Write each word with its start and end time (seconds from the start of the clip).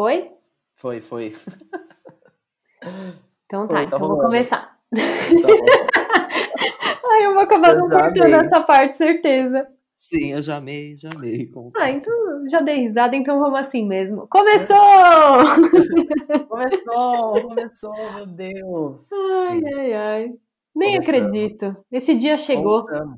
Foi? 0.00 0.32
Foi, 0.76 1.00
foi. 1.02 1.34
Então 3.44 3.68
tá, 3.68 3.74
Foi, 3.74 3.82
tá 3.82 3.84
então 3.84 3.98
vou 3.98 4.08
rolando. 4.08 4.24
começar. 4.28 4.80
Tá. 4.90 4.96
Ai, 7.04 7.26
eu 7.26 7.34
vou 7.34 7.42
acabar 7.42 7.72
Eu 7.72 7.80
não 7.80 7.88
cortando 7.90 8.32
essa 8.34 8.62
parte, 8.62 8.96
certeza. 8.96 9.68
Sim, 9.94 10.32
eu 10.32 10.40
já 10.40 10.56
amei, 10.56 10.96
já 10.96 11.10
amei. 11.14 11.48
Como 11.48 11.70
Ah, 11.76 11.90
então 11.90 12.10
já 12.48 12.62
dei 12.62 12.76
risada, 12.76 13.14
então 13.14 13.38
vamos 13.38 13.58
assim 13.58 13.86
mesmo. 13.86 14.26
Começou! 14.30 14.78
Começou, 16.48 17.42
começou, 17.42 18.12
meu 18.14 18.26
Deus. 18.26 19.02
Ai, 19.12 19.60
ai, 19.74 19.92
ai. 19.92 20.32
Nem 20.74 20.96
acredito. 20.96 21.76
Esse 21.92 22.16
dia 22.16 22.38
chegou. 22.38 22.86
Voltamos. 22.86 23.16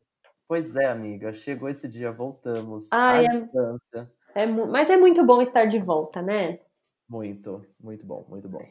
Pois 0.49 0.75
é, 0.75 0.87
amiga, 0.87 1.33
chegou 1.33 1.69
esse 1.69 1.87
dia, 1.87 2.11
voltamos. 2.11 2.89
Ai, 2.91 3.21
à 3.21 3.23
é- 3.23 3.29
distância. 3.29 4.11
É 4.35 4.47
mas 4.47 4.91
é 4.91 4.97
muito 4.97 5.25
bom 5.25 5.41
estar 5.43 5.67
de 5.67 5.79
volta, 5.79 6.21
né? 6.21 6.59
Muito, 7.17 7.61
muito 7.83 8.07
bom, 8.07 8.25
muito 8.27 8.49
bom. 8.49 8.63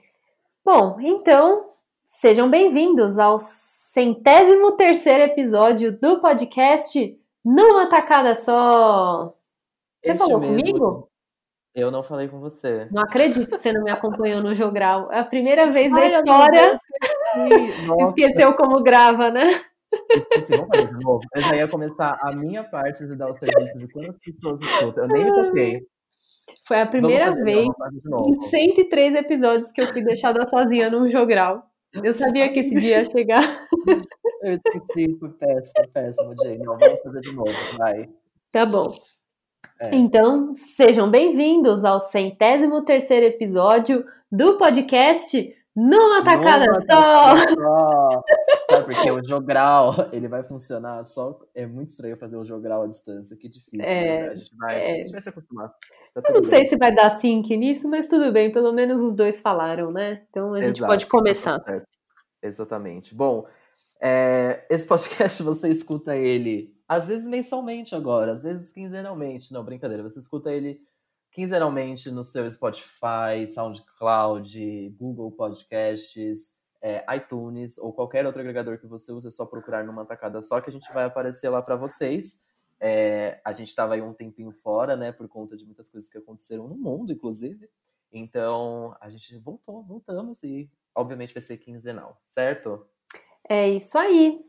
Bom, 0.65 0.97
então, 0.99 1.69
sejam 2.03 2.49
bem-vindos 2.49 3.19
ao 3.19 3.37
centésimo 3.39 4.71
terceiro 4.75 5.25
episódio 5.25 5.91
do 5.95 6.19
podcast 6.19 7.19
Numa 7.45 7.87
Tacada 7.87 8.33
Só. 8.33 9.35
Você 10.03 10.13
Este 10.13 10.17
falou 10.17 10.39
mesmo- 10.39 10.57
comigo? 10.57 11.07
Eu 11.75 11.91
não 11.91 12.01
falei 12.01 12.27
com 12.29 12.39
você. 12.39 12.87
Não 12.91 13.03
acredito 13.03 13.47
que 13.47 13.59
você 13.59 13.71
não 13.71 13.83
me 13.83 13.91
acompanhou 13.91 14.41
no 14.41 14.55
Jogral. 14.55 15.11
É 15.11 15.19
a 15.19 15.23
primeira 15.23 15.69
vez 15.71 15.91
da 15.91 15.99
Ai, 15.99 16.15
amiga, 16.15 16.31
história. 16.31 16.81
Esqueceu 18.07 18.55
como 18.55 18.81
grava, 18.81 19.29
né? 19.29 19.43
esqueci, 20.19 20.57
vamos 20.57 20.75
fazer 20.75 20.87
de 20.97 21.05
novo. 21.05 21.21
Eu 21.35 21.41
já 21.43 21.55
ia 21.57 21.67
começar 21.67 22.17
a 22.19 22.35
minha 22.35 22.63
parte 22.63 23.05
de 23.05 23.15
dar 23.15 23.29
o 23.29 23.35
serviço 23.35 23.77
de 23.77 23.87
quantas 23.87 24.17
pessoas 24.17 24.59
escutam. 24.61 25.03
Eu 25.03 25.09
nem 25.09 25.25
me 25.25 25.31
toquei. 25.31 25.87
Foi 26.67 26.81
a 26.81 26.87
primeira 26.87 27.33
vez 27.43 27.67
em 27.67 28.09
novo. 28.09 28.41
103 28.43 29.15
episódios 29.15 29.71
que 29.71 29.81
eu 29.81 29.87
fui 29.87 30.03
deixada 30.03 30.47
sozinha 30.47 30.89
num 30.89 31.09
jogral. 31.09 31.63
Eu 31.93 32.13
sabia 32.13 32.51
que 32.51 32.59
esse 32.59 32.75
dia 32.75 32.99
ia 32.99 33.05
chegar. 33.05 33.41
Eu 34.43 34.53
esqueci, 34.53 35.17
foi 35.19 35.29
péssimo, 35.33 35.87
péssimo, 35.93 36.33
Jay. 36.41 36.57
Não, 36.57 36.77
vamos 36.77 36.99
fazer 37.03 37.21
de 37.21 37.35
novo, 37.35 37.51
vai. 37.77 38.09
Tá 38.51 38.65
bom. 38.65 38.95
É. 39.79 39.95
Então, 39.95 40.55
sejam 40.55 41.11
bem-vindos 41.11 41.83
ao 41.83 41.99
centésimo 41.99 42.83
terceiro 42.83 43.27
episódio 43.27 44.03
do 44.31 44.57
podcast 44.57 45.55
Numa 45.75 46.23
Tacada 46.23 46.65
Numa 46.65 46.81
Só. 46.81 47.35
Sabe 48.69 48.93
porque 48.93 49.11
o 49.11 49.23
jogral, 49.23 50.09
ele 50.11 50.27
vai 50.27 50.43
funcionar 50.43 51.03
só... 51.03 51.39
É 51.53 51.65
muito 51.65 51.89
estranho 51.89 52.17
fazer 52.17 52.37
o 52.37 52.45
jogral 52.45 52.83
à 52.83 52.87
distância, 52.87 53.35
que 53.35 53.49
difícil. 53.49 53.81
É, 53.81 54.21
mas 54.21 54.31
a, 54.31 54.35
gente 54.35 54.55
vai, 54.55 54.81
é. 54.81 54.93
a 54.93 54.97
gente 54.97 55.11
vai 55.11 55.21
se 55.21 55.29
acostumar. 55.29 55.69
Tá 56.13 56.21
Eu 56.27 56.33
não 56.35 56.43
sei 56.43 56.59
bem. 56.59 56.69
se 56.69 56.77
vai 56.77 56.93
dar 56.93 57.09
sync 57.11 57.55
nisso, 57.55 57.89
mas 57.89 58.07
tudo 58.07 58.31
bem, 58.31 58.51
pelo 58.51 58.71
menos 58.71 59.01
os 59.01 59.15
dois 59.15 59.39
falaram, 59.39 59.91
né? 59.91 60.23
Então 60.29 60.53
a 60.53 60.61
gente 60.61 60.77
Exato, 60.77 60.89
pode 60.89 61.05
tá 61.05 61.11
começar. 61.11 61.63
certo. 61.63 61.87
Exatamente. 62.41 63.15
Bom, 63.15 63.45
é, 64.01 64.65
esse 64.69 64.85
podcast 64.85 65.43
você 65.43 65.69
escuta 65.69 66.15
ele 66.15 66.75
às 66.91 67.07
vezes 67.07 67.25
mensalmente 67.25 67.95
agora, 67.95 68.33
às 68.33 68.43
vezes 68.43 68.73
quinzenalmente. 68.73 69.53
Não, 69.53 69.63
brincadeira. 69.63 70.03
Você 70.03 70.19
escuta 70.19 70.51
ele 70.51 70.81
quinzenalmente 71.31 72.11
no 72.11 72.23
seu 72.23 72.49
Spotify, 72.51 73.47
SoundCloud, 73.47 74.95
Google 74.99 75.31
Podcasts, 75.31 76.53
é, 76.81 77.03
iTunes 77.15 77.77
ou 77.77 77.93
qualquer 77.93 78.25
outro 78.25 78.41
agregador 78.41 78.77
que 78.79 78.87
você 78.87 79.11
use, 79.11 79.27
é 79.27 79.31
só 79.31 79.45
procurar 79.45 79.83
numa 79.83 80.05
tacada 80.05 80.41
só 80.41 80.59
que 80.59 80.69
a 80.69 80.73
gente 80.73 80.91
vai 80.93 81.05
aparecer 81.05 81.49
lá 81.49 81.61
para 81.61 81.75
vocês. 81.75 82.39
É, 82.79 83.39
a 83.45 83.53
gente 83.53 83.67
estava 83.67 83.93
aí 83.93 84.01
um 84.01 84.13
tempinho 84.13 84.51
fora, 84.51 84.95
né, 84.95 85.11
por 85.11 85.27
conta 85.27 85.55
de 85.55 85.63
muitas 85.65 85.87
coisas 85.87 86.09
que 86.09 86.17
aconteceram 86.17 86.67
no 86.67 86.75
mundo, 86.75 87.11
inclusive. 87.11 87.69
Então, 88.11 88.95
a 88.99 89.09
gente 89.09 89.37
voltou, 89.37 89.83
voltamos 89.83 90.43
e 90.43 90.69
obviamente 90.93 91.33
vai 91.33 91.41
ser 91.41 91.57
quinzenal, 91.57 92.19
certo? 92.27 92.85
É 93.47 93.69
isso 93.69 93.97
aí. 93.97 94.43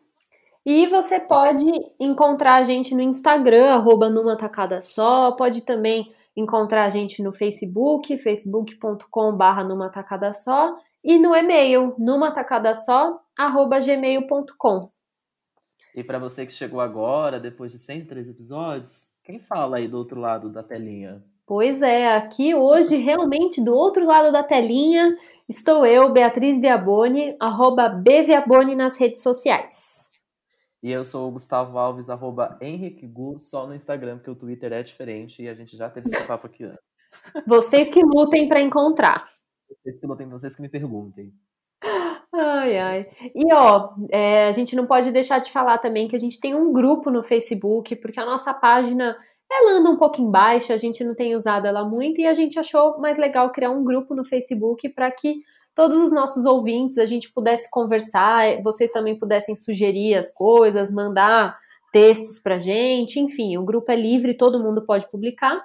E 0.64 0.86
você 0.86 1.20
pode 1.20 1.64
encontrar 2.00 2.56
a 2.56 2.64
gente 2.64 2.94
no 2.94 3.02
Instagram, 3.02 3.72
arroba 3.72 4.08
numa 4.08 4.36
tacada 4.36 4.80
só, 4.80 5.32
pode 5.32 5.64
também 5.64 6.12
encontrar 6.36 6.84
a 6.84 6.90
gente 6.90 7.22
no 7.22 7.32
Facebook, 7.32 8.16
facebook.com.br 8.18 9.64
numa 9.66 9.88
tacada 9.88 10.32
só, 10.34 10.76
e 11.04 11.18
no 11.18 11.34
e-mail, 11.34 11.94
numa 11.98 12.30
tacada 12.30 12.74
só, 12.74 13.20
arroba 13.36 13.80
gmail.com. 13.80 14.90
E 15.94 16.02
para 16.02 16.18
você 16.18 16.46
que 16.46 16.52
chegou 16.52 16.80
agora, 16.80 17.38
depois 17.38 17.72
de 17.72 17.78
103 17.78 18.28
episódios, 18.28 19.06
quem 19.22 19.38
fala 19.38 19.76
aí 19.76 19.86
do 19.86 19.98
outro 19.98 20.18
lado 20.20 20.48
da 20.48 20.62
telinha? 20.62 21.22
Pois 21.46 21.82
é, 21.82 22.16
aqui 22.16 22.54
hoje, 22.54 22.96
realmente, 22.96 23.62
do 23.62 23.74
outro 23.74 24.06
lado 24.06 24.32
da 24.32 24.42
telinha, 24.42 25.16
estou 25.48 25.84
eu, 25.84 26.10
Beatriz 26.10 26.60
Viaboni, 26.60 27.36
arroba 27.38 27.88
bviaboni 27.88 28.74
nas 28.74 28.96
redes 28.96 29.22
sociais. 29.22 29.91
E 30.82 30.90
eu 30.90 31.04
sou 31.04 31.28
o 31.28 31.32
Gustavo 31.32 31.78
Alves, 31.78 32.10
arroba 32.10 32.58
Henrique 32.60 33.06
Gu, 33.06 33.38
só 33.38 33.66
no 33.66 33.74
Instagram, 33.74 34.16
porque 34.16 34.30
o 34.30 34.34
Twitter 34.34 34.72
é 34.72 34.82
diferente 34.82 35.42
e 35.42 35.48
a 35.48 35.54
gente 35.54 35.76
já 35.76 35.88
teve 35.88 36.08
esse 36.08 36.26
papo 36.26 36.46
aqui 36.46 36.64
antes. 36.64 36.80
Vocês 37.46 37.88
que 37.88 38.00
lutem 38.02 38.48
para 38.48 38.60
encontrar. 38.60 39.30
Vocês 39.68 40.00
que 40.00 40.06
lutem, 40.06 40.28
vocês 40.28 40.56
que 40.56 40.62
me 40.62 40.68
perguntem. 40.68 41.32
Ai, 42.34 42.78
ai. 42.78 43.02
E 43.34 43.52
ó, 43.52 43.94
é, 44.10 44.48
a 44.48 44.52
gente 44.52 44.74
não 44.74 44.86
pode 44.86 45.12
deixar 45.12 45.38
de 45.38 45.52
falar 45.52 45.78
também 45.78 46.08
que 46.08 46.16
a 46.16 46.18
gente 46.18 46.40
tem 46.40 46.54
um 46.54 46.72
grupo 46.72 47.10
no 47.10 47.22
Facebook, 47.22 47.94
porque 47.96 48.18
a 48.18 48.26
nossa 48.26 48.52
página 48.52 49.16
ela 49.50 49.78
anda 49.78 49.90
um 49.90 49.98
pouco 49.98 50.20
em 50.20 50.30
baixa, 50.30 50.72
a 50.72 50.78
gente 50.78 51.04
não 51.04 51.14
tem 51.14 51.36
usado 51.36 51.66
ela 51.66 51.84
muito 51.84 52.20
e 52.20 52.26
a 52.26 52.32
gente 52.32 52.58
achou 52.58 52.98
mais 52.98 53.18
legal 53.18 53.52
criar 53.52 53.70
um 53.70 53.84
grupo 53.84 54.14
no 54.14 54.24
Facebook 54.24 54.88
para 54.88 55.10
que 55.12 55.42
todos 55.74 56.02
os 56.02 56.12
nossos 56.12 56.44
ouvintes 56.44 56.98
a 56.98 57.06
gente 57.06 57.32
pudesse 57.32 57.70
conversar, 57.70 58.62
vocês 58.62 58.90
também 58.90 59.18
pudessem 59.18 59.56
sugerir 59.56 60.14
as 60.14 60.32
coisas, 60.32 60.92
mandar 60.92 61.58
textos 61.92 62.38
pra 62.38 62.58
gente, 62.58 63.20
enfim, 63.20 63.56
o 63.58 63.64
grupo 63.64 63.90
é 63.90 63.96
livre, 63.96 64.34
todo 64.34 64.60
mundo 64.60 64.84
pode 64.84 65.10
publicar. 65.10 65.62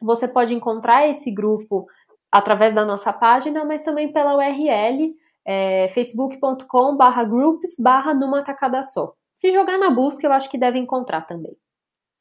Você 0.00 0.26
pode 0.26 0.54
encontrar 0.54 1.06
esse 1.08 1.30
grupo 1.30 1.86
através 2.32 2.74
da 2.74 2.84
nossa 2.84 3.12
página, 3.12 3.64
mas 3.64 3.82
também 3.82 4.12
pela 4.12 4.36
URL 4.36 5.14
é, 5.44 5.88
facebook.com 5.88 6.96
barra 6.96 7.24
groups 7.24 7.76
barra 7.78 8.14
numa 8.14 8.42
tacada 8.42 8.82
só. 8.82 9.14
Se 9.36 9.50
jogar 9.50 9.78
na 9.78 9.90
busca, 9.90 10.26
eu 10.26 10.32
acho 10.32 10.50
que 10.50 10.58
deve 10.58 10.78
encontrar 10.78 11.22
também. 11.22 11.56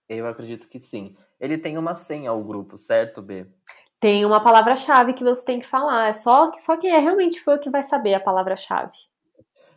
Eu 0.07 0.25
acredito 0.25 0.68
que 0.68 0.80
sim. 0.80 1.16
Ele 1.40 1.57
tem 1.57 1.78
uma 1.78 1.96
senha 1.96 2.31
ao 2.31 2.44
grupo, 2.44 2.78
certo, 2.78 3.22
B? 3.22 3.46
Tem 4.00 4.26
uma 4.26 4.42
palavra-chave 4.42 5.14
que 5.14 5.24
você 5.24 5.44
tem 5.46 5.60
que 5.60 5.68
falar. 5.68 6.08
É 6.10 6.14
só, 6.14 6.52
só 6.58 6.78
quem 6.78 6.90
é 6.92 7.00
realmente 7.00 7.40
fã 7.42 7.58
que 7.58 7.70
vai 7.70 7.84
saber 7.84 8.14
a 8.14 8.20
palavra-chave. 8.20 8.94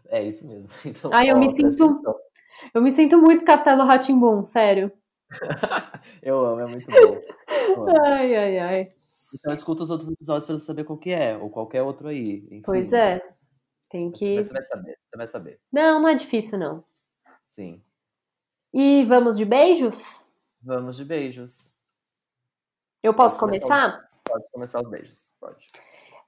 É 0.08 0.22
isso 0.22 0.46
mesmo. 0.46 0.70
Então, 0.86 1.10
Ai, 1.12 1.30
eu 1.30 1.38
me 1.38 1.50
sinto- 1.50 1.84
atenção. 1.84 2.16
Eu 2.74 2.82
me 2.82 2.90
sinto 2.92 3.18
muito 3.18 3.44
Castelo 3.44 3.82
Ratimbum, 3.84 4.44
sério. 4.44 4.92
Eu 6.22 6.44
amo, 6.44 6.60
é 6.60 6.66
muito 6.66 6.86
bom. 6.86 7.18
Ai, 8.06 8.36
ai, 8.36 8.58
ai. 8.58 8.88
Então 9.34 9.52
escuta 9.52 9.82
os 9.82 9.90
outros 9.90 10.10
episódios 10.10 10.46
pra 10.46 10.56
você 10.58 10.64
saber 10.66 10.84
qual 10.84 10.98
que 10.98 11.10
é, 11.10 11.36
ou 11.36 11.48
qualquer 11.50 11.82
outro 11.82 12.08
aí. 12.08 12.44
Enfim, 12.50 12.62
Pois 12.64 12.92
é. 12.92 13.20
Tem 13.90 14.10
que. 14.12 14.36
Você 14.42 14.52
vai 14.52 14.62
saber, 14.62 14.98
você 15.10 15.16
vai 15.16 15.26
saber. 15.26 15.60
Não, 15.72 16.00
não 16.00 16.08
é 16.08 16.14
difícil, 16.14 16.58
não. 16.58 16.84
Sim. 17.48 17.82
E 18.72 19.04
vamos 19.06 19.36
de 19.38 19.44
beijos? 19.46 20.26
Vamos 20.62 20.96
de 20.98 21.04
beijos. 21.04 21.74
Eu 23.02 23.14
posso 23.14 23.36
Pode 23.38 23.58
começar. 23.58 23.92
começar? 23.92 24.11
Pode 24.32 24.44
começar 24.50 24.80
os 24.80 24.88
beijos. 24.88 25.18
Pode. 25.38 25.66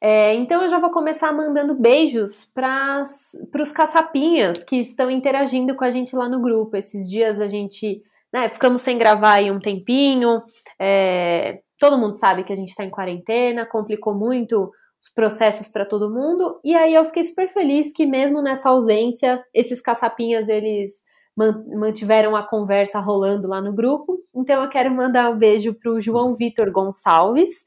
É, 0.01 0.35
então 0.35 0.61
eu 0.61 0.69
já 0.69 0.79
vou 0.79 0.91
começar 0.91 1.33
mandando 1.33 1.75
beijos 1.75 2.45
para 2.45 3.03
os 3.03 3.73
caçapinhas 3.73 4.63
que 4.63 4.77
estão 4.77 5.11
interagindo 5.11 5.75
com 5.75 5.85
a 5.85 5.91
gente 5.91 6.15
lá 6.15 6.29
no 6.29 6.43
grupo. 6.43 6.77
Esses 6.77 7.09
dias 7.09 7.41
a 7.41 7.49
gente, 7.49 8.03
né, 8.31 8.51
ficamos 8.51 8.83
sem 8.83 8.99
gravar 8.99 9.35
aí 9.35 9.51
um 9.51 9.59
tempinho. 9.59 10.43
é, 10.79 11.61
todo 11.79 11.97
mundo 11.97 12.17
sabe 12.17 12.45
que 12.45 12.53
a 12.53 12.57
gente 12.57 12.69
está 12.69 12.85
em 12.85 12.91
quarentena, 12.91 13.65
complicou 13.65 14.15
muito 14.15 14.71
os 15.01 15.09
processos 15.15 15.69
para 15.69 15.87
todo 15.87 16.13
mundo. 16.13 16.61
E 16.63 16.75
aí 16.75 16.95
eu 16.95 17.05
fiquei 17.07 17.23
super 17.23 17.49
feliz 17.49 17.91
que 17.91 18.05
mesmo 18.05 18.43
nessa 18.43 18.69
ausência, 18.69 19.43
esses 19.55 19.81
caçapinhas 19.81 20.49
eles 20.49 21.03
man- 21.35 21.65
mantiveram 21.75 22.37
a 22.37 22.47
conversa 22.47 23.01
rolando 23.01 23.49
lá 23.49 23.61
no 23.63 23.73
grupo. 23.73 24.19
Então 24.35 24.63
eu 24.63 24.69
quero 24.69 24.91
mandar 24.91 25.31
um 25.31 25.39
beijo 25.39 25.73
para 25.75 25.93
o 25.93 26.01
João 26.01 26.35
Vitor 26.35 26.71
Gonçalves, 26.71 27.65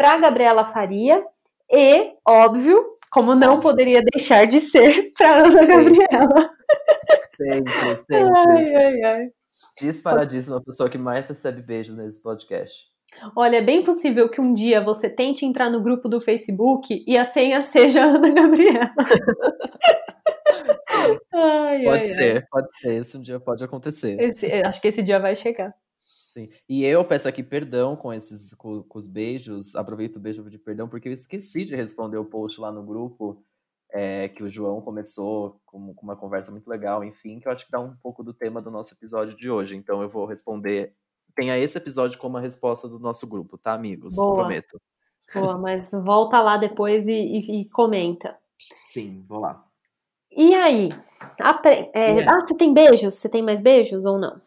para 0.00 0.16
Gabriela 0.16 0.64
Faria 0.64 1.22
e, 1.70 2.14
óbvio, 2.26 2.82
como 3.12 3.34
não 3.34 3.56
Óbvio. 3.56 3.70
poderia 3.70 4.00
deixar 4.02 4.46
de 4.46 4.58
ser, 4.58 5.12
para 5.18 5.44
Ana 5.44 5.66
Gabriela. 5.66 6.50
Sempre, 7.36 7.70
sempre. 8.00 8.16
Ai, 8.16 8.74
ai, 8.74 9.02
ai. 9.02 9.28
Disparadíssima 9.78 10.56
a 10.56 10.62
pessoa 10.62 10.88
que 10.88 10.96
mais 10.96 11.28
recebe 11.28 11.60
beijos 11.60 11.94
nesse 11.94 12.22
podcast. 12.22 12.88
Olha, 13.36 13.56
é 13.56 13.60
bem 13.60 13.84
possível 13.84 14.28
que 14.30 14.40
um 14.40 14.54
dia 14.54 14.80
você 14.80 15.10
tente 15.10 15.44
entrar 15.44 15.68
no 15.68 15.82
grupo 15.82 16.08
do 16.08 16.18
Facebook 16.20 17.04
e 17.06 17.18
a 17.18 17.24
senha 17.26 17.60
seja 17.64 18.02
Ana 18.04 18.30
Gabriela. 18.32 18.94
Ai, 21.34 21.84
Pode 21.84 21.98
ai, 22.02 22.04
ser, 22.04 22.46
pode 22.50 22.68
ser. 22.80 22.92
Esse 23.00 23.18
um 23.18 23.20
dia 23.20 23.38
pode 23.38 23.62
acontecer. 23.62 24.16
ai. 24.18 24.26
Esse- 24.30 24.50
acho 24.64 24.80
que 24.80 24.88
esse 24.88 25.02
dia 25.02 25.18
vai 25.20 25.36
chegar. 25.36 25.74
Sim. 26.46 26.56
E 26.68 26.84
eu 26.84 27.04
peço 27.04 27.28
aqui 27.28 27.42
perdão 27.42 27.96
com 27.96 28.12
esses 28.12 28.54
com, 28.54 28.82
com 28.82 28.98
os 28.98 29.06
beijos. 29.06 29.74
Aproveito 29.74 30.16
o 30.16 30.20
beijo 30.20 30.48
de 30.48 30.58
perdão, 30.58 30.88
porque 30.88 31.08
eu 31.08 31.12
esqueci 31.12 31.64
de 31.64 31.74
responder 31.74 32.18
o 32.18 32.24
post 32.24 32.60
lá 32.60 32.70
no 32.70 32.82
grupo 32.82 33.44
é, 33.92 34.28
que 34.28 34.42
o 34.42 34.50
João 34.50 34.80
começou 34.80 35.60
com, 35.64 35.94
com, 35.94 36.02
uma 36.02 36.16
conversa 36.16 36.50
muito 36.50 36.68
legal, 36.68 37.02
enfim, 37.04 37.40
que 37.40 37.48
eu 37.48 37.52
acho 37.52 37.64
que 37.64 37.72
dá 37.72 37.80
um 37.80 37.94
pouco 38.02 38.22
do 38.22 38.32
tema 38.32 38.62
do 38.62 38.70
nosso 38.70 38.94
episódio 38.94 39.36
de 39.36 39.50
hoje. 39.50 39.76
Então 39.76 40.02
eu 40.02 40.08
vou 40.08 40.26
responder. 40.26 40.94
Tenha 41.34 41.56
esse 41.58 41.78
episódio 41.78 42.18
como 42.18 42.36
a 42.36 42.40
resposta 42.40 42.88
do 42.88 42.98
nosso 42.98 43.26
grupo, 43.26 43.56
tá, 43.56 43.72
amigos? 43.72 44.16
Boa. 44.16 44.34
Prometo. 44.34 44.80
Boa, 45.32 45.56
mas 45.56 45.92
volta 45.92 46.40
lá 46.40 46.56
depois 46.56 47.06
e, 47.06 47.12
e, 47.12 47.60
e 47.60 47.70
comenta. 47.70 48.36
Sim, 48.84 49.24
vou 49.28 49.38
lá. 49.38 49.64
E 50.30 50.54
aí? 50.54 50.90
Apre 51.40 51.90
é, 51.94 52.28
Ah, 52.28 52.40
você 52.40 52.54
tem 52.54 52.74
beijos? 52.74 53.14
Você 53.14 53.28
tem 53.28 53.42
mais 53.42 53.60
beijos 53.60 54.04
ou 54.04 54.18
não? 54.18 54.40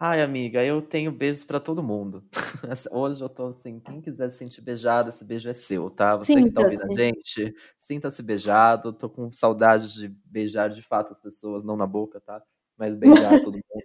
Ai, 0.00 0.22
amiga, 0.22 0.64
eu 0.64 0.80
tenho 0.80 1.10
beijos 1.10 1.42
para 1.42 1.58
todo 1.58 1.82
mundo. 1.82 2.24
Hoje 2.92 3.20
eu 3.20 3.28
tô 3.28 3.48
assim, 3.48 3.80
quem 3.80 4.00
quiser 4.00 4.28
se 4.30 4.38
sentir 4.38 4.60
beijado, 4.60 5.08
esse 5.08 5.24
beijo 5.24 5.48
é 5.48 5.52
seu, 5.52 5.90
tá? 5.90 6.16
Você 6.16 6.40
que 6.40 6.52
tá 6.52 6.60
ouvindo 6.60 6.82
a 6.84 6.96
gente, 6.96 7.52
sinta-se 7.76 8.22
beijado. 8.22 8.92
Tô 8.92 9.10
com 9.10 9.32
saudade 9.32 9.92
de 9.94 10.08
beijar 10.24 10.70
de 10.70 10.82
fato 10.82 11.12
as 11.12 11.20
pessoas, 11.20 11.64
não 11.64 11.76
na 11.76 11.84
boca, 11.84 12.20
tá? 12.20 12.40
Mas 12.76 12.94
beijar 12.94 13.28
todo 13.42 13.54
mundo. 13.54 13.84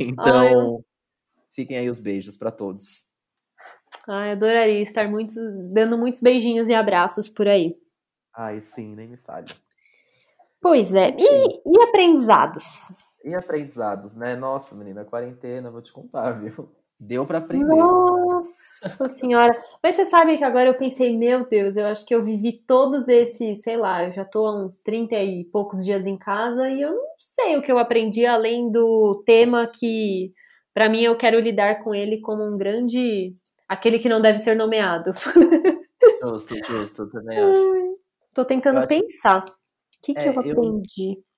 Então, 0.00 0.24
Ai, 0.78 0.84
fiquem 1.52 1.78
aí 1.78 1.88
os 1.88 2.00
beijos 2.00 2.36
para 2.36 2.50
todos. 2.50 3.06
Ai, 4.08 4.32
adoraria 4.32 4.82
estar 4.82 5.08
muitos, 5.08 5.36
dando 5.72 5.96
muitos 5.96 6.20
beijinhos 6.20 6.68
e 6.68 6.74
abraços 6.74 7.28
por 7.28 7.46
aí. 7.46 7.76
Ai, 8.34 8.60
sim, 8.60 8.96
nem 8.96 9.06
me 9.06 9.16
fale. 9.16 9.46
Pois 10.60 10.92
é. 10.92 11.10
E, 11.16 11.62
e 11.66 11.82
aprendizados? 11.82 12.92
E 13.24 13.34
aprendizados, 13.34 14.14
né? 14.14 14.34
Nossa, 14.34 14.74
menina, 14.74 15.04
quarentena, 15.04 15.70
vou 15.70 15.82
te 15.82 15.92
contar, 15.92 16.32
viu? 16.40 16.68
Deu 17.00 17.26
para 17.26 17.38
aprender. 17.38 17.64
Nossa 17.64 19.08
senhora. 19.08 19.52
Mas 19.82 19.94
você 19.94 20.04
sabe 20.04 20.36
que 20.36 20.44
agora 20.44 20.68
eu 20.68 20.74
pensei, 20.74 21.16
meu 21.16 21.48
Deus, 21.48 21.76
eu 21.76 21.86
acho 21.86 22.04
que 22.04 22.14
eu 22.14 22.22
vivi 22.22 22.52
todos 22.52 23.08
esses, 23.08 23.62
sei 23.62 23.76
lá, 23.76 24.04
eu 24.04 24.12
já 24.12 24.24
tô 24.24 24.46
há 24.46 24.64
uns 24.64 24.78
30 24.78 25.16
e 25.16 25.44
poucos 25.44 25.84
dias 25.84 26.06
em 26.06 26.16
casa 26.16 26.68
e 26.68 26.82
eu 26.82 26.92
não 26.92 27.14
sei 27.18 27.56
o 27.56 27.62
que 27.62 27.72
eu 27.72 27.78
aprendi 27.78 28.24
além 28.26 28.70
do 28.70 29.22
tema 29.26 29.66
que, 29.66 30.32
para 30.72 30.88
mim, 30.88 31.02
eu 31.02 31.16
quero 31.16 31.40
lidar 31.40 31.82
com 31.82 31.94
ele 31.94 32.20
como 32.20 32.42
um 32.44 32.56
grande. 32.56 33.34
aquele 33.68 33.98
que 33.98 34.08
não 34.08 34.20
deve 34.20 34.38
ser 34.38 34.54
nomeado. 34.54 35.12
Justo, 36.22 36.54
justo, 36.64 37.08
também 37.10 37.38
acho. 37.40 37.72
Tô 38.34 38.44
tentando 38.44 38.86
pensar. 38.86 39.44
O 39.44 39.52
que, 40.02 40.14
que 40.14 40.26
é, 40.26 40.28
eu 40.28 40.38
aprendi? 40.38 41.18
Eu 41.18 41.31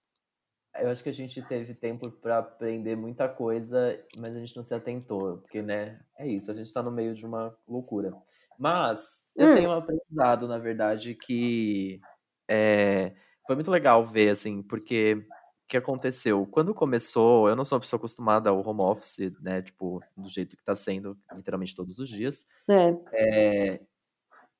eu 0.81 0.91
acho 0.91 1.03
que 1.03 1.09
a 1.09 1.15
gente 1.15 1.41
teve 1.43 1.75
tempo 1.75 2.11
para 2.11 2.38
aprender 2.38 2.97
muita 2.97 3.29
coisa, 3.29 3.99
mas 4.17 4.35
a 4.35 4.38
gente 4.38 4.56
não 4.56 4.65
se 4.65 4.75
atentou, 4.75 5.38
porque, 5.38 5.62
né, 5.62 6.00
é 6.19 6.26
isso, 6.26 6.50
a 6.50 6.55
gente 6.55 6.67
está 6.67 6.82
no 6.82 6.91
meio 6.91 7.15
de 7.15 7.25
uma 7.25 7.56
loucura. 7.67 8.12
Mas 8.59 9.23
eu 9.37 9.49
hum. 9.49 9.55
tenho 9.55 9.71
um 9.71 9.75
aprendizado, 9.75 10.49
na 10.49 10.59
verdade, 10.59 11.15
que 11.15 12.00
é, 12.49 13.12
foi 13.47 13.55
muito 13.55 13.71
legal 13.71 14.05
ver, 14.05 14.31
assim, 14.31 14.62
porque 14.62 15.15
o 15.15 15.69
que 15.69 15.76
aconteceu? 15.76 16.47
Quando 16.47 16.75
começou, 16.75 17.49
eu 17.49 17.56
não 17.56 17.65
sou 17.65 17.77
uma 17.77 17.81
pessoa 17.81 17.99
acostumada 17.99 18.50
ao 18.50 18.67
home 18.67 18.82
office, 18.82 19.41
né, 19.41 19.62
tipo, 19.62 20.03
do 20.17 20.29
jeito 20.29 20.56
que 20.56 20.62
está 20.62 20.75
sendo, 20.75 21.17
literalmente 21.35 21.75
todos 21.75 21.99
os 21.99 22.09
dias. 22.09 22.47
É. 22.69 22.97
é 23.12 23.81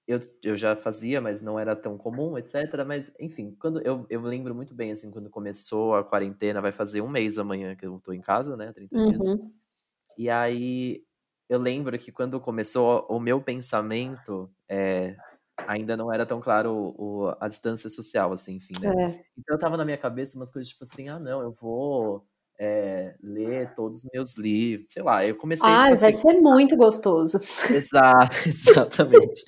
eu, 0.07 0.21
eu 0.43 0.57
já 0.57 0.77
fazia, 0.77 1.21
mas 1.21 1.41
não 1.41 1.59
era 1.59 1.75
tão 1.75 1.97
comum, 1.97 2.37
etc. 2.37 2.85
Mas, 2.87 3.11
enfim, 3.19 3.57
quando 3.59 3.81
eu, 3.81 4.07
eu 4.11 4.21
lembro 4.21 4.55
muito 4.55 4.75
bem, 4.75 4.93
assim, 4.93 5.11
quando 5.11 5.31
começou 5.31 5.95
a 5.95 6.05
quarentena, 6.05 6.61
vai 6.61 6.73
fazer 6.73 7.01
um 7.01 7.09
mês 7.09 7.39
amanhã 7.39 7.75
que 7.75 7.87
eu 7.87 8.01
tô 8.01 8.13
em 8.13 8.21
casa, 8.21 8.57
né? 8.57 8.73
30 8.73 8.97
uhum. 8.97 9.11
dias. 9.11 9.39
E 10.19 10.29
aí 10.29 11.03
eu 11.49 11.59
lembro 11.59 11.99
que 11.99 12.13
quando 12.13 12.41
começou, 12.41 13.07
o 13.09 13.19
meu 13.19 13.41
pensamento 13.41 14.51
é, 14.69 15.17
ainda 15.57 15.97
não 15.97 16.13
era 16.13 16.27
tão 16.27 16.41
claro 16.41 16.95
o, 16.99 17.35
a 17.41 17.49
distância 17.49 17.89
social, 17.89 18.33
assim, 18.33 18.57
enfim, 18.57 18.75
né? 18.81 18.89
É. 18.89 19.25
Então 19.39 19.57
eu 19.57 19.59
tava 19.59 19.77
na 19.77 19.85
minha 19.85 19.99
cabeça 19.99 20.37
umas 20.37 20.51
coisas 20.51 20.69
tipo 20.69 20.85
assim, 20.85 21.09
ah, 21.09 21.19
não, 21.19 21.41
eu 21.41 21.53
vou 21.53 22.27
é, 22.59 23.17
ler 23.23 23.75
todos 23.75 24.05
os 24.05 24.11
meus 24.13 24.37
livros, 24.37 24.93
sei 24.93 25.03
lá, 25.03 25.25
eu 25.25 25.35
comecei... 25.37 25.69
Ah, 25.69 25.89
tipo, 25.89 26.01
vai 26.01 26.11
assim, 26.11 26.21
ser 26.21 26.41
muito 26.41 26.77
gostoso. 26.77 27.39
Exato, 27.73 28.37
exatamente. 28.49 29.45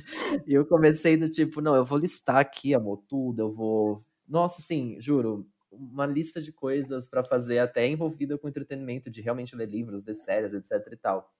e 0.46 0.54
eu 0.54 0.66
comecei 0.66 1.16
do 1.16 1.30
tipo, 1.30 1.60
não, 1.60 1.74
eu 1.74 1.84
vou 1.84 1.98
listar 1.98 2.36
aqui, 2.36 2.74
amor, 2.74 3.02
tudo, 3.08 3.40
eu 3.40 3.52
vou... 3.52 4.02
Nossa, 4.28 4.60
assim, 4.60 4.96
juro, 5.00 5.46
uma 5.70 6.06
lista 6.06 6.40
de 6.40 6.52
coisas 6.52 7.06
para 7.06 7.24
fazer 7.24 7.58
até 7.58 7.86
envolvida 7.86 8.36
com 8.36 8.48
entretenimento, 8.48 9.10
de 9.10 9.20
realmente 9.20 9.54
ler 9.54 9.68
livros, 9.68 10.04
ver 10.04 10.14
séries, 10.14 10.52
etc 10.52 10.92
e 10.92 10.96
tal. 10.96 11.30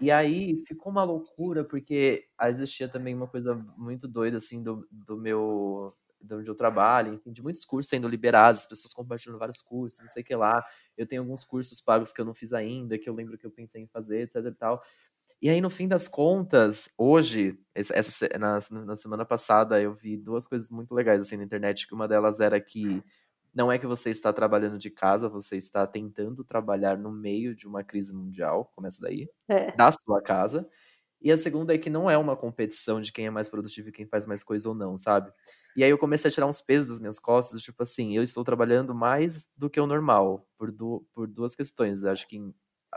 E 0.00 0.10
aí 0.10 0.62
ficou 0.66 0.90
uma 0.90 1.04
loucura, 1.04 1.64
porque 1.64 2.24
existia 2.42 2.88
também 2.88 3.14
uma 3.14 3.28
coisa 3.28 3.54
muito 3.76 4.08
doida, 4.08 4.38
assim, 4.38 4.62
do, 4.62 4.86
do 4.90 5.16
meu 5.16 5.88
de 6.22 6.34
onde 6.34 6.48
eu 6.48 6.54
trabalho, 6.54 7.14
enfim, 7.14 7.32
de 7.32 7.42
muitos 7.42 7.64
cursos 7.64 7.88
sendo 7.88 8.08
liberados, 8.08 8.60
as 8.60 8.66
pessoas 8.66 8.92
compartilhando 8.92 9.38
vários 9.38 9.60
cursos, 9.60 10.00
não 10.00 10.08
sei 10.08 10.22
o 10.22 10.26
que 10.26 10.34
lá. 10.34 10.64
Eu 10.96 11.06
tenho 11.06 11.22
alguns 11.22 11.44
cursos 11.44 11.80
pagos 11.80 12.12
que 12.12 12.20
eu 12.20 12.24
não 12.24 12.34
fiz 12.34 12.52
ainda, 12.52 12.98
que 12.98 13.08
eu 13.08 13.14
lembro 13.14 13.36
que 13.36 13.46
eu 13.46 13.50
pensei 13.50 13.82
em 13.82 13.88
fazer, 13.88 14.22
etc 14.22 14.36
e 14.46 14.52
tal. 14.52 14.82
E 15.40 15.50
aí, 15.50 15.60
no 15.60 15.70
fim 15.70 15.88
das 15.88 16.06
contas, 16.06 16.88
hoje, 16.96 17.58
essa, 17.74 18.28
na, 18.38 18.58
na 18.84 18.96
semana 18.96 19.24
passada, 19.24 19.80
eu 19.80 19.92
vi 19.92 20.16
duas 20.16 20.46
coisas 20.46 20.70
muito 20.70 20.94
legais 20.94 21.20
assim 21.20 21.36
na 21.36 21.44
internet, 21.44 21.86
que 21.86 21.94
uma 21.94 22.06
delas 22.06 22.38
era 22.38 22.60
que 22.60 23.02
não 23.54 23.70
é 23.70 23.78
que 23.78 23.86
você 23.86 24.10
está 24.10 24.32
trabalhando 24.32 24.78
de 24.78 24.90
casa, 24.90 25.28
você 25.28 25.56
está 25.56 25.86
tentando 25.86 26.42
trabalhar 26.42 26.96
no 26.96 27.10
meio 27.10 27.54
de 27.54 27.66
uma 27.66 27.84
crise 27.84 28.14
mundial, 28.14 28.70
começa 28.74 29.00
daí, 29.00 29.28
é. 29.48 29.72
da 29.76 29.90
sua 29.90 30.22
casa. 30.22 30.68
E 31.22 31.30
a 31.30 31.38
segunda 31.38 31.74
é 31.74 31.78
que 31.78 31.90
não 31.90 32.10
é 32.10 32.18
uma 32.18 32.36
competição 32.36 33.00
de 33.00 33.12
quem 33.12 33.26
é 33.26 33.30
mais 33.30 33.48
produtivo 33.48 33.88
e 33.88 33.92
quem 33.92 34.06
faz 34.06 34.26
mais 34.26 34.42
coisa 34.42 34.68
ou 34.68 34.74
não, 34.74 34.96
sabe? 34.96 35.32
E 35.76 35.82
aí 35.82 35.90
eu 35.90 35.98
comecei 35.98 36.28
a 36.28 36.32
tirar 36.32 36.46
uns 36.46 36.60
pesos 36.60 36.88
das 36.88 37.00
minhas 37.00 37.18
costas, 37.18 37.62
tipo 37.62 37.82
assim, 37.82 38.16
eu 38.16 38.22
estou 38.22 38.44
trabalhando 38.44 38.94
mais 38.94 39.48
do 39.56 39.70
que 39.70 39.80
o 39.80 39.86
normal, 39.86 40.46
por, 40.58 40.70
du 40.70 41.06
por 41.14 41.26
duas 41.26 41.54
questões. 41.54 42.02
Eu 42.02 42.10
acho 42.10 42.28
que 42.28 42.38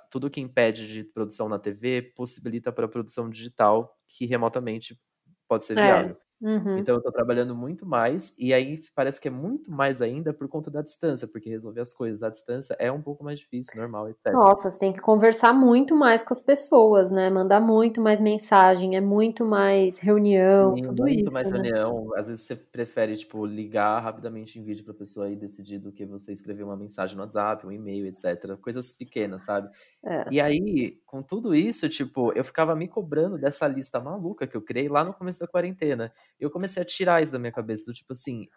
tudo 0.10 0.30
que 0.30 0.42
impede 0.42 0.88
de 0.92 1.04
produção 1.04 1.48
na 1.48 1.60
TV 1.60 2.02
possibilita 2.02 2.72
para 2.72 2.86
a 2.86 2.90
produção 2.90 3.30
digital, 3.30 3.98
que 4.08 4.26
remotamente 4.26 5.00
pode 5.48 5.66
ser 5.66 5.78
é. 5.78 6.18
Uhum. 6.42 6.78
Então 6.78 6.96
eu 6.96 7.02
tô 7.02 7.12
trabalhando 7.12 7.56
muito 7.56 7.86
mais, 7.86 8.34
e 8.38 8.54
aí 8.54 8.80
parece 8.94 9.22
que 9.22 9.28
é 9.28 9.32
muito 9.32 9.72
mais 9.72 10.02
ainda 10.02 10.34
por 10.34 10.48
conta 10.48 10.70
da 10.70 10.82
distância, 10.82 11.28
porque 11.28 11.50
resolver 11.50 11.82
as 11.82 11.94
coisas 11.94 12.22
à 12.24 12.30
distância 12.30 12.76
é 12.80 12.92
um 12.92 13.02
pouco 13.02 13.24
mais 13.24 13.40
difícil, 13.40 13.80
normal, 13.80 14.10
etc. 14.10 14.34
Nossa, 14.34 14.70
você 14.70 14.78
tem 14.78 14.92
que 14.92 15.00
conversar 15.00 15.54
muito 15.54 15.96
mais 15.96 16.24
com 16.24 16.34
as 16.34 16.42
pessoas, 16.42 17.10
né? 17.10 17.30
Mandar 17.30 17.62
muito 17.62 18.02
mais 18.02 18.20
mensagem, 18.20 18.96
é 18.96 19.02
muito 19.02 19.46
mais 19.46 20.00
reunião, 20.00 20.76
Sim, 20.76 20.82
tudo 20.82 21.04
muito 21.04 21.26
isso. 21.26 21.34
mais 21.34 21.50
né? 21.52 21.58
reunião. 21.62 22.14
Às 22.16 22.28
vezes 22.28 22.46
você 22.46 22.56
prefere, 22.56 23.16
tipo, 23.16 23.46
ligar 23.46 24.00
rapidamente 24.02 24.60
em 24.60 24.64
vídeo 24.64 24.84
pra 24.84 24.94
pessoa 24.94 25.30
e 25.30 25.36
decidir 25.36 25.80
do 25.80 25.92
que 25.92 26.06
você 26.06 26.34
escrever 26.34 26.64
uma 26.64 26.76
mensagem 26.76 27.16
no 27.16 27.24
WhatsApp, 27.24 27.66
um 27.66 27.72
e-mail, 27.72 28.08
etc. 28.08 28.58
Coisas 28.62 28.92
pequenas, 28.92 29.44
sabe? 29.44 29.70
É. 30.06 30.26
E 30.32 30.40
aí, 30.40 31.00
com 31.06 31.24
tudo 31.24 31.56
isso, 31.56 31.90
tipo, 31.90 32.32
eu 32.34 32.44
ficava 32.46 32.76
me 32.76 32.88
cobrando 32.88 33.40
dessa 33.40 33.68
lista 33.68 34.00
maluca 34.00 34.46
que 34.46 34.56
eu 34.56 34.62
criei 34.62 34.88
lá 34.88 35.04
no 35.04 35.14
começo 35.14 35.40
da 35.40 35.48
quarentena 35.48 36.14
eu 36.40 36.52
comecei 36.52 36.82
a 36.82 36.86
tirar 36.86 37.24
isso 37.24 37.32
da 37.32 37.40
minha 37.40 37.52
cabeça, 37.52 37.86
do 37.86 37.94
tipo 37.94 38.14
assim, 38.14 38.48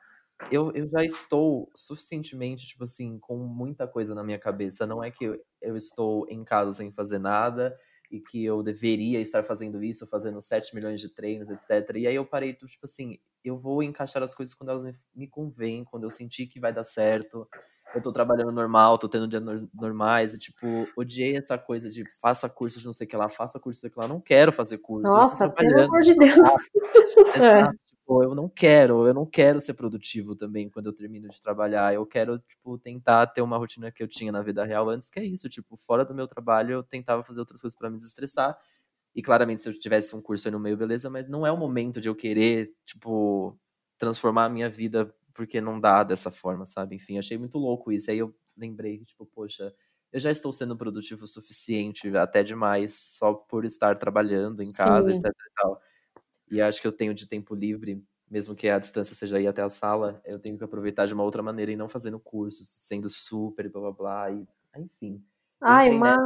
eu, 0.51 0.73
eu 0.75 0.89
já 0.89 1.05
estou 1.05 1.71
suficientemente, 1.75 2.67
tipo 2.67 2.85
assim, 2.85 3.19
com 3.19 3.37
muita 3.39 3.89
coisa 3.89 4.15
na 4.15 4.23
minha 4.25 4.39
cabeça. 4.39 4.87
Não 4.87 5.03
é 5.03 5.11
que 5.11 5.25
eu, 5.25 5.39
eu 5.63 5.77
estou 5.77 6.27
em 6.31 6.45
casa 6.45 6.73
sem 6.73 6.93
fazer 6.93 7.19
nada 7.19 7.77
e 8.11 8.21
que 8.21 8.45
eu 8.45 8.63
deveria 8.63 9.21
estar 9.21 9.43
fazendo 9.43 9.83
isso, 9.83 10.07
fazendo 10.07 10.41
7 10.41 10.75
milhões 10.75 11.01
de 11.01 11.11
treinos, 11.15 11.51
etc. 11.51 11.97
E 11.97 12.07
aí 12.07 12.15
eu 12.15 12.25
parei, 12.27 12.55
tipo 12.55 12.85
assim, 12.85 13.19
eu 13.45 13.59
vou 13.59 13.83
encaixar 13.83 14.23
as 14.23 14.35
coisas 14.35 14.55
quando 14.55 14.71
elas 14.71 14.85
me, 14.85 14.95
me 15.15 15.29
convêm, 15.29 15.85
quando 15.85 16.05
eu 16.05 16.11
sentir 16.11 16.47
que 16.47 16.61
vai 16.61 16.73
dar 16.73 16.85
certo. 16.85 17.47
Eu 17.95 18.03
tô 18.03 18.13
trabalhando 18.13 18.53
normal, 18.53 18.99
tô 18.99 19.09
tendo 19.09 19.27
dias 19.27 19.43
normais, 19.75 20.35
e 20.35 20.39
tipo, 20.39 20.87
odiei 20.97 21.37
essa 21.37 21.57
coisa 21.57 21.89
de 21.89 22.05
faça 22.21 22.49
cursos, 22.49 22.85
não 22.85 22.93
sei 22.93 23.07
o 23.07 23.11
que 23.11 23.17
lá, 23.17 23.29
faça 23.29 23.59
cursos, 23.59 23.83
não 23.83 23.89
sei 23.89 23.91
o 23.91 23.93
que 23.93 24.01
lá. 24.01 24.09
Não 24.09 24.21
quero 24.21 24.53
fazer 24.53 24.79
cursos. 24.79 25.11
Nossa, 25.11 25.49
pelo 25.49 25.83
amor 25.83 26.01
de 26.01 26.15
Deus. 26.15 26.37
É. 27.43 27.69
Tipo, 28.09 28.23
eu 28.23 28.35
não 28.35 28.49
quero, 28.49 29.07
eu 29.07 29.13
não 29.13 29.27
quero 29.27 29.61
ser 29.61 29.75
produtivo 29.75 30.35
também 30.35 30.71
quando 30.71 30.87
eu 30.87 30.95
termino 30.95 31.29
de 31.29 31.43
trabalhar. 31.43 31.93
Eu 31.93 32.07
quero, 32.07 32.39
tipo, 32.39 32.79
tentar 32.79 33.27
ter 33.27 33.43
uma 33.43 33.59
rotina 33.59 33.91
que 33.93 34.03
eu 34.03 34.09
tinha 34.09 34.33
na 34.33 34.41
vida 34.41 34.65
real 34.65 34.89
antes, 34.89 35.11
que 35.11 35.21
é 35.21 35.25
isso, 35.25 35.47
tipo, 35.49 35.77
fora 35.77 36.07
do 36.07 36.15
meu 36.15 36.27
trabalho, 36.27 36.73
eu 36.73 36.83
tentava 36.83 37.23
fazer 37.23 37.41
outras 37.41 37.61
coisas 37.61 37.77
para 37.77 37.91
me 37.91 37.99
desestressar. 37.99 38.57
E 39.15 39.23
claramente, 39.23 39.63
se 39.63 39.69
eu 39.69 39.79
tivesse 39.79 40.17
um 40.17 40.23
curso 40.23 40.49
aí 40.49 40.53
no 40.53 40.59
meio, 40.59 40.77
beleza, 40.77 41.11
mas 41.11 41.29
não 41.29 41.47
é 41.47 41.53
o 41.53 41.57
momento 41.57 42.01
de 42.01 42.09
eu 42.09 42.15
querer, 42.15 42.73
tipo, 42.87 43.59
transformar 43.99 44.47
a 44.47 44.49
minha 44.49 44.71
vida 44.71 45.15
porque 45.39 45.61
não 45.61 45.79
dá 45.79 46.03
dessa 46.03 46.33
forma, 46.33 46.67
sabe? 46.67 46.97
Enfim, 46.97 47.17
achei 47.17 47.39
muito 47.39 47.59
louco 47.59 47.93
isso. 47.93 48.11
Aí 48.11 48.19
eu 48.19 48.35
lembrei, 48.57 49.05
tipo, 49.05 49.25
poxa, 49.25 49.73
eu 50.13 50.19
já 50.19 50.33
estou 50.33 50.53
sendo 50.53 50.77
produtivo 50.77 51.25
o 51.25 51.29
suficiente, 51.29 52.15
até 52.17 52.43
demais, 52.43 52.95
só 52.95 53.33
por 53.33 53.65
estar 53.65 53.95
trabalhando 53.97 54.63
em 54.63 54.69
casa, 54.69 55.13
Sim. 55.13 55.19
etc 55.19 55.31
e 55.31 55.55
tal 55.55 55.81
e 56.51 56.61
acho 56.61 56.81
que 56.81 56.87
eu 56.87 56.93
tenho 56.93 57.15
de 57.15 57.27
tempo 57.27 57.55
livre, 57.55 58.03
mesmo 58.31 58.55
que 58.55 58.69
a 58.69 58.79
distância 58.79 59.15
seja 59.15 59.41
ir 59.41 59.47
até 59.47 59.63
a 59.63 59.71
sala, 59.71 60.21
eu 60.25 60.39
tenho 60.39 60.57
que 60.57 60.65
aproveitar 60.65 61.07
de 61.07 61.15
uma 61.15 61.23
outra 61.23 61.43
maneira 61.43 61.73
e 61.73 61.77
não 61.77 61.89
fazendo 61.89 62.19
cursos, 62.19 62.69
sendo 62.69 63.09
super 63.09 63.71
blá 63.71 63.81
blá 63.81 63.93
blá, 63.93 64.31
e, 64.33 64.47
enfim. 64.77 65.23
Ai, 65.61 65.91
uma... 65.91 66.17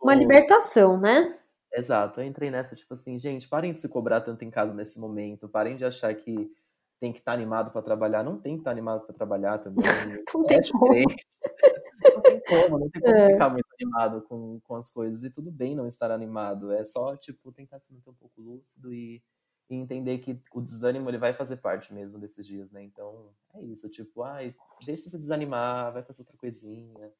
Uma 0.00 0.14
libertação, 0.14 1.00
né? 1.00 1.38
Exato, 1.72 2.20
eu 2.20 2.24
entrei 2.24 2.50
nessa, 2.50 2.76
tipo 2.76 2.92
assim, 2.94 3.18
gente, 3.18 3.48
parem 3.48 3.72
de 3.72 3.80
se 3.80 3.88
cobrar 3.88 4.20
tanto 4.20 4.44
em 4.44 4.50
casa 4.50 4.74
nesse 4.74 5.00
momento, 5.00 5.48
parem 5.48 5.76
de 5.76 5.84
achar 5.84 6.14
que 6.14 6.52
tem 7.00 7.12
que 7.12 7.18
estar 7.18 7.32
tá 7.32 7.36
animado 7.36 7.70
para 7.70 7.82
trabalhar, 7.82 8.22
não 8.22 8.38
tem 8.38 8.54
que 8.54 8.60
estar 8.60 8.70
tá 8.70 8.74
animado 8.74 9.04
para 9.04 9.14
trabalhar 9.14 9.58
também. 9.58 9.84
não, 10.34 10.42
tem 10.42 10.58
é 10.58 10.60
como. 10.70 10.86
não 12.14 12.22
tem 12.22 12.40
como, 12.40 12.78
não 12.78 12.90
tem 12.90 13.02
como 13.02 13.16
é. 13.16 13.32
ficar 13.32 13.50
muito 13.50 13.66
animado 13.80 14.22
com, 14.22 14.60
com 14.60 14.76
as 14.76 14.90
coisas, 14.90 15.22
e 15.24 15.30
tudo 15.30 15.50
bem 15.50 15.74
não 15.74 15.86
estar 15.86 16.10
animado, 16.10 16.72
é 16.72 16.84
só, 16.84 17.16
tipo, 17.16 17.52
tentar 17.52 17.80
se 17.80 17.92
manter 17.92 18.10
um 18.10 18.14
pouco 18.14 18.40
lúcido 18.40 18.92
e, 18.92 19.22
e 19.68 19.76
entender 19.76 20.18
que 20.18 20.40
o 20.52 20.60
desânimo, 20.60 21.10
ele 21.10 21.18
vai 21.18 21.32
fazer 21.32 21.56
parte 21.56 21.92
mesmo 21.92 22.18
desses 22.18 22.46
dias, 22.46 22.70
né, 22.70 22.82
então, 22.82 23.30
é 23.54 23.62
isso, 23.62 23.88
tipo, 23.88 24.22
ai, 24.22 24.54
deixa 24.84 25.08
você 25.08 25.18
desanimar, 25.18 25.92
vai 25.92 26.02
fazer 26.02 26.22
outra 26.22 26.36
coisinha, 26.36 27.12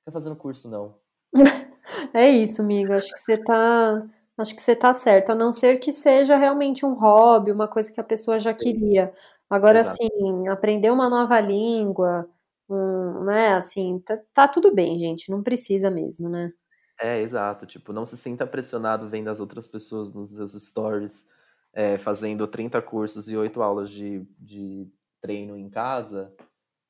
fica 0.00 0.12
fazendo 0.12 0.36
curso 0.36 0.68
não. 0.68 0.98
É 2.14 2.28
isso, 2.28 2.62
amigo. 2.62 2.92
Acho 2.92 3.12
que 3.12 3.18
você 3.18 3.36
tá, 3.36 3.98
acho 4.40 4.54
que 4.54 4.62
você 4.62 4.74
tá 4.74 4.92
certo, 4.92 5.30
a 5.30 5.34
não 5.34 5.52
ser 5.52 5.78
que 5.78 5.92
seja 5.92 6.36
realmente 6.36 6.84
um 6.84 6.94
hobby, 6.94 7.52
uma 7.52 7.68
coisa 7.68 7.92
que 7.92 8.00
a 8.00 8.04
pessoa 8.04 8.38
já 8.38 8.52
Sim. 8.52 8.56
queria. 8.56 9.14
Agora, 9.48 9.80
Exato. 9.80 9.98
assim, 10.02 10.48
aprender 10.48 10.90
uma 10.90 11.08
nova 11.08 11.40
língua, 11.40 12.28
um, 12.68 13.24
né, 13.24 13.54
assim, 13.54 13.98
tá, 14.00 14.18
tá 14.32 14.48
tudo 14.48 14.72
bem, 14.72 14.98
gente, 14.98 15.30
não 15.30 15.42
precisa 15.42 15.90
mesmo, 15.90 16.28
né? 16.28 16.52
É, 17.00 17.20
exato. 17.20 17.64
Tipo, 17.66 17.92
não 17.92 18.04
se 18.04 18.16
sinta 18.16 18.46
pressionado 18.46 19.08
vendo 19.08 19.28
as 19.28 19.40
outras 19.40 19.66
pessoas 19.66 20.12
nos 20.12 20.30
seus 20.30 20.52
stories 20.52 21.26
é, 21.72 21.96
fazendo 21.96 22.46
30 22.46 22.80
cursos 22.82 23.28
e 23.28 23.36
8 23.36 23.62
aulas 23.62 23.90
de, 23.90 24.26
de 24.38 24.86
treino 25.20 25.56
em 25.56 25.70
casa, 25.70 26.34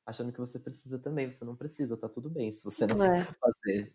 achando 0.05 0.31
que 0.31 0.39
você 0.39 0.59
precisa 0.59 0.99
também. 0.99 1.31
Você 1.31 1.45
não 1.45 1.55
precisa, 1.55 1.95
tá 1.95 2.09
tudo 2.09 2.29
bem 2.29 2.51
se 2.51 2.63
você 2.63 2.85
não 2.85 3.03
é. 3.03 3.25
fazer. 3.39 3.93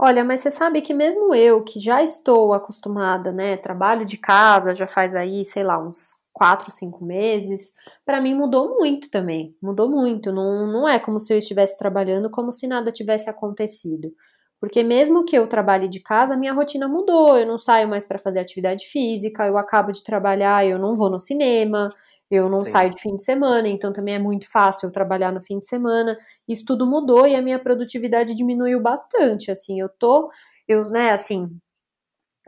Olha, 0.00 0.24
mas 0.24 0.40
você 0.40 0.50
sabe 0.50 0.80
que 0.80 0.94
mesmo 0.94 1.34
eu, 1.34 1.62
que 1.64 1.80
já 1.80 2.00
estou 2.02 2.52
acostumada, 2.52 3.32
né, 3.32 3.56
trabalho 3.56 4.04
de 4.04 4.16
casa, 4.16 4.72
já 4.74 4.86
faz 4.86 5.12
aí, 5.14 5.44
sei 5.44 5.64
lá, 5.64 5.76
uns 5.78 6.24
quatro, 6.32 6.70
cinco 6.70 7.04
meses, 7.04 7.74
para 8.06 8.20
mim 8.20 8.32
mudou 8.32 8.76
muito 8.78 9.10
também, 9.10 9.56
mudou 9.60 9.90
muito. 9.90 10.30
Não, 10.30 10.68
não 10.68 10.88
é 10.88 11.00
como 11.00 11.18
se 11.18 11.32
eu 11.32 11.38
estivesse 11.38 11.76
trabalhando 11.76 12.30
como 12.30 12.52
se 12.52 12.68
nada 12.68 12.92
tivesse 12.92 13.28
acontecido. 13.28 14.12
Porque 14.60 14.82
mesmo 14.84 15.24
que 15.24 15.36
eu 15.36 15.48
trabalhe 15.48 15.88
de 15.88 16.00
casa, 16.00 16.36
minha 16.36 16.52
rotina 16.52 16.86
mudou. 16.88 17.36
Eu 17.36 17.46
não 17.46 17.58
saio 17.58 17.88
mais 17.88 18.04
para 18.06 18.18
fazer 18.18 18.38
atividade 18.40 18.86
física, 18.86 19.46
eu 19.46 19.56
acabo 19.58 19.90
de 19.92 20.02
trabalhar, 20.04 20.64
eu 20.66 20.78
não 20.78 20.94
vou 20.94 21.10
no 21.10 21.18
cinema, 21.20 21.90
eu 22.30 22.48
não 22.48 22.64
Sim. 22.64 22.70
saio 22.70 22.90
de 22.90 23.00
fim 23.00 23.16
de 23.16 23.24
semana, 23.24 23.68
então 23.68 23.92
também 23.92 24.14
é 24.14 24.18
muito 24.18 24.50
fácil 24.50 24.90
trabalhar 24.92 25.32
no 25.32 25.42
fim 25.42 25.58
de 25.58 25.66
semana. 25.66 26.18
Isso 26.46 26.64
tudo 26.66 26.86
mudou 26.86 27.26
e 27.26 27.34
a 27.34 27.42
minha 27.42 27.58
produtividade 27.58 28.34
diminuiu 28.34 28.80
bastante. 28.82 29.50
Assim, 29.50 29.80
eu 29.80 29.88
tô, 29.88 30.30
eu, 30.66 30.90
né, 30.90 31.10
assim, 31.12 31.48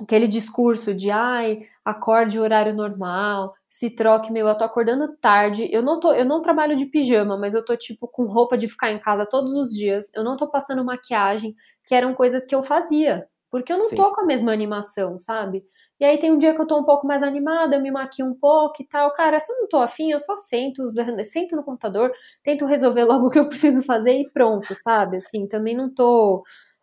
aquele 0.03 0.29
discurso 0.29 0.95
de 0.95 1.11
ai, 1.11 1.61
acorde 1.85 2.39
o 2.39 2.43
horário 2.43 2.75
normal, 2.75 3.55
se 3.69 3.91
troque, 3.91 4.33
meu, 4.33 4.49
eu 4.49 4.59
tô 4.59 4.65
acordando 4.65 5.17
tarde. 5.17 5.69
Eu 5.73 5.83
não 5.83 6.01
tô, 6.01 6.13
eu 6.13 6.25
não 6.25 6.43
trabalho 6.43 6.77
de 6.77 6.87
pijama, 6.87 7.37
mas 7.39 7.55
eu 7.55 7.65
tô 7.65 7.77
tipo 7.77 8.09
com 8.09 8.27
roupa 8.27 8.59
de 8.59 8.69
ficar 8.69 8.91
em 8.91 8.99
casa 8.99 9.27
todos 9.27 9.53
os 9.55 9.71
dias. 9.71 10.13
Eu 10.15 10.25
não 10.25 10.37
tô 10.37 10.49
passando 10.51 10.85
maquiagem, 10.85 11.55
que 11.87 11.95
eram 11.95 12.15
coisas 12.15 12.47
que 12.47 12.55
eu 12.55 12.63
fazia, 12.63 13.27
porque 13.51 13.73
eu 13.73 13.79
não 13.79 13.89
Sim. 13.89 13.97
tô 13.97 14.13
com 14.15 14.23
a 14.23 14.27
mesma 14.27 14.53
animação, 14.53 15.19
sabe? 15.21 15.65
E 16.01 16.05
aí 16.05 16.19
tem 16.19 16.33
um 16.33 16.39
dia 16.39 16.55
que 16.55 16.61
eu 16.61 16.67
tô 16.67 16.79
um 16.79 16.85
pouco 16.85 17.07
mais 17.07 17.23
animada, 17.23 17.77
eu 17.77 17.83
me 17.83 17.91
maquio 17.91 18.25
um 18.27 18.35
pouco 18.35 18.83
e 18.83 18.87
tal. 18.87 19.13
Cara, 19.13 19.39
se 19.39 19.53
eu 19.53 19.59
não 19.61 19.69
tô 19.69 19.77
afim, 19.79 20.11
eu 20.11 20.19
só 20.19 20.35
sento, 20.39 20.91
sento 21.27 21.55
no 21.55 21.63
computador, 21.63 22.11
tento 22.43 22.65
resolver 22.65 23.05
logo 23.05 23.27
o 23.27 23.31
que 23.31 23.39
eu 23.39 23.49
preciso 23.49 23.83
fazer 23.83 24.15
e 24.19 24.31
pronto, 24.33 24.75
sabe? 24.83 25.19
Assim, 25.19 25.47
também 25.47 25.77
não 25.77 25.93
tô. 25.93 26.43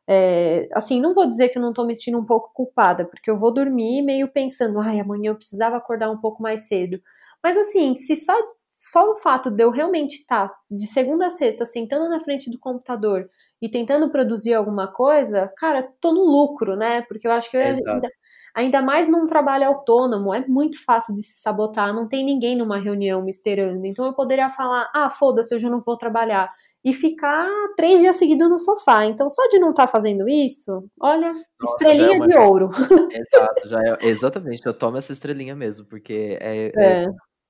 É, 0.10 0.70
assim, 0.74 1.02
não 1.02 1.14
vou 1.14 1.28
dizer 1.28 1.50
que 1.50 1.58
eu 1.58 1.62
não 1.62 1.74
tô 1.74 1.86
me 1.86 1.96
sentindo 1.96 2.20
um 2.20 2.26
pouco 2.26 2.52
culpada, 2.54 3.06
porque 3.06 3.30
eu 3.30 3.36
vou 3.38 3.52
dormir 3.54 4.02
meio 4.04 4.28
pensando, 4.32 4.80
ai, 4.80 5.00
amanhã 5.00 5.32
eu 5.32 5.36
precisava 5.36 5.76
acordar 5.78 6.10
um 6.12 6.18
pouco 6.20 6.42
mais 6.42 6.68
cedo. 6.68 7.02
Mas 7.44 7.58
assim, 7.58 7.96
se 7.96 8.16
só, 8.16 8.34
só 8.70 9.12
o 9.12 9.16
fato 9.16 9.50
de 9.52 9.64
eu 9.64 9.72
realmente 9.72 10.18
estar 10.18 10.50
tá, 10.50 10.56
de 10.70 10.88
segunda 10.88 11.28
a 11.28 11.30
sexta 11.30 11.66
sentando 11.66 12.08
na 12.10 12.20
frente 12.20 12.50
do 12.52 12.60
computador 12.60 13.30
e 13.62 13.70
tentando 13.70 14.12
produzir 14.12 14.54
alguma 14.54 14.88
coisa, 14.88 15.52
cara, 15.58 15.84
tô 16.00 16.14
no 16.14 16.24
lucro, 16.24 16.76
né? 16.76 17.02
Porque 17.04 17.28
eu 17.28 17.32
acho 17.32 17.50
que 17.50 17.58
eu 17.58 17.62
ainda, 17.62 18.10
Ainda 18.58 18.82
mais 18.82 19.08
num 19.08 19.28
trabalho 19.28 19.68
autônomo, 19.68 20.34
é 20.34 20.44
muito 20.48 20.84
fácil 20.84 21.14
de 21.14 21.22
se 21.22 21.40
sabotar, 21.40 21.94
não 21.94 22.08
tem 22.08 22.26
ninguém 22.26 22.58
numa 22.58 22.80
reunião 22.80 23.24
me 23.24 23.30
esperando. 23.30 23.86
Então 23.86 24.04
eu 24.04 24.14
poderia 24.14 24.50
falar: 24.50 24.90
ah, 24.96 25.12
foda-se, 25.12 25.54
hoje 25.54 25.68
eu 25.68 25.70
não 25.70 25.80
vou 25.80 25.96
trabalhar. 25.96 26.52
E 26.84 26.92
ficar 26.92 27.48
três 27.76 28.02
dias 28.02 28.16
seguidos 28.16 28.50
no 28.50 28.58
sofá. 28.58 29.06
Então, 29.06 29.30
só 29.30 29.48
de 29.50 29.60
não 29.60 29.70
estar 29.70 29.86
tá 29.86 29.92
fazendo 29.92 30.28
isso, 30.28 30.90
olha, 31.00 31.34
Nossa, 31.34 31.74
estrelinha 31.74 32.16
é 32.16 32.18
uma... 32.18 32.28
de 32.28 32.36
ouro. 32.36 32.70
Exato, 33.14 33.70
já 33.70 33.80
é... 33.80 34.08
exatamente. 34.08 34.66
Eu 34.66 34.74
tomo 34.74 34.98
essa 34.98 35.12
estrelinha 35.12 35.56
mesmo, 35.56 35.86
porque 35.86 36.40
é, 36.42 36.72
é. 36.76 37.04
é, 37.04 37.08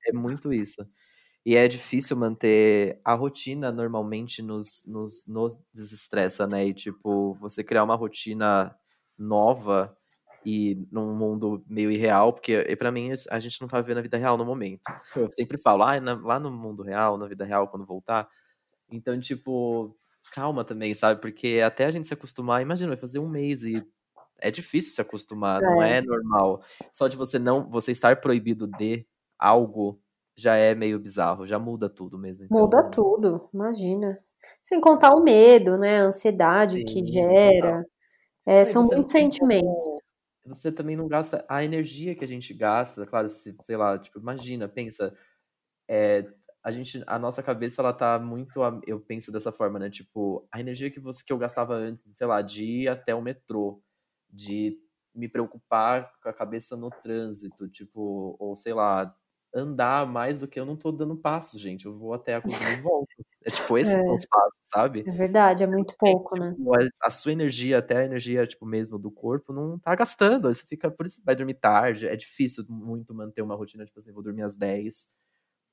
é 0.08 0.14
muito 0.14 0.52
isso. 0.52 0.86
E 1.46 1.56
é 1.56 1.70
difícil 1.70 2.18
manter 2.18 3.00
a 3.06 3.14
rotina 3.14 3.72
normalmente 3.72 4.42
nos, 4.42 4.84
nos, 4.86 5.26
nos 5.26 5.58
desestressa, 5.74 6.46
né? 6.46 6.66
E 6.66 6.74
tipo, 6.74 7.34
você 7.36 7.64
criar 7.64 7.86
uma 7.86 7.96
rotina 7.96 8.76
nova 9.18 9.96
e 10.46 10.88
num 10.91 11.13
mundo 11.13 11.63
meio 11.67 11.91
irreal, 11.91 12.32
porque 12.32 12.75
para 12.77 12.91
mim 12.91 13.12
a 13.29 13.39
gente 13.39 13.60
não 13.60 13.67
tá 13.67 13.82
vivendo 13.82 13.98
a 13.98 14.01
vida 14.01 14.17
real 14.17 14.38
no 14.38 14.46
momento. 14.46 14.82
Eu 15.15 15.29
sempre 15.34 15.58
falo, 15.58 15.84
ah, 15.84 16.00
na, 16.00 16.13
lá 16.15 16.39
no 16.39 16.51
mundo 16.51 16.84
real, 16.84 17.17
na 17.17 17.27
vida 17.27 17.44
real, 17.44 17.67
quando 17.67 17.86
voltar. 17.86 18.27
Então, 18.89 19.20
tipo, 19.20 19.96
calma 20.34 20.63
também, 20.63 20.94
sabe? 20.94 21.20
Porque 21.20 21.62
até 21.65 21.86
a 21.86 21.91
gente 21.91 22.08
se 22.08 22.13
acostumar, 22.13 22.62
imagina, 22.62 22.89
vai 22.89 22.98
fazer 22.98 23.20
um 23.20 23.29
mês 23.29 23.63
e 23.63 23.86
é 24.39 24.51
difícil 24.51 24.94
se 24.94 25.01
acostumar, 25.01 25.62
é. 25.62 25.65
não 25.65 25.82
é 25.82 26.01
normal. 26.01 26.62
Só 26.91 27.08
de 27.08 27.17
você 27.17 27.38
não, 27.38 27.70
você 27.70 27.91
estar 27.91 28.22
proibido 28.22 28.67
de 28.67 29.06
algo 29.38 30.00
já 30.36 30.56
é 30.56 30.75
meio 30.75 31.00
bizarro, 31.00 31.48
já 31.48 31.58
muda 31.58 31.89
tudo 31.89 32.17
mesmo. 32.17 32.46
Então... 32.46 32.60
Muda 32.60 32.84
tudo, 32.84 33.50
imagina. 33.53 34.20
Sem 34.63 34.79
contar 34.79 35.15
o 35.15 35.24
medo, 35.24 35.77
né? 35.77 36.01
A 36.01 36.06
ansiedade 36.06 36.77
Sim, 36.77 36.86
que 36.86 37.06
gera. 37.12 37.84
É, 38.46 38.63
são 38.63 38.84
muitos 38.84 39.12
sentimentos 39.12 40.07
você 40.48 40.72
também 40.72 40.96
não 40.96 41.08
gasta 41.08 41.46
a 41.50 41.63
energia 41.63 42.16
que 42.16 42.24
a 42.24 42.27
gente 42.27 42.54
gasta, 42.54 43.06
claro, 43.06 43.30
se, 43.30 43.56
sei 43.63 43.77
lá, 43.77 43.98
tipo, 44.00 44.20
imagina, 44.20 44.68
pensa, 44.70 45.16
é, 45.89 46.27
a 46.63 46.72
gente, 46.72 47.04
a 47.08 47.20
nossa 47.20 47.44
cabeça, 47.44 47.82
ela 47.82 47.94
tá 47.94 48.20
muito, 48.20 48.60
eu 48.86 49.00
penso 49.00 49.32
dessa 49.32 49.51
forma, 49.51 49.80
né, 49.80 49.89
tipo, 49.89 50.48
a 50.51 50.60
energia 50.60 50.92
que 50.92 51.00
você, 51.00 51.24
que 51.25 51.34
eu 51.34 51.38
gastava 51.38 51.75
antes, 51.75 52.10
sei 52.18 52.27
lá, 52.27 52.42
de 52.42 52.66
ir 52.66 52.88
até 52.89 53.16
o 53.16 53.22
metrô, 53.22 53.77
de 54.30 54.77
me 55.16 55.27
preocupar 55.30 56.12
com 56.22 56.30
a 56.30 56.34
cabeça 56.34 56.75
no 56.77 56.89
trânsito, 56.89 57.68
tipo, 57.70 58.36
ou 58.39 58.56
sei 58.56 58.74
lá, 58.74 59.16
andar 59.58 60.06
mais 60.06 60.40
do 60.40 60.48
que 60.48 60.60
eu 60.60 60.66
não 60.66 60.76
tô 60.76 60.92
dando 60.92 61.16
passos, 61.16 61.60
gente. 61.60 61.86
Eu 61.86 61.94
vou 61.94 62.14
até 62.14 62.36
a 62.36 62.42
cozinha 62.42 62.74
e 62.74 62.82
volto. 62.82 63.16
É 63.44 63.50
tipo, 63.50 63.78
esses 63.78 63.94
é. 63.94 64.00
são 64.00 64.14
os 64.14 64.26
passos, 64.26 64.60
sabe? 64.64 65.04
É 65.08 65.12
verdade, 65.12 65.64
é 65.64 65.68
muito 65.68 65.96
pouco, 65.98 66.36
é, 66.38 66.40
né? 66.40 66.52
tipo, 66.52 66.78
né? 66.78 66.88
A, 67.02 67.10
sua 67.10 67.32
energia, 67.32 67.80
até 67.80 67.98
a 67.98 68.06
energia, 68.06 68.46
tipo, 68.46 68.66
mesmo 68.66 69.00
do 69.00 69.10
corpo, 69.10 69.54
não 69.54 69.80
tá 69.80 69.96
gastando. 69.96 70.54
Você 70.54 70.66
fica, 70.66 70.92
por 70.92 71.06
isso 71.06 71.22
vai 71.26 71.36
dormir 71.36 71.56
tarde. 71.56 72.08
É 72.08 72.16
difícil 72.16 72.66
muito 72.70 73.14
manter 73.14 73.42
uma 73.42 73.56
rotina, 73.56 73.86
tipo 73.86 74.00
assim, 74.00 74.12
vou 74.12 74.24
dormir 74.24 74.44
às 74.44 74.56
10 74.56 75.10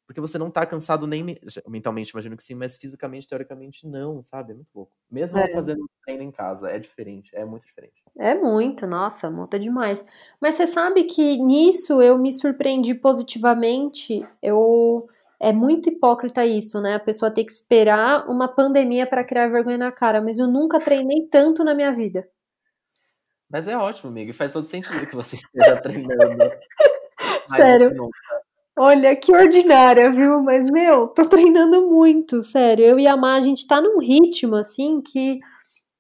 porque 0.07 0.21
você 0.21 0.37
não 0.37 0.51
tá 0.51 0.67
cansado 0.67 1.07
nem 1.07 1.39
mentalmente, 1.67 2.11
imagino 2.11 2.37
que 2.37 2.43
sim, 2.43 2.55
mas 2.55 2.77
fisicamente, 2.77 3.27
teoricamente, 3.27 3.87
não, 3.87 4.21
sabe? 4.21 4.53
É 4.53 4.55
muito 4.55 4.69
louco. 4.75 4.93
Mesmo 5.11 5.39
é. 5.39 5.49
fazendo 5.53 5.89
treino 6.05 6.23
em 6.23 6.31
casa, 6.31 6.71
é 6.71 6.79
diferente, 6.79 7.35
é 7.35 7.45
muito 7.45 7.65
diferente. 7.65 8.03
É 8.17 8.35
muito, 8.35 8.87
nossa, 8.87 9.31
muda 9.31 9.59
demais. 9.59 10.07
Mas 10.41 10.57
você 10.57 10.67
sabe 10.67 11.05
que 11.05 11.39
nisso 11.39 12.03
eu 12.03 12.19
me 12.19 12.33
surpreendi 12.33 12.95
positivamente. 12.95 14.27
Eu 14.43 15.07
é 15.41 15.53
muito 15.53 15.89
hipócrita 15.89 16.45
isso, 16.47 16.81
né? 16.81 16.95
A 16.95 17.01
pessoa 17.01 17.31
ter 17.31 17.45
que 17.45 17.53
esperar 17.53 18.29
uma 18.29 18.49
pandemia 18.49 19.07
para 19.07 19.25
criar 19.25 19.49
vergonha 19.49 19.79
na 19.79 19.93
cara, 19.93 20.21
mas 20.21 20.39
eu 20.39 20.47
nunca 20.47 20.81
treinei 20.81 21.27
tanto 21.31 21.65
na 21.65 21.75
minha 21.75 21.93
vida. 21.93 22.29
Mas 23.51 23.69
é 23.69 23.77
ótimo, 23.77 24.11
amigo, 24.11 24.31
e 24.31 24.35
faz 24.35 24.51
todo 24.51 24.65
sentido 24.65 25.07
que 25.07 25.15
você 25.15 25.37
esteja 25.37 25.81
treinando. 25.81 26.51
Sério. 27.55 28.11
Olha, 28.76 29.14
que 29.14 29.33
ordinária, 29.33 30.11
viu? 30.11 30.43
Mas, 30.43 30.66
meu, 30.66 31.07
tô 31.09 31.25
treinando 31.25 31.83
muito, 31.87 32.43
sério. 32.43 32.85
Eu 32.85 32.99
e 32.99 33.07
a 33.07 33.16
Má, 33.16 33.35
a 33.35 33.40
gente 33.40 33.66
tá 33.66 33.81
num 33.81 33.99
ritmo, 33.99 34.57
assim, 34.57 35.00
que 35.00 35.38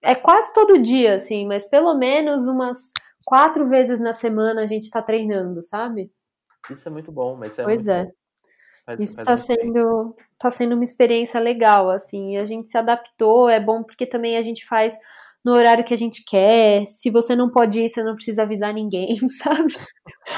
é 0.02 0.14
quase 0.14 0.52
todo 0.52 0.82
dia, 0.82 1.14
assim, 1.14 1.46
mas 1.46 1.68
pelo 1.68 1.94
menos 1.94 2.46
umas 2.46 2.92
quatro 3.24 3.68
vezes 3.68 4.00
na 4.00 4.12
semana 4.12 4.62
a 4.62 4.66
gente 4.66 4.90
tá 4.90 5.00
treinando, 5.00 5.62
sabe? 5.62 6.10
Isso 6.70 6.88
é 6.88 6.92
muito 6.92 7.12
bom, 7.12 7.36
mas 7.36 7.58
é 7.58 7.64
Pois 7.64 7.86
é. 7.86 8.10
Faz, 8.84 9.00
Isso 9.00 9.14
faz 9.16 9.26
tá 9.26 9.36
sendo, 9.36 10.14
tá 10.38 10.50
sendo 10.50 10.74
uma 10.74 10.84
experiência 10.84 11.40
legal, 11.40 11.90
assim, 11.90 12.36
a 12.36 12.44
gente 12.44 12.68
se 12.68 12.76
adaptou, 12.76 13.48
é 13.48 13.58
bom 13.58 13.82
porque 13.82 14.04
também 14.04 14.36
a 14.36 14.42
gente 14.42 14.66
faz 14.66 14.98
no 15.44 15.52
horário 15.52 15.84
que 15.84 15.92
a 15.92 15.96
gente 15.96 16.24
quer. 16.24 16.86
Se 16.86 17.10
você 17.10 17.36
não 17.36 17.50
pode 17.50 17.78
ir, 17.80 17.88
você 17.88 18.02
não 18.02 18.14
precisa 18.14 18.42
avisar 18.42 18.72
ninguém, 18.72 19.14
sabe? 19.28 19.72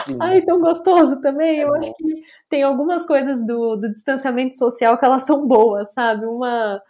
Sim. 0.04 0.16
Ai, 0.20 0.42
tão 0.42 0.60
gostoso 0.60 1.20
também. 1.20 1.60
É 1.60 1.62
Eu 1.64 1.68
bom. 1.68 1.76
acho 1.76 1.94
que 1.94 2.22
tem 2.50 2.62
algumas 2.62 3.06
coisas 3.06 3.46
do, 3.46 3.76
do 3.76 3.92
distanciamento 3.92 4.56
social 4.56 4.98
que 4.98 5.04
elas 5.04 5.24
são 5.24 5.46
boas, 5.46 5.92
sabe? 5.92 6.26
Uma, 6.26 6.82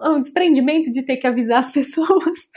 um 0.00 0.20
desprendimento 0.20 0.92
de 0.92 1.04
ter 1.04 1.16
que 1.16 1.26
avisar 1.26 1.58
as 1.58 1.72
pessoas. 1.74 2.48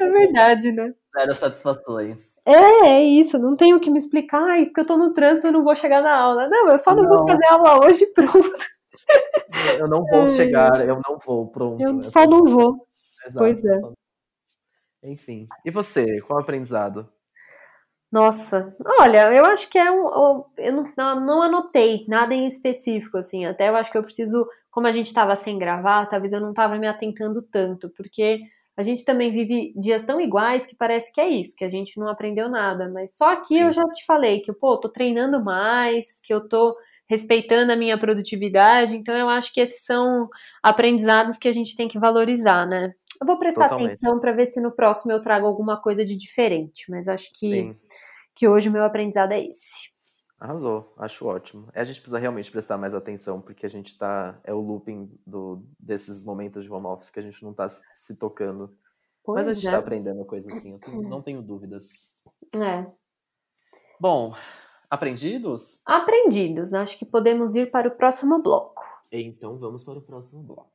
é 0.00 0.08
verdade, 0.08 0.72
né? 0.72 0.94
Zero 1.14 1.34
satisfações. 1.34 2.34
É, 2.46 2.86
é 2.86 3.02
isso. 3.02 3.38
Não 3.38 3.54
tenho 3.54 3.78
que 3.78 3.90
me 3.90 3.98
explicar. 3.98 4.42
Ai, 4.42 4.64
porque 4.64 4.80
eu 4.80 4.86
tô 4.86 4.96
no 4.96 5.12
trânsito, 5.12 5.48
eu 5.48 5.52
não 5.52 5.62
vou 5.62 5.76
chegar 5.76 6.02
na 6.02 6.14
aula. 6.14 6.48
Não, 6.48 6.68
eu 6.70 6.78
só 6.78 6.94
não, 6.94 7.02
não. 7.02 7.18
vou 7.18 7.28
fazer 7.28 7.44
aula 7.50 7.84
hoje 7.84 8.06
pronto. 8.14 8.72
Eu 9.78 9.88
não 9.88 10.04
vou 10.06 10.24
é. 10.24 10.28
chegar, 10.28 10.88
eu 10.88 10.98
não 11.06 11.18
vou, 11.22 11.46
pronto. 11.48 11.82
Eu 11.82 12.02
só 12.02 12.26
não 12.26 12.44
vou. 12.44 12.86
Exato, 13.26 13.38
pois 13.38 13.64
é. 13.64 13.80
Enfim. 15.04 15.46
E 15.64 15.70
você, 15.70 16.20
qual 16.22 16.40
aprendizado? 16.40 17.08
Nossa, 18.10 18.76
olha, 19.00 19.32
eu 19.32 19.44
acho 19.46 19.70
que 19.70 19.78
é 19.78 19.90
um. 19.90 20.44
Eu 20.58 20.84
não, 20.96 21.20
não 21.20 21.42
anotei 21.42 22.04
nada 22.06 22.34
em 22.34 22.46
específico, 22.46 23.16
assim. 23.16 23.46
Até 23.46 23.70
eu 23.70 23.76
acho 23.76 23.90
que 23.90 23.96
eu 23.96 24.02
preciso, 24.02 24.46
como 24.70 24.86
a 24.86 24.90
gente 24.90 25.06
estava 25.06 25.34
sem 25.34 25.58
gravar, 25.58 26.06
talvez 26.06 26.32
eu 26.34 26.40
não 26.40 26.50
estava 26.50 26.76
me 26.76 26.86
atentando 26.86 27.40
tanto, 27.40 27.88
porque 27.96 28.40
a 28.76 28.82
gente 28.82 29.04
também 29.04 29.30
vive 29.30 29.72
dias 29.76 30.04
tão 30.04 30.20
iguais 30.20 30.66
que 30.66 30.76
parece 30.76 31.12
que 31.12 31.20
é 31.22 31.28
isso, 31.28 31.56
que 31.56 31.64
a 31.64 31.70
gente 31.70 31.98
não 31.98 32.08
aprendeu 32.08 32.50
nada. 32.50 32.90
Mas 32.90 33.16
só 33.16 33.32
aqui 33.32 33.58
eu 33.58 33.72
já 33.72 33.82
te 33.84 34.04
falei 34.04 34.40
que, 34.40 34.52
pô, 34.52 34.78
tô 34.78 34.90
treinando 34.90 35.42
mais, 35.42 36.20
que 36.22 36.34
eu 36.34 36.46
tô 36.46 36.76
respeitando 37.08 37.72
a 37.72 37.76
minha 37.76 37.98
produtividade, 37.98 38.96
então 38.96 39.14
eu 39.14 39.28
acho 39.28 39.52
que 39.52 39.60
esses 39.60 39.84
são 39.84 40.24
aprendizados 40.62 41.36
que 41.36 41.48
a 41.48 41.52
gente 41.52 41.76
tem 41.76 41.86
que 41.86 41.98
valorizar, 41.98 42.66
né? 42.66 42.94
Eu 43.22 43.26
vou 43.26 43.38
prestar 43.38 43.68
Totalmente. 43.68 43.92
atenção 43.92 44.18
para 44.18 44.32
ver 44.32 44.46
se 44.46 44.60
no 44.60 44.72
próximo 44.72 45.12
eu 45.12 45.22
trago 45.22 45.46
alguma 45.46 45.80
coisa 45.80 46.04
de 46.04 46.16
diferente, 46.16 46.90
mas 46.90 47.06
acho 47.06 47.30
que, 47.32 47.72
que 48.34 48.48
hoje 48.48 48.68
o 48.68 48.72
meu 48.72 48.82
aprendizado 48.82 49.30
é 49.30 49.46
esse. 49.46 49.92
Arrasou, 50.40 50.92
acho 50.98 51.24
ótimo. 51.24 51.68
A 51.72 51.84
gente 51.84 52.00
precisa 52.00 52.18
realmente 52.18 52.50
prestar 52.50 52.76
mais 52.76 52.92
atenção, 52.92 53.40
porque 53.40 53.64
a 53.64 53.68
gente 53.68 53.96
tá. 53.96 54.40
É 54.42 54.52
o 54.52 54.60
looping 54.60 55.08
do, 55.24 55.64
desses 55.78 56.24
momentos 56.24 56.64
de 56.64 56.72
home 56.72 56.88
office 56.88 57.10
que 57.10 57.20
a 57.20 57.22
gente 57.22 57.40
não 57.44 57.54
tá 57.54 57.68
se 57.68 58.16
tocando. 58.16 58.76
Pois 59.22 59.36
Mas 59.36 59.46
a 59.46 59.54
gente 59.54 59.68
é. 59.68 59.70
tá 59.70 59.78
aprendendo 59.78 60.24
coisa 60.24 60.48
assim, 60.48 60.76
eu 60.84 61.02
não 61.02 61.22
tenho 61.22 61.40
dúvidas. 61.40 62.12
É. 62.56 62.84
Bom, 64.00 64.34
aprendidos? 64.90 65.80
Aprendidos. 65.86 66.74
Acho 66.74 66.98
que 66.98 67.06
podemos 67.06 67.54
ir 67.54 67.70
para 67.70 67.86
o 67.86 67.92
próximo 67.92 68.42
bloco. 68.42 68.82
Então 69.12 69.56
vamos 69.60 69.84
para 69.84 69.98
o 70.00 70.02
próximo 70.02 70.42
bloco. 70.42 70.71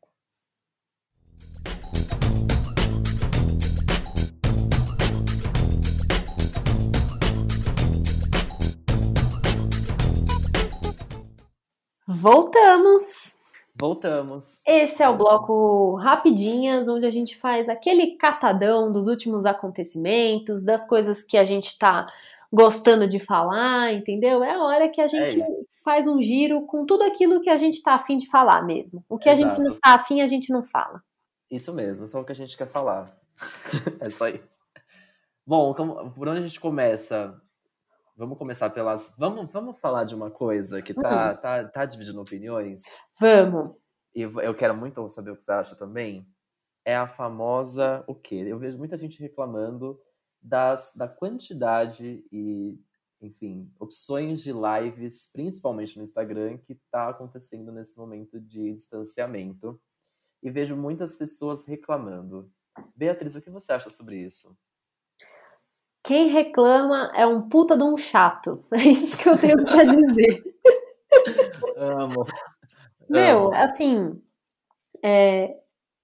Voltamos! 12.08 13.38
Voltamos. 13.76 14.62
Esse 14.66 15.04
é 15.04 15.10
o 15.10 15.18
bloco 15.18 15.96
Rapidinhas, 15.96 16.88
onde 16.88 17.06
a 17.06 17.12
gente 17.12 17.38
faz 17.38 17.68
aquele 17.68 18.16
catadão 18.16 18.92
dos 18.92 19.08
últimos 19.08 19.46
acontecimentos, 19.46 20.64
das 20.64 20.88
coisas 20.88 21.22
que 21.24 21.38
a 21.38 21.44
gente 21.44 21.68
está 21.68 22.08
gostando 22.52 23.06
de 23.06 23.20
falar, 23.20 23.94
entendeu? 23.94 24.42
É 24.42 24.54
a 24.54 24.64
hora 24.64 24.90
que 24.90 25.02
a 25.02 25.04
é 25.04 25.08
gente 25.10 25.42
é 25.42 25.46
faz 25.84 26.08
um 26.08 26.22
giro 26.22 26.66
com 26.66 26.86
tudo 26.86 27.04
aquilo 27.04 27.42
que 27.42 27.50
a 27.50 27.58
gente 27.58 27.76
está 27.76 27.96
afim 27.96 28.16
de 28.16 28.30
falar 28.30 28.66
mesmo. 28.66 29.04
O 29.10 29.18
que 29.18 29.30
Exato. 29.30 29.46
a 29.46 29.50
gente 29.50 29.64
não 29.64 29.74
está 29.74 29.94
afim, 29.96 30.22
a 30.22 30.28
gente 30.28 30.50
não 30.50 30.64
fala. 30.64 31.04
Isso 31.52 31.74
mesmo, 31.74 32.08
só 32.08 32.22
o 32.22 32.24
que 32.24 32.32
a 32.32 32.36
gente 32.36 32.58
quer 32.58 32.72
falar. 32.72 33.16
é 34.00 34.10
só 34.10 34.30
isso. 34.30 34.58
Bom, 35.46 35.74
como, 35.74 36.10
por 36.12 36.28
onde 36.30 36.40
a 36.40 36.48
gente 36.48 36.60
começa? 36.60 37.40
Vamos 38.18 38.40
começar 38.40 38.72
pelas. 38.72 39.14
Vamos, 39.16 39.52
vamos 39.52 39.80
falar 39.80 40.04
de 40.04 40.16
uma 40.16 40.32
coisa 40.32 40.82
que 40.82 40.92
tá, 40.92 41.34
hum. 41.34 41.38
tá, 41.40 41.68
tá 41.68 41.86
dividindo 41.86 42.20
opiniões? 42.20 42.82
Vamos. 43.20 43.80
E 44.16 44.22
eu 44.22 44.56
quero 44.56 44.76
muito 44.76 45.08
saber 45.08 45.30
o 45.30 45.36
que 45.36 45.44
você 45.44 45.52
acha 45.52 45.76
também. 45.76 46.28
É 46.84 46.96
a 46.96 47.08
famosa. 47.08 48.04
O 48.08 48.16
quê? 48.16 48.44
Eu 48.48 48.58
vejo 48.58 48.76
muita 48.76 48.98
gente 48.98 49.22
reclamando 49.22 50.02
das, 50.42 50.92
da 50.96 51.08
quantidade 51.08 52.26
e, 52.32 52.80
enfim, 53.22 53.72
opções 53.80 54.42
de 54.42 54.52
lives, 54.52 55.30
principalmente 55.32 55.96
no 55.96 56.04
Instagram, 56.04 56.58
que 56.58 56.74
tá 56.90 57.10
acontecendo 57.10 57.72
nesse 57.72 58.00
momento 58.00 58.40
de 58.40 58.74
distanciamento. 58.74 59.80
E 60.42 60.50
vejo 60.50 60.76
muitas 60.76 61.16
pessoas 61.16 61.66
reclamando. 61.66 62.52
Beatriz, 62.96 63.36
o 63.36 63.42
que 63.44 63.52
você 63.52 63.74
acha 63.74 63.92
sobre 63.92 64.18
isso? 64.18 64.58
Quem 66.08 66.30
reclama 66.30 67.12
é 67.14 67.28
um 67.28 67.50
puta 67.50 67.76
de 67.76 67.84
um 67.84 67.98
chato. 67.98 68.62
É 68.72 68.78
isso 68.78 69.22
que 69.22 69.28
eu 69.28 69.38
tenho 69.38 69.62
pra 69.66 69.84
dizer. 69.84 70.42
Amo. 71.76 72.26
Meu, 73.10 73.54
assim, 73.54 74.18
é, 75.04 75.54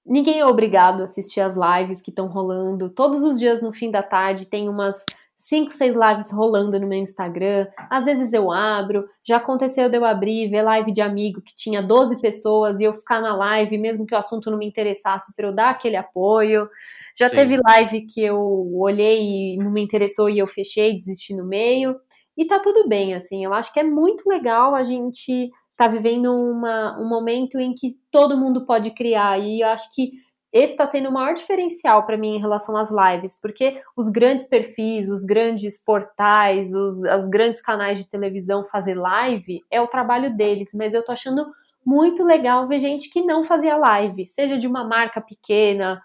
ninguém 0.05 0.41
é 0.41 0.45
obrigado 0.45 0.99
a 0.99 1.05
assistir 1.05 1.39
as 1.39 1.55
lives 1.55 2.01
que 2.01 2.09
estão 2.09 2.27
rolando. 2.27 2.89
Todos 2.89 3.23
os 3.23 3.39
dias 3.39 3.61
no 3.61 3.71
fim 3.71 3.89
da 3.89 4.03
tarde 4.03 4.49
tem 4.49 4.67
umas 4.67 5.05
5, 5.43 5.71
6 5.71 5.93
lives 5.93 6.31
rolando 6.31 6.79
no 6.79 6.87
meu 6.87 6.99
Instagram. 6.99 7.67
Às 7.89 8.05
vezes 8.05 8.31
eu 8.31 8.49
abro. 8.49 9.03
Já 9.27 9.35
aconteceu 9.37 9.89
de 9.89 9.97
eu 9.97 10.05
abrir, 10.05 10.49
ver 10.49 10.61
live 10.61 10.89
de 10.89 11.01
amigo 11.01 11.41
que 11.41 11.53
tinha 11.53 11.81
12 11.81 12.21
pessoas 12.21 12.79
e 12.79 12.85
eu 12.85 12.93
ficar 12.93 13.19
na 13.19 13.35
live, 13.35 13.77
mesmo 13.77 14.05
que 14.05 14.15
o 14.15 14.17
assunto 14.17 14.49
não 14.49 14.57
me 14.57 14.65
interessasse, 14.65 15.35
para 15.35 15.49
eu 15.49 15.53
dar 15.53 15.71
aquele 15.71 15.97
apoio. 15.97 16.69
Já 17.13 17.27
Sim. 17.27 17.35
teve 17.35 17.57
live 17.61 18.05
que 18.05 18.23
eu 18.23 18.39
olhei 18.77 19.55
e 19.55 19.57
não 19.57 19.69
me 19.69 19.81
interessou 19.81 20.29
e 20.29 20.39
eu 20.39 20.47
fechei, 20.47 20.93
desisti 20.93 21.35
no 21.35 21.45
meio. 21.45 21.99
E 22.37 22.45
tá 22.45 22.61
tudo 22.61 22.87
bem, 22.87 23.13
assim. 23.13 23.43
Eu 23.43 23.53
acho 23.53 23.73
que 23.73 23.81
é 23.81 23.83
muito 23.83 24.29
legal 24.29 24.73
a 24.73 24.83
gente 24.83 25.51
tá 25.75 25.89
vivendo 25.89 26.33
uma, 26.33 26.97
um 26.97 27.09
momento 27.09 27.59
em 27.59 27.73
que 27.73 27.97
todo 28.09 28.37
mundo 28.37 28.65
pode 28.65 28.91
criar. 28.91 29.37
E 29.41 29.59
eu 29.59 29.67
acho 29.67 29.93
que 29.93 30.13
esse 30.53 30.73
está 30.73 30.85
sendo 30.85 31.09
o 31.09 31.11
maior 31.11 31.33
diferencial 31.33 32.05
para 32.05 32.15
mim 32.15 32.35
em 32.35 32.39
relação 32.39 32.77
às 32.77 32.91
lives, 32.91 33.39
porque 33.41 33.81
os 33.97 34.07
grandes 34.09 34.47
perfis, 34.47 35.09
os 35.09 35.25
grandes 35.25 35.83
portais, 35.83 36.71
os 36.75 37.03
as 37.05 37.27
grandes 37.27 37.59
canais 37.59 37.97
de 37.97 38.07
televisão 38.07 38.63
fazer 38.63 38.93
live 38.93 39.65
é 39.71 39.81
o 39.81 39.87
trabalho 39.87 40.37
deles, 40.37 40.71
mas 40.75 40.93
eu 40.93 41.03
tô 41.03 41.11
achando 41.11 41.51
muito 41.83 42.23
legal 42.23 42.67
ver 42.67 42.79
gente 42.79 43.09
que 43.09 43.23
não 43.23 43.43
fazia 43.43 43.75
live, 43.75 44.27
seja 44.27 44.55
de 44.55 44.67
uma 44.67 44.83
marca 44.83 45.19
pequena, 45.19 46.01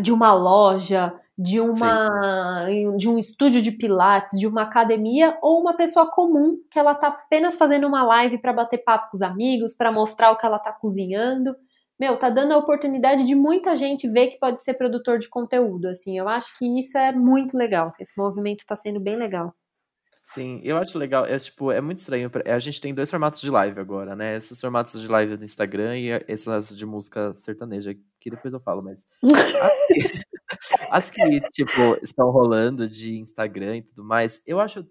de 0.00 0.10
uma 0.10 0.32
loja, 0.32 1.12
de 1.38 1.60
uma 1.60 2.64
Sim. 2.66 2.96
de 2.96 3.08
um 3.08 3.18
estúdio 3.18 3.60
de 3.60 3.70
pilates, 3.70 4.38
de 4.38 4.46
uma 4.46 4.62
academia 4.62 5.36
ou 5.42 5.60
uma 5.60 5.74
pessoa 5.74 6.10
comum 6.10 6.58
que 6.70 6.78
ela 6.78 6.94
tá 6.94 7.08
apenas 7.08 7.56
fazendo 7.58 7.86
uma 7.86 8.02
live 8.02 8.38
para 8.38 8.54
bater 8.54 8.78
papo 8.78 9.10
com 9.10 9.16
os 9.16 9.22
amigos, 9.22 9.74
para 9.74 9.92
mostrar 9.92 10.30
o 10.30 10.36
que 10.36 10.46
ela 10.46 10.58
tá 10.58 10.72
cozinhando. 10.72 11.54
Meu, 11.98 12.18
tá 12.18 12.28
dando 12.28 12.52
a 12.52 12.58
oportunidade 12.58 13.24
de 13.24 13.34
muita 13.34 13.74
gente 13.74 14.08
ver 14.08 14.28
que 14.28 14.38
pode 14.38 14.62
ser 14.62 14.74
produtor 14.74 15.18
de 15.18 15.28
conteúdo, 15.28 15.88
assim. 15.88 16.18
Eu 16.18 16.28
acho 16.28 16.56
que 16.58 16.66
isso 16.78 16.98
é 16.98 17.10
muito 17.12 17.56
legal. 17.56 17.92
Esse 17.98 18.18
movimento 18.18 18.66
tá 18.66 18.76
sendo 18.76 19.00
bem 19.00 19.16
legal. 19.16 19.54
Sim, 20.28 20.60
eu 20.64 20.76
acho 20.76 20.98
legal. 20.98 21.24
É, 21.24 21.38
tipo, 21.38 21.70
é 21.70 21.80
muito 21.80 21.98
estranho. 21.98 22.28
A 22.44 22.58
gente 22.58 22.80
tem 22.80 22.92
dois 22.92 23.08
formatos 23.08 23.40
de 23.40 23.48
live 23.48 23.78
agora, 23.78 24.16
né? 24.16 24.36
Esses 24.36 24.60
formatos 24.60 25.00
de 25.00 25.06
live 25.06 25.36
do 25.36 25.44
Instagram 25.44 25.96
e 25.96 26.10
essas 26.26 26.76
de 26.76 26.84
música 26.84 27.32
sertaneja, 27.32 27.94
que 28.20 28.30
depois 28.30 28.52
eu 28.52 28.58
falo, 28.60 28.82
mas. 28.82 29.06
As 30.90 31.10
que, 31.10 31.40
tipo, 31.50 31.96
estão 32.02 32.30
rolando 32.30 32.88
de 32.88 33.18
Instagram 33.18 33.78
e 33.78 33.82
tudo 33.82 34.04
mais, 34.04 34.42
eu 34.44 34.58
acho. 34.58 34.84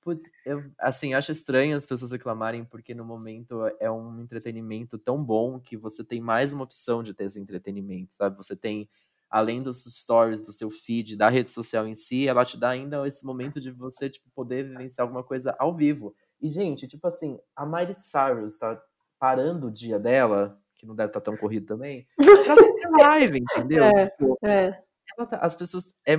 Putz, 0.00 0.24
eu, 0.46 0.64
assim, 0.78 1.12
acho 1.12 1.30
estranho 1.30 1.76
as 1.76 1.86
pessoas 1.86 2.12
reclamarem, 2.12 2.64
porque 2.64 2.94
no 2.94 3.04
momento 3.04 3.66
é 3.78 3.90
um 3.90 4.20
entretenimento 4.20 4.98
tão 4.98 5.22
bom 5.22 5.60
que 5.60 5.76
você 5.76 6.02
tem 6.02 6.20
mais 6.20 6.52
uma 6.52 6.64
opção 6.64 7.02
de 7.02 7.12
ter 7.12 7.24
esse 7.24 7.38
entretenimento, 7.38 8.14
sabe? 8.14 8.36
Você 8.36 8.56
tem, 8.56 8.88
além 9.28 9.62
dos 9.62 9.84
stories, 9.84 10.40
do 10.40 10.52
seu 10.52 10.70
feed, 10.70 11.16
da 11.16 11.28
rede 11.28 11.50
social 11.50 11.86
em 11.86 11.94
si, 11.94 12.26
ela 12.26 12.46
te 12.46 12.56
dá 12.56 12.70
ainda 12.70 13.06
esse 13.06 13.24
momento 13.26 13.60
de 13.60 13.70
você, 13.70 14.08
tipo, 14.08 14.30
poder 14.34 14.66
vivenciar 14.66 15.06
alguma 15.06 15.22
coisa 15.22 15.54
ao 15.58 15.76
vivo. 15.76 16.14
E, 16.40 16.48
gente, 16.48 16.88
tipo 16.88 17.06
assim, 17.06 17.38
a 17.54 17.66
Miley 17.66 17.94
Cyrus 17.94 18.56
tá 18.56 18.82
parando 19.18 19.66
o 19.66 19.70
dia 19.70 19.98
dela, 19.98 20.58
que 20.76 20.86
não 20.86 20.94
deve 20.94 21.10
estar 21.10 21.20
tá 21.20 21.24
tão 21.24 21.36
corrido 21.36 21.66
também, 21.66 22.06
pra 22.16 22.56
fazer 22.56 22.88
live, 22.88 23.38
entendeu? 23.68 23.84
É, 23.84 24.08
tipo, 24.08 24.38
é 24.42 24.82
Tá, 25.16 25.38
as 25.42 25.54
pessoas. 25.54 25.94
É, 26.06 26.14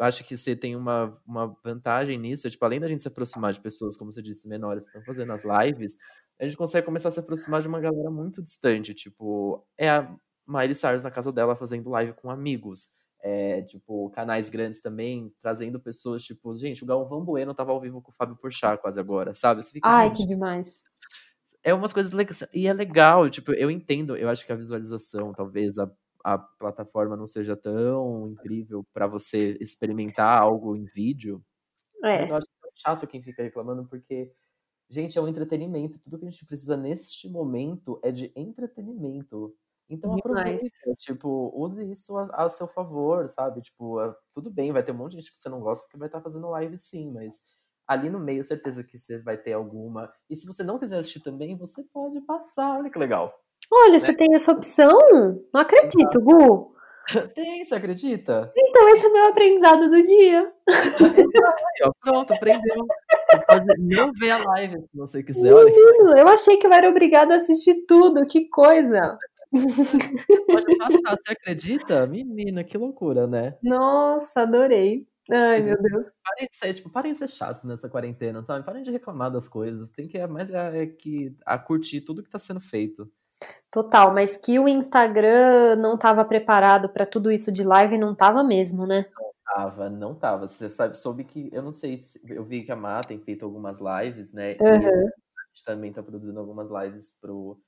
acho 0.00 0.24
que 0.24 0.36
você 0.36 0.54
tem 0.56 0.76
uma, 0.76 1.20
uma 1.26 1.56
vantagem 1.64 2.18
nisso. 2.18 2.48
Tipo, 2.50 2.64
além 2.64 2.80
da 2.80 2.88
gente 2.88 3.02
se 3.02 3.08
aproximar 3.08 3.52
de 3.52 3.60
pessoas, 3.60 3.96
como 3.96 4.12
você 4.12 4.22
disse, 4.22 4.48
menores 4.48 4.84
que 4.84 4.90
estão 4.90 5.04
fazendo 5.04 5.32
as 5.32 5.44
lives, 5.44 5.96
a 6.40 6.44
gente 6.44 6.56
consegue 6.56 6.86
começar 6.86 7.08
a 7.08 7.12
se 7.12 7.20
aproximar 7.20 7.62
de 7.62 7.68
uma 7.68 7.80
galera 7.80 8.10
muito 8.10 8.42
distante. 8.42 8.94
Tipo, 8.94 9.66
é 9.78 9.88
a 9.88 10.14
Miley 10.46 10.74
Cyrus 10.74 11.02
na 11.02 11.10
casa 11.10 11.32
dela 11.32 11.56
fazendo 11.56 11.90
live 11.90 12.12
com 12.14 12.30
amigos. 12.30 12.88
É, 13.22 13.62
tipo, 13.62 14.08
canais 14.10 14.48
grandes 14.48 14.80
também, 14.80 15.32
trazendo 15.42 15.80
pessoas, 15.80 16.22
tipo, 16.22 16.54
gente, 16.54 16.84
o 16.84 16.86
Galvão 16.86 17.24
Bueno 17.24 17.54
tava 17.54 17.72
ao 17.72 17.80
vivo 17.80 18.00
com 18.00 18.12
o 18.12 18.14
Fábio 18.14 18.36
Porchat 18.36 18.80
quase 18.80 19.00
agora, 19.00 19.34
sabe? 19.34 19.64
Fica, 19.64 19.88
Ai, 19.88 20.12
que 20.12 20.24
demais. 20.24 20.82
É 21.64 21.74
umas 21.74 21.92
coisas 21.92 22.12
legais. 22.12 22.44
E 22.54 22.68
é 22.68 22.72
legal, 22.72 23.28
tipo, 23.28 23.52
eu 23.52 23.68
entendo, 23.68 24.16
eu 24.16 24.28
acho 24.28 24.46
que 24.46 24.52
a 24.52 24.56
visualização, 24.56 25.32
talvez, 25.32 25.76
a 25.76 25.90
a 26.34 26.38
plataforma 26.38 27.16
não 27.16 27.26
seja 27.26 27.56
tão 27.56 28.28
incrível 28.28 28.84
para 28.92 29.06
você 29.06 29.56
experimentar 29.60 30.40
algo 30.40 30.76
em 30.76 30.84
vídeo. 30.84 31.42
É. 32.02 32.20
Mas 32.20 32.30
eu 32.30 32.36
acho 32.36 32.46
chato 32.74 33.06
quem 33.06 33.22
fica 33.22 33.42
reclamando, 33.42 33.86
porque 33.88 34.32
Gente, 34.88 35.18
é 35.18 35.20
um 35.20 35.28
entretenimento. 35.28 35.98
Tudo 35.98 36.18
que 36.18 36.26
a 36.26 36.30
gente 36.30 36.46
precisa 36.46 36.76
neste 36.76 37.28
momento 37.28 37.98
é 38.02 38.12
de 38.12 38.32
entretenimento. 38.36 39.54
Então 39.88 40.14
aproveita, 40.14 40.94
tipo, 40.98 41.52
use 41.54 41.90
isso 41.90 42.16
a, 42.16 42.46
a 42.46 42.50
seu 42.50 42.66
favor, 42.66 43.28
sabe? 43.28 43.62
Tipo, 43.62 43.98
tudo 44.32 44.50
bem, 44.50 44.72
vai 44.72 44.82
ter 44.82 44.92
um 44.92 44.96
monte 44.96 45.12
de 45.12 45.20
gente 45.20 45.32
que 45.32 45.40
você 45.40 45.48
não 45.48 45.60
gosta 45.60 45.86
que 45.88 45.98
vai 45.98 46.08
estar 46.08 46.20
fazendo 46.20 46.48
live 46.50 46.76
sim, 46.78 47.10
mas 47.12 47.40
ali 47.86 48.10
no 48.10 48.18
meio, 48.18 48.42
certeza 48.42 48.82
que 48.82 48.98
você 48.98 49.18
vai 49.22 49.36
ter 49.36 49.52
alguma. 49.52 50.12
E 50.28 50.36
se 50.36 50.46
você 50.46 50.64
não 50.64 50.78
quiser 50.78 50.98
assistir 50.98 51.20
também, 51.20 51.56
você 51.56 51.84
pode 51.84 52.20
passar. 52.22 52.78
Olha 52.78 52.90
que 52.90 52.98
legal. 52.98 53.32
Olha, 53.72 53.98
você 53.98 54.12
tem 54.12 54.34
essa 54.34 54.52
opção? 54.52 54.98
Não 55.52 55.60
acredito, 55.60 56.20
Gu. 56.20 56.76
Tem, 57.34 57.64
você 57.64 57.74
acredita? 57.74 58.52
Então, 58.56 58.88
esse 58.88 59.06
é 59.06 59.08
o 59.08 59.12
meu 59.12 59.26
aprendizado 59.26 59.88
do 59.88 60.02
dia. 60.02 60.52
Aí, 60.68 61.90
pronto, 62.00 62.32
aprendeu. 62.34 62.86
Você 63.30 63.44
pode 63.46 63.66
não 63.78 64.12
ver 64.12 64.30
a 64.32 64.44
live 64.44 64.80
se 64.80 64.96
você 64.96 65.22
quiser. 65.22 65.54
Menino, 65.54 66.16
eu 66.16 66.26
achei 66.26 66.56
que 66.56 66.66
eu 66.66 66.72
era 66.72 66.88
obrigada 66.88 67.34
a 67.34 67.36
assistir 67.36 67.86
tudo, 67.86 68.26
que 68.26 68.48
coisa. 68.48 69.18
pode 70.46 70.78
passar, 70.78 71.16
você 71.16 71.32
acredita? 71.32 72.06
Menina, 72.06 72.64
que 72.64 72.76
loucura, 72.76 73.26
né? 73.26 73.56
Nossa, 73.62 74.42
adorei. 74.42 75.06
Ai, 75.30 75.60
meu 75.60 75.80
Deus. 75.80 76.12
Parem 76.24 76.48
de 76.48 76.56
ser, 76.56 76.74
tipo, 76.74 76.90
parem 76.90 77.12
de 77.12 77.18
ser 77.18 77.28
chatos 77.28 77.64
nessa 77.64 77.88
quarentena, 77.88 78.42
sabe? 78.44 78.64
Parem 78.64 78.82
de 78.82 78.90
reclamar 78.90 79.30
das 79.30 79.48
coisas. 79.48 79.90
Tem 79.90 80.08
que 80.08 80.24
mais 80.26 80.50
é, 80.50 80.82
é 80.82 80.86
que 80.86 81.36
a 81.44 81.58
curtir 81.58 82.00
tudo 82.00 82.22
que 82.22 82.30
tá 82.30 82.38
sendo 82.38 82.60
feito. 82.60 83.10
Total, 83.70 84.12
mas 84.14 84.36
que 84.36 84.58
o 84.58 84.68
Instagram 84.68 85.76
não 85.76 85.96
estava 85.96 86.24
preparado 86.24 86.88
para 86.88 87.04
tudo 87.04 87.30
isso 87.30 87.52
de 87.52 87.62
live, 87.62 87.98
não 87.98 88.14
tava 88.14 88.42
mesmo, 88.42 88.86
né? 88.86 89.06
Tava, 89.44 89.90
não 89.90 90.14
tava. 90.14 90.48
Você 90.48 90.68
sabe, 90.68 90.96
soube 90.96 91.24
que. 91.24 91.50
Eu 91.52 91.62
não 91.62 91.72
sei 91.72 91.96
se. 91.96 92.20
Eu 92.26 92.44
vi 92.44 92.64
que 92.64 92.72
a 92.72 92.76
Má 92.76 93.00
tem 93.02 93.20
feito 93.20 93.44
algumas 93.44 93.78
lives, 93.78 94.32
né? 94.32 94.52
E 94.52 94.62
Aham. 94.62 94.86
a 94.86 95.48
gente 95.48 95.64
também 95.64 95.92
tá 95.92 96.02
produzindo 96.02 96.38
algumas 96.38 96.68
lives 96.70 97.10
pro, 97.20 97.60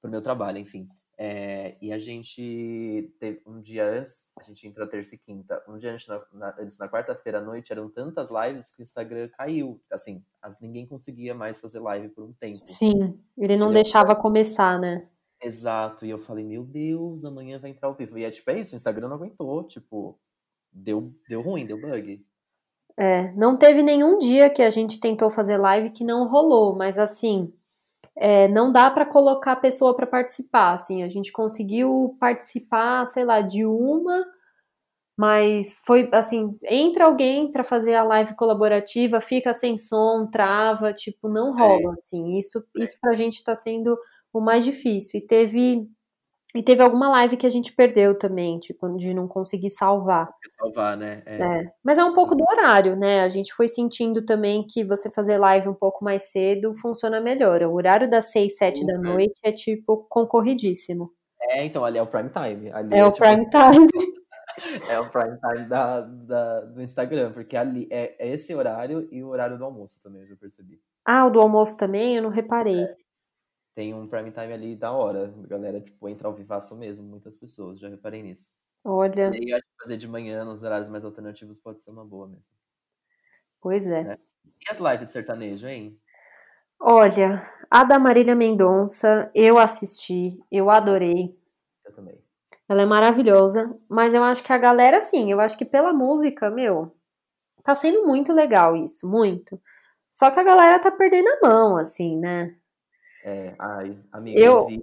pro 0.00 0.10
meu 0.10 0.22
trabalho, 0.22 0.58
enfim. 0.58 0.88
É, 1.22 1.76
e 1.82 1.92
a 1.92 1.98
gente 1.98 3.12
teve 3.20 3.42
um 3.46 3.60
dia 3.60 3.84
antes, 3.84 4.24
a 4.38 4.42
gente 4.42 4.66
entra 4.66 4.86
terça 4.86 5.14
e 5.14 5.18
quinta. 5.18 5.62
Um 5.68 5.76
dia 5.76 5.92
antes, 5.92 6.06
na, 6.06 6.22
na- 6.32 6.56
antes, 6.58 6.78
na 6.78 6.88
quarta-feira 6.88 7.36
à 7.36 7.40
noite, 7.42 7.70
eram 7.70 7.90
tantas 7.90 8.30
lives 8.30 8.70
que 8.70 8.80
o 8.80 8.82
Instagram 8.82 9.28
caiu. 9.36 9.78
Assim, 9.92 10.24
as, 10.40 10.58
ninguém 10.58 10.86
conseguia 10.86 11.34
mais 11.34 11.60
fazer 11.60 11.78
live 11.80 12.08
por 12.08 12.24
um 12.24 12.32
tempo. 12.32 12.56
Sim, 12.64 13.20
ele 13.36 13.54
não 13.58 13.66
Ele 13.66 13.74
deixava 13.74 14.16
começar, 14.16 14.78
né? 14.80 15.06
Exato, 15.42 16.06
e 16.06 16.10
eu 16.10 16.18
falei, 16.18 16.42
meu 16.42 16.64
Deus, 16.64 17.22
amanhã 17.22 17.58
vai 17.58 17.70
entrar 17.70 17.88
ao 17.88 17.94
vivo. 17.94 18.16
E 18.16 18.24
é 18.24 18.30
tipo, 18.30 18.50
é 18.50 18.58
isso, 18.58 18.74
o 18.74 18.76
Instagram 18.76 19.08
não 19.08 19.16
aguentou, 19.16 19.62
tipo, 19.64 20.18
deu, 20.72 21.12
deu 21.28 21.42
ruim, 21.42 21.66
deu 21.66 21.78
bug. 21.78 22.24
É, 22.96 23.30
não 23.32 23.58
teve 23.58 23.82
nenhum 23.82 24.16
dia 24.16 24.48
que 24.48 24.62
a 24.62 24.70
gente 24.70 24.98
tentou 24.98 25.28
fazer 25.28 25.58
live 25.58 25.90
que 25.90 26.02
não 26.02 26.26
rolou, 26.28 26.74
mas 26.74 26.98
assim, 26.98 27.52
é, 28.16 28.48
não 28.48 28.72
dá 28.72 28.90
para 28.90 29.06
colocar 29.06 29.52
a 29.52 29.56
pessoa 29.56 29.94
para 29.96 30.06
participar. 30.06 30.74
Assim, 30.74 31.02
a 31.02 31.08
gente 31.08 31.32
conseguiu 31.32 32.16
participar, 32.20 33.06
sei 33.08 33.24
lá, 33.24 33.40
de 33.40 33.64
uma, 33.64 34.24
mas 35.18 35.80
foi 35.86 36.08
assim, 36.12 36.56
entra 36.64 37.04
alguém 37.04 37.52
para 37.52 37.62
fazer 37.64 37.94
a 37.94 38.02
live 38.04 38.34
colaborativa, 38.36 39.20
fica 39.20 39.52
sem 39.52 39.76
som, 39.76 40.26
trava, 40.30 40.92
tipo, 40.94 41.28
não 41.28 41.52
rola. 41.52 41.94
Assim, 41.98 42.38
isso, 42.38 42.64
isso 42.76 42.98
pra 43.00 43.14
gente 43.14 43.44
tá 43.44 43.54
sendo 43.54 43.98
o 44.32 44.40
mais 44.40 44.64
difícil. 44.64 45.20
E 45.20 45.26
teve, 45.26 45.86
e 46.54 46.62
teve 46.62 46.82
alguma 46.82 47.08
live 47.10 47.36
que 47.36 47.46
a 47.46 47.50
gente 47.50 47.72
perdeu 47.74 48.18
também, 48.18 48.58
tipo, 48.58 48.88
de 48.96 49.14
não 49.14 49.28
conseguir 49.28 49.70
salvar. 49.70 50.28
Salvar, 50.58 50.96
né? 50.96 51.22
É, 51.24 51.42
É, 51.42 51.72
mas 51.84 51.98
é 51.98 52.04
um 52.04 52.14
pouco 52.14 52.34
do 52.34 52.44
horário, 52.50 52.96
né? 52.96 53.20
A 53.22 53.28
gente 53.28 53.52
foi 53.54 53.68
sentindo 53.68 54.24
também 54.24 54.66
que 54.68 54.84
você 54.84 55.10
fazer 55.12 55.38
live 55.38 55.68
um 55.68 55.74
pouco 55.74 56.04
mais 56.04 56.30
cedo 56.30 56.74
funciona 56.80 57.20
melhor. 57.20 57.62
O 57.62 57.74
horário 57.74 58.08
das 58.10 58.30
6, 58.32 58.56
7 58.56 58.84
da 58.84 58.96
Super. 58.96 59.08
noite 59.08 59.40
é 59.44 59.52
tipo 59.52 60.06
concorridíssimo. 60.08 61.10
É, 61.40 61.64
então, 61.64 61.84
ali 61.84 61.98
é 61.98 62.02
o 62.02 62.06
prime 62.06 62.30
time. 62.30 62.70
Ali 62.72 62.94
É 62.94 63.04
o 63.04 63.12
tipo, 63.12 63.24
prime 63.26 63.44
time. 63.48 63.86
É 64.90 64.98
o 64.98 65.08
prime 65.08 65.38
time 65.38 65.68
da, 65.68 66.00
da- 66.00 66.60
do 66.62 66.82
Instagram, 66.82 67.32
porque 67.32 67.56
ali 67.56 67.88
é, 67.90 68.14
é 68.18 68.32
esse 68.32 68.54
horário 68.54 69.08
e 69.10 69.22
o 69.22 69.28
horário 69.28 69.56
do 69.56 69.64
almoço 69.64 69.98
também, 70.02 70.20
eu 70.22 70.26
já 70.28 70.36
percebi. 70.36 70.78
Ah, 71.06 71.26
o 71.26 71.30
do 71.30 71.40
almoço 71.40 71.76
também? 71.78 72.16
Eu 72.16 72.22
não 72.22 72.28
reparei. 72.30 72.84
Tem 73.74 73.94
um 73.94 74.06
prime 74.08 74.30
time 74.30 74.52
ali 74.52 74.76
da 74.76 74.92
hora. 74.92 75.32
A 75.44 75.46
galera, 75.46 75.80
tipo, 75.80 76.08
entra 76.08 76.28
ao 76.28 76.34
vivaço 76.34 76.76
mesmo, 76.76 77.04
muitas 77.04 77.36
pessoas, 77.36 77.78
já 77.78 77.88
reparei 77.88 78.22
nisso. 78.22 78.50
Olha, 78.84 79.30
E 79.32 79.36
aí 79.36 79.50
eu 79.50 79.56
acho 79.56 79.66
que 79.66 79.82
fazer 79.82 79.96
de 79.96 80.08
manhã, 80.08 80.44
nos 80.44 80.62
horários 80.62 80.88
mais 80.88 81.04
alternativos, 81.04 81.58
pode 81.58 81.82
ser 81.82 81.90
uma 81.90 82.04
boa 82.04 82.26
mesmo. 82.28 82.52
pois 83.60 83.86
é. 83.86 84.04
Né? 84.04 84.18
E 84.60 84.70
as 84.70 84.78
lives 84.78 85.06
de 85.06 85.12
sertanejo, 85.12 85.66
hein? 85.66 86.00
Olha, 86.80 87.46
a 87.70 87.84
da 87.84 87.98
Marília 87.98 88.34
Mendonça, 88.34 89.30
eu 89.34 89.58
assisti, 89.58 90.38
eu 90.50 90.70
adorei. 90.70 91.38
Eu 91.84 91.92
também. 91.92 92.18
Ela 92.68 92.82
é 92.82 92.86
maravilhosa, 92.86 93.76
mas 93.88 94.14
eu 94.14 94.22
acho 94.22 94.42
que 94.42 94.52
a 94.52 94.58
galera, 94.58 94.98
assim, 94.98 95.30
eu 95.30 95.40
acho 95.40 95.58
que 95.58 95.64
pela 95.64 95.92
música, 95.92 96.50
meu, 96.50 96.94
tá 97.64 97.74
sendo 97.74 98.06
muito 98.06 98.32
legal 98.32 98.76
isso, 98.76 99.08
muito. 99.08 99.60
Só 100.08 100.30
que 100.30 100.40
a 100.40 100.44
galera 100.44 100.80
tá 100.80 100.90
perdendo 100.90 101.28
a 101.28 101.48
mão, 101.48 101.76
assim, 101.76 102.18
né? 102.18 102.56
É, 103.24 103.54
ai, 103.58 103.98
amiga, 104.12 104.38
Eu- 104.40 104.52
eu 104.60 104.66
vi. 104.66 104.82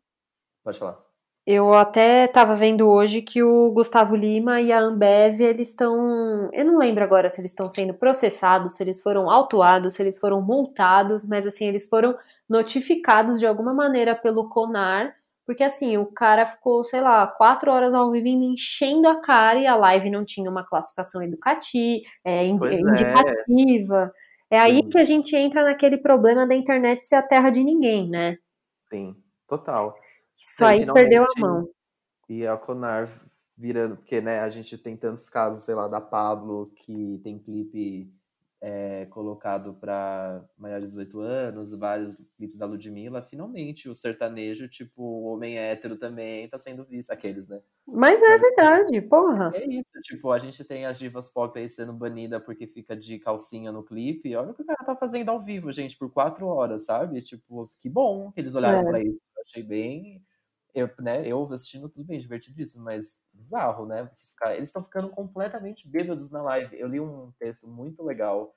Pode 0.63 0.80
falar. 0.80 1.00
Eu 1.45 1.73
até 1.73 2.28
tava 2.28 2.58
vendo 2.58 2.89
hoje 2.89 3.21
que 3.21 3.41
o 3.41 3.71
Gustavo 3.71 4.15
Lima 4.17 4.60
e 4.60 4.71
a 4.71 4.80
Ambev, 4.82 5.39
eles 5.41 5.69
estão. 5.69 6.50
Eu 6.52 6.65
não 6.65 6.78
lembro 6.78 7.04
agora 7.04 7.30
se 7.30 7.39
eles 7.39 7.52
estão 7.52 7.69
sendo 7.69 7.93
processados, 7.93 8.76
se 8.76 8.84
eles 8.84 9.02
foram 9.02 9.30
autuados, 9.30 9.93
se 9.93 10.04
eles 10.04 10.19
foram 10.19 10.41
multados, 10.41 11.26
mas 11.26 11.47
assim, 11.47 11.65
eles 11.67 11.88
foram 11.88 12.17
notificados 12.50 13.39
de 13.39 13.47
alguma 13.47 13.73
maneira 13.73 14.13
pelo 14.13 14.50
CONAR, 14.50 15.15
porque 15.45 15.63
assim, 15.63 15.97
o 15.97 16.06
cara 16.08 16.45
ficou, 16.45 16.84
sei 16.84 17.00
lá, 17.00 17.26
quatro 17.26 17.71
horas 17.71 17.93
ao 17.93 18.12
vivo 18.12 18.28
enchendo 18.28 19.08
a 19.08 19.21
cara 19.21 19.58
e 19.58 19.65
a 19.65 19.76
live 19.78 20.10
não 20.10 20.26
tinha 20.26 20.50
uma 20.52 20.65
classificação 20.65 21.23
educativa, 21.23 22.04
é, 22.26 22.45
indi- 22.45 22.60
Pois 22.67 22.73
é. 22.84 23.43
É 24.50 24.60
aí 24.60 24.78
Sim. 24.78 24.90
que 24.90 24.98
a 24.98 25.04
gente 25.04 25.36
entra 25.36 25.64
naquele 25.64 25.98
problema 25.98 26.48
da 26.48 26.56
internet 26.56 27.06
ser 27.06 27.16
a 27.16 27.22
terra 27.22 27.50
de 27.50 27.64
ninguém, 27.64 28.10
né? 28.10 28.38
Sim, 28.90 29.16
total. 29.48 29.98
Isso 30.36 30.64
Aí, 30.64 30.86
perdeu 30.92 31.24
a 31.24 31.40
mão. 31.40 31.70
E 32.30 32.46
a 32.46 32.56
Conar 32.56 33.10
virando, 33.58 33.98
porque 33.98 34.22
né, 34.22 34.40
a 34.40 34.50
gente 34.50 34.78
tem 34.78 34.96
tantos 34.96 35.28
casos, 35.28 35.64
sei 35.64 35.74
lá, 35.74 35.88
da 35.88 36.00
Pablo, 36.00 36.72
que 36.76 37.20
tem 37.24 37.40
clipe 37.40 38.14
é, 38.62 39.06
colocado 39.08 39.74
para 39.76 40.43
maiores 40.58 40.89
de 40.91 40.98
18 40.98 41.20
anos, 41.20 41.74
vários 41.76 42.15
clipes 42.38 42.58
da 42.58 42.65
Ludmilla. 42.65 43.22
Finalmente, 43.22 43.88
o 43.89 43.93
sertanejo, 43.96 44.67
tipo, 44.67 45.02
o 45.04 45.26
homem 45.26 45.58
hétero 45.58 45.96
também 45.98 46.48
tá 46.50 46.58
sendo 46.58 46.84
visto. 46.84 47.12
Aqueles, 47.12 47.48
né? 47.48 47.62
Mas 47.86 48.22
é 48.22 48.38
verdade, 48.38 49.02
porra. 49.02 49.52
É 49.56 49.65
isso, 49.67 50.02
tipo, 50.04 50.32
a 50.32 50.39
gente 50.39 50.63
tem 50.63 50.86
as 50.86 50.98
divas 51.00 51.30
pop 51.30 51.58
aí 51.60 51.70
sendo 51.70 51.93
banida 51.93 52.39
porque 52.39 52.65
fica 52.67 52.96
de 52.98 53.20
calcinha 53.20 53.72
no 53.72 53.84
clipe. 53.84 54.36
Olha 54.36 54.52
o 54.52 54.54
que 54.54 54.63
o 54.63 54.65
cara 54.65 54.84
tá 54.86 54.96
fazendo 54.96 55.30
ao 55.30 55.41
vivo, 55.41 55.72
gente, 55.72 55.98
por 55.98 56.12
quatro 56.12 56.48
horas, 56.48 56.86
sabe? 56.86 57.22
Tipo, 57.22 57.67
que 57.82 57.89
bom 57.89 58.32
que 58.32 58.41
eles 58.41 58.56
olharam 58.56 58.80
É. 58.88 58.89
pra 58.91 59.00
isso. 59.02 59.20
Eu 59.38 59.43
achei 59.43 59.63
bem. 59.63 60.24
Eu, 60.76 60.89
né, 61.00 61.28
eu 61.28 61.43
assistindo 61.54 61.89
tudo 61.89 62.06
bem, 62.06 62.20
divertidíssimo, 62.20 62.84
mas 62.84 63.17
bizarro, 63.38 63.86
né? 63.86 64.08
Você 64.12 64.28
ficar... 64.28 64.56
Eles 64.56 64.69
estão 64.69 64.84
ficando 64.84 65.10
completamente 65.10 65.88
bêbados 65.88 66.30
na 66.30 66.41
live. 66.41 66.80
Eu 66.80 66.88
li 66.88 67.00
um 67.00 67.32
texto 67.39 67.67
muito 67.67 68.04
legal 68.04 68.54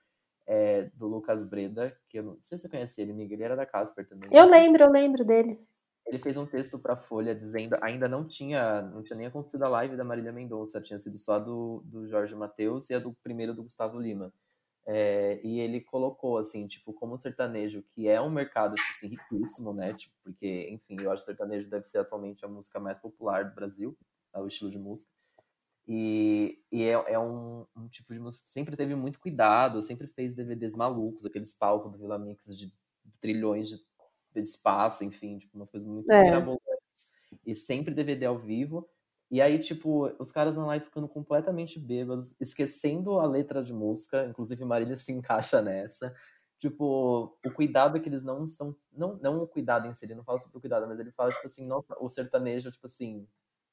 é, 0.46 0.90
do 0.94 1.06
Lucas 1.06 1.44
Breda, 1.44 1.96
que 2.08 2.18
eu 2.18 2.24
não 2.24 2.38
sei 2.40 2.58
se 2.58 2.62
você 2.62 2.68
conhece 2.68 3.00
ele, 3.00 3.12
Miguel, 3.12 3.36
ele 3.36 3.44
era 3.44 3.56
da 3.56 3.64
Casper 3.64 4.08
também. 4.08 4.28
Eu 4.32 4.46
lembro, 4.46 4.82
eu 4.82 4.90
lembro 4.90 5.24
dele. 5.24 5.60
Ele 6.04 6.18
fez 6.18 6.36
um 6.36 6.44
texto 6.44 6.76
pra 6.76 6.96
Folha 6.96 7.34
dizendo 7.34 7.76
ainda 7.80 8.08
não 8.08 8.26
tinha 8.26 8.82
não 8.82 9.00
tinha 9.00 9.16
nem 9.16 9.26
acontecido 9.26 9.62
a 9.62 9.68
live 9.68 9.96
da 9.96 10.02
Marília 10.02 10.32
Mendonça, 10.32 10.80
tinha 10.80 10.98
sido 10.98 11.16
só 11.16 11.38
do, 11.38 11.82
do 11.84 12.08
Jorge 12.08 12.34
Matheus 12.34 12.90
e 12.90 12.94
a 12.94 12.98
do 12.98 13.12
primeiro 13.22 13.54
do 13.54 13.62
Gustavo 13.62 14.00
Lima. 14.00 14.32
É, 14.86 15.38
e 15.44 15.60
ele 15.60 15.80
colocou 15.80 16.36
assim, 16.36 16.66
tipo, 16.66 16.92
como 16.92 17.14
o 17.14 17.18
sertanejo, 17.18 17.84
que 17.94 18.08
é 18.08 18.20
um 18.20 18.30
mercado 18.30 18.74
tipo, 18.74 18.90
assim, 18.90 19.06
riquíssimo, 19.08 19.72
né? 19.72 19.92
Tipo, 19.94 20.14
porque, 20.24 20.68
enfim, 20.70 20.96
eu 21.00 21.12
acho 21.12 21.24
que 21.24 21.30
o 21.30 21.36
sertanejo 21.36 21.68
deve 21.68 21.86
ser 21.86 21.98
atualmente 21.98 22.44
a 22.44 22.48
música 22.48 22.80
mais 22.80 22.98
popular 22.98 23.44
do 23.44 23.54
Brasil, 23.54 23.96
é 24.34 24.40
o 24.40 24.46
estilo 24.46 24.70
de 24.70 24.78
música. 24.78 25.10
E, 25.88 26.62
e 26.70 26.84
é, 26.84 26.92
é 26.92 27.18
um, 27.18 27.66
um 27.76 27.88
tipo 27.88 28.12
de 28.14 28.20
música 28.20 28.44
que 28.44 28.50
sempre 28.52 28.76
teve 28.76 28.94
muito 28.94 29.18
cuidado, 29.18 29.82
sempre 29.82 30.06
fez 30.06 30.34
DVDs 30.34 30.74
malucos, 30.74 31.26
aqueles 31.26 31.52
palcos 31.52 31.90
do 31.90 31.98
Vila 31.98 32.18
Mix 32.18 32.56
de 32.56 32.72
trilhões 33.20 33.68
de 33.70 34.40
espaço, 34.40 35.04
enfim, 35.04 35.38
tipo, 35.38 35.56
umas 35.56 35.70
coisas 35.70 35.88
muito 35.88 36.10
É. 36.10 36.22
mirabolantes. 36.22 36.60
E 37.44 37.54
sempre 37.54 37.94
DVD 37.94 38.26
ao 38.26 38.38
vivo. 38.38 38.88
E 39.30 39.40
aí, 39.40 39.58
tipo, 39.58 40.06
os 40.18 40.32
caras 40.32 40.56
na 40.56 40.66
live 40.66 40.84
ficando 40.86 41.08
completamente 41.08 41.78
bêbados, 41.78 42.34
esquecendo 42.40 43.18
a 43.20 43.26
letra 43.26 43.62
de 43.62 43.72
música, 43.72 44.26
inclusive 44.26 44.64
Marília 44.64 44.96
se 44.96 45.12
encaixa 45.12 45.62
nessa. 45.62 46.14
Tipo, 46.58 47.36
o 47.44 47.50
cuidado 47.52 48.00
que 48.00 48.08
eles 48.08 48.22
não 48.22 48.44
estão. 48.44 48.76
Não, 48.92 49.16
não 49.16 49.42
o 49.42 49.46
cuidado 49.48 49.86
em 49.86 49.94
si, 49.94 50.04
ele 50.04 50.14
não 50.14 50.24
fala 50.24 50.38
sobre 50.38 50.58
o 50.58 50.60
cuidado, 50.60 50.86
mas 50.86 50.98
ele 51.00 51.10
fala, 51.12 51.30
tipo 51.30 51.46
assim, 51.46 51.66
nossa, 51.66 51.96
o 52.00 52.08
sertanejo, 52.08 52.70
tipo 52.70 52.86
assim, 52.86 53.26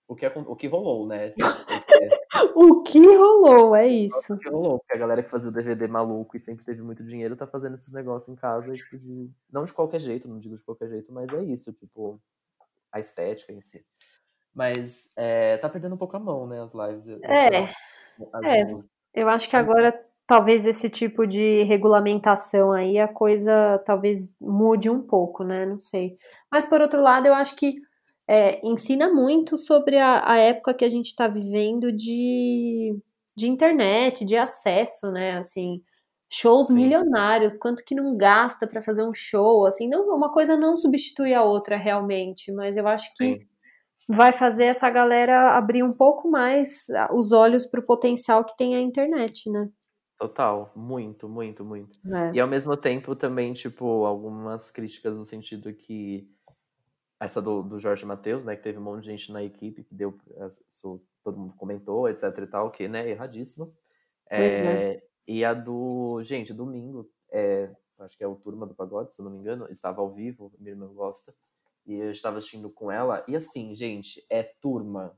o 0.08 0.16
que, 0.16 0.26
o 0.26 0.56
que 0.56 0.68
rolou, 0.68 1.06
né? 1.08 1.34
O 2.54 2.84
que 2.84 3.00
rolou, 3.00 3.76
é 3.76 3.88
isso. 3.88 4.34
O 4.34 4.38
que 4.38 4.50
rolou, 4.50 4.80
porque 4.80 4.94
a 4.94 5.00
galera 5.00 5.24
que 5.24 5.30
fazia 5.30 5.50
o 5.50 5.54
DVD 5.54 5.88
maluco 5.88 6.38
e 6.38 6.40
sempre 6.40 6.66
teve 6.66 6.82
muito 6.82 7.04
dinheiro 7.04 7.36
tá 7.36 7.48
fazendo 7.48 7.76
esses 7.76 7.92
negócios 7.92 8.30
em 8.30 8.36
casa, 8.36 8.74
tipo, 8.74 8.98
de... 8.98 9.30
não 9.52 9.64
de 9.64 9.74
qualquer 9.74 10.00
jeito, 10.00 10.28
não 10.28 10.40
digo 10.40 10.58
de 10.58 10.64
qualquer 10.64 10.88
jeito, 10.90 11.12
mas 11.12 11.32
é 11.34 11.44
isso, 11.44 11.74
tipo, 11.74 12.20
a 12.92 13.00
estética 13.00 13.52
em 13.52 13.62
si. 13.62 13.84
Mas 14.54 15.10
é, 15.16 15.58
tá 15.58 15.70
perdendo 15.70 15.96
um 15.96 15.98
pouco 15.98 16.16
a 16.16 16.20
mão, 16.20 16.48
né, 16.48 16.62
as 16.62 16.74
lives. 16.74 17.08
É, 17.24 17.64
as 18.34 18.46
é. 18.46 18.78
eu 19.14 19.30
acho 19.30 19.50
que 19.50 19.56
agora 19.56 20.00
talvez 20.26 20.66
esse 20.66 20.90
tipo 20.90 21.26
de 21.26 21.64
regulamentação 21.64 22.72
aí 22.72 23.00
a 23.00 23.08
coisa 23.08 23.82
talvez 23.86 24.34
mude 24.40 24.90
um 24.90 25.02
pouco, 25.02 25.44
né? 25.44 25.66
Não 25.66 25.80
sei. 25.80 26.18
Mas 26.52 26.66
por 26.66 26.82
outro 26.82 27.02
lado, 27.02 27.28
eu 27.28 27.34
acho 27.34 27.56
que 27.56 27.76
é, 28.28 28.66
ensina 28.68 29.12
muito 29.12 29.58
sobre 29.58 29.98
a, 29.98 30.30
a 30.30 30.38
época 30.38 30.74
que 30.74 30.84
a 30.84 30.90
gente 30.90 31.08
está 31.08 31.28
vivendo 31.28 31.92
de, 31.92 32.98
de 33.36 33.48
internet, 33.48 34.26
de 34.26 34.36
acesso, 34.36 35.12
né? 35.12 35.38
Assim, 35.38 35.82
shows 36.32 36.68
Sim. 36.68 36.76
milionários, 36.76 37.58
quanto 37.58 37.84
que 37.86 37.96
não 37.96 38.18
gasta 38.18 38.68
para 38.68 38.82
fazer 38.82 39.04
um 39.08 39.14
show, 39.14 39.66
assim, 39.66 39.88
não, 39.88 40.08
uma 40.14 40.32
coisa 40.32 40.58
não 40.58 40.76
substitui 40.76 41.34
a 41.34 41.44
outra 41.44 41.78
realmente, 41.78 42.52
mas 42.52 42.76
eu 42.76 42.88
acho 42.88 43.14
que 43.16 43.36
Sim. 43.36 43.48
vai 44.10 44.34
fazer 44.34 44.66
essa 44.66 44.90
galera 44.90 45.58
abrir 45.58 45.84
um 45.84 45.90
pouco 45.90 46.30
mais 46.30 46.88
os 47.14 47.32
olhos 47.32 47.66
para 47.66 47.80
o 47.80 47.86
potencial 47.86 48.44
que 48.44 48.58
tem 48.58 48.76
a 48.76 48.82
internet, 48.82 49.50
né? 49.50 49.70
Total, 50.18 50.72
muito, 50.76 51.30
muito, 51.30 51.64
muito. 51.64 52.00
É. 52.12 52.32
E 52.34 52.40
ao 52.40 52.48
mesmo 52.48 52.76
tempo 52.76 53.16
também, 53.16 53.54
tipo, 53.54 54.04
algumas 54.04 54.72
críticas 54.72 55.16
no 55.16 55.24
sentido 55.24 55.72
que 55.74 56.28
essa 57.20 57.42
do, 57.42 57.64
do 57.64 57.80
Jorge 57.80 58.06
Matheus, 58.06 58.44
né, 58.44 58.56
que 58.56 58.64
teve 58.64 58.78
um 58.78 58.84
monte 58.84 59.04
de 59.04 59.10
gente 59.10 59.32
na 59.32 59.44
equipe 59.44 59.84
que 59.84 59.96
deu, 59.96 60.18
isso, 60.70 61.02
todo 61.24 61.38
mundo 61.38 61.56
comentou, 61.56 62.08
etc 62.10 62.24
e 62.38 62.48
tal, 62.48 62.72
que, 62.72 62.88
né, 62.88 63.10
erradíssimo. 63.10 63.74
É, 64.30 65.02
E 65.28 65.44
a 65.44 65.54
do, 65.54 66.22
gente, 66.24 66.54
domingo, 66.54 67.10
é, 67.32 67.70
acho 68.00 68.18
que 68.18 68.24
é 68.24 68.28
o 68.28 68.36
Turma 68.36 68.66
do 68.66 68.76
Pagode, 68.76 69.14
se 69.14 69.20
eu 69.20 69.26
não 69.26 69.32
me 69.32 69.40
engano, 69.40 69.68
estava 69.70 70.02
ao 70.02 70.14
vivo, 70.14 70.54
minha 70.60 70.72
irmã 70.72 70.88
gosta, 70.94 71.34
e 71.86 71.96
eu 71.96 72.12
estava 72.12 72.38
assistindo 72.38 72.70
com 72.70 72.92
ela, 72.92 73.26
e 73.28 73.36
assim, 73.36 73.74
gente, 73.74 74.24
é 74.30 74.44
turma, 74.44 75.18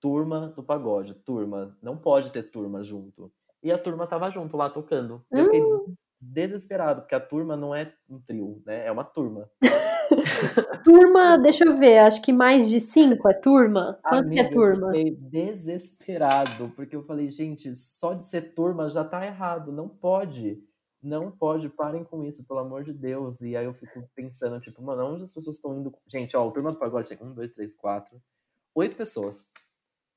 turma 0.00 0.48
do 0.48 0.62
pagode, 0.62 1.14
turma, 1.14 1.76
não 1.80 1.96
pode 1.96 2.32
ter 2.32 2.42
turma 2.42 2.82
junto. 2.82 3.32
E 3.62 3.70
a 3.70 3.78
turma 3.78 4.06
tava 4.06 4.30
junto 4.30 4.56
lá 4.56 4.70
tocando. 4.70 5.24
Eu 5.30 5.44
fiquei 5.44 5.62
hum. 5.62 5.94
desesperado, 6.20 7.02
porque 7.02 7.14
a 7.14 7.20
turma 7.20 7.56
não 7.56 7.74
é 7.74 7.92
um 8.08 8.18
trio, 8.18 8.62
né? 8.64 8.86
É 8.86 8.90
uma 8.90 9.04
turma. 9.04 9.50
turma, 10.84 11.38
deixa 11.38 11.64
eu 11.64 11.76
ver, 11.76 11.98
acho 11.98 12.22
que 12.22 12.32
mais 12.32 12.68
de 12.68 12.80
cinco 12.80 13.28
é 13.28 13.34
turma? 13.34 13.98
Quanto 14.02 14.26
Amiga, 14.26 14.42
que 14.42 14.48
é 14.48 14.52
turma? 14.52 14.86
Eu 14.88 14.94
fiquei 14.94 15.16
desesperado, 15.16 16.70
porque 16.76 16.96
eu 16.96 17.02
falei, 17.02 17.28
gente, 17.28 17.74
só 17.76 18.14
de 18.14 18.22
ser 18.22 18.54
turma 18.54 18.88
já 18.88 19.04
tá 19.04 19.24
errado, 19.24 19.72
não 19.72 19.88
pode. 19.88 20.62
Não 21.02 21.30
pode, 21.30 21.70
parem 21.70 22.04
com 22.04 22.22
isso, 22.22 22.44
pelo 22.44 22.60
amor 22.60 22.84
de 22.84 22.92
Deus. 22.92 23.40
E 23.40 23.56
aí 23.56 23.64
eu 23.64 23.72
fico 23.72 24.06
pensando, 24.14 24.60
tipo, 24.60 24.82
mano, 24.82 25.14
onde 25.14 25.24
as 25.24 25.32
pessoas 25.32 25.56
estão 25.56 25.74
indo? 25.78 25.94
Gente, 26.06 26.36
ó, 26.36 26.46
o 26.46 26.52
turma 26.52 26.72
do 26.72 26.78
pagode 26.78 27.08
tem 27.08 27.26
um, 27.26 27.32
dois, 27.32 27.52
três, 27.52 27.74
quatro, 27.74 28.20
oito 28.74 28.96
pessoas. 28.96 29.48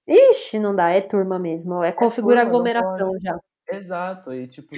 Ixi, 0.05 0.59
não 0.59 0.75
dá, 0.75 0.89
é 0.89 0.99
turma 0.99 1.39
mesmo. 1.39 1.81
É, 1.81 1.89
é 1.89 1.91
configura 1.93 2.41
turma, 2.41 2.49
aglomeração 2.49 3.17
já. 3.21 3.39
Exato, 3.69 4.33
e 4.33 4.45
tipo, 4.45 4.69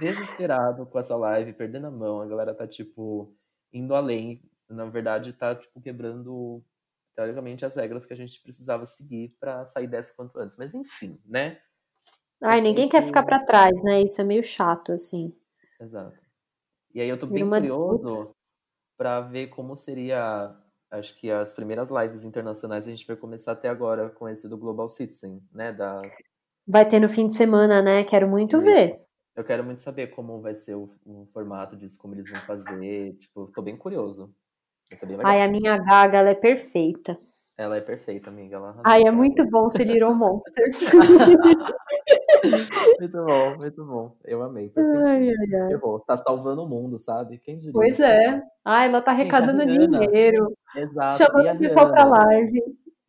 desesperado 0.00 0.86
com 0.86 0.98
essa 0.98 1.14
live, 1.14 1.52
perdendo 1.52 1.88
a 1.88 1.90
mão, 1.90 2.22
a 2.22 2.26
galera 2.26 2.54
tá, 2.54 2.66
tipo, 2.66 3.30
indo 3.72 3.94
além. 3.94 4.42
Na 4.68 4.86
verdade, 4.86 5.32
tá, 5.32 5.54
tipo, 5.54 5.80
quebrando, 5.80 6.62
teoricamente, 7.14 7.64
as 7.64 7.74
regras 7.74 8.06
que 8.06 8.12
a 8.12 8.16
gente 8.16 8.40
precisava 8.42 8.86
seguir 8.86 9.36
para 9.38 9.66
sair 9.66 9.86
dessa 9.86 10.14
quanto 10.14 10.38
antes. 10.38 10.56
Mas 10.56 10.74
enfim, 10.74 11.20
né? 11.24 11.60
Ai, 12.42 12.60
ninguém 12.60 12.88
quer 12.88 13.02
ficar 13.02 13.22
para 13.22 13.44
trás, 13.44 13.82
né? 13.82 14.00
Isso 14.00 14.20
é 14.20 14.24
meio 14.24 14.42
chato, 14.42 14.92
assim. 14.92 15.34
Exato. 15.80 16.18
E 16.94 17.00
aí 17.00 17.08
eu 17.08 17.18
tô 17.18 17.26
bem 17.26 17.48
curioso 17.48 18.34
para 18.96 19.20
ver 19.20 19.48
como 19.48 19.74
seria 19.74 20.54
acho 20.90 21.18
que 21.18 21.30
as 21.30 21.54
primeiras 21.54 21.90
lives 21.90 22.22
internacionais 22.22 22.86
a 22.86 22.90
gente 22.90 23.06
vai 23.06 23.16
começar 23.16 23.52
até 23.52 23.68
agora 23.68 24.10
com 24.10 24.28
esse 24.28 24.46
do 24.46 24.58
Global 24.58 24.88
Citizen, 24.88 25.42
né? 25.50 25.72
Da... 25.72 26.00
Vai 26.66 26.86
ter 26.86 27.00
no 27.00 27.08
fim 27.08 27.26
de 27.26 27.34
semana, 27.34 27.80
né? 27.80 28.04
Quero 28.04 28.28
muito 28.28 28.60
ver. 28.60 29.00
Eu 29.34 29.44
quero 29.44 29.64
muito 29.64 29.80
saber 29.80 30.08
como 30.08 30.40
vai 30.40 30.54
ser 30.54 30.74
o, 30.74 30.90
o, 31.06 31.26
formato 31.32 31.74
disso, 31.76 31.98
como 31.98 32.14
eles 32.14 32.30
vão 32.30 32.40
fazer. 32.42 33.14
Tipo, 33.14 33.50
tô 33.54 33.62
bem 33.62 33.76
curioso. 33.76 34.34
Ai, 35.24 35.40
a 35.40 35.48
minha 35.48 35.78
gaga, 35.78 36.18
ela 36.18 36.30
é 36.30 36.34
perfeita. 36.34 37.18
Ela 37.56 37.76
é 37.76 37.80
perfeita, 37.80 38.28
amiga. 38.28 38.56
Ela 38.56 38.80
Ai, 38.84 39.04
é 39.04 39.10
muito 39.10 39.48
bom 39.48 39.70
ser 39.70 39.84
Little 39.84 40.12
Monster. 40.16 40.68
muito 42.98 43.24
bom, 43.24 43.56
muito 43.60 43.84
bom. 43.84 44.16
Eu 44.24 44.42
amei. 44.42 44.70
Ai, 44.76 45.28
ai, 45.28 45.60
ai. 45.62 45.80
Tá 46.06 46.16
salvando 46.16 46.62
o 46.64 46.68
mundo, 46.68 46.98
sabe? 46.98 47.38
Quem 47.38 47.56
diria? 47.56 47.72
Pois 47.72 48.00
é. 48.00 48.42
Ai, 48.64 48.88
ela 48.88 49.00
tá 49.00 49.12
arrecadando 49.12 49.64
dinheiro. 49.66 50.54
Exato. 50.76 51.16
Chamando 51.16 51.56
o 51.56 51.58
pessoal 51.58 51.90
pra 51.90 52.04
live. 52.04 52.60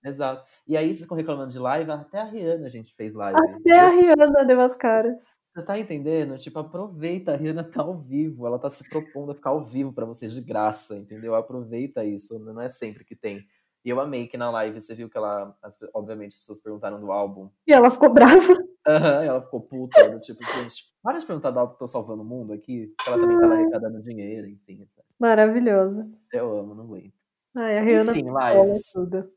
Exato. 0.04 0.46
E 0.68 0.76
aí, 0.76 0.88
vocês 0.88 1.02
estão 1.02 1.18
reclamando 1.18 1.52
de 1.52 1.60
live, 1.60 1.92
até 1.92 2.20
a 2.20 2.26
Rihanna 2.26 2.66
a 2.66 2.70
gente 2.70 2.94
fez 2.94 3.14
live. 3.14 3.38
Até 3.38 3.80
a 3.80 3.90
Rihanna 3.90 4.46
deu 4.46 4.60
as 4.62 4.76
caras. 4.76 5.38
Você 5.56 5.66
tá 5.66 5.78
entendendo? 5.78 6.38
Tipo, 6.38 6.60
aproveita, 6.60 7.34
a 7.34 7.36
Rihanna 7.36 7.64
tá 7.64 7.82
ao 7.82 7.98
vivo, 7.98 8.48
ela 8.48 8.58
tá 8.58 8.70
se 8.70 8.88
propondo 8.90 9.32
a 9.32 9.36
ficar 9.36 9.52
ao 9.52 9.64
vivo 9.64 9.94
para 9.94 10.06
vocês 10.06 10.34
de 10.34 10.42
graça, 10.42 10.98
entendeu? 10.98 11.36
Aproveita 11.36 12.04
isso, 12.04 12.40
não 12.40 12.62
é 12.62 12.70
sempre 12.70 13.06
que 13.06 13.16
tem. 13.16 13.46
E 13.86 13.90
eu 13.90 14.00
amei 14.00 14.28
que 14.28 14.38
na 14.38 14.50
live 14.50 14.80
você 14.80 14.96
viu 14.96 15.10
que 15.10 15.18
ela, 15.18 15.56
obviamente, 15.94 16.34
as 16.34 16.40
pessoas 16.40 16.60
perguntaram 16.60 17.00
do 17.00 17.12
álbum. 17.12 17.50
E 17.68 17.74
ela 17.74 17.92
ficou 17.92 18.10
brava. 18.10 18.54
Uhum, 18.88 19.24
ela 19.24 19.42
ficou 19.42 19.62
puta, 19.62 20.10
do 20.10 20.20
tipo, 20.20 20.40
gente, 20.44 20.94
para 21.02 21.18
de 21.18 21.26
perguntar 21.26 21.52
do 21.52 21.60
álbum 21.60 21.74
que 21.74 21.80
tô 21.80 21.88
salvando 21.88 22.24
o 22.24 22.26
mundo 22.26 22.54
aqui. 22.54 22.94
Ela 23.06 23.18
também 23.18 23.40
tava 23.40 23.54
arrecadando 23.54 24.02
dinheiro, 24.02 24.48
enfim. 24.48 24.88
Maravilhoso. 25.20 26.12
Eu 26.32 26.58
amo, 26.58 26.74
não 26.74 26.86
aguento. 26.86 27.14
Ai, 27.58 27.78
a 27.78 27.82
Rihanna 27.82 28.12
enfim, 28.12 28.26
lives. 28.26 28.92
Tudo. 28.92 29.32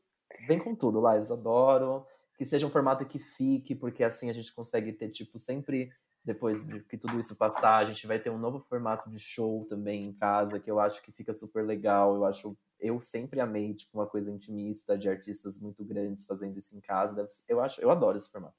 Vem 0.45 0.59
com 0.59 0.75
tudo, 0.75 1.01
lives, 1.11 1.31
adoro. 1.31 2.05
Que 2.37 2.45
seja 2.45 2.67
um 2.67 2.69
formato 2.69 3.05
que 3.05 3.17
fique, 3.17 3.73
porque 3.73 4.03
assim 4.03 4.29
a 4.29 4.33
gente 4.33 4.53
consegue 4.53 4.93
ter, 4.93 5.09
tipo, 5.09 5.39
sempre 5.39 5.89
depois 6.27 6.63
de 6.63 6.81
que 6.81 6.97
tudo 6.97 7.19
isso 7.19 7.37
passar, 7.37 7.77
a 7.77 7.85
gente 7.85 8.05
vai 8.05 8.19
ter 8.19 8.29
um 8.29 8.37
novo 8.37 8.59
formato 8.59 9.09
de 9.09 9.17
show 9.17 9.65
também 9.69 10.03
em 10.03 10.13
casa, 10.13 10.59
que 10.59 10.69
eu 10.69 10.77
acho 10.77 11.01
que 11.01 11.11
fica 11.11 11.33
super 11.33 11.65
legal. 11.65 12.15
Eu 12.15 12.25
acho, 12.25 12.55
eu 12.81 13.01
sempre 13.01 13.39
amei 13.39 13.73
tipo 13.73 13.97
uma 13.97 14.05
coisa 14.05 14.29
intimista 14.29 14.97
de 14.97 15.09
artistas 15.09 15.57
muito 15.59 15.85
grandes 15.85 16.25
fazendo 16.25 16.59
isso 16.59 16.75
em 16.75 16.81
casa. 16.81 17.25
Eu 17.47 17.61
acho, 17.61 17.79
eu 17.79 17.89
adoro 17.89 18.17
esse 18.17 18.29
formato. 18.29 18.55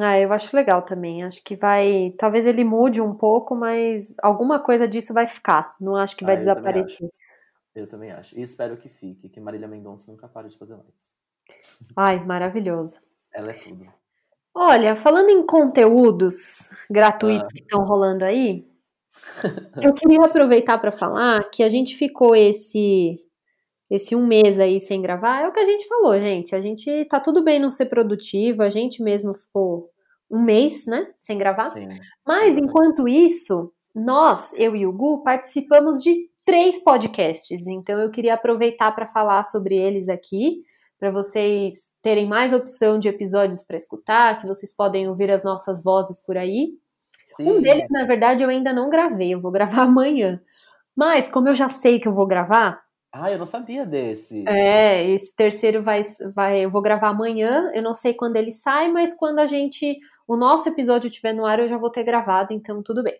Ah, 0.00 0.18
eu 0.18 0.32
acho 0.32 0.54
legal 0.56 0.82
também. 0.82 1.22
Acho 1.22 1.42
que 1.44 1.54
vai, 1.54 2.12
talvez 2.18 2.44
ele 2.44 2.64
mude 2.64 3.00
um 3.00 3.14
pouco, 3.14 3.54
mas 3.54 4.12
alguma 4.20 4.58
coisa 4.58 4.88
disso 4.88 5.14
vai 5.14 5.28
ficar. 5.28 5.76
Não 5.80 5.94
acho 5.94 6.16
que 6.16 6.24
vai 6.24 6.34
ah, 6.34 6.38
desaparecer. 6.38 7.08
Eu 7.76 7.86
também 7.86 8.10
acho. 8.10 8.36
E 8.38 8.42
espero 8.42 8.76
que 8.78 8.88
fique, 8.88 9.28
que 9.28 9.38
Marília 9.38 9.68
Mendonça 9.68 10.10
nunca 10.10 10.26
pare 10.26 10.48
de 10.48 10.56
fazer 10.56 10.74
lives. 10.74 11.12
Ai, 11.94 12.24
maravilhoso. 12.24 12.98
Ela 13.32 13.50
é 13.50 13.52
tudo. 13.52 13.86
Olha, 14.54 14.96
falando 14.96 15.28
em 15.28 15.44
conteúdos 15.44 16.70
gratuitos 16.90 17.50
ah. 17.50 17.52
que 17.52 17.62
estão 17.62 17.84
rolando 17.84 18.24
aí, 18.24 18.66
eu 19.82 19.92
queria 19.92 20.24
aproveitar 20.24 20.78
para 20.78 20.90
falar 20.90 21.50
que 21.50 21.62
a 21.62 21.68
gente 21.68 21.94
ficou 21.94 22.34
esse 22.34 23.22
esse 23.88 24.16
um 24.16 24.26
mês 24.26 24.58
aí 24.58 24.80
sem 24.80 25.02
gravar. 25.02 25.42
É 25.42 25.48
o 25.48 25.52
que 25.52 25.60
a 25.60 25.64
gente 25.64 25.86
falou, 25.86 26.18
gente. 26.18 26.56
A 26.56 26.60
gente 26.60 27.04
tá 27.04 27.20
tudo 27.20 27.44
bem 27.44 27.60
não 27.60 27.70
ser 27.70 27.86
produtivo, 27.86 28.62
a 28.62 28.70
gente 28.70 29.02
mesmo 29.02 29.34
ficou 29.34 29.90
um 30.30 30.42
mês, 30.42 30.86
né, 30.86 31.12
sem 31.18 31.38
gravar. 31.38 31.66
Sim. 31.66 31.88
Mas 32.26 32.58
enquanto 32.58 33.06
isso, 33.06 33.72
nós, 33.94 34.52
eu 34.54 34.74
e 34.74 34.86
o 34.86 34.92
Gu, 34.92 35.22
participamos 35.22 36.02
de 36.02 36.28
três 36.46 36.82
podcasts. 36.82 37.66
Então 37.66 38.00
eu 38.00 38.10
queria 38.10 38.34
aproveitar 38.34 38.92
para 38.92 39.06
falar 39.06 39.44
sobre 39.44 39.76
eles 39.76 40.08
aqui 40.08 40.62
para 40.98 41.10
vocês 41.10 41.90
terem 42.00 42.26
mais 42.26 42.54
opção 42.54 42.98
de 42.98 43.08
episódios 43.08 43.62
para 43.62 43.76
escutar, 43.76 44.40
que 44.40 44.46
vocês 44.46 44.74
podem 44.74 45.06
ouvir 45.08 45.30
as 45.30 45.44
nossas 45.44 45.84
vozes 45.84 46.24
por 46.24 46.38
aí. 46.38 46.72
Sim. 47.36 47.50
Um 47.50 47.60
deles, 47.60 47.86
na 47.90 48.04
verdade, 48.04 48.42
eu 48.42 48.48
ainda 48.48 48.72
não 48.72 48.88
gravei, 48.88 49.34
eu 49.34 49.40
vou 49.40 49.50
gravar 49.50 49.82
amanhã. 49.84 50.40
Mas, 50.94 51.30
como 51.30 51.48
eu 51.48 51.54
já 51.54 51.68
sei 51.68 52.00
que 52.00 52.08
eu 52.08 52.14
vou 52.14 52.26
gravar. 52.26 52.82
Ah, 53.12 53.30
eu 53.30 53.38
não 53.38 53.46
sabia 53.46 53.84
desse. 53.84 54.46
É, 54.48 55.06
esse 55.10 55.34
terceiro 55.34 55.82
vai, 55.82 56.02
vai. 56.34 56.64
Eu 56.64 56.70
vou 56.70 56.80
gravar 56.80 57.08
amanhã. 57.08 57.70
Eu 57.74 57.82
não 57.82 57.94
sei 57.94 58.14
quando 58.14 58.36
ele 58.36 58.52
sai, 58.52 58.90
mas 58.90 59.14
quando 59.14 59.38
a 59.38 59.46
gente. 59.46 59.98
O 60.26 60.36
nosso 60.36 60.68
episódio 60.68 61.08
estiver 61.08 61.34
no 61.34 61.46
ar, 61.46 61.58
eu 61.58 61.68
já 61.68 61.78
vou 61.78 61.90
ter 61.90 62.02
gravado, 62.02 62.52
então 62.52 62.82
tudo 62.82 63.02
bem. 63.02 63.14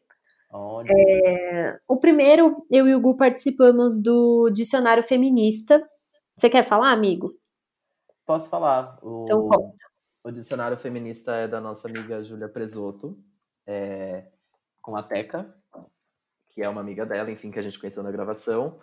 É, 0.88 1.78
o 1.88 1.96
primeiro, 1.96 2.64
eu 2.70 2.86
e 2.86 2.94
o 2.94 3.00
Gu 3.00 3.16
participamos 3.16 4.00
do 4.00 4.50
Dicionário 4.50 5.02
Feminista. 5.02 5.86
Você 6.36 6.48
quer 6.48 6.64
falar, 6.64 6.92
amigo? 6.92 7.34
Posso 8.24 8.50
falar. 8.50 8.98
O, 9.02 9.24
então 9.24 9.48
conta. 9.48 9.76
O 10.26 10.30
dicionário 10.32 10.76
feminista 10.76 11.36
é 11.36 11.46
da 11.46 11.60
nossa 11.60 11.86
amiga 11.86 12.20
Júlia 12.20 12.48
Presoto, 12.48 13.16
é, 13.64 14.26
com 14.82 14.96
a 14.96 15.02
Teca, 15.02 15.54
que 16.48 16.60
é 16.60 16.68
uma 16.68 16.80
amiga 16.80 17.06
dela, 17.06 17.30
enfim, 17.30 17.52
que 17.52 17.60
a 17.60 17.62
gente 17.62 17.78
conheceu 17.78 18.02
na 18.02 18.10
gravação. 18.10 18.80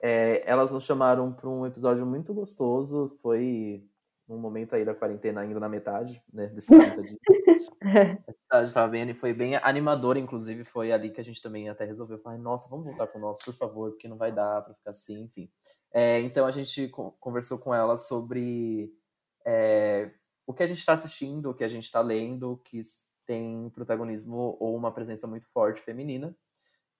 É, 0.00 0.48
elas 0.48 0.70
nos 0.70 0.84
chamaram 0.84 1.32
para 1.32 1.48
um 1.48 1.66
episódio 1.66 2.06
muito 2.06 2.32
gostoso, 2.32 3.18
foi 3.20 3.84
num 4.28 4.38
momento 4.38 4.76
aí 4.76 4.84
da 4.84 4.94
quarentena, 4.94 5.40
ainda 5.40 5.58
na 5.58 5.68
metade, 5.68 6.22
né, 6.32 6.46
desses 6.46 6.78
30 6.78 7.02
dias. 7.02 7.18
a 8.50 8.64
gente 8.64 8.74
tava 8.74 8.90
vendo 8.90 9.10
e 9.10 9.14
foi 9.14 9.32
bem 9.32 9.56
animador, 9.56 10.16
inclusive, 10.16 10.64
foi 10.64 10.92
ali 10.92 11.10
que 11.10 11.20
a 11.20 11.24
gente 11.24 11.42
também 11.42 11.68
até 11.68 11.84
resolveu 11.84 12.18
falar, 12.18 12.38
nossa, 12.38 12.68
vamos 12.68 12.86
voltar 12.86 13.06
com 13.06 13.18
o 13.18 13.20
nosso, 13.20 13.44
por 13.44 13.54
favor, 13.54 13.90
porque 13.90 14.08
não 14.08 14.16
vai 14.16 14.32
dar 14.32 14.62
para 14.62 14.74
ficar 14.74 14.90
assim, 14.90 15.22
enfim. 15.22 15.50
É, 15.92 16.20
então 16.20 16.46
a 16.46 16.50
gente 16.50 16.88
conversou 17.20 17.58
com 17.58 17.74
ela 17.74 17.96
sobre 17.96 18.92
é, 19.46 20.10
o 20.46 20.54
que 20.54 20.62
a 20.62 20.66
gente 20.66 20.78
está 20.78 20.94
assistindo, 20.94 21.50
o 21.50 21.54
que 21.54 21.64
a 21.64 21.68
gente 21.68 21.84
está 21.84 22.00
lendo, 22.00 22.60
que 22.64 22.80
tem 23.26 23.70
protagonismo 23.70 24.56
ou 24.60 24.76
uma 24.76 24.92
presença 24.92 25.26
muito 25.26 25.46
forte 25.48 25.80
feminina 25.80 26.36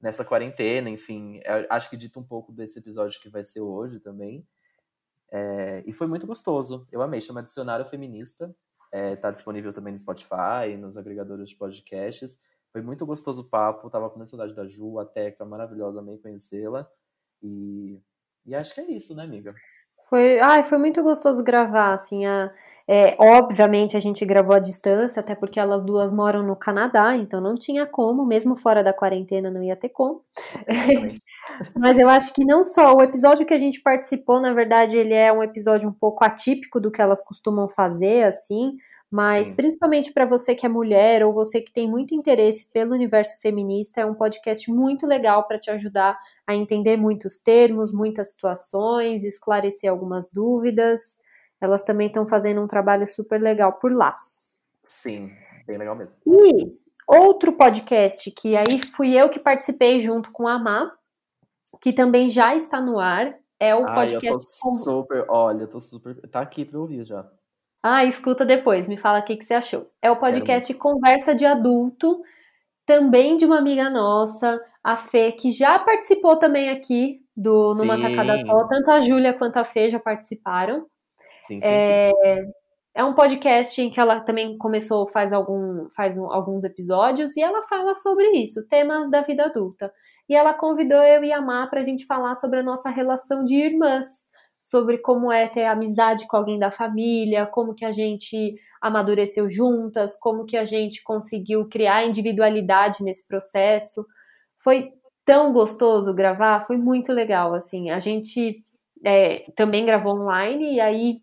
nessa 0.01 0.25
quarentena, 0.25 0.91
enfim. 0.91 1.41
Acho 1.71 1.89
que 1.89 1.97
dita 1.97 2.21
um 2.21 2.25
pouco 2.25 2.53
desse 2.53 2.79
episódio 2.79 3.21
que 3.21 3.29
vai 3.31 3.43
ser 3.43 3.61
hoje 3.61 4.01
também. 4.01 4.47
É, 5.33 5.83
e 5.87 5.93
foi 5.93 6.07
muito 6.07 6.27
gostoso. 6.27 6.85
Eu 6.93 7.03
amei. 7.03 7.21
Chama 7.21 7.43
Dicionário 7.43 7.87
Feminista. 7.87 8.55
É, 8.95 9.17
tá 9.17 9.33
disponível 9.33 9.73
também 9.73 9.93
no 9.93 9.99
Spotify, 9.99 10.77
nos 10.79 10.97
agregadores 10.97 11.49
de 11.49 11.57
podcasts. 11.57 12.39
Foi 12.71 12.81
muito 12.81 13.05
gostoso 13.05 13.41
o 13.41 13.45
papo. 13.45 13.91
Tava 13.91 14.09
com 14.09 14.25
saudade 14.25 14.55
da 14.55 14.69
Ju, 14.69 15.01
a 15.01 15.05
Teca, 15.05 15.45
maravilhosa, 15.45 15.99
amei 15.99 16.17
conhecê-la. 16.17 16.89
E, 17.43 18.01
e 18.47 18.55
acho 18.55 18.73
que 18.73 18.81
é 18.81 18.89
isso, 18.89 19.13
né, 19.17 19.25
amiga? 19.25 19.53
Foi, 20.09 20.39
ai, 20.39 20.63
foi 20.63 20.79
muito 20.79 21.03
gostoso 21.03 21.43
gravar, 21.43 21.93
assim, 21.93 22.25
a, 22.25 22.55
é, 22.87 23.17
obviamente 23.19 23.97
a 23.97 24.01
gente 24.01 24.25
gravou 24.27 24.55
à 24.55 24.59
distância, 24.59 25.21
até 25.21 25.35
porque 25.35 25.59
elas 25.59 25.83
duas 25.83 26.13
moram 26.13 26.43
no 26.43 26.55
Canadá, 26.55 27.17
então 27.17 27.41
não 27.41 27.55
tinha 27.55 27.87
como, 27.87 28.27
mesmo 28.27 28.55
fora 28.55 28.85
da 28.85 28.93
quarentena 28.93 29.51
não 29.51 29.63
ia 29.63 29.75
ter 29.75 29.89
como. 29.89 30.23
Mas 31.75 31.99
eu 31.99 32.09
acho 32.09 32.35
que 32.35 32.45
não 32.45 32.63
só, 32.63 32.95
o 32.95 33.03
episódio 33.03 33.47
que 33.47 33.55
a 33.55 33.59
gente 33.59 33.81
participou, 33.81 34.39
na 34.39 34.53
verdade, 34.53 34.99
ele 34.99 35.15
é 35.15 35.33
um 35.33 35.43
episódio 35.43 35.89
um 35.89 35.93
pouco 35.93 36.25
atípico 36.25 36.79
do 36.79 36.91
que 36.91 37.01
elas 37.01 37.25
costumam 37.25 37.69
fazer, 37.69 38.25
assim, 38.25 38.77
mas 39.11 39.47
Sim. 39.47 39.57
principalmente 39.57 40.13
para 40.13 40.27
você 40.27 40.55
que 40.55 40.67
é 40.67 40.69
mulher 40.69 41.25
ou 41.25 41.33
você 41.33 41.61
que 41.61 41.73
tem 41.73 41.89
muito 41.89 42.15
interesse 42.15 42.69
pelo 42.71 42.93
universo 42.93 43.41
feminista, 43.41 44.01
é 44.01 44.05
um 44.05 44.15
podcast 44.15 44.71
muito 44.71 45.07
legal 45.07 45.47
para 45.47 45.59
te 45.59 45.71
ajudar 45.71 46.19
a 46.47 46.55
entender 46.55 46.97
muitos 46.97 47.39
termos, 47.39 47.93
muitas 47.93 48.33
situações, 48.33 49.25
esclarecer 49.25 49.89
algumas 49.89 50.31
dúvidas. 50.31 51.23
Elas 51.65 51.83
também 51.83 52.07
estão 52.07 52.27
fazendo 52.27 52.61
um 52.61 52.67
trabalho 52.67 53.07
super 53.07 53.41
legal 53.41 53.73
por 53.75 53.93
lá. 53.93 54.15
Sim, 54.85 55.31
bem 55.67 55.79
legal 55.79 55.97
mesmo. 55.97 56.15
E 56.27 56.79
outro 57.07 57.53
podcast 57.53 58.31
que 58.31 58.57
aí 58.57 58.81
fui 58.95 59.13
eu 59.15 59.29
que 59.29 59.39
participei 59.39 60.01
junto 60.01 60.31
com 60.31 60.47
a 60.47 60.59
Má, 60.59 60.91
que 61.81 61.93
também 61.93 62.29
já 62.29 62.55
está 62.55 62.81
no 62.81 62.99
ar, 62.99 63.35
é 63.59 63.75
o 63.75 63.85
podcast. 63.85 64.27
eu 64.27 64.39
tô 64.39 64.45
super, 64.45 65.25
olha, 65.29 65.63
eu 65.63 65.69
tô 65.69 65.81
super. 65.81 66.15
Tá 66.31 66.41
aqui 66.41 66.65
para 66.65 66.79
ouvir 66.79 67.05
já. 67.05 67.27
Ah, 67.83 68.05
escuta 68.05 68.47
depois, 68.47 68.89
me 68.89 68.97
fala 68.97 69.19
o 69.21 69.25
que, 69.25 69.37
que 69.37 69.45
você 69.45 69.55
achou. 69.55 69.91
É 70.01 70.11
o 70.11 70.17
podcast 70.17 70.73
Conversa 70.75 71.35
de 71.35 71.45
Adulto, 71.45 72.23
também 72.87 73.37
de 73.37 73.45
uma 73.45 73.59
amiga 73.59 73.91
nossa, 73.91 74.59
a 74.83 74.97
Fê, 74.97 75.33
que 75.33 75.51
já 75.51 75.79
participou 75.79 76.37
também 76.37 76.71
aqui 76.71 77.21
do 77.37 77.75
Numa 77.75 78.01
Tacada 78.01 78.43
Só. 78.45 78.67
Tanto 78.69 78.91
a 78.91 79.01
Júlia 79.01 79.35
quanto 79.35 79.59
a 79.59 79.65
Fê 79.65 79.91
já 79.91 79.99
participaram. 79.99 80.87
Sim, 81.47 81.61
é, 81.63 82.11
sim. 82.11 82.53
é 82.95 83.05
um 83.05 83.15
podcast 83.15 83.81
em 83.81 83.91
que 83.91 84.01
ela 84.01 84.21
também 84.21 84.57
começou 84.59 85.07
faz, 85.09 85.33
algum, 85.33 85.89
faz 85.91 86.17
um, 86.19 86.31
alguns 86.31 86.65
episódios 86.65 87.37
e 87.37 87.43
ela 87.43 87.63
fala 87.65 87.95
sobre 87.95 88.31
isso, 88.33 88.67
temas 88.69 89.11
da 89.11 89.23
vida 89.23 89.45
adulta. 89.45 89.93
E 90.29 90.35
ela 90.35 90.55
convidou 90.55 91.03
eu 91.03 91.23
e 91.23 91.33
a 91.33 91.41
Má 91.41 91.67
para 91.67 91.81
a 91.81 91.85
gente 91.85 92.07
falar 92.07 92.35
sobre 92.35 92.61
a 92.61 92.63
nossa 92.63 92.91
relação 92.91 93.45
de 93.45 93.55
irmãs 93.55 94.33
sobre 94.65 94.97
como 94.97 95.31
é 95.31 95.47
ter 95.47 95.67
amizade 95.67 96.27
com 96.27 96.39
alguém 96.39 96.59
da 96.59 96.71
família, 96.71 97.45
como 97.45 97.75
que 97.75 97.85
a 97.85 97.93
gente 97.93 98.55
amadureceu 98.81 99.47
juntas, 99.47 100.19
como 100.19 100.47
que 100.47 100.57
a 100.57 100.65
gente 100.65 101.03
conseguiu 101.03 101.69
criar 101.69 102.07
individualidade 102.07 103.05
nesse 103.05 103.29
processo. 103.29 104.07
Foi 104.59 104.91
tão 105.23 105.53
gostoso 105.53 106.15
gravar, 106.15 106.63
foi 106.63 106.79
muito 106.79 107.13
legal, 107.13 107.55
assim. 107.55 107.91
A 107.91 107.99
gente 107.99 108.57
é, 109.05 109.41
também 109.55 109.85
gravou 109.85 110.15
online 110.15 110.77
e 110.77 110.81
aí 110.81 111.21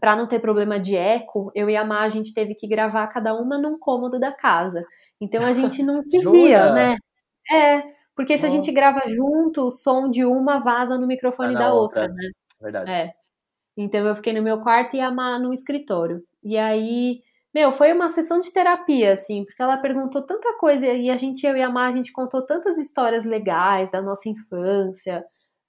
para 0.00 0.16
não 0.16 0.26
ter 0.26 0.40
problema 0.40 0.78
de 0.78 0.96
eco, 0.96 1.50
eu 1.54 1.68
e 1.70 1.76
a 1.76 1.84
Má, 1.84 2.02
a 2.02 2.08
gente 2.08 2.34
teve 2.34 2.54
que 2.54 2.66
gravar 2.66 3.06
cada 3.08 3.34
uma 3.34 3.58
num 3.58 3.78
cômodo 3.78 4.18
da 4.18 4.32
casa. 4.32 4.84
Então 5.20 5.44
a 5.44 5.52
gente 5.52 5.82
não 5.82 6.02
se 6.08 6.18
via, 6.18 6.72
né? 6.72 6.96
É, 7.50 7.82
porque 8.16 8.38
se 8.38 8.46
a 8.46 8.48
gente 8.48 8.70
grava 8.72 9.02
junto, 9.06 9.66
o 9.66 9.70
som 9.70 10.10
de 10.10 10.24
uma 10.24 10.58
vaza 10.58 10.98
no 10.98 11.06
microfone 11.06 11.54
ah, 11.54 11.58
da 11.58 11.74
outra, 11.74 12.02
outra, 12.02 12.14
né? 12.14 12.30
Verdade. 12.60 12.90
É. 12.90 13.12
Então 13.76 14.06
eu 14.06 14.14
fiquei 14.14 14.32
no 14.32 14.42
meu 14.42 14.60
quarto 14.60 14.96
e 14.96 15.00
a 15.00 15.10
Má 15.10 15.38
no 15.38 15.52
escritório. 15.52 16.22
E 16.42 16.56
aí, 16.56 17.20
meu, 17.52 17.72
foi 17.72 17.92
uma 17.92 18.08
sessão 18.08 18.40
de 18.40 18.52
terapia, 18.52 19.12
assim, 19.12 19.44
porque 19.44 19.62
ela 19.62 19.76
perguntou 19.76 20.24
tanta 20.24 20.56
coisa 20.58 20.86
e 20.86 21.10
a 21.10 21.16
gente, 21.16 21.46
eu 21.46 21.56
e 21.56 21.62
a 21.62 21.70
Má, 21.70 21.88
a 21.88 21.92
gente 21.92 22.12
contou 22.12 22.44
tantas 22.44 22.78
histórias 22.78 23.24
legais 23.24 23.90
da 23.90 24.00
nossa 24.00 24.28
infância, 24.28 25.24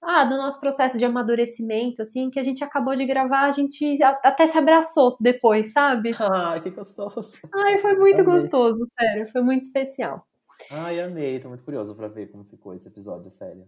ah, 0.05 0.23
do 0.25 0.37
nosso 0.37 0.59
processo 0.59 0.97
de 0.97 1.05
amadurecimento, 1.05 2.01
assim, 2.01 2.29
que 2.29 2.39
a 2.39 2.43
gente 2.43 2.63
acabou 2.63 2.95
de 2.95 3.05
gravar, 3.05 3.45
a 3.45 3.51
gente 3.51 3.97
até 4.03 4.47
se 4.47 4.57
abraçou 4.57 5.17
depois, 5.19 5.73
sabe? 5.73 6.11
Ah, 6.45 6.59
que 6.59 6.69
gostoso. 6.69 7.41
Ai, 7.53 7.77
foi 7.77 7.95
muito 7.95 8.21
amei. 8.21 8.39
gostoso, 8.39 8.87
sério, 8.99 9.27
foi 9.31 9.41
muito 9.41 9.63
especial. 9.63 10.25
Ai, 10.71 10.99
amei, 10.99 11.39
tô 11.39 11.49
muito 11.49 11.63
curioso 11.63 11.95
pra 11.95 12.07
ver 12.07 12.31
como 12.31 12.43
ficou 12.43 12.73
esse 12.73 12.87
episódio, 12.87 13.29
sério. 13.29 13.65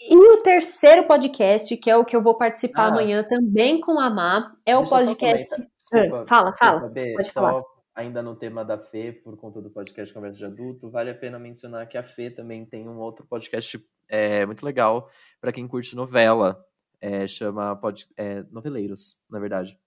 E 0.00 0.16
o 0.16 0.42
terceiro 0.42 1.06
podcast, 1.06 1.76
que 1.76 1.90
é 1.90 1.96
o 1.96 2.04
que 2.04 2.16
eu 2.16 2.22
vou 2.22 2.36
participar 2.36 2.84
ah, 2.84 2.88
amanhã 2.88 3.22
também 3.22 3.80
com 3.80 4.00
a 4.00 4.08
Má, 4.08 4.56
é 4.64 4.76
o 4.76 4.84
podcast. 4.84 5.48
Desculpa, 5.76 6.24
fala, 6.26 6.54
fala. 6.54 6.88
Desculpa, 6.88 7.16
pode 7.16 7.28
só 7.28 7.40
falar. 7.40 7.62
ainda 7.94 8.22
no 8.22 8.34
tema 8.34 8.64
da 8.64 8.78
Fê, 8.78 9.12
por 9.12 9.36
conta 9.36 9.60
do 9.60 9.68
podcast 9.68 10.12
Conversa 10.14 10.38
de 10.38 10.44
Adulto, 10.46 10.90
vale 10.90 11.10
a 11.10 11.14
pena 11.14 11.38
mencionar 11.38 11.86
que 11.86 11.98
a 11.98 12.02
Fê 12.02 12.30
também 12.30 12.64
tem 12.64 12.88
um 12.88 12.98
outro 12.98 13.26
podcast 13.26 13.78
é, 14.10 14.44
muito 14.44 14.66
legal 14.66 15.08
para 15.40 15.52
quem 15.52 15.66
curte 15.66 15.96
novela. 15.96 16.62
É, 17.00 17.26
chama 17.26 17.74
pod, 17.76 18.06
é, 18.16 18.42
Noveleiros, 18.50 19.16
na 19.30 19.38
verdade. 19.38 19.80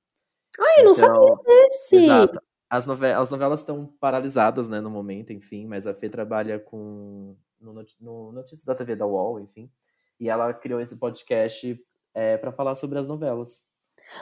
Ai, 0.60 0.80
eu 0.80 0.86
não 0.86 0.92
então, 0.94 1.28
sabia 1.28 1.44
desse! 1.46 1.96
Exato. 1.98 2.42
As, 2.68 2.88
novelas, 2.88 3.22
as 3.22 3.32
novelas 3.32 3.60
estão 3.60 3.86
paralisadas, 4.00 4.68
né, 4.68 4.82
no 4.82 4.90
momento, 4.90 5.32
enfim, 5.32 5.68
mas 5.68 5.86
a 5.86 5.94
Fê 5.94 6.10
trabalha 6.10 6.60
com 6.60 7.36
no, 7.60 7.86
no 8.00 8.32
Notícias 8.32 8.66
da 8.66 8.74
TV 8.74 8.96
da 8.96 9.06
UOL, 9.06 9.40
enfim. 9.40 9.72
E 10.20 10.28
ela 10.28 10.52
criou 10.54 10.82
esse 10.82 10.98
podcast 10.98 11.80
é, 12.16 12.38
para 12.38 12.52
falar 12.52 12.74
sobre 12.74 12.98
as 12.98 13.06
novelas. 13.06 13.64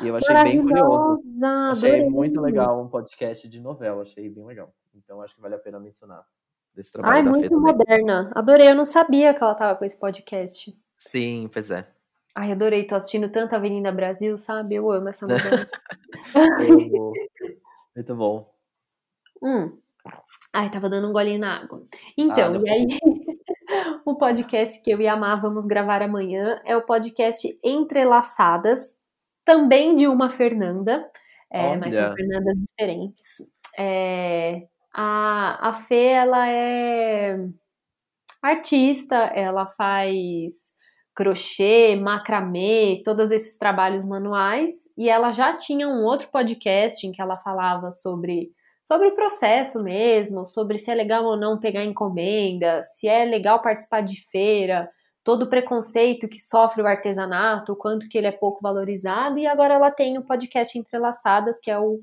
E 0.01 0.07
eu 0.07 0.15
achei 0.15 0.35
bem 0.43 0.61
curioso. 0.61 1.21
Achei 1.71 1.91
adorei. 1.91 2.09
muito 2.09 2.41
legal 2.41 2.83
um 2.83 2.89
podcast 2.89 3.47
de 3.47 3.61
novela, 3.61 4.01
achei 4.01 4.29
bem 4.29 4.45
legal. 4.45 4.73
Então 4.93 5.21
acho 5.21 5.35
que 5.35 5.41
vale 5.41 5.55
a 5.55 5.59
pena 5.59 5.79
mencionar 5.79 6.25
desse 6.75 6.91
trabalho 6.91 7.17
Ai, 7.17 7.23
da 7.23 7.31
muito 7.31 7.59
moderna. 7.59 8.31
Adorei, 8.35 8.69
eu 8.69 8.75
não 8.75 8.85
sabia 8.85 9.33
que 9.33 9.43
ela 9.43 9.55
tava 9.55 9.77
com 9.77 9.85
esse 9.85 9.99
podcast. 9.99 10.75
Sim, 10.97 11.49
pois 11.51 11.71
é. 11.71 11.87
Ai, 12.33 12.51
adorei, 12.51 12.85
tô 12.85 12.95
assistindo 12.95 13.29
tanto 13.29 13.55
Avenida 13.55 13.91
Brasil, 13.91 14.37
sabe? 14.37 14.75
Eu 14.75 14.89
amo 14.89 15.09
essa 15.09 15.27
novela. 15.27 15.67
muito 17.95 18.15
bom. 18.15 18.53
Hum. 19.41 19.77
Ai, 20.53 20.69
tava 20.69 20.89
dando 20.89 21.09
um 21.09 21.13
golinho 21.13 21.39
na 21.39 21.61
água. 21.61 21.81
Então, 22.17 22.53
ah, 22.55 22.61
e 22.63 22.69
aí 22.69 22.87
o 24.05 24.15
podcast 24.15 24.83
que 24.83 24.91
eu 24.91 24.99
e 25.01 25.07
a 25.07 25.15
Má 25.15 25.35
vamos 25.35 25.65
gravar 25.65 26.01
amanhã 26.01 26.61
é 26.65 26.75
o 26.75 26.85
podcast 26.85 27.47
Entrelaçadas, 27.63 28.99
também 29.43 29.95
de 29.95 30.07
uma 30.07 30.29
Fernanda, 30.29 31.09
é, 31.49 31.75
mas 31.75 31.95
são 31.95 32.15
Fernandas 32.15 32.55
diferentes. 32.57 33.51
É, 33.77 34.67
a, 34.93 35.69
a 35.69 35.73
Fê, 35.73 36.05
ela 36.07 36.47
é 36.49 37.37
artista, 38.41 39.15
ela 39.15 39.67
faz 39.67 40.71
crochê, 41.13 41.95
macramê, 41.95 43.01
todos 43.03 43.31
esses 43.31 43.57
trabalhos 43.57 44.05
manuais, 44.05 44.93
e 44.97 45.09
ela 45.09 45.31
já 45.31 45.55
tinha 45.55 45.87
um 45.87 46.03
outro 46.03 46.29
podcast 46.29 47.05
em 47.05 47.11
que 47.11 47.21
ela 47.21 47.37
falava 47.37 47.91
sobre 47.91 48.51
sobre 48.85 49.07
o 49.07 49.15
processo 49.15 49.81
mesmo, 49.81 50.45
sobre 50.45 50.77
se 50.77 50.91
é 50.91 50.95
legal 50.95 51.23
ou 51.23 51.37
não 51.37 51.57
pegar 51.57 51.85
encomenda, 51.85 52.83
se 52.83 53.07
é 53.07 53.23
legal 53.23 53.61
participar 53.61 54.01
de 54.01 54.19
feira, 54.29 54.89
todo 55.23 55.43
o 55.43 55.49
preconceito 55.49 56.27
que 56.27 56.41
sofre 56.41 56.81
o 56.81 56.87
artesanato, 56.87 57.71
o 57.71 57.75
quanto 57.75 58.09
que 58.09 58.17
ele 58.17 58.27
é 58.27 58.33
pouco 58.33 58.59
valorizado, 58.61 59.37
e 59.37 59.47
agora 59.47 59.75
ela 59.75 59.91
tem 59.91 60.17
o 60.17 60.23
podcast 60.25 60.77
Entrelaçadas, 60.77 61.57
que 61.61 61.71
é 61.71 61.79
o, 61.79 62.01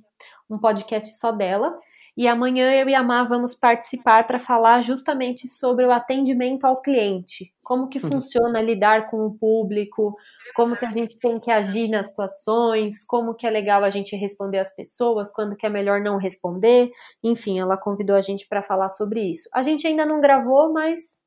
um 0.48 0.58
podcast 0.58 1.18
só 1.18 1.30
dela, 1.30 1.78
e 2.18 2.26
amanhã 2.26 2.72
eu 2.72 2.88
e 2.88 2.96
a 2.96 3.02
Má 3.02 3.22
vamos 3.22 3.54
participar 3.54 4.26
para 4.26 4.40
falar 4.40 4.82
justamente 4.82 5.46
sobre 5.46 5.86
o 5.86 5.92
atendimento 5.92 6.64
ao 6.64 6.82
cliente. 6.82 7.54
Como 7.62 7.88
que 7.88 8.00
uhum. 8.02 8.10
funciona 8.10 8.60
lidar 8.60 9.08
com 9.08 9.24
o 9.24 9.38
público, 9.38 10.16
como 10.56 10.76
que 10.76 10.84
a 10.84 10.90
gente 10.90 11.16
tem 11.20 11.38
que 11.38 11.48
agir 11.48 11.88
nas 11.88 12.08
situações, 12.08 13.06
como 13.06 13.36
que 13.36 13.46
é 13.46 13.50
legal 13.50 13.84
a 13.84 13.90
gente 13.90 14.16
responder 14.16 14.58
às 14.58 14.74
pessoas, 14.74 15.32
quando 15.32 15.54
que 15.54 15.64
é 15.64 15.70
melhor 15.70 16.00
não 16.00 16.16
responder. 16.16 16.90
Enfim, 17.22 17.60
ela 17.60 17.76
convidou 17.76 18.16
a 18.16 18.20
gente 18.20 18.48
para 18.48 18.62
falar 18.64 18.88
sobre 18.88 19.20
isso. 19.20 19.48
A 19.54 19.62
gente 19.62 19.86
ainda 19.86 20.04
não 20.04 20.20
gravou, 20.20 20.72
mas 20.72 21.22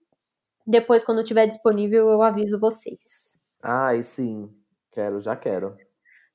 depois, 0.68 1.06
quando 1.06 1.24
tiver 1.24 1.48
disponível, 1.48 2.10
eu 2.10 2.22
aviso 2.22 2.60
vocês. 2.60 3.40
Ai, 3.64 4.04
sim. 4.04 4.54
Quero, 4.92 5.22
já 5.22 5.38
quero. 5.38 5.78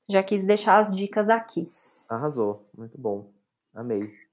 já 0.09 0.23
quis 0.23 0.47
deixar 0.47 0.79
as 0.79 0.97
dicas 0.97 1.29
aqui. 1.29 1.69
Arrasou, 2.09 2.67
muito 2.75 2.97
bom. 2.97 3.31
Amei. 3.75 4.26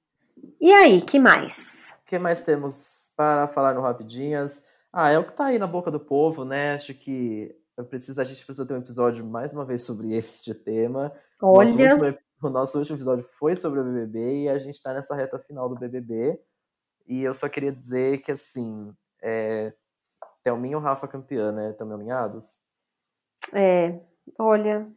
E 0.59 0.71
aí, 0.71 1.01
que 1.01 1.19
mais? 1.19 1.97
O 2.01 2.05
que 2.05 2.19
mais 2.19 2.41
temos 2.41 3.11
para 3.15 3.47
falar 3.47 3.73
no 3.73 3.81
Rapidinhas? 3.81 4.61
Ah, 4.91 5.09
é 5.09 5.17
o 5.17 5.25
que 5.25 5.33
tá 5.33 5.45
aí 5.45 5.57
na 5.57 5.67
boca 5.67 5.89
do 5.89 5.99
povo, 5.99 6.45
né? 6.45 6.73
Acho 6.73 6.93
que 6.93 7.55
eu 7.75 7.85
preciso, 7.85 8.21
a 8.21 8.23
gente 8.23 8.45
precisa 8.45 8.65
ter 8.65 8.73
um 8.73 8.79
episódio 8.79 9.25
mais 9.25 9.53
uma 9.53 9.65
vez 9.65 9.83
sobre 9.83 10.13
este 10.15 10.53
tema. 10.53 11.11
Olha. 11.41 11.71
Nosso 11.71 12.05
último, 12.05 12.19
o 12.41 12.49
nosso 12.49 12.77
último 12.77 12.97
episódio 12.97 13.25
foi 13.39 13.55
sobre 13.55 13.79
o 13.79 13.83
BBB 13.83 14.43
e 14.43 14.49
a 14.49 14.57
gente 14.57 14.81
tá 14.81 14.93
nessa 14.93 15.15
reta 15.15 15.39
final 15.39 15.69
do 15.69 15.75
BBB. 15.75 16.39
E 17.07 17.21
eu 17.21 17.33
só 17.33 17.49
queria 17.49 17.71
dizer 17.71 18.19
que, 18.19 18.31
assim, 18.31 18.93
é, 19.21 19.73
Thelminha 20.43 20.77
ou 20.77 20.83
Rafa 20.83 21.07
campeã, 21.07 21.51
né? 21.51 21.71
Estão 21.71 21.91
alinhados? 21.91 22.57
É, 23.53 23.99
olha. 24.39 24.87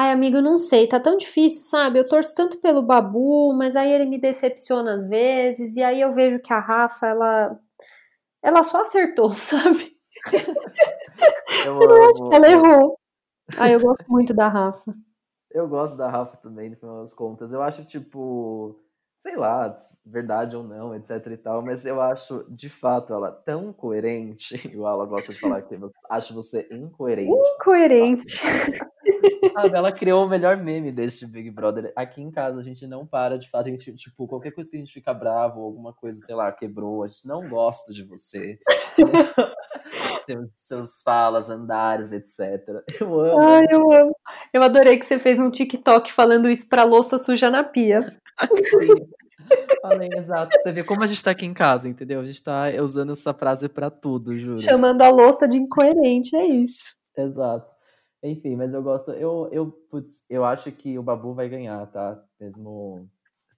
Ai, 0.00 0.12
amigo, 0.12 0.40
não 0.40 0.58
sei, 0.58 0.86
tá 0.86 1.00
tão 1.00 1.16
difícil, 1.16 1.64
sabe? 1.64 1.98
Eu 1.98 2.06
torço 2.08 2.32
tanto 2.32 2.60
pelo 2.60 2.80
Babu, 2.80 3.52
mas 3.52 3.74
aí 3.74 3.90
ele 3.90 4.04
me 4.04 4.16
decepciona 4.16 4.94
às 4.94 5.08
vezes, 5.08 5.74
e 5.74 5.82
aí 5.82 6.00
eu 6.00 6.12
vejo 6.12 6.38
que 6.38 6.52
a 6.52 6.60
Rafa, 6.60 7.04
ela. 7.04 7.58
Ela 8.40 8.62
só 8.62 8.82
acertou, 8.82 9.32
sabe? 9.34 9.98
Eu, 11.66 11.80
Eu 11.82 12.04
acho 12.04 12.28
que 12.28 12.36
ela 12.36 12.48
errou. 12.48 12.96
Ai, 13.56 13.74
eu 13.74 13.80
gosto 13.80 14.04
muito 14.08 14.32
da 14.32 14.46
Rafa. 14.46 14.94
Eu 15.50 15.66
gosto 15.66 15.96
da 15.96 16.08
Rafa 16.08 16.36
também, 16.36 16.70
no 16.70 16.76
final 16.76 17.00
das 17.00 17.12
contas. 17.12 17.52
Eu 17.52 17.60
acho, 17.60 17.84
tipo, 17.84 18.78
sei 19.20 19.36
lá, 19.36 19.76
verdade 20.04 20.56
ou 20.56 20.62
não, 20.62 20.94
etc 20.94 21.26
e 21.26 21.36
tal, 21.36 21.62
mas 21.62 21.84
eu 21.84 22.00
acho, 22.00 22.44
de 22.48 22.68
fato, 22.68 23.12
ela 23.12 23.30
tão 23.30 23.72
coerente, 23.72 24.54
igual 24.66 24.94
ela 24.94 25.06
gosta 25.06 25.32
de 25.32 25.40
falar 25.40 25.58
aqui, 25.58 25.74
eu 25.74 25.92
acho 26.08 26.34
você 26.34 26.66
incoerente. 26.70 27.30
Incoerente. 27.30 28.24
Sabe, 29.52 29.76
ela 29.76 29.90
criou 29.90 30.24
o 30.24 30.28
melhor 30.28 30.56
meme 30.56 30.92
deste 30.92 31.26
Big 31.26 31.50
Brother. 31.50 31.92
Aqui 31.96 32.20
em 32.20 32.30
casa 32.30 32.60
a 32.60 32.62
gente 32.62 32.86
não 32.86 33.06
para 33.06 33.38
de 33.38 33.48
falar, 33.48 33.62
a 33.62 33.68
gente, 33.68 33.92
tipo, 33.94 34.26
qualquer 34.28 34.52
coisa 34.52 34.70
que 34.70 34.76
a 34.76 34.80
gente 34.80 34.92
fica 34.92 35.12
bravo, 35.12 35.62
alguma 35.62 35.92
coisa, 35.92 36.20
sei 36.20 36.34
lá, 36.34 36.52
quebrou, 36.52 37.02
a 37.02 37.08
gente 37.08 37.26
não 37.26 37.48
gosta 37.48 37.92
de 37.92 38.04
você. 38.04 38.58
seus, 40.26 40.50
seus 40.54 41.02
falas, 41.02 41.50
andares, 41.50 42.12
etc. 42.12 42.84
Eu 43.00 43.20
amo. 43.20 43.40
Ai, 43.40 43.66
eu 43.70 43.92
amo. 43.92 44.16
Eu 44.52 44.62
adorei 44.62 44.98
que 44.98 45.06
você 45.06 45.18
fez 45.18 45.38
um 45.38 45.50
TikTok 45.50 46.12
falando 46.12 46.48
isso 46.48 46.68
pra 46.68 46.84
louça 46.84 47.18
suja 47.18 47.50
na 47.50 47.64
pia. 47.64 48.16
Falei, 49.82 50.08
exato. 50.16 50.56
Você 50.60 50.72
vê 50.72 50.82
como 50.84 51.02
a 51.02 51.06
gente 51.06 51.22
tá 51.22 51.30
aqui 51.30 51.46
em 51.46 51.54
casa, 51.54 51.88
entendeu? 51.88 52.20
A 52.20 52.24
gente 52.24 52.42
tá 52.42 52.64
usando 52.82 53.12
essa 53.12 53.32
frase 53.32 53.68
pra 53.68 53.90
tudo, 53.90 54.38
juro. 54.38 54.58
Chamando 54.58 55.02
a 55.02 55.08
louça 55.08 55.46
de 55.48 55.56
incoerente, 55.56 56.34
é 56.36 56.44
isso. 56.44 56.94
Exato. 57.16 57.70
Enfim, 58.22 58.56
mas 58.56 58.72
eu 58.74 58.82
gosto. 58.82 59.12
Eu, 59.12 59.48
eu, 59.52 59.70
putz, 59.90 60.24
eu 60.28 60.44
acho 60.44 60.70
que 60.72 60.98
o 60.98 61.02
Babu 61.02 61.34
vai 61.34 61.48
ganhar, 61.48 61.86
tá? 61.86 62.20
Mesmo 62.40 63.08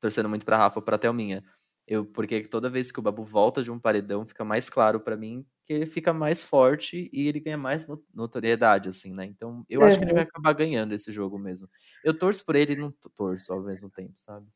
torcendo 0.00 0.28
muito 0.28 0.44
pra 0.44 0.58
Rafa 0.58 0.78
ou 0.78 0.82
pra 0.84 0.98
Thelminha. 0.98 1.42
Eu, 1.86 2.04
porque 2.04 2.42
toda 2.42 2.70
vez 2.70 2.92
que 2.92 2.98
o 2.98 3.02
Babu 3.02 3.24
volta 3.24 3.62
de 3.62 3.70
um 3.70 3.78
paredão, 3.78 4.24
fica 4.26 4.44
mais 4.44 4.70
claro 4.70 5.00
pra 5.00 5.16
mim 5.16 5.44
que 5.66 5.72
ele 5.72 5.86
fica 5.86 6.12
mais 6.12 6.42
forte 6.42 7.10
e 7.12 7.26
ele 7.26 7.40
ganha 7.40 7.56
mais 7.58 7.86
no- 7.86 8.02
notoriedade, 8.14 8.88
assim, 8.88 9.12
né? 9.12 9.24
Então, 9.24 9.64
eu 9.68 9.82
acho 9.82 9.98
que 9.98 10.04
ele 10.04 10.12
Uhum. 10.12 10.16
vai 10.16 10.24
acabar 10.24 10.52
ganhando 10.52 10.92
esse 10.92 11.10
jogo 11.10 11.38
mesmo. 11.38 11.68
Eu 12.04 12.16
torço 12.16 12.44
por 12.44 12.54
ele 12.54 12.74
e 12.74 12.76
não 12.76 12.92
torço 13.14 13.52
ao 13.52 13.62
mesmo 13.62 13.90
tempo, 13.90 14.12
sabe? 14.16 14.46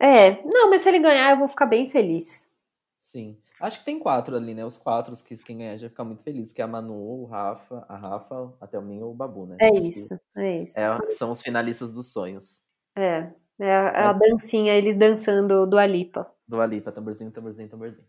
É, 0.00 0.42
não, 0.44 0.70
mas 0.70 0.82
se 0.82 0.88
ele 0.88 1.00
ganhar, 1.00 1.30
eu 1.32 1.38
vou 1.38 1.48
ficar 1.48 1.66
bem 1.66 1.88
feliz. 1.88 2.52
Sim. 3.00 3.36
Acho 3.60 3.80
que 3.80 3.84
tem 3.84 3.98
quatro 3.98 4.36
ali, 4.36 4.54
né? 4.54 4.64
Os 4.64 4.78
quatro 4.78 5.12
que 5.24 5.36
quem 5.42 5.58
ganhar 5.58 5.76
já 5.76 5.82
vai 5.82 5.90
ficar 5.90 6.04
muito 6.04 6.22
feliz, 6.22 6.52
que 6.52 6.60
é 6.60 6.64
a 6.64 6.68
Manu, 6.68 6.94
o 6.94 7.24
Rafa, 7.24 7.84
a 7.88 7.96
Rafa, 7.96 8.52
a 8.60 8.66
Thelminha 8.66 9.04
ou 9.04 9.10
o 9.10 9.14
Babu, 9.14 9.46
né? 9.46 9.56
É 9.60 9.68
Acho 9.68 9.86
isso, 9.86 10.20
é 10.36 10.62
isso. 10.62 10.78
É, 10.78 11.10
são 11.10 11.32
os 11.32 11.42
finalistas 11.42 11.92
dos 11.92 12.12
sonhos. 12.12 12.62
É, 12.96 13.32
é 13.58 13.74
a, 13.74 14.10
a 14.10 14.12
dancinha, 14.12 14.74
eles 14.74 14.96
dançando 14.96 15.66
do 15.66 15.76
Alipa. 15.76 16.30
Do 16.46 16.60
Alipa, 16.60 16.92
tamborzinho, 16.92 17.32
tamborzinho, 17.32 17.68
tamborzinho. 17.68 18.06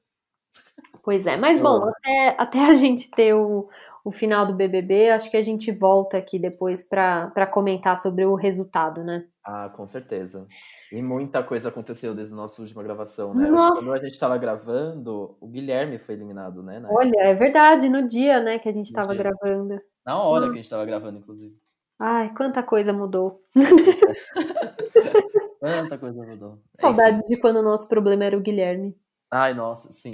Pois 1.03 1.25
é, 1.25 1.37
mas 1.37 1.57
Eu 1.57 1.63
bom, 1.63 1.89
até, 1.89 2.35
até 2.37 2.59
a 2.67 2.73
gente 2.75 3.09
ter 3.09 3.33
o, 3.33 3.67
o 4.03 4.11
final 4.11 4.45
do 4.45 4.53
BBB, 4.53 5.09
acho 5.09 5.31
que 5.31 5.37
a 5.37 5.41
gente 5.41 5.71
volta 5.71 6.17
aqui 6.17 6.37
depois 6.37 6.83
pra 6.83 7.47
comentar 7.47 7.97
sobre 7.97 8.25
o 8.25 8.35
resultado, 8.35 9.03
né? 9.03 9.25
Ah, 9.51 9.67
com 9.75 9.87
certeza. 9.87 10.45
E 10.91 11.01
muita 11.01 11.41
coisa 11.43 11.69
aconteceu 11.69 12.13
desde 12.13 12.31
a 12.31 12.37
nossa 12.37 12.61
última 12.61 12.83
gravação, 12.83 13.33
né? 13.33 13.49
Nossa. 13.49 13.83
Quando 13.83 13.95
a 13.95 13.97
gente 13.97 14.19
tava 14.19 14.37
gravando, 14.37 15.35
o 15.41 15.47
Guilherme 15.47 15.97
foi 15.97 16.13
eliminado, 16.13 16.61
né? 16.61 16.79
Olha, 16.87 17.19
é 17.19 17.33
verdade, 17.33 17.89
no 17.89 18.05
dia, 18.05 18.39
né, 18.39 18.59
que 18.59 18.69
a 18.69 18.71
gente 18.71 18.91
No 18.91 18.95
tava 18.95 19.15
dia. 19.15 19.23
gravando. 19.23 19.81
na 20.05 20.21
hora 20.21 20.45
que 20.45 20.51
a 20.53 20.61
gente 20.61 20.69
tava 20.69 20.85
gravando, 20.85 21.17
inclusive. 21.17 21.57
Ai, 21.99 22.31
quanta 22.35 22.61
coisa 22.61 22.93
mudou. 22.93 23.41
Quanta 25.59 25.97
coisa 25.97 26.25
mudou. 26.25 26.59
Saudades 26.73 27.27
de 27.27 27.37
quando 27.37 27.57
o 27.57 27.61
nosso 27.63 27.87
problema 27.89 28.23
era 28.23 28.37
o 28.37 28.41
Guilherme. 28.41 28.95
Ai, 29.31 29.53
nossa, 29.53 29.91
sim. 29.91 30.11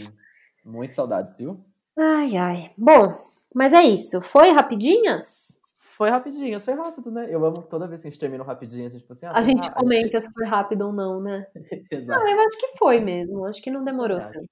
Muito 0.64 0.96
saudades, 0.96 1.36
viu? 1.38 1.64
Ai, 1.98 2.36
ai. 2.36 2.68
Bom, 2.78 3.10
mas 3.54 3.72
é 3.74 3.84
isso. 3.84 4.22
Foi 4.22 4.50
rapidinhas? 4.50 5.60
Foi 5.96 6.10
rapidinho, 6.10 6.60
foi 6.60 6.74
rápido, 6.74 7.10
né? 7.10 7.26
Eu 7.30 7.46
amo 7.46 7.62
toda 7.62 7.88
vez 7.88 8.02
que 8.02 8.08
a 8.08 8.12
gente 8.12 8.20
termina 8.20 8.44
rapidinho, 8.44 8.86
a 8.86 8.90
gente, 8.90 9.02
tipo 9.02 9.14
assim, 9.14 9.28
ah, 9.28 9.32
A 9.34 9.42
gente 9.42 9.66
ah, 9.66 9.72
comenta 9.72 10.22
se 10.22 10.30
foi 10.34 10.46
rápido 10.46 10.88
ou 10.88 10.92
não, 10.92 11.22
né? 11.22 11.48
Exato. 11.90 12.22
Ah, 12.22 12.32
eu 12.32 12.40
acho 12.42 12.60
que 12.60 12.78
foi 12.78 13.00
mesmo. 13.00 13.46
Acho 13.46 13.62
que 13.62 13.72
não 13.72 13.82
demorou 13.82 14.20
tanto. 14.20 14.50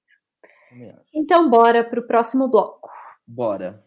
Então, 1.14 1.50
bora 1.50 1.84
pro 1.84 2.06
próximo 2.06 2.48
bloco. 2.48 2.88
Bora. 3.26 3.84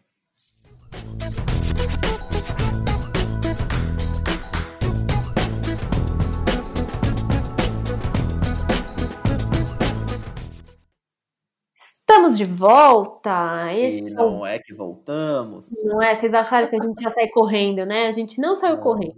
Estamos 12.18 12.36
de 12.36 12.44
volta. 12.44 13.72
Esse 13.74 14.04
E 14.04 14.08
é 14.08 14.10
não 14.10 14.44
é 14.44 14.58
que 14.58 14.74
voltamos. 14.74 15.68
não 15.84 16.02
é? 16.02 16.16
Vocês 16.16 16.34
acharam 16.34 16.66
que 16.68 16.74
a 16.74 16.82
gente 16.84 17.00
ia 17.00 17.10
sair 17.10 17.30
correndo, 17.30 17.86
né? 17.86 18.08
A 18.08 18.12
gente 18.12 18.40
não 18.40 18.56
saiu 18.56 18.76
Não. 18.76 18.82
correndo. 18.82 19.14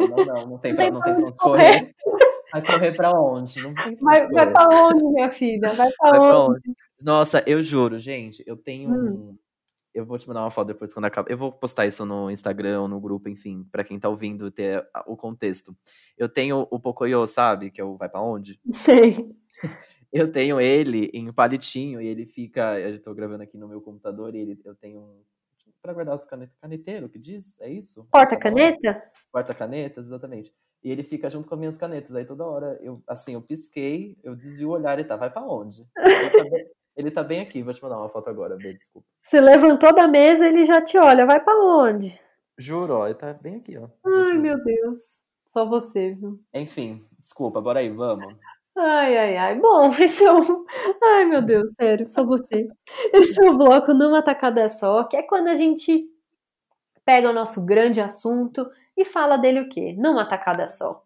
Não, 0.00 0.06
não, 0.08 0.24
não. 0.24 0.46
Não 0.52 0.58
tem 0.58 0.72
Não 0.72 0.76
pra, 0.76 0.90
não 0.90 1.00
pra 1.00 1.12
tem 1.12 1.14
pra 1.14 1.14
onde 1.14 1.22
onde 1.24 1.36
correr. 1.36 1.94
Vai 2.52 2.64
correr 2.66 2.92
pra 2.96 3.10
onde? 3.12 3.62
Não 3.62 3.74
tem 3.74 3.96
Vai, 3.96 4.24
onde 4.24 4.32
vai 4.34 4.52
correr. 4.52 4.52
pra 4.68 4.68
onde, 4.86 5.04
minha 5.12 5.30
filha? 5.30 5.68
Vai 5.74 5.90
pra 5.92 6.10
Vai 6.10 6.20
pra 6.20 6.38
onde? 6.38 6.52
onde? 6.68 6.76
Nossa, 7.04 7.42
eu 7.46 7.60
juro, 7.60 7.98
gente, 7.98 8.42
eu 8.46 8.56
tenho 8.56 8.90
Hum. 8.90 8.94
um. 9.32 9.38
Eu 9.94 10.06
vou 10.06 10.16
te 10.16 10.26
mandar 10.26 10.40
uma 10.40 10.50
foto 10.50 10.68
depois 10.68 10.94
quando 10.94 11.04
acabar. 11.04 11.30
Eu 11.30 11.36
vou 11.36 11.52
postar 11.52 11.84
isso 11.84 12.06
no 12.06 12.30
Instagram 12.30 12.88
no 12.88 12.98
grupo, 12.98 13.28
enfim, 13.28 13.66
pra 13.70 13.84
quem 13.84 14.00
tá 14.00 14.08
ouvindo 14.08 14.50
ter 14.50 14.82
o 15.06 15.14
contexto. 15.18 15.76
Eu 16.16 16.30
tenho 16.30 16.66
o 16.70 16.80
Pocoyo, 16.80 17.26
sabe? 17.26 17.70
Que 17.70 17.78
é 17.78 17.84
o 17.84 17.98
Vai 17.98 18.08
Pra 18.08 18.22
Onde? 18.22 18.58
Sei. 18.72 19.28
Eu 20.12 20.30
tenho 20.30 20.60
ele 20.60 21.10
em 21.14 21.32
palitinho 21.32 22.00
e 22.00 22.06
ele 22.06 22.26
fica. 22.26 22.78
Eu 22.78 23.00
tô 23.02 23.14
gravando 23.14 23.42
aqui 23.42 23.56
no 23.56 23.66
meu 23.66 23.80
computador 23.80 24.34
e 24.34 24.38
ele, 24.40 24.60
eu 24.64 24.74
tenho 24.74 25.00
um. 25.00 25.22
Pra 25.80 25.92
guardar 25.92 26.14
as 26.14 26.26
canetas. 26.26 26.54
Caneteiro 26.60 27.08
que 27.08 27.18
diz? 27.18 27.58
É 27.60 27.68
isso? 27.68 28.06
Porta-caneta? 28.12 29.02
Porta-canetas, 29.32 30.06
exatamente. 30.06 30.54
E 30.84 30.90
ele 30.90 31.02
fica 31.02 31.30
junto 31.30 31.48
com 31.48 31.54
as 31.54 31.58
minhas 31.58 31.78
canetas. 31.78 32.14
Aí 32.14 32.24
toda 32.24 32.44
hora, 32.44 32.78
eu, 32.82 33.02
assim, 33.08 33.34
eu 33.34 33.42
pisquei, 33.42 34.16
eu 34.22 34.36
desvio 34.36 34.68
o 34.68 34.72
olhar 34.72 34.98
e 35.00 35.04
tá, 35.04 35.16
vai 35.16 35.30
pra 35.30 35.42
onde? 35.42 35.86
Ele 35.96 36.30
tá 36.30 36.44
bem, 36.44 36.66
ele 36.96 37.10
tá 37.10 37.24
bem 37.24 37.40
aqui, 37.40 37.62
vou 37.62 37.72
te 37.72 37.82
mandar 37.82 37.98
uma 37.98 38.08
foto 38.08 38.28
agora, 38.28 38.56
Bê, 38.56 38.74
desculpa. 38.74 39.08
Você 39.18 39.40
levantou 39.40 39.94
da 39.94 40.06
mesa, 40.06 40.46
ele 40.46 40.64
já 40.64 40.80
te 40.80 40.98
olha. 40.98 41.26
Vai 41.26 41.42
pra 41.42 41.54
onde? 41.54 42.20
Juro, 42.58 42.94
ó, 42.94 43.06
ele 43.06 43.14
tá 43.14 43.32
bem 43.32 43.56
aqui, 43.56 43.76
ó. 43.78 43.88
Ai, 44.04 44.38
meu 44.38 44.62
Deus. 44.62 45.22
Só 45.44 45.64
você, 45.64 46.14
viu? 46.14 46.40
Enfim, 46.54 47.04
desculpa, 47.18 47.60
bora 47.60 47.80
aí, 47.80 47.90
vamos. 47.90 48.36
Ai, 48.76 49.16
ai, 49.18 49.36
ai. 49.36 49.60
Bom, 49.60 49.92
esse 50.00 50.24
é 50.24 50.32
o. 50.32 50.66
Ai, 51.02 51.24
meu 51.24 51.42
Deus, 51.42 51.72
sério, 51.74 52.08
só 52.08 52.24
você. 52.24 52.68
Esse 53.12 53.44
é 53.44 53.50
o 53.50 53.56
bloco 53.56 53.92
numa 53.92 54.22
tacada 54.22 54.68
só, 54.68 55.04
que 55.04 55.16
é 55.16 55.22
quando 55.22 55.48
a 55.48 55.54
gente 55.54 56.08
pega 57.04 57.30
o 57.30 57.32
nosso 57.32 57.64
grande 57.64 58.00
assunto 58.00 58.70
e 58.96 59.04
fala 59.04 59.36
dele 59.36 59.60
o 59.60 59.68
quê? 59.68 59.94
Numa 59.98 60.26
tacada 60.28 60.66
só. 60.68 61.02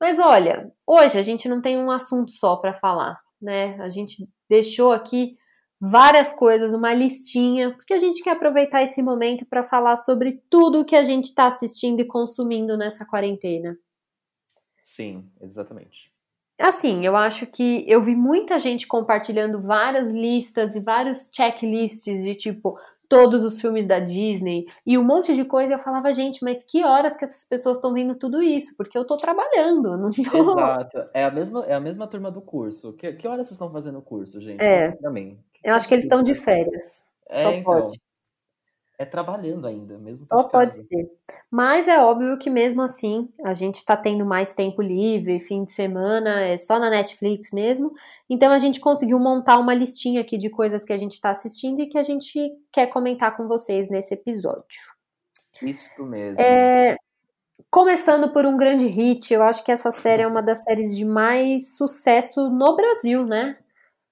Mas 0.00 0.18
olha, 0.18 0.72
hoje 0.86 1.18
a 1.18 1.22
gente 1.22 1.48
não 1.48 1.60
tem 1.60 1.78
um 1.78 1.90
assunto 1.90 2.32
só 2.32 2.56
para 2.56 2.74
falar, 2.74 3.20
né? 3.40 3.80
A 3.80 3.88
gente 3.88 4.28
deixou 4.48 4.92
aqui 4.92 5.36
várias 5.80 6.34
coisas, 6.34 6.74
uma 6.74 6.92
listinha, 6.92 7.74
porque 7.74 7.94
a 7.94 7.98
gente 7.98 8.22
quer 8.22 8.32
aproveitar 8.32 8.82
esse 8.82 9.02
momento 9.02 9.46
para 9.46 9.64
falar 9.64 9.96
sobre 9.96 10.42
tudo 10.48 10.80
o 10.80 10.84
que 10.84 10.96
a 10.96 11.02
gente 11.02 11.26
está 11.26 11.46
assistindo 11.46 12.00
e 12.00 12.04
consumindo 12.04 12.76
nessa 12.76 13.06
quarentena. 13.06 13.76
Sim, 14.82 15.30
exatamente. 15.40 16.12
Assim, 16.60 17.06
eu 17.06 17.16
acho 17.16 17.46
que 17.46 17.84
eu 17.88 18.02
vi 18.02 18.14
muita 18.14 18.58
gente 18.58 18.86
compartilhando 18.86 19.60
várias 19.60 20.12
listas 20.12 20.76
e 20.76 20.80
vários 20.80 21.30
checklists 21.32 22.22
de 22.22 22.34
tipo 22.34 22.78
todos 23.08 23.42
os 23.42 23.60
filmes 23.60 23.88
da 23.88 23.98
Disney 23.98 24.66
e 24.86 24.96
um 24.96 25.02
monte 25.02 25.34
de 25.34 25.44
coisa. 25.44 25.72
E 25.72 25.74
eu 25.74 25.80
falava, 25.80 26.12
gente, 26.12 26.44
mas 26.44 26.64
que 26.64 26.84
horas 26.84 27.16
que 27.16 27.24
essas 27.24 27.44
pessoas 27.44 27.78
estão 27.78 27.92
vendo 27.92 28.14
tudo 28.14 28.40
isso? 28.40 28.76
Porque 28.76 28.96
eu 28.96 29.04
tô 29.04 29.16
trabalhando, 29.16 29.96
não 29.96 30.10
tô. 30.10 30.38
Exato. 30.38 31.08
É 31.12 31.24
a 31.24 31.30
mesma, 31.30 31.64
é 31.66 31.74
a 31.74 31.80
mesma 31.80 32.06
turma 32.06 32.30
do 32.30 32.40
curso. 32.40 32.92
Que, 32.92 33.12
que 33.14 33.26
horas 33.26 33.48
vocês 33.48 33.52
estão 33.52 33.72
fazendo 33.72 33.98
o 33.98 34.02
curso, 34.02 34.40
gente? 34.40 34.62
É. 34.62 34.96
Mim. 35.10 35.38
Eu 35.64 35.74
acho 35.74 35.88
que 35.88 35.94
eles 35.94 36.04
estão 36.04 36.22
de 36.22 36.32
curso? 36.32 36.44
férias. 36.44 37.08
É, 37.28 37.42
Só 37.42 37.50
então. 37.50 37.64
pode. 37.64 38.00
É 39.00 39.06
trabalhando 39.06 39.66
ainda, 39.66 39.96
mesmo. 39.96 40.26
Só 40.26 40.42
pode 40.42 40.74
ser. 40.74 41.10
Mas 41.50 41.88
é 41.88 41.98
óbvio 41.98 42.36
que 42.36 42.50
mesmo 42.50 42.82
assim 42.82 43.32
a 43.42 43.54
gente 43.54 43.76
está 43.76 43.96
tendo 43.96 44.26
mais 44.26 44.52
tempo 44.52 44.82
livre, 44.82 45.40
fim 45.40 45.64
de 45.64 45.72
semana, 45.72 46.42
é 46.42 46.58
só 46.58 46.78
na 46.78 46.90
Netflix 46.90 47.50
mesmo. 47.50 47.94
Então 48.28 48.52
a 48.52 48.58
gente 48.58 48.78
conseguiu 48.78 49.18
montar 49.18 49.58
uma 49.58 49.72
listinha 49.72 50.20
aqui 50.20 50.36
de 50.36 50.50
coisas 50.50 50.84
que 50.84 50.92
a 50.92 50.98
gente 50.98 51.14
está 51.14 51.30
assistindo 51.30 51.80
e 51.80 51.86
que 51.86 51.96
a 51.96 52.02
gente 52.02 52.52
quer 52.70 52.88
comentar 52.88 53.34
com 53.38 53.48
vocês 53.48 53.88
nesse 53.88 54.12
episódio. 54.12 54.78
Isso 55.62 56.04
mesmo. 56.04 56.38
É, 56.38 56.94
começando 57.70 58.30
por 58.34 58.44
um 58.44 58.58
grande 58.58 58.84
hit, 58.84 59.32
eu 59.32 59.42
acho 59.42 59.64
que 59.64 59.72
essa 59.72 59.90
série 59.90 60.24
é 60.24 60.26
uma 60.26 60.42
das 60.42 60.62
séries 60.62 60.94
de 60.94 61.06
mais 61.06 61.74
sucesso 61.74 62.50
no 62.50 62.76
Brasil, 62.76 63.24
né? 63.24 63.56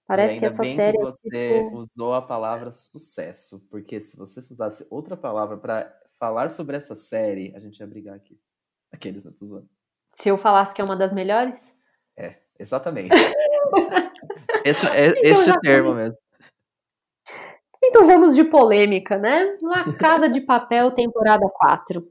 Parece 0.08 0.38
que 0.38 0.46
essa 0.46 0.64
série. 0.64 0.96
Que 0.96 1.04
é 1.04 1.10
você 1.10 1.62
tipo... 1.64 1.76
usou 1.76 2.14
a 2.14 2.22
palavra 2.22 2.72
sucesso, 2.72 3.60
porque 3.70 4.00
se 4.00 4.16
você 4.16 4.40
usasse 4.50 4.86
outra 4.88 5.18
palavra 5.18 5.58
para 5.58 5.94
falar 6.18 6.50
sobre 6.50 6.78
essa 6.78 6.94
série, 6.94 7.54
a 7.54 7.60
gente 7.60 7.78
ia 7.78 7.86
brigar 7.86 8.16
aqui. 8.16 8.40
Aqueles, 8.90 9.22
né? 9.22 9.30
Tô 9.38 9.44
zoando. 9.44 9.68
Se 10.14 10.30
eu 10.30 10.38
falasse 10.38 10.74
que 10.74 10.80
é 10.80 10.84
uma 10.84 10.96
das 10.96 11.12
melhores? 11.12 11.76
É, 12.16 12.36
exatamente. 12.58 13.14
esse 14.64 14.86
é 14.86 15.08
então, 15.10 15.22
este 15.22 15.60
termo 15.60 15.94
mesmo. 15.94 16.16
Então 17.84 18.06
vamos 18.06 18.34
de 18.34 18.44
polêmica, 18.44 19.18
né? 19.18 19.56
La 19.60 19.92
Casa 19.92 20.26
de 20.26 20.40
Papel, 20.40 20.90
temporada 20.90 21.46
4. 21.52 22.10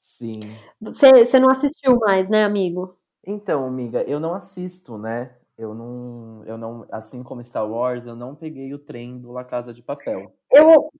Sim. 0.00 0.40
Você 0.80 1.38
não 1.38 1.50
assistiu 1.50 1.98
mais, 2.00 2.28
né, 2.28 2.44
amigo? 2.44 2.98
Então, 3.24 3.64
amiga, 3.64 4.02
eu 4.02 4.18
não 4.18 4.34
assisto, 4.34 4.98
né? 4.98 5.36
Eu 5.58 5.74
não, 5.74 6.44
eu 6.44 6.58
não, 6.58 6.86
assim 6.90 7.22
como 7.22 7.42
Star 7.42 7.68
Wars, 7.68 8.06
eu 8.06 8.14
não 8.14 8.34
peguei 8.34 8.72
o 8.74 8.78
trem 8.78 9.18
do 9.18 9.32
La 9.32 9.44
Casa 9.44 9.72
de 9.72 9.82
Papel. 9.82 10.32
Eu, 10.50 10.90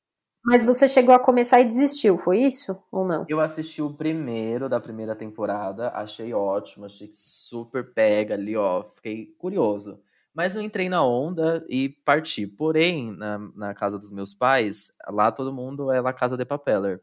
mas 0.45 0.65
você 0.65 0.87
chegou 0.87 1.15
a 1.15 1.19
começar 1.19 1.61
e 1.61 1.65
desistiu, 1.65 2.17
foi 2.17 2.39
isso 2.39 2.79
ou 2.91 3.05
não? 3.05 3.27
Eu 3.29 3.41
assisti 3.41 3.83
o 3.83 3.93
primeiro 3.93 4.69
da 4.69 4.81
primeira 4.81 5.17
temporada, 5.17 5.91
achei 5.91 6.33
ótimo, 6.33 6.87
achei 6.87 7.09
super 7.11 7.93
pega 7.93 8.35
ali, 8.35 8.57
ó, 8.57 8.85
fiquei 8.95 9.35
curioso. 9.39 10.01
Mas 10.33 10.55
não 10.55 10.63
entrei 10.63 10.89
na 10.89 11.03
onda 11.03 11.65
e 11.69 11.89
parti. 11.89 12.47
Porém, 12.47 13.11
na, 13.11 13.39
na 13.57 13.75
casa 13.75 13.99
dos 13.99 14.11
meus 14.11 14.35
pais, 14.35 14.93
lá 15.09 15.33
todo 15.33 15.53
mundo 15.53 15.91
é 15.91 16.01
La 16.01 16.13
Casa 16.13 16.37
de 16.37 16.45
Papeler. 16.45 17.01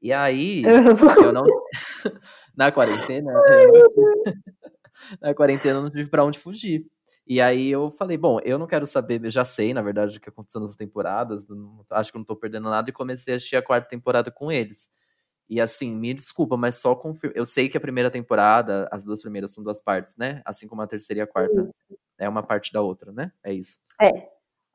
E 0.00 0.12
aí, 0.12 0.62
eu 1.24 1.32
não. 1.32 1.42
na 2.54 2.70
quarentena, 2.70 3.32
eu 3.32 3.72
não 3.72 4.72
na 5.20 5.34
quarentena 5.34 5.78
eu 5.78 5.82
não 5.82 5.90
tive 5.90 6.10
pra 6.10 6.24
onde 6.24 6.38
fugir. 6.38 6.86
E 7.26 7.40
aí 7.40 7.68
eu 7.68 7.90
falei, 7.90 8.16
bom, 8.16 8.38
eu 8.44 8.56
não 8.58 8.68
quero 8.68 8.86
saber, 8.86 9.24
eu 9.24 9.30
já 9.30 9.44
sei, 9.44 9.74
na 9.74 9.82
verdade, 9.82 10.16
o 10.16 10.20
que 10.20 10.28
aconteceu 10.28 10.60
nas 10.60 10.76
temporadas, 10.76 11.46
não, 11.48 11.84
acho 11.90 12.12
que 12.12 12.18
não 12.18 12.24
tô 12.24 12.36
perdendo 12.36 12.70
nada, 12.70 12.88
e 12.88 12.92
comecei 12.92 13.34
a 13.34 13.36
assistir 13.36 13.56
a 13.56 13.62
quarta 13.62 13.88
temporada 13.88 14.30
com 14.30 14.52
eles. 14.52 14.88
E 15.48 15.60
assim, 15.60 15.94
me 15.94 16.12
desculpa, 16.12 16.56
mas 16.56 16.76
só 16.76 16.94
confirma. 16.94 17.34
Eu 17.36 17.44
sei 17.44 17.68
que 17.68 17.76
a 17.76 17.80
primeira 17.80 18.10
temporada, 18.10 18.88
as 18.90 19.04
duas 19.04 19.20
primeiras 19.20 19.52
são 19.52 19.62
duas 19.62 19.80
partes, 19.80 20.16
né? 20.16 20.42
Assim 20.44 20.66
como 20.66 20.82
a 20.82 20.86
terceira 20.86 21.20
e 21.20 21.22
a 21.22 21.26
quarta. 21.26 21.62
Isso. 21.62 21.80
É 22.18 22.28
uma 22.28 22.42
parte 22.42 22.72
da 22.72 22.80
outra, 22.80 23.12
né? 23.12 23.30
É 23.44 23.52
isso. 23.52 23.78
É. 24.00 24.28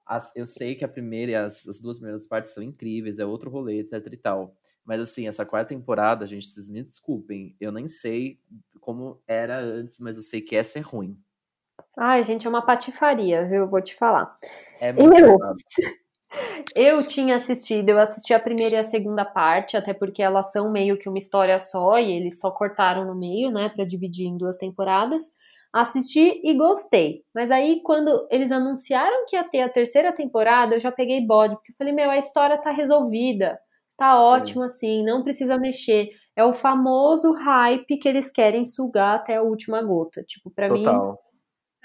As, 0.06 0.32
eu 0.36 0.46
sei 0.46 0.76
que 0.76 0.86
a 0.86 0.88
primeira 0.88 1.32
e 1.32 1.36
as, 1.36 1.68
as 1.68 1.80
duas 1.80 1.98
primeiras 1.98 2.26
partes 2.26 2.54
são 2.54 2.64
incríveis, 2.64 3.20
é 3.20 3.26
outro 3.26 3.50
rolê, 3.50 3.80
etc 3.80 4.08
e 4.12 4.18
tal. 4.18 4.56
Mas 4.92 5.00
assim, 5.00 5.26
essa 5.26 5.46
quarta 5.46 5.70
temporada, 5.70 6.26
gente, 6.26 6.48
vocês 6.48 6.68
me 6.68 6.84
desculpem, 6.84 7.56
eu 7.62 7.72
nem 7.72 7.88
sei 7.88 8.38
como 8.82 9.22
era 9.26 9.58
antes, 9.58 9.98
mas 10.02 10.18
eu 10.18 10.22
sei 10.22 10.42
que 10.42 10.54
essa 10.54 10.80
é 10.80 10.82
ruim. 10.82 11.18
Ai, 11.98 12.22
gente, 12.24 12.46
é 12.46 12.50
uma 12.50 12.66
patifaria, 12.66 13.48
viu? 13.48 13.70
Vou 13.70 13.82
te 13.82 13.96
falar. 13.96 14.36
É 14.82 14.92
muito 14.92 15.16
eu, 15.16 15.38
eu 16.76 17.08
tinha 17.08 17.38
assistido, 17.38 17.88
eu 17.88 18.00
assisti 18.00 18.34
a 18.34 18.40
primeira 18.40 18.76
e 18.76 18.80
a 18.80 18.84
segunda 18.84 19.24
parte, 19.24 19.78
até 19.78 19.94
porque 19.94 20.22
elas 20.22 20.52
são 20.52 20.70
meio 20.70 21.00
que 21.00 21.08
uma 21.08 21.20
história 21.20 21.58
só 21.58 21.98
e 21.98 22.12
eles 22.12 22.42
só 22.42 22.52
cortaram 22.52 23.06
no 23.06 23.16
meio, 23.16 23.50
né, 23.50 23.70
para 23.70 23.86
dividir 23.86 24.28
em 24.28 24.36
duas 24.36 24.58
temporadas. 24.58 25.24
Assisti 25.72 26.42
e 26.44 26.54
gostei. 26.54 27.24
Mas 27.34 27.50
aí, 27.50 27.82
quando 27.82 28.28
eles 28.30 28.52
anunciaram 28.52 29.26
que 29.26 29.38
ia 29.38 29.44
ter 29.46 29.62
a 29.62 29.70
terceira 29.70 30.12
temporada, 30.12 30.76
eu 30.76 30.82
já 30.82 30.92
peguei 30.92 31.26
bode, 31.26 31.56
porque 31.56 31.72
eu 31.72 31.76
falei, 31.78 31.94
meu, 31.94 32.12
a 32.12 32.18
história 32.18 32.58
tá 32.58 32.72
resolvida. 32.72 33.58
Tá 34.02 34.14
Sim. 34.14 34.20
ótimo 34.20 34.64
assim, 34.64 35.06
não 35.06 35.22
precisa 35.22 35.60
mexer. 35.60 36.10
É 36.36 36.44
o 36.44 36.54
famoso 36.54 37.34
hype 37.34 38.00
que 38.00 38.10
eles 38.10 38.32
querem 38.32 38.66
sugar 38.66 39.18
até 39.18 39.36
a 39.36 39.44
última 39.44 39.80
gota. 39.84 40.24
Tipo, 40.24 40.50
para 40.50 40.68
mim 40.68 40.84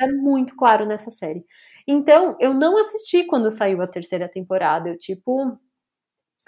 é 0.01 0.11
muito 0.11 0.57
claro 0.57 0.87
nessa 0.87 1.11
série. 1.11 1.45
Então, 1.87 2.35
eu 2.41 2.55
não 2.55 2.79
assisti 2.79 3.25
quando 3.25 3.51
saiu 3.51 3.83
a 3.83 3.87
terceira 3.87 4.31
temporada. 4.31 4.89
Eu, 4.89 4.97
tipo, 4.97 5.59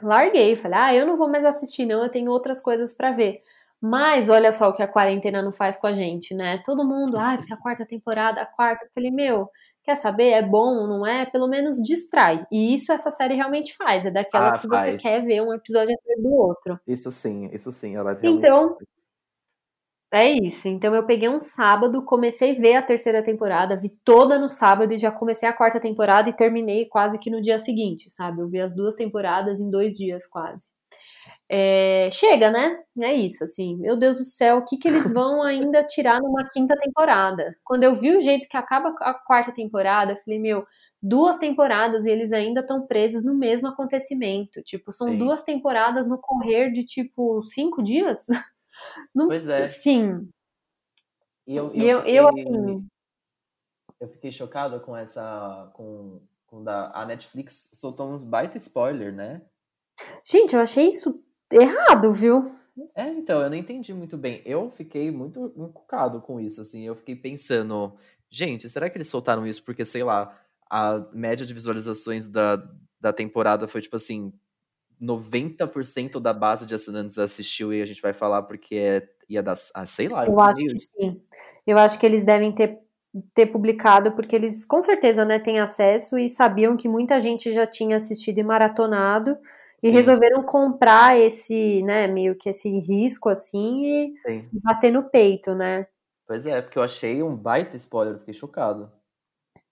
larguei. 0.01 0.57
Falei, 0.57 0.79
ah, 0.79 0.95
eu 0.95 1.07
não 1.07 1.19
vou 1.19 1.29
mais 1.29 1.45
assistir, 1.45 1.85
não. 1.85 2.03
Eu 2.03 2.11
tenho 2.11 2.31
outras 2.31 2.63
coisas 2.63 2.97
para 2.97 3.13
ver. 3.13 3.43
Mas 3.79 4.31
olha 4.31 4.53
só 4.53 4.71
o 4.71 4.73
que 4.73 4.83
a 4.83 4.89
quarentena 4.89 5.43
não 5.43 5.53
faz 5.53 5.79
com 5.79 5.87
a 5.87 5.93
gente, 5.93 6.35
né? 6.35 6.63
Todo 6.65 6.83
mundo, 6.83 7.19
ah, 7.19 7.35
a 7.35 7.57
quarta 7.59 7.85
temporada, 7.85 8.41
a 8.41 8.47
quarta. 8.47 8.87
Eu 8.87 8.91
falei, 8.95 9.11
meu, 9.11 9.51
quer 9.89 9.95
saber, 9.95 10.33
é 10.33 10.43
bom, 10.43 10.87
não 10.87 11.07
é? 11.07 11.25
Pelo 11.25 11.49
menos 11.49 11.77
distrai. 11.77 12.47
E 12.53 12.75
isso 12.75 12.93
essa 12.93 13.11
série 13.11 13.35
realmente 13.35 13.75
faz. 13.75 14.05
É 14.05 14.11
daquelas 14.11 14.59
ah, 14.59 14.59
que 14.59 14.69
faz. 14.69 14.83
você 14.83 14.97
quer 14.99 15.25
ver 15.25 15.41
um 15.41 15.55
episódio 15.55 15.95
atrás 15.95 16.23
do 16.23 16.31
outro. 16.31 16.79
Isso 16.87 17.11
sim, 17.11 17.49
isso 17.55 17.73
sim. 17.73 17.97
Ela 17.97 18.15
então, 18.23 18.77
é 20.13 20.31
isso. 20.31 20.69
Então 20.69 20.95
eu 20.95 21.07
peguei 21.07 21.31
um 21.31 21.41
sábado, 21.41 22.05
comecei 22.05 22.55
a 22.55 22.61
ver 22.61 22.75
a 22.75 22.83
terceira 22.83 23.23
temporada, 23.23 23.81
vi 23.81 23.89
toda 24.05 24.39
no 24.39 24.49
sábado 24.49 24.93
e 24.93 24.99
já 24.99 25.11
comecei 25.11 25.49
a 25.49 25.57
quarta 25.57 25.81
temporada 25.81 26.29
e 26.29 26.37
terminei 26.37 26.87
quase 26.87 27.19
que 27.19 27.31
no 27.31 27.41
dia 27.41 27.59
seguinte, 27.59 28.11
sabe? 28.11 28.43
Eu 28.43 28.49
vi 28.49 28.61
as 28.61 28.75
duas 28.77 28.95
temporadas 28.95 29.59
em 29.59 29.71
dois 29.71 29.95
dias 29.95 30.27
quase. 30.27 30.78
É, 31.51 32.11
chega, 32.13 32.51
né? 32.51 32.79
É 33.01 33.15
isso, 33.15 33.43
assim. 33.43 33.77
Meu 33.77 33.97
Deus 33.97 34.19
do 34.19 34.25
céu, 34.25 34.59
o 34.59 34.65
que, 34.65 34.77
que 34.77 34.87
eles 34.87 35.11
vão 35.11 35.43
ainda 35.43 35.83
tirar 35.83 36.21
numa 36.21 36.47
quinta 36.51 36.77
temporada? 36.77 37.57
Quando 37.65 37.85
eu 37.85 37.95
vi 37.95 38.15
o 38.15 38.21
jeito 38.21 38.47
que 38.49 38.57
acaba 38.57 38.95
a 39.01 39.15
quarta 39.15 39.51
temporada, 39.51 40.13
eu 40.13 40.17
falei, 40.23 40.39
meu, 40.39 40.67
duas 41.03 41.39
temporadas 41.39 42.05
e 42.05 42.11
eles 42.11 42.33
ainda 42.33 42.61
estão 42.61 42.87
presos 42.87 43.25
no 43.25 43.35
mesmo 43.35 43.69
acontecimento. 43.69 44.63
Tipo, 44.63 44.93
são 44.93 45.09
Sim. 45.09 45.19
duas 45.19 45.43
temporadas 45.43 46.07
no 46.07 46.19
correr 46.19 46.71
de, 46.71 46.85
tipo, 46.85 47.43
cinco 47.45 47.83
dias? 47.83 48.27
Não, 49.15 49.29
pois 49.29 49.49
é. 49.49 49.65
Sim. 49.65 50.29
E 51.47 51.57
eu, 51.57 51.73
eu, 51.73 51.83
e 51.83 51.89
eu, 51.89 51.99
fiquei, 52.01 52.19
eu, 52.19 52.29
assim... 52.29 52.89
eu 54.01 54.09
fiquei 54.09 54.31
chocada 54.31 54.79
com 54.79 54.95
essa. 54.95 55.71
com, 55.73 56.21
com 56.47 56.63
da, 56.63 56.91
a 56.93 57.07
Netflix 57.07 57.71
soltou 57.73 58.07
um 58.07 58.19
baita 58.19 58.59
spoiler, 58.59 59.15
né? 59.15 59.41
Gente, 60.23 60.55
eu 60.55 60.61
achei 60.61 60.91
isso 60.91 61.25
errado, 61.51 62.13
viu? 62.13 62.55
É, 62.95 63.09
então, 63.09 63.41
eu 63.41 63.51
não 63.51 63.57
entendi 63.57 63.93
muito 63.93 64.17
bem. 64.17 64.43
Eu 64.45 64.71
fiquei 64.71 65.11
muito 65.11 65.53
encucado 65.57 66.21
com 66.21 66.39
isso, 66.39 66.61
assim. 66.61 66.85
Eu 66.85 66.95
fiquei 66.95 67.17
pensando, 67.17 67.93
gente, 68.31 68.69
será 68.69 68.89
que 68.89 68.97
eles 68.97 69.09
soltaram 69.09 69.47
isso 69.47 69.65
porque, 69.65 69.85
sei 69.85 70.05
lá, 70.05 70.39
a 70.71 71.05
média 71.13 71.45
de 71.45 71.55
visualizações 71.55 72.27
da, 72.27 72.63
da 73.01 73.13
temporada 73.13 73.67
foi 73.67 73.81
tipo 73.81 73.97
assim: 73.97 74.33
90% 75.01 76.21
da 76.21 76.33
base 76.33 76.67
de 76.67 76.75
assinantes 76.75 77.19
assistiu 77.19 77.73
e 77.73 77.83
a 77.83 77.87
gente 77.87 78.03
vai 78.03 78.13
falar 78.13 78.43
porque 78.43 78.77
é, 78.77 79.09
ia 79.29 79.43
dar, 79.43 79.55
ah, 79.75 79.87
sei 79.87 80.09
lá. 80.09 80.27
Eu, 80.27 80.33
eu 80.33 80.41
acho 80.41 80.65
que 80.67 80.81
sim. 80.81 81.23
Eu 81.67 81.79
acho 81.79 81.99
que 81.99 82.07
eles 82.07 82.25
devem 82.25 82.53
ter, 82.53 82.79
ter 83.35 83.47
publicado 83.47 84.13
porque 84.13 84.35
eles 84.35 84.65
com 84.65 84.81
certeza, 84.81 85.25
né, 85.25 85.39
têm 85.39 85.59
acesso 85.59 86.19
e 86.19 86.31
sabiam 86.31 86.77
que 86.77 86.89
muita 86.89 87.21
gente 87.21 87.53
já 87.53 87.67
tinha 87.67 87.97
assistido 87.97 88.39
e 88.39 88.43
maratonado 88.43 89.37
e 89.83 89.89
Sim. 89.89 89.93
resolveram 89.93 90.43
comprar 90.43 91.19
esse, 91.19 91.83
né, 91.83 92.07
meio 92.07 92.37
que 92.37 92.49
esse 92.49 92.69
risco 92.81 93.29
assim 93.29 93.85
e 93.85 94.15
Sim. 94.27 94.49
bater 94.53 94.91
no 94.91 95.09
peito, 95.09 95.55
né? 95.55 95.87
Pois 96.27 96.45
é, 96.45 96.61
porque 96.61 96.79
eu 96.79 96.83
achei 96.83 97.23
um 97.23 97.35
baita 97.35 97.77
spoiler, 97.77 98.19
fiquei 98.19 98.35
chocado. 98.35 98.91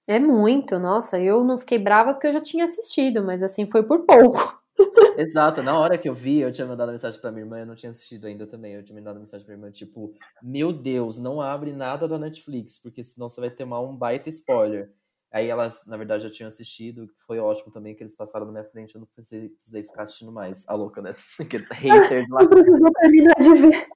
É 0.08 0.18
muito, 0.18 0.78
nossa, 0.78 1.18
eu 1.18 1.44
não 1.44 1.58
fiquei 1.58 1.78
brava 1.78 2.14
porque 2.14 2.28
eu 2.28 2.32
já 2.32 2.40
tinha 2.40 2.64
assistido, 2.64 3.22
mas 3.24 3.42
assim, 3.42 3.66
foi 3.68 3.82
por 3.82 4.06
pouco. 4.06 4.56
Exato, 5.18 5.62
na 5.62 5.78
hora 5.78 5.98
que 5.98 6.08
eu 6.08 6.14
vi, 6.14 6.40
eu 6.40 6.52
tinha 6.52 6.66
mandado 6.66 6.92
mensagem 6.92 7.20
pra 7.20 7.32
minha 7.32 7.42
irmã, 7.44 7.58
eu 7.58 7.66
não 7.66 7.74
tinha 7.74 7.90
assistido 7.90 8.26
ainda 8.26 8.46
também. 8.46 8.74
Eu 8.74 8.84
tinha 8.84 8.96
mandado 8.96 9.18
mensagem 9.18 9.44
pra 9.44 9.56
minha 9.56 9.66
irmã, 9.66 9.72
tipo, 9.72 10.12
meu 10.42 10.72
Deus, 10.72 11.18
não 11.18 11.40
abre 11.40 11.72
nada 11.72 12.06
da 12.06 12.18
Netflix, 12.18 12.78
porque 12.78 13.02
senão 13.02 13.28
você 13.28 13.40
vai 13.40 13.50
ter 13.50 13.64
um 13.64 13.96
baita 13.96 14.28
spoiler. 14.28 14.92
Aí 15.32 15.48
elas, 15.48 15.84
na 15.86 15.96
verdade, 15.96 16.24
já 16.24 16.30
tinham 16.30 16.48
assistido, 16.48 17.08
foi 17.26 17.38
ótimo 17.38 17.72
também 17.72 17.94
que 17.94 18.02
eles 18.02 18.14
passaram 18.14 18.46
na 18.46 18.52
minha 18.52 18.64
frente, 18.64 18.94
eu 18.94 19.00
não 19.00 19.08
precisei, 19.08 19.48
precisei 19.50 19.82
ficar 19.82 20.02
assistindo 20.02 20.32
mais. 20.32 20.66
A 20.68 20.74
louca, 20.74 21.02
né? 21.02 21.14
Aquele 21.40 21.66
hater 21.70 22.24
de 22.24 22.32
lá. 22.32 22.42
Não 22.42 22.48
precisou 22.48 22.92
terminar 22.92 23.34
de 23.34 23.54
ver. 23.54 23.88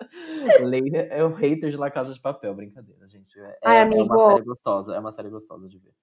é 1.10 1.24
o 1.24 1.34
hater 1.34 1.70
de 1.70 1.76
La 1.76 1.90
Casa 1.90 2.12
de 2.12 2.20
Papel, 2.20 2.54
brincadeira, 2.54 3.08
gente. 3.08 3.42
É, 3.42 3.58
Ai, 3.64 3.80
amigo. 3.80 4.02
é 4.02 4.04
uma 4.04 4.30
série 4.30 4.44
gostosa, 4.44 4.94
é 4.94 4.98
uma 4.98 5.12
série 5.12 5.30
gostosa 5.30 5.68
de 5.68 5.78
ver. 5.78 5.94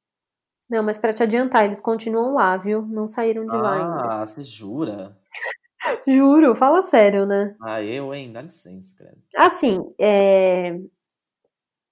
Não, 0.69 0.84
mas 0.84 0.97
para 0.97 1.13
te 1.13 1.21
adiantar, 1.21 1.65
eles 1.65 1.82
continuam 1.82 2.34
lá, 2.34 2.55
viu? 2.57 2.82
Não 2.82 3.07
saíram 3.07 3.45
de 3.45 3.55
ah, 3.55 3.61
lá 3.61 3.73
ainda. 3.73 4.21
Ah, 4.21 4.25
você 4.25 4.43
jura? 4.43 5.17
Juro, 6.07 6.55
fala 6.55 6.82
sério, 6.82 7.25
né? 7.25 7.55
Ah, 7.61 7.84
eu, 7.84 8.13
hein? 8.13 8.32
Dá 8.32 8.41
licença, 8.41 8.95
credo. 8.95 9.17
Assim, 9.36 9.93
é 9.99 10.79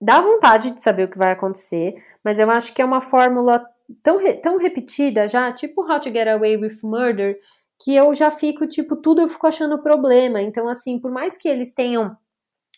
dá 0.02 0.22
vontade 0.22 0.72
de 0.72 0.82
saber 0.82 1.06
o 1.06 1.10
que 1.10 1.18
vai 1.18 1.32
acontecer, 1.32 1.96
mas 2.24 2.40
eu 2.40 2.50
acho 2.50 2.74
que 2.74 2.82
é 2.82 2.86
uma 2.86 3.02
fórmula 3.02 3.66
tão, 4.04 4.20
tão 4.42 4.58
repetida 4.58 5.28
já, 5.28 5.52
tipo 5.52 5.82
How 5.82 6.00
to 6.00 6.10
Get 6.10 6.28
Away 6.28 6.58
with 6.58 6.78
Murder, 6.84 7.38
que 7.82 7.96
eu 7.96 8.14
já 8.14 8.30
fico, 8.30 8.68
tipo, 8.68 8.96
tudo 8.96 9.22
eu 9.22 9.30
fico 9.30 9.48
achando 9.48 9.82
problema. 9.82 10.42
Então, 10.42 10.68
assim, 10.68 11.00
por 11.00 11.12
mais 11.12 11.38
que 11.38 11.48
eles 11.48 11.74
tenham 11.74 12.16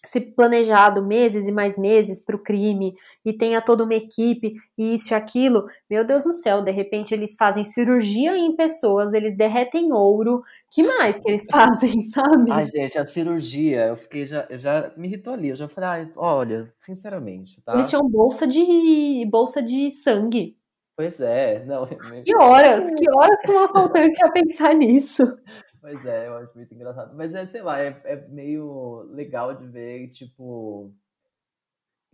se 0.05 0.19
planejado 0.19 1.05
meses 1.05 1.47
e 1.47 1.51
mais 1.51 1.77
meses 1.77 2.23
para 2.23 2.35
o 2.35 2.41
crime 2.41 2.95
e 3.23 3.31
tenha 3.33 3.61
toda 3.61 3.83
uma 3.83 3.93
equipe 3.93 4.53
e 4.77 4.95
isso 4.95 5.13
e 5.13 5.15
aquilo, 5.15 5.65
meu 5.89 6.05
Deus 6.05 6.23
do 6.23 6.33
céu, 6.33 6.63
de 6.63 6.71
repente 6.71 7.13
eles 7.13 7.35
fazem 7.37 7.63
cirurgia 7.63 8.35
em 8.35 8.55
pessoas, 8.55 9.13
eles 9.13 9.37
derretem 9.37 9.93
ouro, 9.93 10.41
que 10.71 10.83
mais 10.83 11.19
que 11.19 11.29
eles 11.29 11.45
fazem, 11.51 12.01
sabe? 12.01 12.51
Ai, 12.51 12.65
gente, 12.65 12.97
a 12.97 13.05
cirurgia, 13.05 13.87
eu 13.87 13.95
fiquei 13.95 14.25
já, 14.25 14.47
eu 14.49 14.57
já 14.57 14.91
me 14.97 15.07
irritou 15.07 15.33
ali, 15.33 15.49
eu 15.49 15.55
já 15.55 15.67
falei, 15.67 15.89
ai, 15.89 16.11
olha, 16.15 16.73
sinceramente, 16.79 17.61
tá? 17.61 17.73
Eles 17.73 17.89
tinham 17.89 18.07
bolsa 18.07 18.47
de 18.47 19.27
bolsa 19.29 19.61
de 19.61 19.91
sangue. 19.91 20.57
Pois 20.95 21.19
é, 21.19 21.63
não. 21.65 21.87
Que 21.87 22.35
horas, 22.35 22.93
que 22.93 23.09
horas 23.09 23.41
que 23.41 23.51
um 23.51 23.59
assaltante 23.59 24.17
ia 24.23 24.31
pensar 24.31 24.75
nisso? 24.75 25.23
Pois 25.81 26.05
é, 26.05 26.27
eu 26.27 26.37
acho 26.37 26.55
muito 26.55 26.73
engraçado. 26.73 27.15
Mas 27.15 27.33
é, 27.33 27.47
sei 27.47 27.63
lá, 27.63 27.79
é, 27.79 27.99
é 28.05 28.15
meio 28.27 29.01
legal 29.11 29.55
de 29.55 29.67
ver, 29.67 30.09
tipo. 30.09 30.93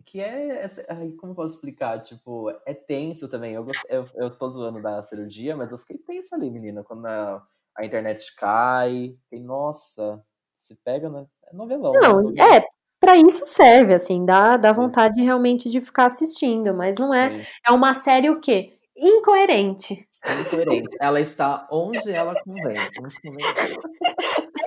Que 0.06 0.20
é. 0.20 0.64
Ai, 0.88 1.10
como 1.20 1.34
posso 1.34 1.54
explicar? 1.54 2.00
Tipo, 2.00 2.50
é 2.64 2.72
tenso 2.72 3.28
também. 3.28 3.52
Eu, 3.52 3.64
gost, 3.64 3.82
eu, 3.90 4.06
eu 4.14 4.30
tô 4.30 4.50
zoando 4.50 4.80
da 4.80 5.04
cirurgia, 5.04 5.54
mas 5.54 5.70
eu 5.70 5.76
fiquei 5.76 5.98
tenso 5.98 6.34
ali, 6.34 6.50
menina, 6.50 6.82
quando 6.82 7.04
a, 7.04 7.46
a 7.76 7.84
internet 7.84 8.34
cai. 8.36 9.14
E, 9.30 9.38
nossa, 9.38 10.24
se 10.58 10.74
pega, 10.76 11.10
né? 11.10 11.26
É 11.46 11.54
novelão. 11.54 11.92
Né? 11.92 12.00
Não, 12.00 12.22
né? 12.30 12.56
é, 12.56 12.64
para 12.98 13.18
isso 13.18 13.44
serve, 13.44 13.92
assim, 13.92 14.24
dá, 14.24 14.56
dá 14.56 14.72
vontade 14.72 15.20
realmente 15.20 15.68
de 15.68 15.80
ficar 15.82 16.06
assistindo, 16.06 16.72
mas 16.72 16.96
não 16.96 17.12
é. 17.12 17.46
É 17.66 17.70
uma 17.70 17.92
série 17.92 18.30
o 18.30 18.40
quê? 18.40 18.78
incoerente. 18.98 20.07
Incoerente. 20.40 20.96
Ela 21.00 21.20
está 21.20 21.66
onde 21.70 22.10
ela 22.10 22.34
convém. 22.42 22.74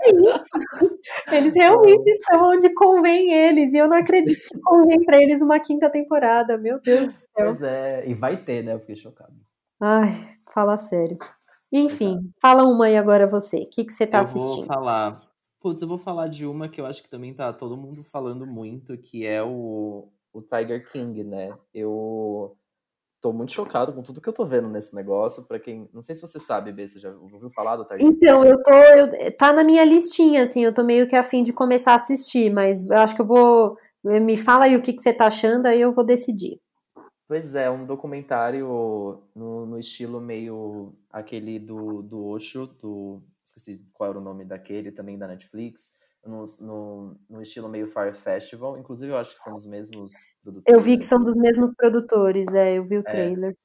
É 0.03 0.11
isso. 0.11 0.49
Eles 1.31 1.55
realmente 1.55 2.09
estão 2.09 2.49
onde 2.49 2.73
convém 2.73 3.33
eles. 3.33 3.73
E 3.73 3.77
eu 3.77 3.87
não 3.87 3.97
acredito 3.97 4.39
que 4.47 4.59
convém 4.61 5.03
para 5.03 5.21
eles 5.21 5.41
uma 5.41 5.59
quinta 5.59 5.89
temporada. 5.89 6.57
Meu 6.57 6.79
Deus 6.79 7.13
do 7.13 7.19
céu. 7.19 7.27
Pois 7.33 7.61
é, 7.61 8.07
e 8.07 8.13
vai 8.13 8.43
ter, 8.43 8.63
né? 8.63 8.73
Eu 8.73 8.79
fiquei 8.79 8.95
chocado. 8.95 9.33
Ai, 9.79 10.09
fala 10.53 10.77
sério. 10.77 11.17
Enfim, 11.71 12.31
fala 12.41 12.63
uma 12.63 12.85
aí 12.85 12.97
agora 12.97 13.25
você. 13.25 13.57
O 13.57 13.69
que, 13.69 13.85
que 13.85 13.93
você 13.93 14.05
tá 14.05 14.19
eu 14.19 14.21
assistindo? 14.21 14.51
Eu 14.51 14.55
vou 14.57 14.65
falar. 14.65 15.21
Putz, 15.59 15.81
eu 15.81 15.87
vou 15.87 15.97
falar 15.97 16.27
de 16.27 16.45
uma 16.45 16.67
que 16.67 16.81
eu 16.81 16.85
acho 16.85 17.03
que 17.03 17.09
também 17.09 17.33
tá 17.33 17.53
todo 17.53 17.77
mundo 17.77 18.03
falando 18.11 18.47
muito, 18.47 18.97
que 18.97 19.25
é 19.25 19.43
o, 19.43 20.09
o 20.33 20.41
Tiger 20.41 20.89
King, 20.91 21.23
né? 21.23 21.55
Eu 21.73 22.57
tô 23.21 23.31
muito 23.31 23.51
chocado 23.51 23.93
com 23.93 24.01
tudo 24.01 24.19
que 24.19 24.27
eu 24.27 24.33
tô 24.33 24.43
vendo 24.43 24.67
nesse 24.67 24.93
negócio. 24.95 25.43
Para 25.43 25.59
quem. 25.59 25.87
Não 25.93 26.01
sei 26.01 26.15
se 26.15 26.21
você 26.21 26.39
sabe, 26.39 26.71
B, 26.71 26.87
você 26.87 26.99
já 26.99 27.11
ouviu 27.11 27.49
falar 27.51 27.77
do 27.77 27.85
Target? 27.85 28.11
Então, 28.11 28.43
eu 28.43 28.61
tô. 28.61 28.73
Eu, 28.73 29.37
tá 29.37 29.53
na 29.53 29.63
minha 29.63 29.85
listinha, 29.85 30.43
assim, 30.43 30.63
eu 30.65 30.73
tô 30.73 30.83
meio 30.83 31.07
que 31.07 31.15
afim 31.15 31.43
de 31.43 31.53
começar 31.53 31.93
a 31.93 31.95
assistir, 31.95 32.51
mas 32.51 32.89
eu 32.89 32.97
acho 32.97 33.15
que 33.15 33.21
eu 33.21 33.27
vou. 33.27 33.77
Me 34.03 34.35
fala 34.35 34.65
aí 34.65 34.75
o 34.75 34.81
que, 34.81 34.93
que 34.93 35.01
você 35.01 35.13
tá 35.13 35.27
achando, 35.27 35.67
aí 35.67 35.79
eu 35.79 35.91
vou 35.91 36.03
decidir. 36.03 36.59
Pois 37.27 37.53
é, 37.53 37.69
um 37.69 37.85
documentário 37.85 39.21
no, 39.33 39.65
no 39.65 39.79
estilo 39.79 40.19
meio 40.19 40.93
aquele 41.11 41.59
do, 41.59 42.01
do 42.01 42.25
Osho, 42.25 42.65
do. 42.65 43.21
Esqueci 43.45 43.85
qual 43.93 44.09
era 44.09 44.19
o 44.19 44.23
nome 44.23 44.43
daquele, 44.43 44.91
também 44.91 45.17
da 45.17 45.27
Netflix 45.27 46.00
no, 46.25 46.45
no, 46.59 47.19
no, 47.29 47.41
estilo 47.41 47.67
meio 47.67 47.87
Fire 47.87 48.13
Festival. 48.13 48.77
Inclusive, 48.77 49.11
eu 49.11 49.17
acho 49.17 49.33
que 49.33 49.41
são 49.41 49.55
os 49.55 49.65
mesmos 49.65 50.13
produtores. 50.43 50.73
Eu 50.73 50.79
vi 50.79 50.97
que 50.97 51.05
são 51.05 51.19
dos 51.19 51.35
mesmos 51.35 51.73
produtores, 51.73 52.53
é, 52.53 52.77
eu 52.77 52.83
vi 52.83 52.97
o 52.97 53.01
é. 53.01 53.03
trailer. 53.03 53.57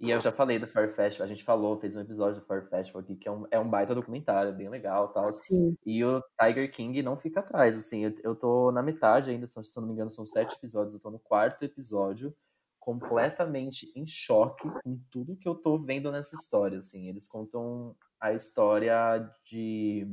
E 0.00 0.10
eu 0.10 0.18
já 0.18 0.32
falei 0.32 0.58
do 0.58 0.66
Fire 0.66 0.88
Festival, 0.88 1.26
a 1.26 1.28
gente 1.28 1.44
falou, 1.44 1.78
fez 1.78 1.94
um 1.94 2.00
episódio 2.00 2.40
do 2.40 2.46
Fire 2.46 2.66
Festival 2.70 3.02
aqui, 3.02 3.16
que 3.16 3.28
é 3.28 3.30
um, 3.30 3.46
é 3.50 3.60
um 3.60 3.68
baita 3.68 3.94
documentário, 3.94 4.56
bem 4.56 4.70
legal 4.70 5.08
tal. 5.08 5.30
Sim. 5.34 5.76
E 5.84 6.02
o 6.02 6.22
Tiger 6.40 6.72
King 6.72 7.02
não 7.02 7.18
fica 7.18 7.40
atrás, 7.40 7.76
assim, 7.76 8.06
eu, 8.06 8.14
eu 8.24 8.34
tô 8.34 8.72
na 8.72 8.82
metade 8.82 9.30
ainda, 9.30 9.46
se 9.46 9.56
não 9.76 9.86
me 9.86 9.92
engano, 9.92 10.10
são 10.10 10.24
sete 10.24 10.54
episódios, 10.54 10.94
eu 10.94 11.00
tô 11.00 11.10
no 11.10 11.18
quarto 11.18 11.66
episódio, 11.66 12.34
completamente 12.78 13.92
em 13.94 14.06
choque 14.06 14.70
com 14.82 14.98
tudo 15.10 15.36
que 15.36 15.46
eu 15.46 15.54
tô 15.54 15.78
vendo 15.78 16.10
nessa 16.10 16.34
história, 16.34 16.78
assim. 16.78 17.08
Eles 17.08 17.28
contam 17.28 17.94
a 18.18 18.32
história 18.32 19.30
de 19.44 20.08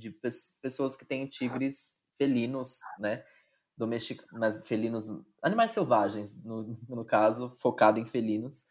de 0.00 0.10
pessoas 0.62 0.96
que 0.96 1.04
têm 1.04 1.26
tigres 1.26 1.92
felinos, 2.16 2.80
né? 2.98 3.22
Domestic, 3.76 4.22
mas 4.32 4.66
felinos, 4.66 5.06
animais 5.42 5.72
selvagens, 5.72 6.34
no, 6.44 6.78
no 6.88 7.04
caso, 7.04 7.54
focado 7.56 7.98
em 7.98 8.04
felinos, 8.04 8.64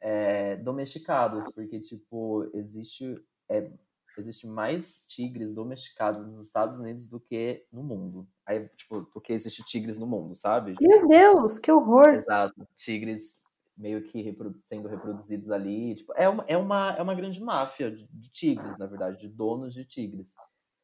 é, 0.00 0.56
domesticados, 0.56 1.52
porque, 1.52 1.78
tipo, 1.80 2.50
existe, 2.52 3.14
é, 3.48 3.70
existe 4.18 4.46
mais 4.46 5.04
tigres 5.06 5.52
domesticados 5.54 6.26
nos 6.26 6.40
Estados 6.40 6.78
Unidos 6.78 7.06
do 7.06 7.20
que 7.20 7.64
no 7.72 7.82
mundo. 7.82 8.28
Aí, 8.44 8.68
tipo, 8.76 9.04
porque 9.12 9.32
existe 9.32 9.64
tigres 9.64 9.98
no 9.98 10.06
mundo, 10.06 10.34
sabe? 10.34 10.74
Meu 10.80 11.06
Deus, 11.06 11.58
que 11.58 11.70
horror! 11.70 12.08
Exato. 12.08 12.66
Tigres 12.76 13.38
meio 13.76 14.02
que 14.02 14.22
reprodu 14.22 14.58
sendo 14.62 14.88
reproduzidos 14.88 15.50
ali. 15.50 15.94
Tipo, 15.94 16.12
é, 16.16 16.28
uma, 16.28 16.44
é, 16.48 16.56
uma, 16.56 16.90
é 16.92 17.02
uma 17.02 17.14
grande 17.14 17.40
máfia 17.40 17.90
de, 17.90 18.08
de 18.10 18.30
tigres, 18.30 18.76
na 18.78 18.86
verdade, 18.86 19.18
de 19.18 19.28
donos 19.28 19.74
de 19.74 19.84
tigres. 19.84 20.34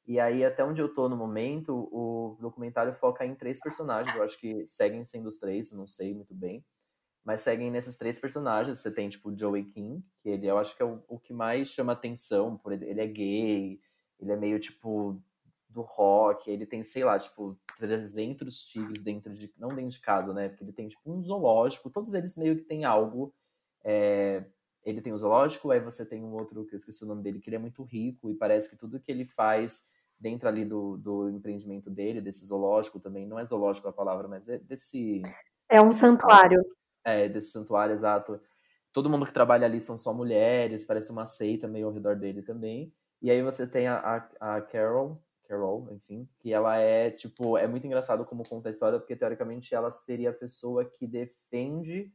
E 0.07 0.19
aí, 0.19 0.45
até 0.45 0.65
onde 0.65 0.83
eu 0.83 0.93
tô 0.93 1.09
no 1.09 1.17
momento, 1.17 1.89
o 1.93 2.37
documentário 2.41 2.93
foca 2.95 3.25
em 3.25 3.35
três 3.35 3.61
personagens. 3.61 4.15
Eu 4.15 4.23
acho 4.23 4.39
que 4.39 4.67
seguem 4.67 5.05
sendo 5.05 5.29
os 5.29 5.39
três, 5.39 5.73
não 5.73 5.87
sei 5.87 6.13
muito 6.13 6.35
bem. 6.35 6.65
Mas 7.25 7.43
seguem 7.43 7.71
nesses 7.71 7.97
três 7.97 8.19
personagens. 8.19 8.79
Você 8.79 8.91
tem, 8.91 9.09
tipo, 9.09 9.31
o 9.31 9.39
Joey 9.39 9.65
King, 9.65 10.05
que 10.21 10.29
ele 10.29 10.47
eu 10.47 10.59
acho 10.59 10.77
que 10.77 10.83
é 10.83 10.85
o, 10.85 11.03
o 11.07 11.19
que 11.21 11.33
mais 11.33 11.69
chama 11.69 11.93
atenção. 11.93 12.57
Por 12.59 12.73
ele, 12.73 12.85
ele 12.87 13.01
é 13.01 13.07
gay, 13.07 13.81
ele 14.19 14.33
é 14.33 14.37
meio, 14.37 14.59
tipo, 14.59 15.23
do 15.69 15.83
rock. 15.83 16.51
Ele 16.51 16.67
tem, 16.67 16.83
sei 16.83 17.05
lá, 17.05 17.17
tipo, 17.17 17.57
300 17.79 18.65
tigres 18.67 19.03
dentro 19.03 19.33
de... 19.33 19.53
Não 19.57 19.69
dentro 19.69 19.91
de 19.91 20.01
casa, 20.01 20.35
né? 20.35 20.49
Porque 20.49 20.65
ele 20.65 20.73
tem, 20.73 20.89
tipo, 20.89 21.13
um 21.13 21.23
zoológico. 21.23 21.91
Todos 21.91 22.13
eles 22.15 22.37
meio 22.37 22.57
que 22.57 22.65
têm 22.65 22.85
algo... 22.85 23.33
É, 23.85 24.45
ele 24.85 25.01
tem 25.01 25.13
o 25.13 25.19
zoológico, 25.19 25.71
aí 25.71 25.81
você 25.81 26.05
tem 26.05 26.23
um 26.23 26.33
outro, 26.33 26.65
que 26.67 26.75
eu 26.75 26.77
esqueci 26.77 27.05
o 27.05 27.07
nome 27.07 27.23
dele, 27.23 27.41
que 27.41 27.49
ele 27.49 27.57
é 27.57 27.59
muito 27.59 27.83
rico 27.85 28.31
e 28.31 28.35
parece 28.35 28.69
que 28.69 28.77
tudo 28.77 28.99
que 28.99 29.11
ele 29.11 29.25
faz 29.25 29.87
dentro 30.23 30.49
ali 30.49 30.65
do, 30.65 30.97
do 30.97 31.29
empreendimento 31.29 31.91
dele, 31.91 32.21
desse 32.21 32.47
zoológico 32.47 33.01
também, 33.01 33.27
não 33.27 33.41
é 33.41 33.45
zoológico 33.45 33.89
a 33.89 33.93
palavra, 33.93 34.29
mas 34.29 34.49
é 34.49 34.57
desse... 34.59 35.21
É 35.69 35.83
um 35.83 35.93
santuário. 35.93 36.65
É, 37.05 37.29
desse 37.29 37.51
santuário, 37.51 37.93
exato. 37.93 38.41
Todo 38.93 39.11
mundo 39.11 39.27
que 39.27 39.33
trabalha 39.33 39.67
ali 39.67 39.81
são 39.81 39.97
só 39.97 40.15
mulheres, 40.15 40.85
parece 40.85 41.11
uma 41.11 41.27
seita 41.27 41.67
meio 41.67 41.89
ao 41.89 41.93
redor 41.93 42.15
dele 42.15 42.41
também. 42.41 42.95
E 43.21 43.31
aí 43.31 43.43
você 43.43 43.67
tem 43.67 43.89
a, 43.89 44.29
a, 44.41 44.57
a 44.57 44.63
Carol, 44.63 45.21
Carol, 45.49 45.89
enfim, 45.91 46.29
que 46.39 46.53
ela 46.53 46.77
é, 46.77 47.11
tipo, 47.11 47.59
é 47.59 47.67
muito 47.67 47.87
engraçado 47.87 48.25
como 48.25 48.49
conta 48.49 48.69
a 48.69 48.71
história, 48.71 49.01
porque 49.01 49.17
teoricamente 49.17 49.75
ela 49.75 49.91
seria 49.91 50.31
a 50.31 50.35
pessoa 50.35 50.85
que 50.85 51.05
defende 51.05 52.13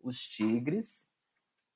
os 0.00 0.20
tigres 0.20 1.08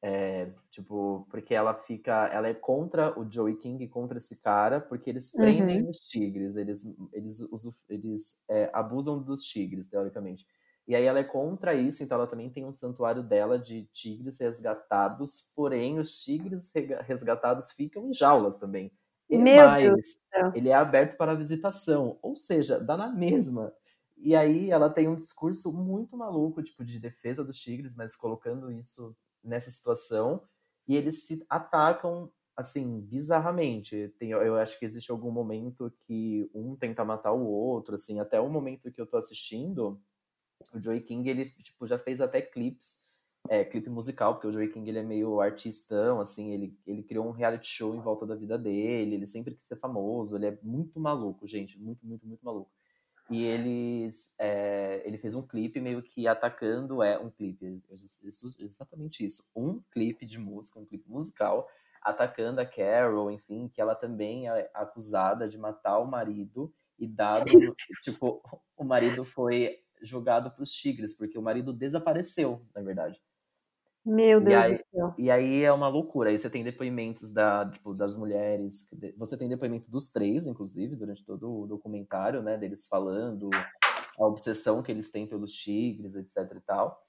é, 0.05 0.51
tipo, 0.71 1.27
porque 1.31 1.55
ela 1.55 1.75
fica. 1.75 2.27
Ela 2.27 2.49
é 2.49 2.55
contra 2.55 3.17
o 3.19 3.31
Joey 3.31 3.57
King, 3.57 3.87
contra 3.87 4.19
esse 4.19 4.37
cara, 4.37 4.81
porque 4.81 5.09
eles 5.09 5.31
prendem 5.31 5.83
uhum. 5.83 5.91
os 5.91 5.99
tigres, 5.99 6.57
eles, 6.57 6.85
eles, 7.13 7.41
eles 7.89 8.37
é, 8.51 8.69
abusam 8.73 9.23
dos 9.23 9.43
tigres, 9.43 9.87
teoricamente. 9.87 10.45
E 10.89 10.97
aí 10.97 11.05
ela 11.05 11.21
é 11.21 11.25
contra 11.25 11.73
isso, 11.75 12.03
então 12.03 12.19
ela 12.19 12.27
também 12.27 12.51
tem 12.51 12.65
um 12.65 12.73
santuário 12.73 13.23
dela 13.23 13.57
de 13.57 13.85
tigres 13.93 14.41
resgatados, 14.41 15.53
porém 15.55 16.01
os 16.01 16.21
tigres 16.21 16.73
resgatados 17.07 17.71
ficam 17.71 18.09
em 18.09 18.13
jaulas 18.13 18.59
também. 18.59 18.91
E 19.31 19.39
Meu 19.39 19.67
mais, 19.67 19.85
Deus 19.85 20.55
ele 20.57 20.69
é 20.69 20.75
aberto 20.75 21.17
para 21.17 21.37
visitação, 21.37 22.19
ou 22.21 22.35
seja, 22.35 22.81
dá 22.81 22.97
na 22.97 23.09
mesma. 23.09 23.73
E 24.17 24.35
aí 24.35 24.71
ela 24.71 24.91
tem 24.91 25.09
um 25.09 25.15
discurso 25.15 25.73
muito 25.73 26.17
maluco, 26.17 26.63
tipo, 26.63 26.85
de 26.85 26.99
defesa 26.99 27.45
dos 27.45 27.59
tigres, 27.59 27.95
mas 27.95 28.17
colocando 28.17 28.71
isso 28.73 29.17
nessa 29.43 29.71
situação 29.71 30.43
e 30.87 30.97
eles 30.97 31.25
se 31.25 31.45
atacam 31.49 32.31
assim 32.57 33.01
bizarramente. 33.01 34.15
Tem, 34.19 34.31
eu 34.31 34.57
acho 34.57 34.79
que 34.79 34.85
existe 34.85 35.11
algum 35.11 35.31
momento 35.31 35.93
que 36.01 36.51
um 36.55 36.77
tenta 36.77 37.05
matar 37.05 37.33
o 37.33 37.47
outro, 37.47 37.95
assim, 37.95 38.21
até 38.21 38.41
o 38.41 38.49
momento 38.49 38.93
que 38.93 39.01
eu 39.01 39.07
tô 39.07 39.17
assistindo, 39.17 40.01
o 40.75 40.81
Joey 40.81 41.01
King 41.01 41.29
ele 41.29 41.51
tipo 41.63 41.87
já 41.87 41.99
fez 41.99 42.21
até 42.21 42.41
clipes 42.43 43.01
é, 43.49 43.65
clipe 43.65 43.91
musical, 43.91 44.35
porque 44.35 44.47
o 44.47 44.53
Joey 44.53 44.71
King 44.71 44.89
ele 44.89 44.99
é 45.01 45.03
meio 45.03 45.41
artistão, 45.41 46.21
assim, 46.21 46.53
ele, 46.53 46.79
ele 46.87 47.03
criou 47.03 47.27
um 47.27 47.33
reality 47.33 47.67
show 47.67 47.95
em 47.95 48.01
volta 48.01 48.25
da 48.25 48.37
vida 48.37 48.57
dele, 48.57 49.17
ele 49.17 49.27
sempre 49.27 49.55
quis 49.55 49.65
ser 49.65 49.77
famoso, 49.77 50.37
ele 50.37 50.47
é 50.47 50.59
muito 50.63 51.01
maluco, 51.01 51.47
gente, 51.47 51.79
muito, 51.79 52.07
muito, 52.07 52.27
muito 52.27 52.45
maluco 52.45 52.71
e 53.33 53.45
eles 53.45 54.33
é, 54.39 55.03
ele 55.05 55.19
fez 55.19 55.35
um 55.35 55.47
clipe 55.47 55.81
meio 55.81 56.03
que 56.03 56.29
atacando 56.29 57.03
é 57.03 57.19
um 57.19 57.31
clipe 57.31 57.83
exatamente 58.59 59.25
isso 59.25 59.45
um 59.55 59.81
clipe 59.91 60.27
de 60.27 60.39
música 60.39 60.79
um 60.79 60.85
clipe 60.85 61.09
musical 61.09 61.69
atacando 62.03 62.61
a 62.61 62.67
Carol 62.67 63.31
enfim 63.31 63.69
que 63.69 63.81
ela 63.81 63.95
também 63.95 64.49
é 64.49 64.71
acusada 64.75 65.49
de 65.49 65.57
matar 65.57 65.99
o 65.99 66.07
marido 66.07 66.73
e 66.99 67.07
dado 67.07 67.45
tipo 68.05 68.43
o 68.77 68.85
marido 68.85 69.25
foi 69.25 69.79
jogado 70.03 70.51
para 70.51 70.63
os 70.63 70.73
tigres 70.73 71.17
porque 71.17 71.39
o 71.39 71.43
marido 71.43 71.73
desapareceu 71.73 72.67
na 72.75 72.83
verdade 72.83 73.21
Meu 74.05 74.41
Deus 74.41 74.67
aí, 74.67 74.79
do 74.79 74.85
céu. 74.91 75.15
E 75.17 75.31
aí 75.31 75.63
é 75.63 75.73
uma 75.73 75.89
loucura. 75.89 76.31
Aí 76.31 76.39
você 76.39 76.51
tem 76.51 76.65
depoimentos 76.65 77.33
da, 77.33 77.69
tipo, 77.69 77.95
das 77.95 78.17
mulheres. 78.17 78.89
Você 79.17 79.37
tem 79.37 79.49
depoimento 79.49 79.91
dos 79.91 80.11
três, 80.11 80.47
inclusive, 80.47 80.97
durante 80.97 81.25
todo 81.25 81.63
o 81.63 81.67
documentário, 81.67 82.43
né? 82.43 82.59
Deles 82.59 82.89
falando 82.89 83.49
a 84.19 84.27
obsessão 84.27 84.83
que 84.83 84.91
eles 84.91 85.11
têm 85.11 85.27
pelos 85.27 85.53
tigres, 85.53 86.17
etc 86.17 86.57
e 86.57 86.61
tal. 86.61 87.01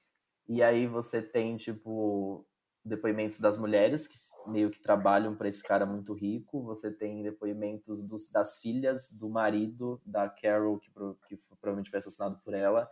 E 0.48 0.62
aí 0.62 0.86
você 0.86 1.22
tem, 1.22 1.58
tipo, 1.58 2.46
depoimentos 2.86 3.40
das 3.40 3.58
mulheres 3.58 4.08
que 4.08 4.18
meio 4.48 4.70
que 4.70 4.82
trabalham 4.82 5.36
para 5.36 5.48
esse 5.48 5.64
cara 5.64 5.86
muito 5.86 6.14
rico. 6.14 6.64
Você 6.64 6.92
tem 6.92 7.24
depoimentos 7.24 8.04
dos, 8.04 8.30
das 8.30 8.58
filhas 8.58 9.10
do 9.12 9.30
marido 9.30 10.02
da 10.06 10.30
Carol, 10.30 10.80
que, 10.80 10.92
que 11.28 11.38
provavelmente 11.60 11.90
foi 11.90 12.00
assassinado 12.00 12.40
por 12.44 12.54
ela, 12.54 12.90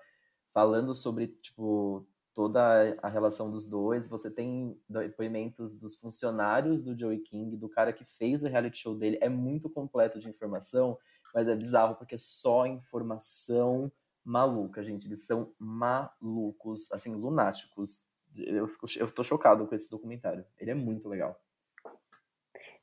falando 0.54 0.94
sobre, 0.94 1.28
tipo, 1.28 2.08
toda 2.34 2.98
a 3.02 3.10
relação 3.10 3.50
dos 3.50 3.66
dois. 3.66 4.08
Você 4.08 4.30
tem 4.30 4.80
depoimentos 4.90 5.76
dos 5.76 5.96
funcionários 5.96 6.82
do 6.82 6.98
Joey 6.98 7.20
King, 7.20 7.56
do 7.58 7.70
cara 7.70 7.94
que 7.94 8.06
fez 8.06 8.44
o 8.44 8.48
reality 8.48 8.78
show 8.78 8.96
dele. 8.96 9.18
É 9.22 9.30
muito 9.30 9.70
completo 9.70 10.20
de 10.20 10.30
informação, 10.30 10.98
mas 11.34 11.48
é 11.48 11.56
bizarro 11.56 11.96
porque 11.96 12.16
é 12.16 12.20
só 12.20 12.66
informação 12.66 13.92
maluca, 14.24 14.84
gente. 14.84 15.08
Eles 15.08 15.26
são 15.26 15.52
malucos, 15.60 16.92
assim, 16.92 17.14
lunáticos. 17.14 18.04
Eu, 18.38 18.68
fico, 18.68 18.86
eu 18.98 19.12
tô 19.12 19.24
chocado 19.24 19.68
com 19.68 19.76
esse 19.76 19.90
documentário. 19.90 20.46
Ele 20.60 20.72
é 20.72 20.76
muito 20.76 21.10
legal. 21.10 21.40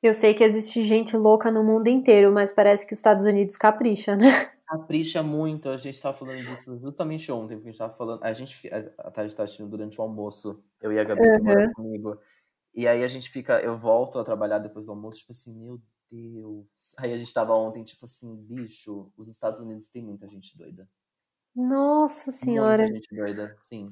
Eu 0.03 0.15
sei 0.15 0.35
que 0.35 0.45
existe 0.45 0.83
gente 0.83 1.17
louca 1.17 1.51
no 1.51 1.65
mundo 1.65 1.89
inteiro, 1.89 2.33
mas 2.33 2.53
parece 2.53 2.87
que 2.87 2.93
os 2.93 2.99
Estados 2.99 3.25
Unidos 3.25 3.57
capricha, 3.57 4.15
né? 4.15 4.29
Capricha 4.69 5.23
muito. 5.23 5.71
A 5.71 5.79
gente 5.79 6.01
tava 6.01 6.17
falando 6.17 6.37
disso 6.37 6.79
justamente 6.79 7.33
ontem, 7.33 7.55
porque 7.57 7.71
a 7.71 7.73
gente 7.73 7.79
tava 7.79 7.95
falando. 7.95 8.23
A 8.23 8.33
gente 8.35 8.69
a 8.99 9.11
tarde 9.11 9.35
tá 9.35 9.45
assistindo 9.45 9.71
durante 9.71 9.99
o 9.99 10.03
almoço. 10.03 10.63
Eu 10.83 10.93
e 10.93 10.99
a 10.99 11.05
Gabi 11.05 11.23
uhum. 11.23 11.69
que 11.69 11.73
comigo. 11.73 12.21
E 12.75 12.87
aí 12.87 13.03
a 13.03 13.09
gente 13.09 13.31
fica. 13.31 13.61
Eu 13.63 13.79
volto 13.79 14.19
a 14.19 14.25
trabalhar 14.25 14.59
depois 14.59 14.85
do 14.85 14.93
almoço, 14.93 15.21
tipo 15.21 15.33
assim, 15.33 15.55
meu 15.55 15.81
Deus. 16.11 16.95
Aí 16.99 17.15
a 17.15 17.17
gente 17.17 17.33
tava 17.33 17.55
ontem, 17.55 17.83
tipo 17.83 18.05
assim, 18.05 18.37
bicho, 18.37 19.11
os 19.17 19.31
Estados 19.31 19.59
Unidos 19.59 19.89
tem 19.89 20.03
muita 20.03 20.29
gente 20.29 20.57
doida. 20.57 20.87
Nossa 21.57 22.31
senhora. 22.31 22.83
Muita 22.83 22.95
gente 22.95 23.17
doida, 23.17 23.57
sim. 23.63 23.87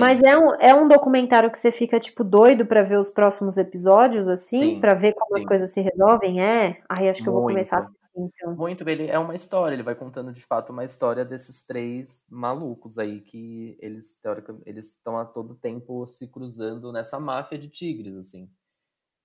Mas 0.00 0.22
é 0.22 0.36
um, 0.36 0.54
é 0.56 0.74
um 0.74 0.86
documentário 0.88 1.50
que 1.50 1.58
você 1.58 1.72
fica, 1.72 1.98
tipo, 1.98 2.22
doido 2.22 2.66
para 2.66 2.82
ver 2.82 2.98
os 2.98 3.10
próximos 3.10 3.56
episódios, 3.56 4.28
assim? 4.28 4.80
para 4.80 4.94
ver 4.94 5.14
como 5.14 5.36
sim. 5.36 5.42
as 5.42 5.48
coisas 5.48 5.72
se 5.72 5.80
resolvem? 5.80 6.40
É? 6.40 6.82
Aí 6.88 7.08
acho 7.08 7.22
que 7.22 7.28
Muito. 7.28 7.36
eu 7.36 7.42
vou 7.42 7.48
começar 7.48 7.76
a 7.76 7.78
assistir, 7.80 8.08
então. 8.16 8.54
Muito, 8.56 8.88
ele 8.88 9.06
é 9.06 9.18
uma 9.18 9.34
história, 9.34 9.74
ele 9.74 9.82
vai 9.82 9.94
contando, 9.94 10.32
de 10.32 10.42
fato, 10.42 10.70
uma 10.72 10.84
história 10.84 11.24
desses 11.24 11.64
três 11.64 12.22
malucos 12.28 12.98
aí, 12.98 13.20
que 13.20 13.78
eles, 13.80 14.16
teoricamente, 14.22 14.68
eles 14.68 14.86
estão 14.88 15.18
a 15.18 15.24
todo 15.24 15.54
tempo 15.54 16.06
se 16.06 16.28
cruzando 16.28 16.92
nessa 16.92 17.18
máfia 17.18 17.58
de 17.58 17.68
tigres, 17.68 18.16
assim. 18.16 18.48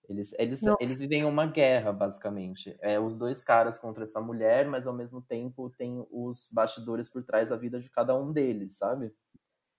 Eles, 0.10 0.34
eles, 0.38 0.62
eles 0.64 1.00
vivem 1.00 1.24
uma 1.24 1.46
guerra, 1.46 1.94
basicamente. 1.94 2.76
É 2.82 3.00
os 3.00 3.16
dois 3.16 3.44
caras 3.44 3.80
contra 3.80 4.04
essa 4.04 4.20
mulher, 4.20 4.68
mas 4.68 4.86
ao 4.86 4.94
mesmo 4.94 5.22
tempo 5.22 5.70
tem 5.78 6.06
os 6.12 6.50
bastidores 6.52 7.08
por 7.08 7.24
trás 7.24 7.50
da 7.50 7.56
vida 7.56 7.80
de 7.80 7.90
cada 7.90 8.14
um 8.14 8.32
deles, 8.34 8.78
sabe? 8.78 9.14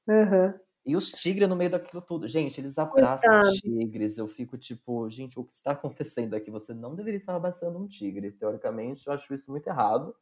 Uhum. 0.09 0.55
E 0.85 0.97
os 0.97 1.11
tigres 1.11 1.49
no 1.49 1.55
meio 1.55 1.71
daquilo 1.71 2.03
tudo. 2.03 2.27
Gente, 2.27 2.61
eles 2.61 2.77
abraçam 2.77 3.41
os 3.41 3.55
tigres. 3.61 4.19
Eu 4.19 4.27
fico 4.27 4.59
tipo, 4.59 5.09
gente, 5.09 5.39
o 5.39 5.45
que 5.45 5.53
está 5.53 5.73
acontecendo 5.73 6.35
aqui? 6.35 6.51
Você 6.51 6.75
não 6.75 6.95
deveria 6.95 7.19
estar 7.19 7.37
abraçando 7.37 7.79
um 7.79 7.87
tigre. 7.87 8.33
Teoricamente, 8.33 9.07
eu 9.07 9.13
acho 9.13 9.33
isso 9.33 9.51
muito 9.51 9.67
errado. 9.67 10.15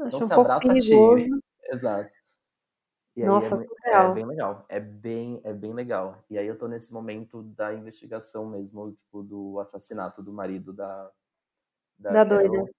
Acho 0.00 0.18
não 0.18 0.24
um 0.24 0.28
se 0.28 0.32
abraça 0.32 0.68
perigoso. 0.72 1.16
tigre. 1.16 1.40
Exato. 1.70 2.10
E 3.14 3.24
Nossa, 3.24 3.56
é, 3.84 3.92
é 3.92 4.12
bem 4.12 4.26
legal. 4.26 4.66
É 4.68 4.78
bem, 4.78 5.40
é 5.42 5.52
bem 5.52 5.72
legal. 5.72 6.22
E 6.28 6.36
aí 6.36 6.46
eu 6.46 6.58
tô 6.58 6.68
nesse 6.68 6.92
momento 6.92 7.42
da 7.42 7.72
investigação 7.72 8.46
mesmo, 8.46 8.92
tipo, 8.92 9.22
do 9.22 9.58
assassinato 9.58 10.22
do 10.22 10.32
marido 10.32 10.72
da. 10.72 11.10
Da, 11.98 12.10
da 12.10 12.24
doida. 12.24 12.70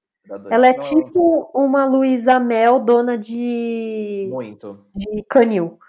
Ela 0.49 0.67
é 0.67 0.73
tipo 0.73 1.49
uma 1.53 1.85
Luísa 1.85 2.39
Mel, 2.39 2.79
dona 2.79 3.17
de. 3.17 4.27
Muito. 4.29 4.85
De 4.95 5.23
canil. 5.29 5.79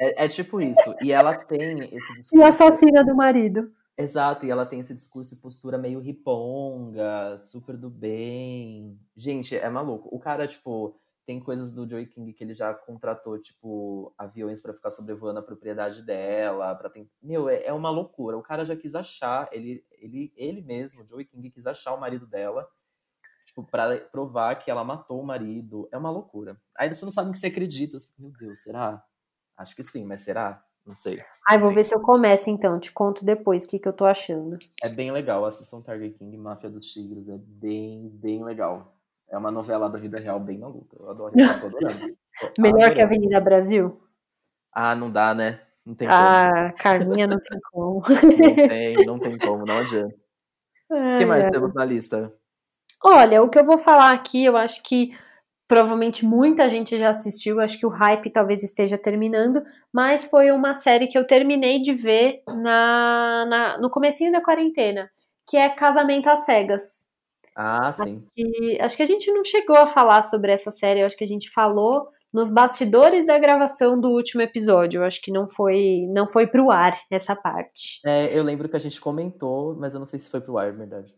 É, 0.00 0.24
é, 0.24 0.28
tipo 0.28 0.60
isso. 0.60 0.94
E 1.02 1.12
ela 1.12 1.34
tem 1.34 1.80
esse 1.94 2.14
discurso. 2.14 2.36
E 2.36 2.42
assassina 2.42 3.04
do 3.04 3.14
marido. 3.16 3.72
Exato, 3.96 4.44
e 4.44 4.50
ela 4.50 4.66
tem 4.66 4.80
esse 4.80 4.92
discurso 4.92 5.34
e 5.34 5.38
postura 5.38 5.78
meio 5.78 6.00
riponga, 6.00 7.38
super 7.40 7.76
do 7.76 7.88
bem. 7.88 8.98
Gente, 9.16 9.56
é 9.56 9.70
maluco. 9.70 10.08
O 10.10 10.18
cara, 10.18 10.48
tipo, 10.48 10.96
tem 11.24 11.38
coisas 11.38 11.70
do 11.70 11.88
Joey 11.88 12.06
King 12.06 12.32
que 12.32 12.42
ele 12.42 12.54
já 12.54 12.74
contratou, 12.74 13.38
tipo, 13.38 14.12
aviões 14.18 14.60
para 14.60 14.74
ficar 14.74 14.90
sobrevoando 14.90 15.38
a 15.38 15.42
propriedade 15.42 16.02
dela. 16.02 16.74
Pra 16.74 16.90
ter... 16.90 17.08
Meu, 17.22 17.48
é, 17.48 17.64
é 17.64 17.72
uma 17.72 17.88
loucura. 17.88 18.36
O 18.36 18.42
cara 18.42 18.64
já 18.64 18.74
quis 18.74 18.96
achar, 18.96 19.48
ele, 19.52 19.84
ele, 19.92 20.32
ele 20.36 20.60
mesmo, 20.60 21.04
o 21.04 21.08
Joey 21.08 21.24
King, 21.24 21.48
quis 21.50 21.66
achar 21.66 21.94
o 21.94 22.00
marido 22.00 22.26
dela 22.26 22.68
tipo, 23.54 23.62
pra 23.62 23.96
provar 23.96 24.56
que 24.56 24.70
ela 24.70 24.82
matou 24.82 25.20
o 25.20 25.26
marido. 25.26 25.88
É 25.92 25.96
uma 25.96 26.10
loucura. 26.10 26.60
Aí 26.76 26.92
você 26.92 27.04
não 27.04 27.12
sabe 27.12 27.28
o 27.28 27.32
que 27.32 27.38
você 27.38 27.46
acredita. 27.46 27.98
Você 27.98 28.08
fica, 28.08 28.20
Meu 28.20 28.32
Deus, 28.32 28.58
será? 28.60 29.02
Acho 29.56 29.76
que 29.76 29.84
sim, 29.84 30.04
mas 30.04 30.22
será? 30.22 30.62
Não 30.84 30.92
sei. 30.92 31.22
Ai, 31.48 31.58
vou 31.58 31.72
ver 31.72 31.84
se 31.84 31.94
eu 31.94 32.00
começo 32.00 32.50
então. 32.50 32.78
Te 32.78 32.92
conto 32.92 33.24
depois 33.24 33.64
o 33.64 33.68
que, 33.68 33.78
que 33.78 33.88
eu 33.88 33.92
tô 33.92 34.04
achando. 34.04 34.58
É 34.82 34.88
bem 34.88 35.12
legal. 35.12 35.44
Assistam 35.44 35.80
Target 35.80 36.18
King 36.18 36.36
Máfia 36.36 36.68
dos 36.68 36.86
Tigres. 36.86 37.28
É 37.28 37.38
bem, 37.38 38.10
bem 38.12 38.44
legal. 38.44 38.94
É 39.30 39.38
uma 39.38 39.50
novela 39.50 39.88
da 39.88 39.98
vida 39.98 40.18
real 40.18 40.40
bem 40.40 40.58
maluca. 40.58 40.96
Eu 40.98 41.10
adoro. 41.10 41.34
Eu 41.38 41.60
tô 41.60 41.66
adorando. 41.66 42.16
Tô 42.34 42.60
Melhor 42.60 42.76
adorando. 42.78 42.94
que 42.96 43.00
Avenida 43.00 43.40
Brasil? 43.40 44.02
Ah, 44.72 44.96
não 44.96 45.08
dá, 45.08 45.32
né? 45.32 45.60
Não 45.86 45.94
tem 45.94 46.08
ah, 46.10 46.50
como. 46.50 46.74
Carminha 46.82 47.26
não 47.28 47.38
tem 47.38 47.60
como. 47.70 48.02
Não 48.10 48.68
tem, 48.68 49.06
não 49.06 49.18
tem 49.18 49.38
como, 49.38 49.64
não 49.64 49.78
adianta. 49.78 50.14
O 50.90 51.18
que 51.18 51.24
mais 51.24 51.46
temos 51.46 51.72
na 51.72 51.84
lista? 51.84 52.32
Olha, 53.06 53.42
o 53.42 53.50
que 53.50 53.58
eu 53.58 53.66
vou 53.66 53.76
falar 53.76 54.12
aqui, 54.12 54.46
eu 54.46 54.56
acho 54.56 54.82
que 54.82 55.12
provavelmente 55.68 56.24
muita 56.24 56.68
gente 56.68 56.98
já 56.98 57.10
assistiu, 57.10 57.60
acho 57.60 57.78
que 57.78 57.84
o 57.84 57.90
hype 57.90 58.30
talvez 58.30 58.62
esteja 58.62 58.96
terminando, 58.96 59.62
mas 59.92 60.24
foi 60.24 60.50
uma 60.50 60.72
série 60.72 61.06
que 61.06 61.18
eu 61.18 61.26
terminei 61.26 61.80
de 61.82 61.92
ver 61.92 62.42
na, 62.46 63.44
na 63.46 63.78
no 63.78 63.90
comecinho 63.90 64.32
da 64.32 64.42
quarentena, 64.42 65.10
que 65.46 65.56
é 65.56 65.68
Casamento 65.68 66.28
às 66.28 66.46
Cegas. 66.46 67.04
Ah, 67.54 67.92
sim. 67.92 68.16
Acho 68.16 68.26
que, 68.34 68.78
acho 68.80 68.96
que 68.96 69.02
a 69.02 69.06
gente 69.06 69.30
não 69.32 69.44
chegou 69.44 69.76
a 69.76 69.86
falar 69.86 70.22
sobre 70.22 70.50
essa 70.52 70.70
série, 70.70 71.00
eu 71.00 71.06
acho 71.06 71.16
que 71.16 71.24
a 71.24 71.28
gente 71.28 71.50
falou 71.50 72.08
nos 72.32 72.52
bastidores 72.52 73.26
da 73.26 73.38
gravação 73.38 74.00
do 74.00 74.08
último 74.08 74.42
episódio. 74.42 75.00
Eu 75.00 75.04
acho 75.04 75.20
que 75.20 75.30
não 75.30 75.46
foi 75.46 76.06
não 76.08 76.26
foi 76.26 76.46
pro 76.46 76.70
ar 76.70 76.98
essa 77.10 77.36
parte. 77.36 78.00
É, 78.04 78.36
eu 78.36 78.42
lembro 78.42 78.68
que 78.68 78.76
a 78.76 78.80
gente 78.80 79.00
comentou, 79.00 79.76
mas 79.76 79.94
eu 79.94 80.00
não 80.00 80.06
sei 80.06 80.18
se 80.18 80.30
foi 80.30 80.40
pro 80.40 80.58
ar, 80.58 80.68
é 80.68 80.72
verdade. 80.72 81.14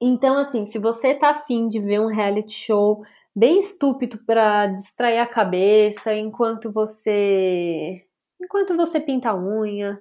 Então, 0.00 0.38
assim, 0.38 0.66
se 0.66 0.78
você 0.78 1.14
tá 1.14 1.30
afim 1.30 1.68
de 1.68 1.80
ver 1.80 2.00
um 2.00 2.08
reality 2.08 2.52
show 2.52 3.02
bem 3.34 3.60
estúpido 3.60 4.18
para 4.26 4.66
distrair 4.68 5.18
a 5.18 5.26
cabeça 5.26 6.14
enquanto 6.14 6.70
você 6.72 8.02
enquanto 8.40 8.76
você 8.76 9.00
pinta 9.00 9.30
a 9.30 9.36
unha, 9.36 10.00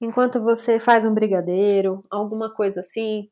enquanto 0.00 0.42
você 0.42 0.80
faz 0.80 1.06
um 1.06 1.14
brigadeiro, 1.14 2.04
alguma 2.10 2.52
coisa 2.54 2.80
assim, 2.80 3.28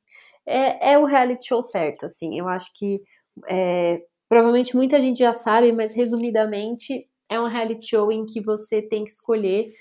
é, 0.47 0.93
é 0.93 0.99
o 0.99 1.05
reality 1.07 1.47
show 1.49 1.63
certo, 1.63 2.07
assim. 2.07 2.39
Eu 2.39 2.49
acho 2.49 2.71
que 2.75 3.01
é, 3.49 4.03
provavelmente 4.29 4.77
muita 4.77 5.01
gente 5.01 5.19
já 5.21 5.33
sabe, 5.35 5.73
mas 5.73 5.95
resumidamente 5.95 7.07
é 7.29 7.41
um 7.41 7.47
reality 7.47 7.89
show 7.89 8.13
em 8.13 8.27
que 8.27 8.41
você 8.43 8.83
tem 8.83 9.05
que 9.05 9.13
escolher 9.13 9.73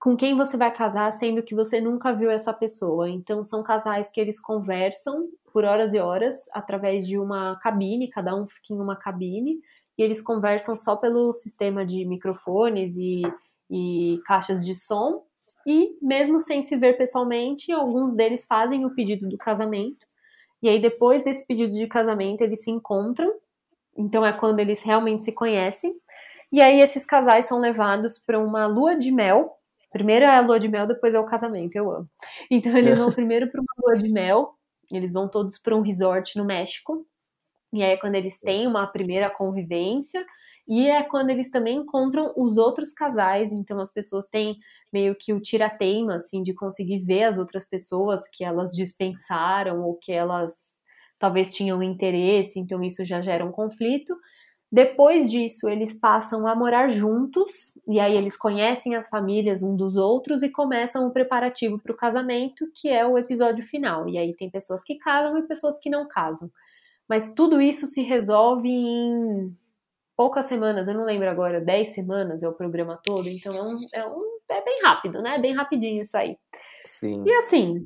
com 0.00 0.16
quem 0.16 0.34
você 0.34 0.56
vai 0.56 0.72
casar, 0.72 1.12
sendo 1.12 1.42
que 1.42 1.54
você 1.54 1.78
nunca 1.78 2.14
viu 2.14 2.30
essa 2.30 2.54
pessoa. 2.54 3.08
Então 3.08 3.44
são 3.44 3.62
casais 3.62 4.10
que 4.10 4.18
eles 4.20 4.40
conversam 4.40 5.28
por 5.52 5.64
horas 5.64 5.92
e 5.92 5.98
horas 5.98 6.36
através 6.52 7.06
de 7.06 7.18
uma 7.18 7.58
cabine, 7.60 8.08
cada 8.08 8.34
um 8.34 8.48
fica 8.48 8.72
em 8.72 8.80
uma 8.80 8.96
cabine, 8.96 9.60
e 9.98 10.02
eles 10.02 10.22
conversam 10.22 10.76
só 10.78 10.96
pelo 10.96 11.34
sistema 11.34 11.84
de 11.84 12.06
microfones 12.06 12.96
e, 12.96 13.22
e 13.70 14.18
caixas 14.24 14.64
de 14.64 14.74
som. 14.74 15.22
E 15.66 15.94
mesmo 16.00 16.40
sem 16.40 16.62
se 16.62 16.76
ver 16.78 16.96
pessoalmente, 16.96 17.70
alguns 17.70 18.14
deles 18.14 18.46
fazem 18.46 18.86
o 18.86 18.94
pedido 18.94 19.28
do 19.28 19.36
casamento. 19.36 20.06
E 20.62 20.68
aí, 20.70 20.80
depois 20.80 21.22
desse 21.22 21.46
pedido 21.46 21.74
de 21.74 21.86
casamento, 21.86 22.40
eles 22.40 22.64
se 22.64 22.70
encontram. 22.70 23.30
Então, 23.94 24.24
é 24.24 24.32
quando 24.32 24.60
eles 24.60 24.82
realmente 24.82 25.22
se 25.22 25.32
conhecem. 25.32 25.94
E 26.50 26.62
aí, 26.62 26.80
esses 26.80 27.04
casais 27.04 27.44
são 27.44 27.60
levados 27.60 28.18
para 28.18 28.38
uma 28.38 28.66
lua 28.66 28.96
de 28.96 29.12
mel. 29.12 29.59
Primeiro 29.92 30.24
é 30.24 30.36
a 30.36 30.40
lua 30.40 30.60
de 30.60 30.68
mel, 30.68 30.86
depois 30.86 31.14
é 31.14 31.20
o 31.20 31.26
casamento. 31.26 31.76
Eu 31.76 31.90
amo. 31.90 32.08
Então, 32.50 32.76
eles 32.76 32.98
vão 32.98 33.12
primeiro 33.12 33.50
para 33.50 33.60
uma 33.60 33.74
lua 33.78 33.98
de 33.98 34.08
mel 34.10 34.54
eles 34.96 35.12
vão 35.12 35.28
todos 35.28 35.58
para 35.58 35.76
um 35.76 35.82
resort 35.82 36.36
no 36.36 36.44
México. 36.44 37.06
E 37.72 37.82
aí 37.82 37.92
é 37.92 37.96
quando 37.96 38.16
eles 38.16 38.40
têm 38.40 38.66
uma 38.66 38.86
primeira 38.86 39.30
convivência. 39.30 40.24
E 40.66 40.88
é 40.88 41.02
quando 41.02 41.30
eles 41.30 41.50
também 41.50 41.78
encontram 41.78 42.32
os 42.36 42.56
outros 42.56 42.92
casais. 42.92 43.52
Então 43.52 43.78
as 43.80 43.92
pessoas 43.92 44.26
têm 44.28 44.56
meio 44.92 45.14
que 45.14 45.32
o 45.32 45.40
tirateima, 45.40 46.16
assim, 46.16 46.42
de 46.42 46.52
conseguir 46.52 47.00
ver 47.04 47.24
as 47.24 47.38
outras 47.38 47.68
pessoas 47.68 48.22
que 48.32 48.44
elas 48.44 48.72
dispensaram 48.72 49.82
ou 49.82 49.96
que 49.96 50.12
elas 50.12 50.78
talvez 51.18 51.54
tinham 51.54 51.82
interesse. 51.82 52.58
Então 52.58 52.82
isso 52.82 53.04
já 53.04 53.20
gera 53.20 53.44
um 53.44 53.52
conflito. 53.52 54.16
Depois 54.72 55.28
disso, 55.28 55.68
eles 55.68 55.98
passam 55.98 56.46
a 56.46 56.54
morar 56.54 56.88
juntos, 56.88 57.76
e 57.88 57.98
aí 57.98 58.16
eles 58.16 58.36
conhecem 58.36 58.94
as 58.94 59.08
famílias 59.08 59.62
um 59.64 59.74
dos 59.74 59.96
outros 59.96 60.44
e 60.44 60.48
começam 60.48 61.06
o 61.06 61.10
preparativo 61.10 61.78
para 61.78 61.92
o 61.92 61.96
casamento, 61.96 62.70
que 62.72 62.88
é 62.88 63.04
o 63.04 63.18
episódio 63.18 63.64
final. 63.64 64.08
E 64.08 64.16
aí 64.16 64.32
tem 64.34 64.48
pessoas 64.48 64.84
que 64.84 64.94
casam 64.96 65.36
e 65.38 65.42
pessoas 65.42 65.80
que 65.80 65.90
não 65.90 66.06
casam. 66.06 66.48
Mas 67.08 67.34
tudo 67.34 67.60
isso 67.60 67.88
se 67.88 68.02
resolve 68.02 68.68
em 68.68 69.52
poucas 70.16 70.46
semanas, 70.46 70.86
eu 70.86 70.94
não 70.94 71.04
lembro 71.04 71.28
agora, 71.28 71.60
10 71.60 71.94
semanas 71.94 72.42
é 72.42 72.48
o 72.48 72.52
programa 72.52 73.00
todo, 73.02 73.26
então 73.26 73.52
é, 73.54 73.62
um, 73.62 73.80
é, 73.94 74.06
um, 74.06 74.38
é 74.50 74.62
bem 74.62 74.82
rápido, 74.82 75.20
né? 75.20 75.38
Bem 75.38 75.54
rapidinho 75.54 76.02
isso 76.02 76.16
aí. 76.16 76.36
Sim. 76.84 77.24
E 77.26 77.32
assim, 77.32 77.84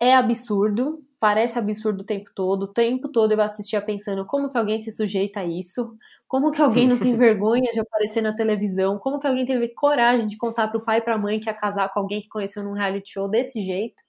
é 0.00 0.16
absurdo, 0.16 1.04
parece 1.22 1.56
absurdo 1.56 2.00
o 2.02 2.04
tempo 2.04 2.32
todo. 2.34 2.64
O 2.64 2.72
tempo 2.74 3.08
todo 3.08 3.30
eu 3.30 3.40
assistia 3.40 3.80
pensando 3.80 4.26
como 4.26 4.50
que 4.50 4.58
alguém 4.58 4.80
se 4.80 4.90
sujeita 4.90 5.38
a 5.40 5.44
isso, 5.44 5.96
como 6.26 6.50
que 6.50 6.60
alguém 6.60 6.88
não 6.88 6.98
tem 6.98 7.14
vergonha 7.16 7.70
de 7.72 7.78
aparecer 7.78 8.20
na 8.22 8.34
televisão, 8.34 8.98
como 8.98 9.20
que 9.20 9.28
alguém 9.28 9.46
teve 9.46 9.68
coragem 9.68 10.26
de 10.26 10.36
contar 10.36 10.66
pro 10.68 10.84
pai 10.84 10.98
e 10.98 11.02
pra 11.02 11.16
mãe 11.16 11.38
que 11.38 11.48
ia 11.48 11.54
casar 11.54 11.92
com 11.94 12.00
alguém 12.00 12.20
que 12.22 12.28
conheceu 12.28 12.64
num 12.64 12.72
reality 12.72 13.12
show 13.12 13.28
desse 13.28 13.62
jeito. 13.62 14.02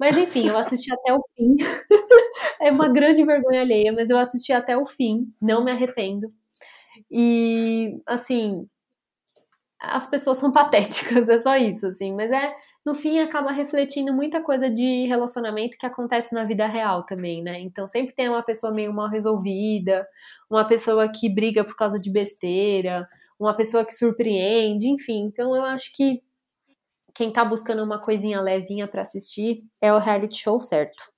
Mas 0.00 0.16
enfim, 0.18 0.48
eu 0.48 0.58
assisti 0.58 0.92
até 0.92 1.14
o 1.14 1.22
fim. 1.36 1.56
é 2.60 2.72
uma 2.72 2.88
grande 2.88 3.24
vergonha 3.24 3.60
alheia, 3.60 3.92
mas 3.92 4.10
eu 4.10 4.18
assisti 4.18 4.52
até 4.52 4.76
o 4.76 4.86
fim, 4.86 5.32
não 5.40 5.64
me 5.64 5.70
arrependo. 5.70 6.32
E 7.10 8.00
assim, 8.06 8.66
as 9.80 10.08
pessoas 10.10 10.38
são 10.38 10.52
patéticas, 10.52 11.28
é 11.30 11.38
só 11.38 11.56
isso, 11.56 11.86
assim, 11.86 12.14
mas 12.14 12.30
é 12.30 12.54
no 12.88 12.94
fim 12.94 13.18
acaba 13.18 13.52
refletindo 13.52 14.14
muita 14.14 14.42
coisa 14.42 14.70
de 14.70 15.06
relacionamento 15.06 15.76
que 15.76 15.84
acontece 15.84 16.34
na 16.34 16.44
vida 16.44 16.66
real 16.66 17.04
também, 17.04 17.42
né? 17.42 17.60
Então 17.60 17.86
sempre 17.86 18.14
tem 18.14 18.30
uma 18.30 18.42
pessoa 18.42 18.72
meio 18.72 18.94
mal 18.94 19.10
resolvida, 19.10 20.08
uma 20.48 20.66
pessoa 20.66 21.06
que 21.06 21.28
briga 21.28 21.62
por 21.62 21.76
causa 21.76 22.00
de 22.00 22.10
besteira, 22.10 23.06
uma 23.38 23.54
pessoa 23.54 23.84
que 23.84 23.92
surpreende, 23.92 24.88
enfim. 24.88 25.26
Então 25.26 25.54
eu 25.54 25.64
acho 25.64 25.94
que 25.94 26.22
quem 27.14 27.30
tá 27.30 27.44
buscando 27.44 27.84
uma 27.84 27.98
coisinha 27.98 28.40
levinha 28.40 28.88
para 28.88 29.02
assistir 29.02 29.62
é 29.82 29.92
o 29.92 29.98
reality 29.98 30.38
show 30.38 30.58
certo. 30.58 31.12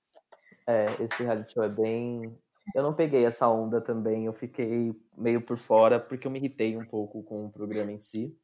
É, 0.66 0.86
esse 0.98 1.22
reality 1.22 1.52
show 1.52 1.62
é 1.62 1.68
bem. 1.68 2.36
Eu 2.74 2.82
não 2.82 2.94
peguei 2.94 3.24
essa 3.24 3.48
onda 3.48 3.80
também, 3.80 4.26
eu 4.26 4.32
fiquei 4.32 4.92
meio 5.16 5.40
por 5.40 5.56
fora, 5.56 6.00
porque 6.00 6.26
eu 6.26 6.32
me 6.32 6.40
irritei 6.40 6.76
um 6.76 6.84
pouco 6.84 7.22
com 7.22 7.46
o 7.46 7.50
programa 7.50 7.92
em 7.92 7.98
si. 7.98 8.36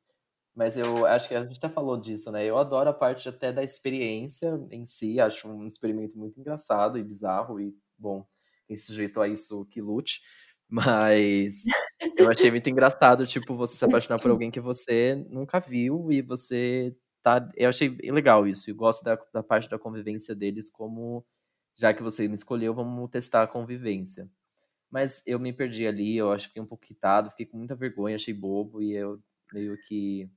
Mas 0.56 0.76
eu 0.78 1.04
acho 1.04 1.28
que 1.28 1.34
a 1.34 1.44
gente 1.44 1.58
até 1.58 1.68
falou 1.68 1.98
disso, 2.00 2.32
né? 2.32 2.42
Eu 2.46 2.56
adoro 2.58 2.88
a 2.88 2.94
parte 2.94 3.28
até 3.28 3.52
da 3.52 3.62
experiência 3.62 4.58
em 4.70 4.86
si, 4.86 5.20
acho 5.20 5.46
um 5.46 5.66
experimento 5.66 6.18
muito 6.18 6.40
engraçado 6.40 6.98
e 6.98 7.04
bizarro, 7.04 7.60
e, 7.60 7.76
bom, 7.98 8.26
quem 8.66 8.74
se 8.74 8.86
sujeitou 8.86 9.22
a 9.22 9.28
isso 9.28 9.66
que 9.66 9.82
lute. 9.82 10.22
Mas 10.68 11.62
eu 12.18 12.30
achei 12.30 12.50
muito 12.50 12.70
engraçado, 12.70 13.26
tipo, 13.26 13.54
você 13.54 13.76
se 13.76 13.84
apaixonar 13.84 14.18
por 14.20 14.30
alguém 14.30 14.50
que 14.50 14.60
você 14.60 15.14
nunca 15.30 15.60
viu 15.60 16.10
e 16.10 16.22
você 16.22 16.96
tá. 17.22 17.48
Eu 17.54 17.68
achei 17.68 17.90
legal 18.10 18.46
isso, 18.46 18.70
e 18.70 18.72
gosto 18.72 19.04
da, 19.04 19.16
da 19.34 19.42
parte 19.42 19.68
da 19.68 19.78
convivência 19.78 20.34
deles, 20.34 20.70
como 20.70 21.24
já 21.76 21.92
que 21.94 22.02
você 22.02 22.26
me 22.28 22.34
escolheu, 22.34 22.74
vamos 22.74 23.10
testar 23.10 23.42
a 23.42 23.46
convivência. 23.46 24.28
Mas 24.90 25.22
eu 25.26 25.38
me 25.40 25.52
perdi 25.52 25.86
ali, 25.86 26.16
eu 26.16 26.32
acho 26.32 26.44
que 26.46 26.48
fiquei 26.50 26.62
um 26.62 26.66
pouco 26.66 26.84
irritado, 26.86 27.30
fiquei 27.30 27.46
com 27.46 27.58
muita 27.58 27.74
vergonha, 27.76 28.16
achei 28.16 28.34
bobo, 28.34 28.82
e 28.82 28.94
eu 28.94 29.20
meio 29.52 29.76
que 29.88 30.30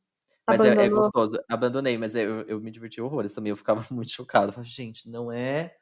mas 0.50 0.62
é, 0.62 0.86
é, 0.86 0.90
gostoso. 0.90 1.40
Abandonei, 1.50 1.98
mas 1.98 2.16
eu, 2.16 2.42
eu 2.42 2.60
me 2.60 2.72
diverti 2.72 3.02
horrores 3.02 3.34
também. 3.34 3.50
Eu 3.50 3.56
ficava 3.56 3.82
muito 3.92 4.12
chocado. 4.12 4.48
Eu 4.48 4.54
falei, 4.54 4.70
gente, 4.70 5.10
não 5.10 5.32
é 5.32 5.74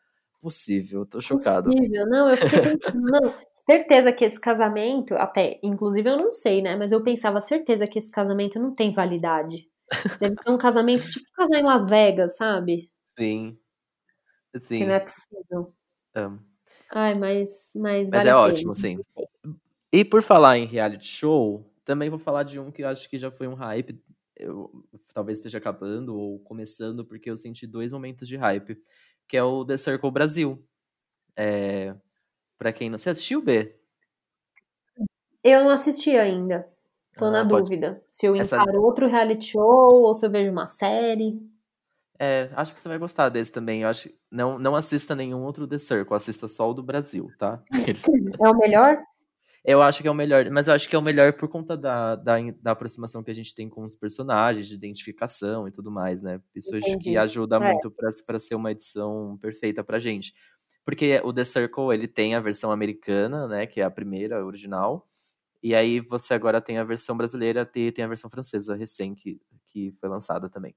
possível. 0.41 1.01
Eu 1.01 1.05
tô 1.05 1.22
chocado. 1.22 1.70
Possível, 1.70 2.05
não. 2.07 2.30
Eu 2.30 2.38
fiquei 2.38 2.59
pensando, 2.78 3.01
não. 3.01 3.34
Certeza 3.55 4.13
que 4.13 4.24
esse 4.24 4.39
casamento, 4.39 5.13
até, 5.15 5.59
inclusive 5.61 6.09
eu 6.09 6.18
não 6.18 6.32
sei, 6.32 6.61
né? 6.61 6.76
Mas 6.78 6.93
eu 6.93 7.03
pensava, 7.03 7.41
certeza 7.41 7.86
que 7.86 7.99
esse 7.99 8.09
casamento 8.09 8.57
não 8.57 8.74
tem 8.74 8.93
validade. 8.93 9.68
Deve 10.20 10.36
ser 10.41 10.49
um 10.49 10.57
casamento 10.57 11.09
tipo 11.09 11.26
casar 11.34 11.59
em 11.59 11.63
Las 11.63 11.89
Vegas, 11.89 12.38
sabe? 12.38 12.89
Sim. 13.18 13.57
Sim. 14.61 14.80
Que 14.80 14.86
não 14.86 14.93
é 14.93 14.99
possível. 14.99 15.74
Um. 16.15 16.39
Ai, 16.91 17.15
mas. 17.15 17.72
Mas, 17.76 18.09
mas 18.09 18.24
vale 18.24 18.30
é 18.30 18.36
ótimo, 18.36 18.76
sim. 18.76 18.97
E 19.91 20.03
por 20.03 20.22
falar 20.22 20.57
em 20.57 20.65
reality 20.65 21.05
show, 21.05 21.70
também 21.86 22.09
vou 22.09 22.20
falar 22.20 22.43
de 22.43 22.59
um 22.59 22.72
que 22.72 22.84
eu 22.84 22.88
acho 22.88 23.09
que 23.09 23.18
já 23.18 23.32
foi 23.32 23.47
um 23.47 23.53
hype 23.53 24.01
eu, 24.39 24.71
talvez 25.13 25.38
esteja 25.38 25.57
acabando 25.57 26.15
ou 26.15 26.39
começando, 26.39 27.05
porque 27.05 27.29
eu 27.29 27.38
senti 27.38 27.65
dois 27.65 27.91
momentos 27.91 28.27
de 28.27 28.35
hype, 28.35 28.79
que 29.27 29.38
é 29.38 29.43
o 29.43 29.65
The 29.65 29.77
Circle 29.77 30.11
Brasil. 30.11 30.63
É, 31.35 31.95
para 32.57 32.73
quem 32.73 32.89
não... 32.89 32.97
Você 32.97 33.09
assistiu, 33.09 33.41
B? 33.41 33.75
Eu 35.43 35.63
não 35.63 35.69
assisti 35.69 36.15
ainda. 36.15 36.67
Tô 37.17 37.25
ah, 37.25 37.31
na 37.31 37.47
pode... 37.47 37.63
dúvida. 37.63 38.03
Se 38.07 38.25
eu 38.25 38.35
Essa... 38.35 38.57
encaro 38.57 38.81
outro 38.81 39.07
reality 39.07 39.51
show 39.51 40.03
ou 40.03 40.13
se 40.13 40.25
eu 40.25 40.29
vejo 40.29 40.51
uma 40.51 40.67
série. 40.67 41.41
É, 42.19 42.49
acho 42.53 42.73
que 42.73 42.81
você 42.81 42.89
vai 42.89 42.97
gostar 42.97 43.29
desse 43.29 43.51
também. 43.51 43.81
Eu 43.81 43.89
acho 43.89 44.09
não 44.31 44.57
não 44.57 44.75
assista 44.75 45.15
nenhum 45.15 45.43
outro 45.43 45.67
The 45.67 45.77
Circle, 45.77 46.15
assista 46.15 46.47
só 46.47 46.69
o 46.69 46.73
do 46.73 46.83
Brasil, 46.83 47.31
tá? 47.38 47.61
É 48.39 48.49
o 48.49 48.57
melhor? 48.57 48.97
Eu 49.70 49.82
acho 49.82 50.01
que 50.01 50.07
é 50.07 50.11
o 50.11 50.15
melhor, 50.15 50.49
mas 50.49 50.70
eu 50.70 50.74
acho 50.74 50.88
que 50.88 50.95
é 50.95 50.99
o 50.99 51.01
melhor 51.01 51.34
por 51.34 51.49
conta 51.49 51.76
da, 51.76 52.15
da, 52.15 52.36
da 52.61 52.72
aproximação 52.72 53.22
que 53.22 53.30
a 53.30 53.36
gente 53.36 53.53
tem 53.53 53.68
com 53.68 53.84
os 53.84 53.93
personagens, 53.93 54.65
de 54.65 54.76
identificação 54.76 55.68
e 55.68 55.72
tudo 55.74 55.91
mais, 55.91 56.22
né? 56.22 56.41
Isso 56.55 56.70
Entendi. 56.70 56.89
acho 56.89 56.99
que 56.99 57.18
ajuda 57.18 57.57
é. 57.57 57.74
muito 57.74 57.91
para 58.26 58.39
ser 58.39 58.55
uma 58.55 58.72
edição 58.72 59.38
perfeita 59.41 59.84
pra 59.84 59.99
gente. 59.99 60.34
Porque 60.86 61.20
o 61.22 61.34
The 61.34 61.43
Circle, 61.43 61.93
ele 61.93 62.07
tem 62.07 62.34
a 62.34 62.39
versão 62.39 62.72
americana, 62.72 63.45
né? 63.45 63.68
Que 63.68 63.82
é 63.82 63.84
a 63.84 63.91
primeira, 63.91 64.39
a 64.39 64.45
original. 64.45 65.05
E 65.61 65.76
aí 65.76 65.99
você 65.99 66.34
agora 66.34 66.61
tem 66.61 66.78
a 66.78 66.86
versão 66.86 67.18
brasileira 67.18 67.70
e 67.76 67.91
tem 67.91 68.05
a 68.05 68.07
versão 68.07 68.30
francesa 68.30 68.74
recém 68.74 69.13
que, 69.13 69.38
que 69.68 69.91
foi 69.99 70.07
lançada 70.07 70.49
também. 70.49 70.74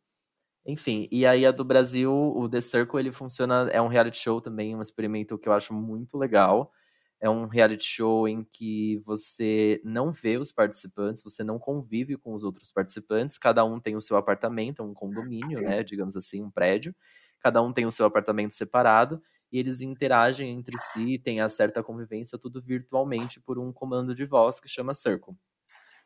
Enfim, 0.67 1.07
e 1.13 1.25
aí 1.25 1.47
a 1.47 1.53
do 1.53 1.63
Brasil, 1.65 2.13
o 2.13 2.49
The 2.49 2.61
Circle, 2.61 2.99
ele 2.99 3.13
funciona, 3.13 3.71
é 3.73 3.81
um 3.81 3.87
reality 3.87 4.19
show 4.19 4.41
também, 4.41 4.75
um 4.75 4.83
experimento 4.83 5.39
que 5.39 5.49
eu 5.49 5.53
acho 5.53 5.73
muito 5.73 6.19
legal 6.19 6.73
é 7.21 7.29
um 7.29 7.47
reality 7.47 7.85
show 7.85 8.27
em 8.27 8.43
que 8.43 8.99
você 9.05 9.81
não 9.85 10.11
vê 10.11 10.39
os 10.39 10.51
participantes, 10.51 11.23
você 11.23 11.45
não 11.45 11.59
convive 11.59 12.17
com 12.17 12.33
os 12.33 12.45
outros 12.45 12.73
participantes, 12.73 13.37
cada 13.37 13.65
um 13.65 13.79
tem 13.79 13.95
o 13.95 14.01
seu 14.01 14.17
apartamento, 14.17 14.83
um 14.83 14.95
condomínio, 14.95 15.61
né, 15.61 15.83
digamos 15.83 16.17
assim, 16.17 16.43
um 16.43 16.51
prédio, 16.51 16.95
cada 17.41 17.63
um 17.63 17.73
tem 17.73 17.85
o 17.85 17.91
seu 17.91 18.07
apartamento 18.07 18.55
separado 18.55 19.23
e 19.53 19.59
eles 19.59 19.81
interagem 19.81 20.51
entre 20.51 20.79
si, 20.79 21.19
tem 21.19 21.41
a 21.41 21.49
certa 21.49 21.83
convivência, 21.83 22.39
tudo 22.39 22.63
virtualmente 22.63 23.41
por 23.41 23.59
um 23.59 23.73
comando 23.73 24.15
de 24.15 24.25
voz 24.25 24.61
que 24.61 24.69
chama 24.69 24.95
Circle. 24.95 25.35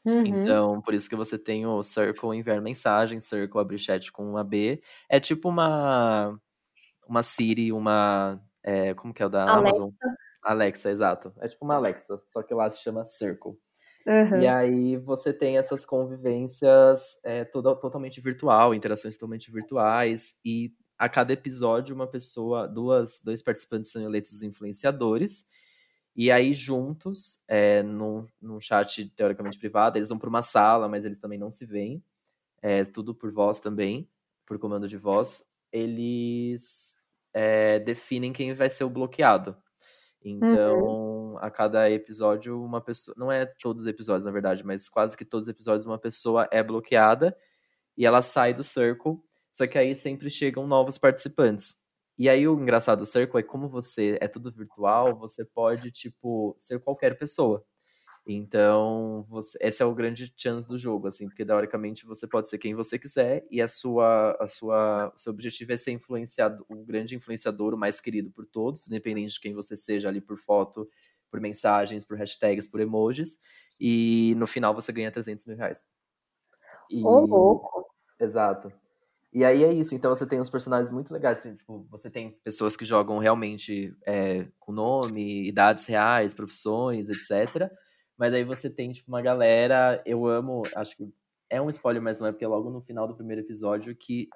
Uhum. 0.05 0.27
Então, 0.27 0.83
por 0.83 0.93
isso 0.93 1.09
que 1.09 1.17
você 1.17 1.39
tem 1.39 1.65
o 1.65 1.83
Circle 1.83 2.37
enviar 2.37 2.61
mensagem, 2.61 3.21
Circle 3.21 3.61
abrir 3.61 3.79
chat 3.79 4.13
com 4.13 4.33
um 4.33 4.37
AB. 4.37 4.83
É 5.09 5.19
tipo 5.19 5.49
uma 5.49 6.39
uma 7.07 7.23
Siri, 7.23 7.73
uma 7.73 8.41
é, 8.63 8.95
como 8.95 9.13
que 9.15 9.23
é 9.23 9.27
o 9.27 9.29
da 9.29 9.43
Alexa. 9.43 9.83
Amazon? 9.83 9.91
Alexa, 10.45 10.91
exato. 10.91 11.33
É 11.39 11.49
tipo 11.49 11.65
uma 11.65 11.77
Alexa, 11.77 12.21
só 12.27 12.43
que 12.43 12.53
lá 12.55 12.69
se 12.69 12.83
chama 12.83 13.05
Circle. 13.05 13.57
Uhum. 14.07 14.43
E 14.43 14.47
aí 14.47 14.97
você 14.99 15.33
tem 15.33 15.57
essas 15.57 15.87
convivências 15.87 17.19
é, 17.25 17.45
toda, 17.45 17.75
totalmente 17.75 18.21
virtual, 18.21 18.75
interações 18.75 19.17
totalmente 19.17 19.51
virtuais, 19.51 20.35
e 20.45 20.75
a 20.99 21.09
cada 21.09 21.33
episódio 21.33 21.95
uma 21.95 22.07
pessoa, 22.07 22.69
duas, 22.69 23.21
dois 23.25 23.43
participantes 23.43 23.91
são 23.91 24.03
eleitos 24.03 24.43
influenciadores, 24.43 25.47
e 26.15 26.31
aí 26.31 26.53
juntos, 26.53 27.41
é, 27.49 27.83
num, 27.83 28.27
num 28.41 28.61
chat 28.61 29.09
teoricamente 29.17 29.59
privado, 29.59 29.97
eles 29.97 30.11
vão 30.11 30.19
para 30.19 30.29
uma 30.29 30.43
sala, 30.43 30.87
mas 30.87 31.05
eles 31.05 31.19
também 31.19 31.39
não 31.39 31.51
se 31.51 31.65
veem, 31.65 32.05
é, 32.61 32.85
tudo 32.85 33.15
por 33.15 33.33
voz 33.33 33.59
também, 33.59 34.09
por 34.47 34.59
comando 34.59 34.87
de 34.87 34.99
voz, 34.99 35.43
eles 35.73 36.95
é, 37.33 37.81
definem 37.81 38.33
quem 38.33 38.55
vai 38.55 38.69
ser 38.69 38.85
o 38.85 38.91
bloqueado. 38.91 39.57
Então, 40.25 40.81
uhum. 40.81 41.39
a 41.39 41.51
cada 41.51 41.91
episódio, 41.91 42.63
uma 42.63 42.81
pessoa. 42.81 43.15
Não 43.19 43.31
é 43.31 43.45
todos 43.45 43.83
os 43.83 43.89
episódios, 43.89 44.25
na 44.25 44.31
verdade, 44.31 44.65
mas 44.65 44.89
quase 44.89 45.17
que 45.17 45.25
todos 45.25 45.47
os 45.47 45.53
episódios, 45.53 45.85
uma 45.85 45.99
pessoa 45.99 46.49
é 46.51 46.63
bloqueada 46.63 47.37
e 47.97 48.07
ela 48.07 48.23
sai 48.23 48.55
do 48.55 48.65
Circle. 48.65 49.19
Só 49.53 49.67
que 49.67 49.79
aí 49.79 49.95
sempre 49.95 50.31
chegam 50.31 50.67
novos 50.67 50.99
participantes. 50.99 51.77
E 52.17 52.29
aí 52.29 52.47
o 52.49 52.59
engraçado 52.61 53.01
do 53.01 53.07
Circle 53.07 53.41
é 53.41 53.43
como 53.43 53.69
você 53.69 54.19
é 54.21 54.29
tudo 54.29 54.51
virtual, 54.51 55.17
você 55.17 55.45
pode, 55.45 55.91
tipo, 55.91 56.55
ser 56.57 56.81
qualquer 56.81 57.19
pessoa. 57.19 57.65
Então, 58.27 59.27
você, 59.29 59.59
esse 59.61 59.83
é 59.83 59.87
o 59.87 59.95
grande 59.95 60.33
chance 60.35 60.67
do 60.67 60.79
jogo, 60.79 61.07
assim, 61.07 61.29
porque 61.29 61.45
teoricamente 61.45 62.07
você 62.07 62.27
pode 62.27 62.49
ser 62.49 62.57
quem 62.57 62.75
você 62.75 62.99
quiser 62.99 63.47
e 63.51 63.61
a 63.61 63.69
sua, 63.69 64.35
a 64.41 64.47
sua, 64.47 65.13
seu 65.15 65.31
objetivo 65.31 65.73
é 65.73 65.77
ser 65.77 65.93
influenciado, 65.93 66.65
o 66.67 66.77
grande 66.85 67.15
influenciador, 67.15 67.75
o 67.75 67.79
mais 67.79 68.01
querido 68.01 68.31
por 68.31 68.47
todos, 68.47 68.87
independente 68.87 69.35
de 69.35 69.41
quem 69.41 69.53
você 69.53 69.77
seja 69.77 70.09
ali 70.09 70.23
por 70.23 70.39
foto, 70.39 70.89
por 71.31 71.39
mensagens, 71.39 72.03
por 72.03 72.17
hashtags, 72.17 72.67
por 72.67 72.81
emojis, 72.81 73.39
e 73.79 74.35
no 74.39 74.47
final 74.47 74.73
você 74.75 74.91
ganha 74.91 75.11
300 75.11 75.45
mil 75.45 75.57
reais. 75.57 75.85
E... 76.91 77.05
Oh, 77.05 77.27
louco! 77.27 77.93
Exato. 78.19 78.73
E 79.35 79.45
aí 79.45 79.65
é 79.65 79.73
isso, 79.73 79.95
então 79.95 80.15
você 80.15 80.25
tem 80.27 80.41
uns 80.41 80.49
personagens 80.49 80.91
muito 80.91 81.13
legais, 81.13 81.41
tipo, 81.43 81.87
você 81.91 82.09
tem 82.09 82.31
pessoas 82.43 82.75
que 82.77 82.85
jogam 82.85 83.19
realmente 83.19 83.95
é, 84.07 84.47
com 84.61 84.73
nome, 84.73 85.47
idades 85.47 85.85
reais, 85.87 86.33
profissões, 86.33 87.09
etc., 87.11 87.71
Mas 88.17 88.33
aí 88.33 88.45
você 88.45 88.71
tem, 88.71 88.93
tipo, 88.93 89.11
uma 89.11 89.23
galera. 89.23 90.03
Eu 90.07 90.27
amo, 90.27 90.63
acho 90.77 90.97
que 90.97 91.13
é 91.51 91.61
um 91.61 91.71
spoiler, 91.71 92.03
mas 92.03 92.19
não 92.19 92.27
é, 92.27 92.33
porque 92.33 92.45
é 92.45 92.49
logo 92.49 92.71
no 92.71 92.81
final 92.81 93.07
do 93.07 93.15
primeiro 93.15 93.43
episódio 93.43 93.95
que 93.95 94.29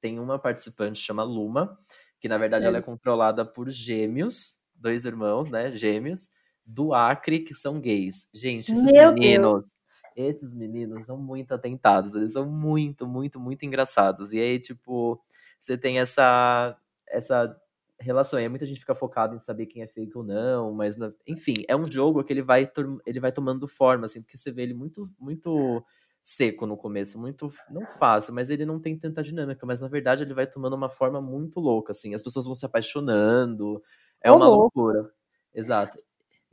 tem 0.00 0.18
uma 0.18 0.38
participante 0.38 0.98
chama 0.98 1.22
Luma, 1.22 1.78
que 2.20 2.28
na 2.28 2.36
verdade 2.36 2.64
é. 2.64 2.68
ela 2.68 2.78
é 2.78 2.82
controlada 2.82 3.44
por 3.44 3.70
gêmeos, 3.70 4.56
dois 4.74 5.04
irmãos, 5.04 5.48
né? 5.48 5.70
Gêmeos, 5.72 6.28
do 6.64 6.92
Acre, 6.92 7.40
que 7.40 7.54
são 7.54 7.80
gays. 7.80 8.28
Gente, 8.32 8.72
esses 8.72 8.92
Meu 8.92 9.12
meninos. 9.12 9.62
Deus. 9.62 9.84
Esses 10.16 10.54
meninos 10.54 11.06
são 11.06 11.16
muito 11.16 11.52
atentados, 11.52 12.14
eles 12.14 12.32
são 12.32 12.46
muito, 12.46 13.04
muito, 13.04 13.40
muito 13.40 13.64
engraçados. 13.64 14.32
E 14.32 14.38
aí, 14.38 14.60
tipo, 14.60 15.20
você 15.58 15.76
tem 15.76 15.98
essa 15.98 16.78
essa 17.08 17.56
relação. 18.00 18.38
E 18.38 18.48
muita 18.48 18.66
gente 18.66 18.80
fica 18.80 18.94
focada 18.94 19.34
em 19.34 19.40
saber 19.40 19.66
quem 19.66 19.82
é 19.82 19.86
fake 19.86 20.16
ou 20.16 20.24
não, 20.24 20.72
mas 20.72 20.96
enfim, 21.26 21.54
é 21.68 21.76
um 21.76 21.90
jogo 21.90 22.22
que 22.24 22.32
ele 22.32 22.42
vai 22.42 22.70
ele 23.06 23.20
vai 23.20 23.32
tomando 23.32 23.68
forma 23.68 24.06
assim, 24.06 24.22
porque 24.22 24.36
você 24.36 24.50
vê 24.50 24.62
ele 24.62 24.74
muito 24.74 25.04
muito 25.18 25.84
seco 26.22 26.66
no 26.66 26.76
começo, 26.76 27.18
muito 27.18 27.52
não 27.70 27.86
fácil, 27.98 28.32
mas 28.32 28.48
ele 28.48 28.64
não 28.64 28.80
tem 28.80 28.98
tanta 28.98 29.22
dinâmica, 29.22 29.66
mas 29.66 29.80
na 29.80 29.88
verdade 29.88 30.22
ele 30.22 30.32
vai 30.34 30.46
tomando 30.46 30.74
uma 30.74 30.88
forma 30.88 31.20
muito 31.20 31.60
louca 31.60 31.92
assim, 31.92 32.14
as 32.14 32.22
pessoas 32.22 32.46
vão 32.46 32.54
se 32.54 32.64
apaixonando, 32.64 33.82
é 34.22 34.32
uma 34.32 34.46
louco. 34.46 34.80
loucura. 34.80 35.10
Exato. 35.54 35.98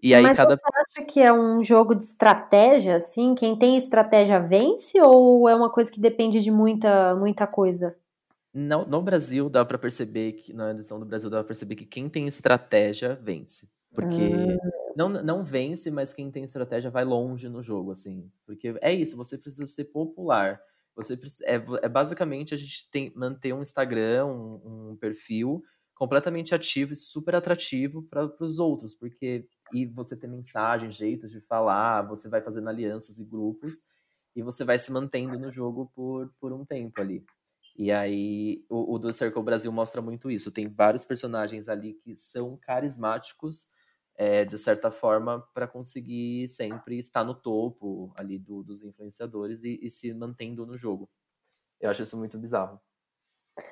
E 0.04 0.16
aí 0.16 0.24
Mas 0.24 0.36
cada. 0.36 0.58
Você 0.58 0.64
acha 0.76 1.06
que 1.06 1.20
é 1.20 1.32
um 1.32 1.62
jogo 1.62 1.94
de 1.94 2.04
estratégia, 2.04 2.96
assim? 2.96 3.36
Quem 3.36 3.56
tem 3.56 3.78
estratégia 3.78 4.40
vence 4.40 5.00
ou 5.00 5.48
é 5.48 5.56
uma 5.56 5.70
coisa 5.70 5.92
que 5.92 6.00
depende 6.00 6.40
de 6.40 6.50
muita, 6.50 7.16
muita 7.16 7.46
coisa? 7.46 7.96
No, 8.54 8.86
no 8.86 9.02
Brasil 9.02 9.50
dá 9.50 9.64
para 9.64 9.78
perceber 9.78 10.34
que 10.34 10.52
na 10.52 10.72
edição 10.72 11.00
do 11.00 11.06
Brasil 11.06 11.30
dá 11.30 11.38
para 11.38 11.48
perceber 11.48 11.76
que 11.76 11.86
quem 11.86 12.10
tem 12.10 12.28
estratégia 12.28 13.16
vence, 13.16 13.70
porque 13.94 14.22
ah. 14.22 14.94
não, 14.96 15.08
não 15.10 15.44
vence, 15.44 15.90
mas 15.90 16.14
quem 16.14 16.30
tem 16.30 16.44
estratégia 16.44 16.92
vai 16.92 17.06
longe 17.06 17.48
no 17.48 17.62
jogo, 17.62 17.92
assim, 17.92 18.30
porque 18.46 18.76
é 18.82 18.94
isso, 18.94 19.16
você 19.16 19.38
precisa 19.38 19.66
ser 19.66 19.86
popular. 19.86 20.62
Você 20.96 21.18
é, 21.44 21.56
é 21.82 21.90
basicamente 21.90 22.54
a 22.54 22.58
gente 22.58 22.90
tem 22.92 23.14
manter 23.16 23.54
um 23.54 23.62
Instagram, 23.62 24.26
um, 24.26 24.92
um 24.92 24.98
perfil 24.98 25.64
completamente 25.96 26.54
ativo 26.54 26.92
e 26.94 26.96
super 26.96 27.36
atrativo 27.36 28.04
para 28.04 28.30
os 28.40 28.60
outros, 28.60 28.94
porque 28.94 29.48
e 29.74 29.86
você 29.86 30.18
tem 30.18 30.30
mensagens, 30.30 30.96
jeitos 30.96 31.32
de 31.32 31.40
falar, 31.40 32.02
você 32.02 32.28
vai 32.28 32.42
fazendo 32.42 32.68
alianças 32.68 33.20
e 33.20 33.24
grupos 33.24 33.84
e 34.36 34.42
você 34.42 34.64
vai 34.64 34.78
se 34.78 34.92
mantendo 34.92 35.38
no 35.40 35.52
jogo 35.52 35.92
por, 35.96 36.34
por 36.40 36.52
um 36.52 36.66
tempo 36.66 37.00
ali. 37.00 37.24
E 37.78 37.92
aí 37.92 38.66
o, 38.70 38.96
o 38.96 39.00
do 39.00 39.14
Circle 39.14 39.44
Brasil 39.44 39.72
mostra 39.72 40.02
muito 40.02 40.30
isso. 40.30 40.52
Tem 40.52 40.68
vários 40.68 41.06
personagens 41.06 41.70
ali 41.70 41.94
que 41.94 42.16
são 42.16 42.58
carismáticos 42.58 43.68
é, 44.16 44.46
de 44.46 44.58
certa 44.58 44.92
forma 44.92 45.42
para 45.54 45.68
conseguir 45.68 46.48
sempre 46.50 47.00
estar 47.00 47.24
no 47.24 47.34
topo 47.34 48.14
ali 48.18 48.38
do, 48.38 48.62
dos 48.64 48.84
influenciadores 48.84 49.64
e, 49.64 49.80
e 49.82 49.90
se 49.90 50.14
mantendo 50.14 50.66
no 50.66 50.78
jogo. 50.78 51.10
Eu 51.80 51.90
acho 51.90 52.04
isso 52.04 52.18
muito 52.18 52.38
bizarro. 52.38 52.80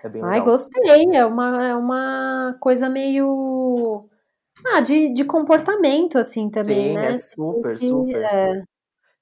É 0.04 0.10
bem 0.10 0.22
Ai, 0.24 0.42
gostei. 0.42 1.16
É 1.16 1.26
uma, 1.26 1.64
é 1.64 1.76
uma 1.76 2.58
coisa 2.60 2.90
meio. 2.90 4.10
Ah, 4.66 4.82
de, 4.82 5.14
de 5.14 5.24
comportamento, 5.24 6.18
assim, 6.18 6.50
também, 6.50 6.90
Sim, 6.90 6.94
né? 6.96 7.12
é 7.12 7.18
super, 7.18 7.80
super. 7.80 8.22
É... 8.22 8.64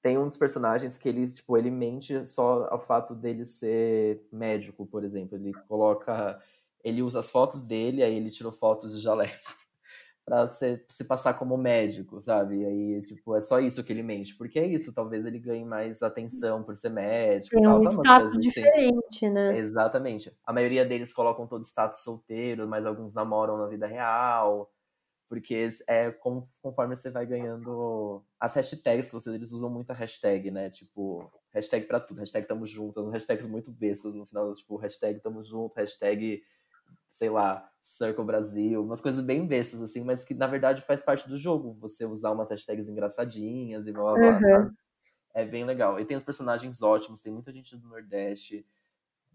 Tem 0.02 0.16
um 0.16 0.28
dos 0.28 0.36
personagens 0.36 0.96
que 0.96 1.08
ele, 1.08 1.26
tipo, 1.26 1.56
ele 1.56 1.70
mente 1.70 2.24
só 2.24 2.68
ao 2.70 2.80
fato 2.80 3.14
dele 3.14 3.44
ser 3.44 4.22
médico, 4.32 4.86
por 4.86 5.04
exemplo. 5.04 5.36
Ele 5.36 5.52
coloca. 5.68 6.40
Ele 6.84 7.02
usa 7.02 7.18
as 7.18 7.30
fotos 7.30 7.60
dele, 7.60 8.02
aí 8.02 8.14
ele 8.14 8.30
tirou 8.30 8.52
fotos 8.52 8.94
de 8.94 9.02
jaleco 9.02 9.34
para 10.24 10.46
se, 10.48 10.80
se 10.88 11.04
passar 11.04 11.34
como 11.34 11.56
médico, 11.56 12.20
sabe? 12.20 12.58
E 12.58 12.64
aí, 12.64 13.02
tipo, 13.02 13.34
é 13.34 13.40
só 13.40 13.58
isso 13.58 13.82
que 13.82 13.92
ele 13.92 14.02
mente. 14.02 14.36
Porque 14.36 14.60
é 14.60 14.66
isso, 14.66 14.92
talvez 14.92 15.26
ele 15.26 15.40
ganhe 15.40 15.64
mais 15.64 16.02
atenção 16.02 16.62
por 16.62 16.76
ser 16.76 16.90
médico. 16.90 17.56
Tem 17.56 17.66
um 17.66 17.82
status 17.82 18.34
assim. 18.34 18.40
diferente, 18.40 19.26
assim. 19.26 19.30
né? 19.30 19.58
Exatamente. 19.58 20.32
A 20.46 20.52
maioria 20.52 20.84
deles 20.84 21.12
colocam 21.12 21.46
todo 21.46 21.64
status 21.64 22.04
solteiro, 22.04 22.68
mas 22.68 22.86
alguns 22.86 23.14
namoram 23.14 23.58
na 23.58 23.66
vida 23.66 23.86
real. 23.86 24.70
Porque 25.28 25.70
é 25.86 26.10
conforme 26.10 26.96
você 26.96 27.10
vai 27.10 27.26
ganhando 27.26 28.24
as 28.40 28.54
hashtags 28.54 29.06
que 29.08 29.12
vocês 29.12 29.34
eles 29.36 29.52
usam 29.52 29.70
muito 29.70 29.90
a 29.90 29.94
hashtag, 29.94 30.50
né? 30.50 30.70
Tipo, 30.70 31.30
hashtag 31.52 31.86
pra 31.86 32.00
tudo, 32.00 32.18
hashtag 32.20 32.46
tamo 32.48 32.66
juntos, 32.66 33.12
hashtags 33.12 33.46
muito 33.46 33.70
bestas 33.70 34.14
no 34.14 34.24
final, 34.26 34.50
tipo, 34.52 34.76
hashtag 34.76 35.20
tamo 35.20 35.44
junto, 35.44 35.74
hashtag 35.76 36.42
sei 37.10 37.30
lá, 37.30 37.70
Circle 37.80 38.24
Brasil, 38.24 38.82
umas 38.82 39.00
coisas 39.00 39.24
bem 39.24 39.46
bestas, 39.46 39.82
assim, 39.82 40.04
mas 40.04 40.24
que 40.24 40.34
na 40.34 40.46
verdade 40.46 40.82
faz 40.82 41.02
parte 41.02 41.28
do 41.28 41.38
jogo. 41.38 41.76
Você 41.80 42.04
usar 42.04 42.32
umas 42.32 42.50
hashtags 42.50 42.88
engraçadinhas 42.88 43.86
e 43.86 43.92
blá 43.92 44.16
blá 44.16 44.32
blá, 44.40 44.40
uhum. 44.40 44.70
É 45.34 45.44
bem 45.44 45.64
legal. 45.64 46.00
E 46.00 46.04
tem 46.04 46.16
os 46.16 46.24
personagens 46.24 46.82
ótimos, 46.82 47.20
tem 47.20 47.32
muita 47.32 47.52
gente 47.52 47.76
do 47.76 47.88
Nordeste, 47.88 48.66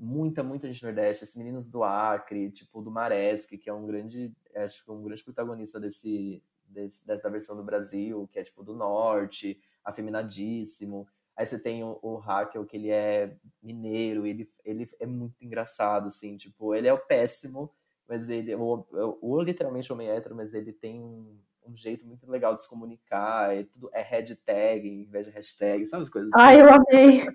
muita, 0.04 0.44
muita 0.44 0.68
gente 0.68 0.82
do 0.82 0.88
Nordeste, 0.88 1.24
esses 1.24 1.36
meninos 1.38 1.66
do 1.66 1.84
Acre, 1.84 2.52
tipo 2.52 2.82
do 2.82 2.92
Maresque, 2.92 3.58
que 3.58 3.70
é 3.70 3.74
um 3.74 3.88
grande, 3.88 4.36
acho 4.54 4.84
que 4.84 4.92
um 4.92 5.02
grande 5.02 5.24
protagonista 5.24 5.80
desse, 5.80 6.44
desse, 6.66 7.06
dessa 7.08 7.30
versão 7.30 7.56
do 7.56 7.64
Brasil, 7.64 8.28
que 8.32 8.38
é 8.38 8.44
tipo 8.44 8.64
do 8.64 8.76
Norte, 8.76 9.60
afeminadíssimo. 9.84 11.08
Aí 11.38 11.46
você 11.46 11.58
tem 11.58 11.84
o, 11.84 11.98
o 12.02 12.66
que 12.66 12.76
ele 12.76 12.92
é 12.92 13.36
mineiro, 13.62 14.28
ele, 14.28 14.52
ele 14.66 14.90
é 15.00 15.06
muito 15.06 15.42
engraçado, 15.42 16.08
assim, 16.08 16.36
tipo, 16.36 16.76
ele 16.76 16.88
é 16.88 16.94
o 16.94 17.00
péssimo, 17.00 17.72
mas 18.08 18.28
ele, 18.28 18.54
o, 18.56 18.86
o, 19.22 19.42
literalmente 19.42 19.92
homem 19.92 20.10
hétero, 20.10 20.36
mas 20.36 20.54
ele 20.54 20.74
tem 20.74 21.02
um, 21.02 21.40
um, 21.66 21.76
jeito 21.76 22.06
muito 22.06 22.30
legal 22.30 22.54
de 22.54 22.62
se 22.62 22.70
comunicar, 22.70 23.56
é 23.56 23.64
tudo 23.64 23.90
é 23.94 24.02
hashtag 24.02 24.88
em 24.88 25.06
vez 25.06 25.26
de 25.26 25.32
hashtag, 25.32 25.86
sabe 25.86 26.04
as 26.04 26.10
coisas 26.10 26.32
assim? 26.34 26.44
Ai, 26.44 26.62
eu 26.62 26.68
amei! 26.70 27.26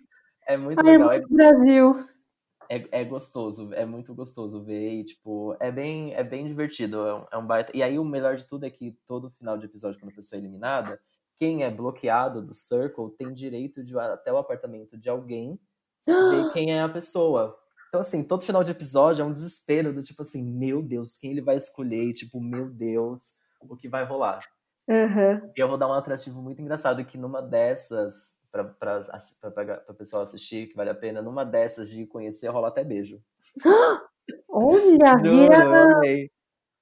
É 0.47 0.57
muito 0.57 0.81
Ai, 0.85 0.95
é 0.95 0.99
legal. 0.99 1.13
É 1.13 1.17
muito 1.17 1.35
Brasil. 1.35 2.09
É, 2.71 3.01
é 3.01 3.05
gostoso, 3.05 3.73
é 3.73 3.87
muito 3.87 4.15
gostoso 4.15 4.63
ver 4.63 5.01
e, 5.01 5.05
tipo, 5.05 5.57
é 5.59 5.73
bem, 5.73 6.13
é 6.15 6.23
bem 6.23 6.47
divertido, 6.47 6.99
é 6.99 7.15
um, 7.15 7.27
é 7.33 7.39
um 7.39 7.47
baita... 7.47 7.73
E 7.75 7.83
aí 7.83 7.99
o 7.99 8.05
melhor 8.05 8.37
de 8.37 8.45
tudo 8.45 8.65
é 8.65 8.71
que 8.71 8.99
todo 9.07 9.31
final 9.31 9.57
de 9.57 9.65
episódio, 9.65 9.99
quando 9.99 10.13
a 10.13 10.17
pessoa 10.17 10.39
é 10.39 10.41
eliminada, 10.41 11.01
quem 11.39 11.63
é 11.63 11.71
bloqueado 11.71 12.43
do 12.43 12.53
Circle 12.53 13.11
tem 13.17 13.33
direito 13.33 13.83
de 13.83 13.95
ir 13.95 13.99
até 13.99 14.33
o 14.33 14.37
apartamento 14.37 14.99
de 14.99 15.09
alguém 15.09 15.59
ver 16.07 16.51
quem 16.53 16.73
é 16.73 16.83
a 16.83 16.89
pessoa. 16.89 17.57
Então, 17.89 18.01
assim, 18.01 18.23
todo 18.23 18.45
final 18.45 18.63
de 18.63 18.71
episódio 18.71 19.23
é 19.23 19.25
um 19.25 19.33
desespero 19.33 19.95
do 19.95 20.03
tipo 20.03 20.21
assim, 20.21 20.43
meu 20.43 20.83
Deus, 20.83 21.17
quem 21.17 21.31
ele 21.31 21.41
vai 21.41 21.57
escolher? 21.57 22.09
E, 22.09 22.13
tipo, 22.13 22.41
meu 22.41 22.69
Deus, 22.69 23.33
o 23.63 23.77
que 23.77 23.89
vai 23.89 24.05
rolar? 24.05 24.39
Uhum. 24.87 25.53
E 25.57 25.61
eu 25.61 25.69
vou 25.69 25.79
dar 25.79 25.89
um 25.89 25.93
atrativo 25.93 26.43
muito 26.43 26.61
engraçado 26.61 27.05
que 27.05 27.17
numa 27.17 27.41
dessas, 27.41 28.33
pra, 28.51 28.65
pra 28.65 29.95
pessoal 29.97 30.23
assistir, 30.23 30.69
que 30.69 30.77
vale 30.77 30.91
a 30.91 30.95
pena, 30.95 31.23
numa 31.23 31.45
dessas 31.45 31.91
de 31.91 32.07
conhecer, 32.07 32.49
rola 32.49 32.69
até 32.69 32.85
beijo. 32.85 33.23
Olha, 34.49 35.17
vira, 35.17 36.01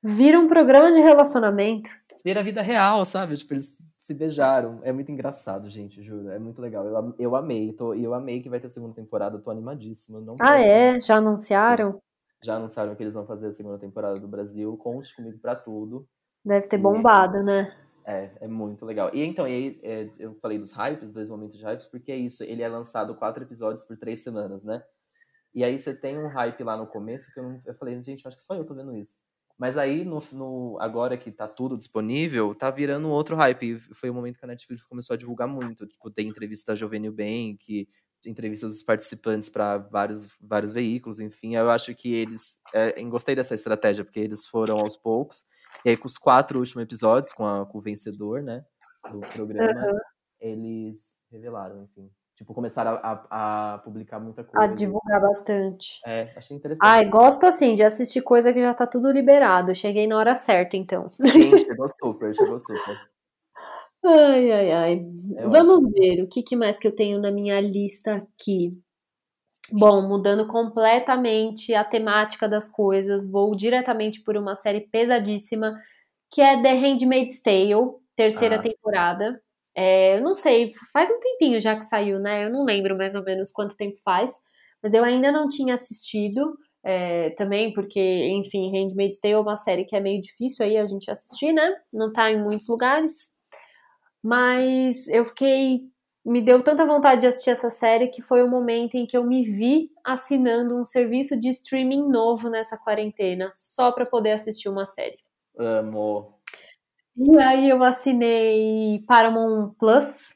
vira 0.02 0.38
um 0.38 0.48
programa 0.48 0.90
de 0.90 1.00
relacionamento. 1.00 1.90
Vira 2.24 2.42
vida 2.42 2.62
real, 2.62 3.04
sabe? 3.04 3.36
Tipo, 3.36 3.54
eles 3.54 3.76
se 3.96 4.14
beijaram. 4.14 4.80
É 4.82 4.92
muito 4.92 5.10
engraçado, 5.10 5.68
gente, 5.68 6.02
juro. 6.02 6.30
É 6.30 6.38
muito 6.38 6.60
legal. 6.60 6.86
Eu, 6.86 7.14
eu 7.18 7.36
amei. 7.36 7.72
Tô, 7.72 7.94
e 7.94 8.02
eu 8.02 8.14
amei 8.14 8.40
que 8.40 8.48
vai 8.48 8.60
ter 8.60 8.70
segunda 8.70 8.94
temporada. 8.94 9.38
Tô 9.38 9.50
animadíssima. 9.50 10.20
Não 10.20 10.36
ah, 10.40 10.60
é? 10.60 11.00
Já 11.00 11.16
anunciaram? 11.16 12.00
Já 12.42 12.56
anunciaram 12.56 12.94
que 12.94 13.02
eles 13.02 13.14
vão 13.14 13.26
fazer 13.26 13.48
a 13.48 13.52
segunda 13.52 13.78
temporada 13.78 14.20
do 14.20 14.28
Brasil. 14.28 14.76
Conte 14.76 15.14
comigo 15.14 15.38
pra 15.38 15.54
tudo. 15.54 16.06
Deve 16.44 16.68
ter 16.68 16.78
bombado, 16.78 17.42
né? 17.42 17.76
É, 18.06 18.30
é 18.42 18.48
muito 18.48 18.84
legal. 18.86 19.10
E 19.12 19.20
então, 19.24 19.48
e 19.48 19.80
é, 19.82 20.08
eu 20.18 20.34
falei 20.36 20.58
dos 20.58 20.70
hypes, 20.70 21.10
dois 21.10 21.28
momentos 21.28 21.58
de 21.58 21.64
hypes, 21.64 21.86
porque 21.86 22.12
é 22.12 22.16
isso. 22.16 22.44
Ele 22.44 22.62
é 22.62 22.68
lançado 22.68 23.16
quatro 23.16 23.42
episódios 23.42 23.84
por 23.84 23.96
três 23.96 24.22
semanas, 24.22 24.62
né? 24.62 24.82
E 25.52 25.64
aí 25.64 25.76
você 25.76 25.92
tem 25.94 26.16
um 26.16 26.28
hype 26.28 26.62
lá 26.62 26.76
no 26.76 26.86
começo 26.86 27.32
que 27.32 27.40
eu, 27.40 27.44
não, 27.44 27.60
eu 27.66 27.74
falei, 27.74 28.00
gente, 28.02 28.26
acho 28.26 28.36
que 28.36 28.42
só 28.42 28.54
eu 28.54 28.64
tô 28.64 28.74
vendo 28.74 28.94
isso. 28.96 29.16
Mas 29.58 29.76
aí, 29.78 30.04
no, 30.04 30.22
no, 30.32 30.76
agora 30.80 31.16
que 31.16 31.32
tá 31.32 31.48
tudo 31.48 31.76
disponível, 31.76 32.54
tá 32.54 32.70
virando 32.70 33.08
outro 33.08 33.34
hype. 33.34 33.78
Foi 33.94 34.10
o 34.10 34.14
momento 34.14 34.38
que 34.38 34.44
a 34.44 34.48
Netflix 34.48 34.86
começou 34.86 35.14
a 35.14 35.16
divulgar 35.16 35.48
muito. 35.48 35.86
Tipo, 35.86 36.10
tem 36.10 36.28
entrevista 36.28 36.72
da 36.72 36.76
Juvenil 36.76 37.12
Bank, 37.12 37.88
entrevistas 38.24 38.72
dos 38.72 38.82
participantes 38.82 39.48
para 39.48 39.78
vários, 39.78 40.28
vários 40.40 40.72
veículos, 40.72 41.20
enfim. 41.20 41.56
Eu 41.56 41.70
acho 41.70 41.94
que 41.94 42.14
eles. 42.14 42.58
É, 42.74 43.02
gostei 43.04 43.34
dessa 43.34 43.54
estratégia, 43.54 44.04
porque 44.04 44.20
eles 44.20 44.46
foram 44.46 44.78
aos 44.78 44.96
poucos. 44.96 45.44
E 45.84 45.90
aí, 45.90 45.96
com 45.96 46.06
os 46.06 46.18
quatro 46.18 46.58
últimos 46.58 46.82
episódios, 46.82 47.32
com, 47.32 47.46
a, 47.46 47.66
com 47.66 47.78
o 47.78 47.82
vencedor, 47.82 48.42
né? 48.42 48.64
Do 49.10 49.20
programa, 49.20 49.86
uhum. 49.86 49.98
eles 50.40 51.00
revelaram, 51.30 51.82
enfim. 51.82 52.10
Tipo, 52.36 52.52
começaram 52.52 52.98
a, 53.02 53.26
a, 53.30 53.74
a, 53.74 53.78
publicar 53.78 54.20
muita 54.20 54.44
coisa. 54.44 54.70
A 54.70 54.74
divulgar 54.74 55.20
bastante. 55.22 56.00
É, 56.04 56.34
achei 56.36 56.54
interessante. 56.54 56.86
Ai, 56.86 57.08
gosto 57.08 57.46
assim 57.46 57.74
de 57.74 57.82
assistir 57.82 58.20
coisa 58.20 58.52
que 58.52 58.60
já 58.60 58.74
tá 58.74 58.86
tudo 58.86 59.10
liberado. 59.10 59.74
Cheguei 59.74 60.06
na 60.06 60.18
hora 60.18 60.34
certa, 60.34 60.76
então. 60.76 61.08
Sim, 61.10 61.56
chegou 61.56 61.86
super, 61.88 62.34
chegou 62.34 62.58
super. 62.58 63.00
Ai, 64.04 64.52
ai, 64.52 64.72
ai. 64.72 65.06
É 65.36 65.48
Vamos 65.48 65.76
ótimo. 65.76 65.92
ver 65.92 66.22
o 66.22 66.28
que, 66.28 66.42
que 66.42 66.54
mais 66.54 66.78
que 66.78 66.86
eu 66.86 66.94
tenho 66.94 67.18
na 67.18 67.30
minha 67.30 67.58
lista 67.60 68.16
aqui. 68.16 68.82
Bom, 69.72 70.06
mudando 70.08 70.46
completamente 70.46 71.74
a 71.74 71.84
temática 71.84 72.48
das 72.48 72.70
coisas, 72.70 73.30
vou 73.30 73.54
diretamente 73.54 74.22
por 74.22 74.36
uma 74.36 74.54
série 74.54 74.80
pesadíssima, 74.80 75.76
que 76.30 76.40
é 76.40 76.60
The 76.60 76.72
Handmaid's 76.72 77.40
Tale, 77.42 77.74
terceira 78.14 78.56
ah, 78.56 78.62
temporada. 78.62 79.40
É, 79.74 80.16
eu 80.16 80.22
não 80.22 80.34
sei, 80.34 80.72
faz 80.92 81.10
um 81.10 81.20
tempinho 81.20 81.60
já 81.60 81.76
que 81.76 81.84
saiu, 81.84 82.18
né? 82.18 82.44
Eu 82.44 82.50
não 82.50 82.64
lembro 82.64 82.96
mais 82.96 83.14
ou 83.14 83.22
menos 83.22 83.50
quanto 83.50 83.76
tempo 83.76 83.96
faz, 84.04 84.32
mas 84.82 84.94
eu 84.94 85.04
ainda 85.04 85.30
não 85.32 85.48
tinha 85.48 85.74
assistido. 85.74 86.56
É, 86.88 87.30
também, 87.30 87.72
porque, 87.72 88.00
enfim, 88.00 88.70
Handmaid's 88.70 89.18
Tale 89.18 89.34
é 89.34 89.38
uma 89.38 89.56
série 89.56 89.84
que 89.84 89.96
é 89.96 90.00
meio 90.00 90.22
difícil 90.22 90.64
aí 90.64 90.76
a 90.78 90.86
gente 90.86 91.10
assistir, 91.10 91.52
né? 91.52 91.74
Não 91.92 92.12
tá 92.12 92.30
em 92.30 92.40
muitos 92.40 92.68
lugares. 92.68 93.12
Mas 94.22 95.08
eu 95.08 95.24
fiquei. 95.24 95.80
Me 96.26 96.40
deu 96.40 96.60
tanta 96.60 96.84
vontade 96.84 97.20
de 97.20 97.28
assistir 97.28 97.50
essa 97.50 97.70
série 97.70 98.08
que 98.08 98.20
foi 98.20 98.42
o 98.42 98.50
momento 98.50 98.96
em 98.96 99.06
que 99.06 99.16
eu 99.16 99.22
me 99.22 99.44
vi 99.44 99.92
assinando 100.04 100.76
um 100.76 100.84
serviço 100.84 101.38
de 101.38 101.48
streaming 101.50 102.08
novo 102.08 102.50
nessa 102.50 102.76
quarentena, 102.76 103.52
só 103.54 103.92
para 103.92 104.04
poder 104.04 104.32
assistir 104.32 104.68
uma 104.68 104.88
série. 104.88 105.18
Amo. 105.56 106.34
E 107.16 107.38
aí 107.38 107.70
eu 107.70 107.80
assinei 107.84 109.04
Paramount 109.06 109.74
Plus 109.78 110.34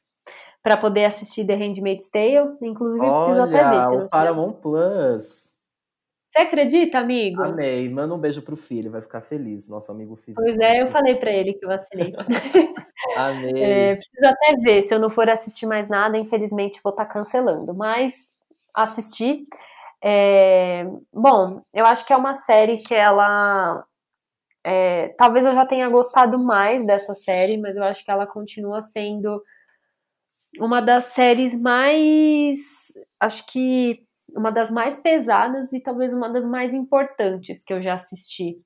para 0.62 0.76
poder 0.76 1.06
assistir 1.06 1.44
The 1.44 1.56
Handmaid's 1.56 2.08
Tale. 2.08 2.56
Inclusive, 2.62 3.04
Olha, 3.04 3.16
preciso 3.16 3.42
até 3.42 3.70
ver. 3.70 3.88
Se 3.88 3.96
o 3.96 4.08
Paramount 4.08 4.52
Plus. 4.52 5.49
Você 6.30 6.38
acredita, 6.38 6.98
amigo? 6.98 7.42
Amei. 7.42 7.88
Manda 7.88 8.14
um 8.14 8.18
beijo 8.18 8.40
pro 8.40 8.56
filho, 8.56 8.90
vai 8.90 9.02
ficar 9.02 9.20
feliz, 9.20 9.68
nosso 9.68 9.90
amigo 9.90 10.14
filho. 10.14 10.36
Pois 10.36 10.56
é, 10.58 10.80
eu 10.80 10.90
falei 10.92 11.16
para 11.16 11.32
ele 11.32 11.54
que 11.54 11.64
eu 11.64 11.70
assinei. 11.72 12.14
Amei. 13.16 13.62
É, 13.62 13.96
preciso 13.96 14.26
até 14.26 14.56
ver. 14.58 14.82
Se 14.84 14.94
eu 14.94 15.00
não 15.00 15.10
for 15.10 15.28
assistir 15.28 15.66
mais 15.66 15.88
nada, 15.88 16.16
infelizmente 16.16 16.80
vou 16.84 16.92
estar 16.92 17.04
tá 17.04 17.12
cancelando. 17.12 17.74
Mas 17.74 18.32
assistir. 18.72 19.42
É... 20.02 20.86
Bom, 21.12 21.62
eu 21.74 21.84
acho 21.84 22.06
que 22.06 22.12
é 22.12 22.16
uma 22.16 22.32
série 22.32 22.78
que 22.78 22.94
ela. 22.94 23.84
É... 24.62 25.08
Talvez 25.18 25.44
eu 25.44 25.52
já 25.52 25.66
tenha 25.66 25.88
gostado 25.88 26.38
mais 26.38 26.86
dessa 26.86 27.12
série, 27.12 27.56
mas 27.56 27.76
eu 27.76 27.82
acho 27.82 28.04
que 28.04 28.10
ela 28.10 28.26
continua 28.26 28.82
sendo 28.82 29.42
uma 30.60 30.80
das 30.80 31.06
séries 31.06 31.60
mais. 31.60 32.60
Acho 33.18 33.44
que 33.46 34.06
uma 34.34 34.50
das 34.50 34.70
mais 34.70 35.00
pesadas 35.00 35.72
e 35.72 35.80
talvez 35.80 36.12
uma 36.12 36.28
das 36.28 36.44
mais 36.44 36.74
importantes 36.74 37.64
que 37.64 37.72
eu 37.72 37.80
já 37.80 37.94
assisti. 37.94 38.60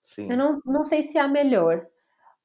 Sim. 0.00 0.30
Eu 0.30 0.36
não, 0.36 0.60
não 0.64 0.84
sei 0.84 1.02
se 1.02 1.18
é 1.18 1.20
a 1.20 1.28
melhor, 1.28 1.86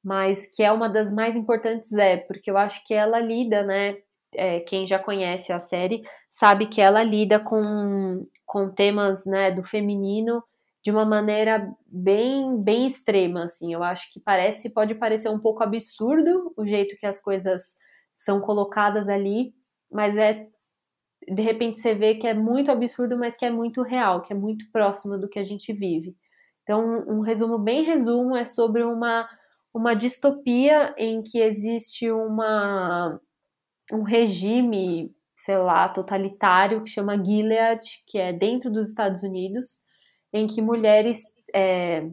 mas 0.02 0.46
que 0.54 0.62
é 0.62 0.70
uma 0.70 0.88
das 0.88 1.12
mais 1.12 1.34
importantes 1.34 1.92
é, 1.92 2.18
porque 2.18 2.50
eu 2.50 2.58
acho 2.58 2.84
que 2.84 2.92
ela 2.92 3.18
lida, 3.20 3.62
né? 3.62 3.96
É, 4.36 4.60
quem 4.60 4.86
já 4.86 4.98
conhece 4.98 5.52
a 5.52 5.60
série 5.60 6.02
sabe 6.30 6.66
que 6.66 6.80
ela 6.80 7.02
lida 7.04 7.38
com, 7.38 8.26
com 8.44 8.68
temas 8.68 9.24
né, 9.24 9.52
do 9.52 9.62
feminino 9.62 10.42
de 10.82 10.90
uma 10.90 11.04
maneira 11.04 11.72
bem 11.86 12.60
bem 12.60 12.86
extrema, 12.86 13.44
assim. 13.44 13.72
Eu 13.72 13.82
acho 13.82 14.12
que 14.12 14.20
parece 14.20 14.70
pode 14.70 14.94
parecer 14.96 15.30
um 15.30 15.38
pouco 15.38 15.62
absurdo 15.62 16.52
o 16.56 16.66
jeito 16.66 16.96
que 16.96 17.06
as 17.06 17.20
coisas 17.22 17.78
são 18.12 18.40
colocadas 18.40 19.08
ali, 19.08 19.54
mas 19.90 20.16
é 20.16 20.46
de 21.28 21.42
repente 21.42 21.80
você 21.80 21.94
vê 21.94 22.14
que 22.14 22.26
é 22.26 22.34
muito 22.34 22.70
absurdo, 22.70 23.16
mas 23.16 23.36
que 23.36 23.44
é 23.44 23.50
muito 23.50 23.82
real, 23.82 24.22
que 24.22 24.32
é 24.32 24.36
muito 24.36 24.70
próximo 24.70 25.18
do 25.18 25.28
que 25.28 25.38
a 25.38 25.44
gente 25.44 25.72
vive. 25.72 26.16
Então, 26.62 27.04
um 27.06 27.20
resumo 27.20 27.58
bem 27.58 27.82
resumo 27.82 28.36
é 28.36 28.44
sobre 28.44 28.82
uma, 28.82 29.28
uma 29.72 29.94
distopia 29.94 30.94
em 30.96 31.22
que 31.22 31.38
existe 31.38 32.10
uma, 32.10 33.20
um 33.92 34.02
regime, 34.02 35.14
sei 35.36 35.58
lá, 35.58 35.88
totalitário 35.88 36.82
que 36.82 36.90
chama 36.90 37.22
Gilead, 37.22 38.02
que 38.06 38.18
é 38.18 38.32
dentro 38.32 38.70
dos 38.70 38.88
Estados 38.88 39.22
Unidos, 39.22 39.82
em 40.32 40.46
que 40.46 40.62
mulheres 40.62 41.22
é, 41.54 42.08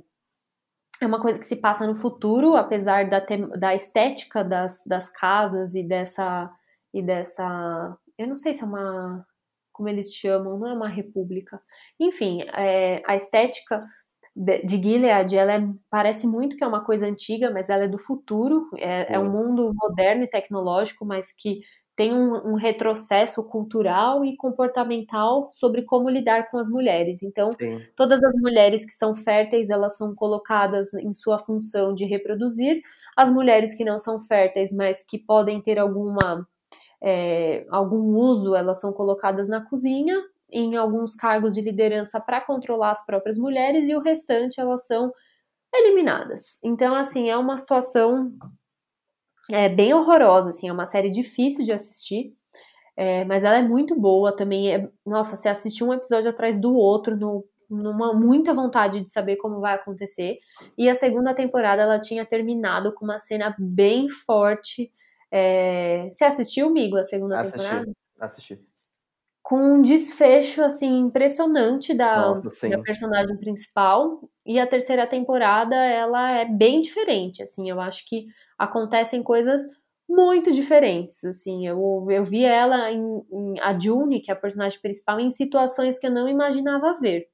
é 1.02 1.06
uma 1.06 1.22
coisa 1.22 1.40
que 1.40 1.46
se 1.46 1.56
passa 1.56 1.88
no 1.88 1.96
futuro, 1.96 2.56
apesar 2.56 3.10
da, 3.10 3.26
da 3.58 3.74
estética 3.74 4.44
das, 4.44 4.84
das 4.86 5.10
casas 5.12 5.76
e 5.76 5.84
dessa 5.84 6.52
e 6.94 7.02
dessa 7.02 7.98
eu 8.22 8.28
não 8.28 8.38
sei 8.38 8.54
se 8.54 8.64
é 8.64 8.68
uma, 8.68 9.26
como 9.72 9.90
eles 9.90 10.14
chamam, 10.14 10.58
não 10.58 10.68
é 10.68 10.74
uma 10.74 10.90
república. 10.90 11.62
Enfim, 12.00 12.42
é, 12.54 13.02
a 13.06 13.16
estética 13.16 13.84
de, 14.36 14.64
de 14.64 14.78
Gilead, 14.78 15.36
ela 15.36 15.54
é, 15.54 15.68
parece 15.90 16.28
muito 16.28 16.56
que 16.56 16.64
é 16.64 16.68
uma 16.68 16.84
coisa 16.84 17.08
antiga, 17.08 17.52
mas 17.52 17.70
ela 17.70 17.84
é 17.84 17.88
do 17.88 17.98
futuro, 17.98 18.70
é, 18.78 19.16
é 19.16 19.20
um 19.20 19.30
mundo 19.30 19.74
moderno 19.76 20.24
e 20.24 20.28
tecnológico, 20.28 21.06
mas 21.06 21.34
que 21.38 21.62
tem 21.96 22.14
um, 22.14 22.52
um, 22.52 22.56
retrocesso 22.56 23.44
cultural 23.44 24.24
e 24.24 24.36
comportamental 24.38 25.50
sobre 25.52 25.84
como 25.84 26.10
lidar 26.10 26.50
com 26.50 26.58
as 26.58 26.70
mulheres. 26.70 27.22
Então, 27.22 27.52
Sim. 27.52 27.82
todas 27.96 28.24
as 28.24 28.34
mulheres 28.36 28.86
que 28.86 28.94
são 28.94 29.14
férteis, 29.14 29.70
elas 29.70 29.98
são 29.98 30.16
colocadas 30.16 30.94
em 30.94 31.14
sua 31.14 31.38
função 31.40 31.94
de 31.94 32.06
reproduzir. 32.06 32.82
As 33.16 33.32
mulheres 33.32 33.76
que 33.76 33.84
não 33.84 34.00
são 34.00 34.22
férteis, 34.22 34.72
mas 34.72 35.04
que 35.06 35.20
podem 35.20 35.62
ter 35.62 35.78
alguma 35.78 36.48
é, 37.02 37.66
algum 37.70 38.16
uso, 38.16 38.56
elas 38.56 38.80
são 38.80 38.94
colocadas 38.94 39.48
na 39.48 39.62
cozinha, 39.62 40.22
em 40.50 40.76
alguns 40.76 41.16
cargos 41.16 41.54
de 41.54 41.62
liderança 41.62 42.20
para 42.20 42.42
controlar 42.42 42.92
as 42.92 43.06
próprias 43.06 43.38
mulheres, 43.38 43.90
e 43.90 43.96
o 43.96 44.02
restante 44.02 44.60
elas 44.60 44.86
são 44.86 45.12
eliminadas. 45.74 46.60
Então, 46.64 46.94
assim, 46.94 47.30
é 47.30 47.38
uma 47.38 47.58
situação 47.58 48.34
é, 49.50 49.70
bem 49.70 49.94
horrorosa, 49.94 50.50
assim, 50.50 50.68
é 50.68 50.74
uma 50.74 50.86
série 50.86 51.10
difícil 51.10 51.66
de 51.66 51.72
assistir. 51.72 52.34
É, 52.96 53.24
mas 53.26 53.44
ela 53.44 53.58
é 53.58 53.64
muito 53.64 54.00
boa 54.00 54.36
também. 54.36 54.74
É, 54.74 54.90
nossa, 55.06 55.36
você 55.36 55.50
assiste 55.50 55.84
um 55.84 55.94
episódio 55.94 56.30
atrás 56.30 56.60
do 56.60 56.74
outro, 56.74 57.16
no, 57.16 57.46
numa 57.70 58.14
muita 58.14 58.54
vontade 58.54 59.02
de 59.02 59.10
saber 59.10 59.38
como 59.38 59.62
vai 59.62 59.74
acontecer. 59.74 60.40
E 60.78 60.90
a 60.90 60.96
segunda 60.96 61.34
temporada 61.34 61.82
ela 61.82 62.00
tinha 62.00 62.26
terminado 62.26 62.94
com 62.94 63.06
uma 63.06 63.18
cena 63.18 63.56
bem 63.58 64.10
forte 64.10 64.92
é... 65.32 66.10
Você 66.12 66.26
assistiu, 66.26 66.70
Migo, 66.70 66.98
a 66.98 67.04
segunda 67.04 67.40
assisti, 67.40 67.68
temporada? 67.70 67.92
Assisti. 68.20 68.60
Com 69.42 69.76
um 69.76 69.82
desfecho, 69.82 70.62
assim, 70.64 71.00
impressionante 71.00 71.94
da, 71.94 72.28
Nossa, 72.28 72.70
da 72.70 72.80
personagem 72.80 73.38
principal. 73.38 74.30
E 74.46 74.60
a 74.60 74.68
terceira 74.68 75.08
temporada, 75.08 75.76
ela 75.76 76.32
é 76.32 76.46
bem 76.46 76.82
diferente, 76.82 77.42
assim. 77.42 77.70
Eu 77.70 77.80
acho 77.82 78.06
que 78.08 78.28
acontecem 78.58 79.24
coisas 79.24 79.62
muito 80.08 80.52
diferentes, 80.52 81.24
assim. 81.24 81.66
Eu, 81.66 82.06
eu 82.10 82.24
vi 82.24 82.44
ela, 82.44 82.92
em, 82.92 83.02
em, 83.32 83.60
a 83.62 83.78
June, 83.80 84.20
que 84.20 84.30
é 84.30 84.34
a 84.34 84.38
personagem 84.38 84.80
principal, 84.80 85.20
em 85.20 85.30
situações 85.30 85.98
que 85.98 86.08
eu 86.08 86.12
não 86.12 86.28
imaginava 86.28 86.98
ver. 87.00 87.28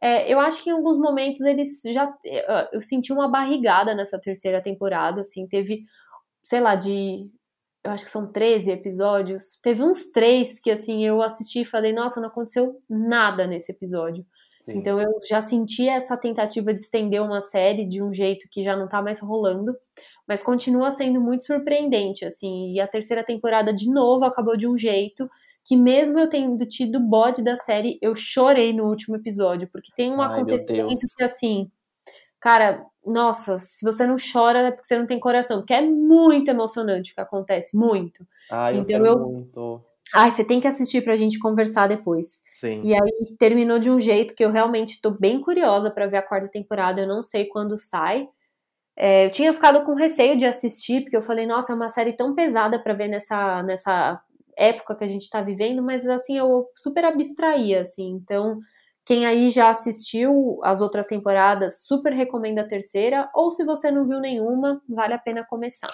É, 0.00 0.32
eu 0.32 0.40
acho 0.40 0.62
que 0.64 0.70
em 0.70 0.72
alguns 0.72 0.98
momentos 0.98 1.42
eles 1.42 1.80
já. 1.86 2.12
Eu 2.72 2.82
senti 2.82 3.12
uma 3.12 3.28
barrigada 3.28 3.94
nessa 3.94 4.18
terceira 4.18 4.60
temporada, 4.60 5.20
assim, 5.20 5.46
teve 5.46 5.84
sei 6.42 6.60
lá, 6.60 6.74
de. 6.74 7.30
Eu 7.84 7.90
acho 7.90 8.04
que 8.04 8.10
são 8.10 8.30
13 8.30 8.70
episódios. 8.70 9.58
Teve 9.60 9.82
uns 9.82 10.10
três 10.12 10.60
que, 10.60 10.70
assim, 10.70 11.04
eu 11.04 11.20
assisti 11.20 11.62
e 11.62 11.64
falei, 11.64 11.92
nossa, 11.92 12.20
não 12.20 12.28
aconteceu 12.28 12.80
nada 12.88 13.46
nesse 13.46 13.72
episódio. 13.72 14.24
Sim. 14.60 14.78
Então 14.78 15.00
eu 15.00 15.10
já 15.28 15.42
senti 15.42 15.88
essa 15.88 16.16
tentativa 16.16 16.72
de 16.72 16.80
estender 16.80 17.20
uma 17.20 17.40
série 17.40 17.84
de 17.84 18.00
um 18.00 18.12
jeito 18.12 18.48
que 18.48 18.62
já 18.62 18.76
não 18.76 18.88
tá 18.88 19.02
mais 19.02 19.20
rolando. 19.20 19.76
Mas 20.28 20.44
continua 20.44 20.92
sendo 20.92 21.20
muito 21.20 21.44
surpreendente, 21.44 22.24
assim. 22.24 22.72
E 22.72 22.80
a 22.80 22.86
terceira 22.86 23.24
temporada, 23.24 23.74
de 23.74 23.90
novo, 23.90 24.24
acabou 24.24 24.56
de 24.56 24.68
um 24.68 24.78
jeito 24.78 25.28
que 25.64 25.76
mesmo 25.76 26.18
eu 26.18 26.28
tendo 26.28 26.64
tido 26.66 27.00
bode 27.00 27.42
da 27.42 27.56
série, 27.56 27.98
eu 28.02 28.14
chorei 28.14 28.72
no 28.72 28.88
último 28.88 29.16
episódio, 29.16 29.68
porque 29.72 29.92
tem 29.96 30.10
um 30.10 30.20
Ai, 30.20 30.32
acontecimento 30.32 30.88
que, 31.16 31.24
assim, 31.24 31.70
cara, 32.40 32.84
nossa, 33.04 33.58
se 33.58 33.84
você 33.84 34.06
não 34.06 34.16
chora 34.16 34.58
é 34.60 34.70
porque 34.70 34.86
você 34.86 34.96
não 34.98 35.06
tem 35.06 35.18
coração, 35.20 35.58
porque 35.58 35.74
é 35.74 35.80
muito 35.82 36.48
emocionante 36.50 37.12
o 37.12 37.14
que 37.14 37.20
acontece, 37.20 37.76
muito. 37.76 38.26
Eu 38.74 38.80
Então 38.82 38.84
quero 39.02 39.06
eu- 39.06 39.18
muito. 39.18 39.82
Ai, 40.14 40.30
você 40.30 40.44
tem 40.44 40.60
que 40.60 40.68
assistir 40.68 41.02
pra 41.02 41.16
gente 41.16 41.38
conversar 41.38 41.88
depois. 41.88 42.40
Sim. 42.52 42.82
E 42.84 42.94
aí 42.94 43.36
terminou 43.38 43.78
de 43.78 43.90
um 43.90 43.98
jeito 43.98 44.34
que 44.34 44.44
eu 44.44 44.50
realmente 44.50 45.00
tô 45.00 45.10
bem 45.10 45.40
curiosa 45.40 45.90
pra 45.90 46.06
ver 46.06 46.18
a 46.18 46.22
quarta 46.22 46.48
temporada, 46.48 47.00
eu 47.00 47.08
não 47.08 47.22
sei 47.22 47.46
quando 47.46 47.78
sai. 47.78 48.28
É, 48.94 49.24
eu 49.26 49.30
tinha 49.30 49.52
ficado 49.54 49.82
com 49.84 49.94
receio 49.94 50.36
de 50.36 50.44
assistir, 50.44 51.00
porque 51.00 51.16
eu 51.16 51.22
falei, 51.22 51.46
nossa, 51.46 51.72
é 51.72 51.76
uma 51.76 51.88
série 51.88 52.12
tão 52.12 52.34
pesada 52.34 52.78
pra 52.78 52.92
ver 52.92 53.08
nessa, 53.08 53.62
nessa 53.62 54.20
época 54.54 54.94
que 54.94 55.04
a 55.04 55.08
gente 55.08 55.30
tá 55.30 55.40
vivendo, 55.40 55.82
mas 55.82 56.06
assim, 56.06 56.36
eu 56.36 56.66
super 56.76 57.06
abstraía, 57.06 57.80
assim. 57.80 58.10
Então, 58.10 58.58
quem 59.04 59.26
aí 59.26 59.50
já 59.50 59.70
assistiu 59.70 60.60
as 60.64 60.80
outras 60.80 61.06
temporadas, 61.06 61.84
super 61.86 62.12
recomenda 62.12 62.62
a 62.62 62.68
terceira, 62.68 63.30
ou 63.34 63.50
se 63.50 63.64
você 63.64 63.90
não 63.90 64.06
viu 64.06 64.20
nenhuma, 64.20 64.80
vale 64.88 65.14
a 65.14 65.18
pena 65.18 65.44
começar. 65.46 65.92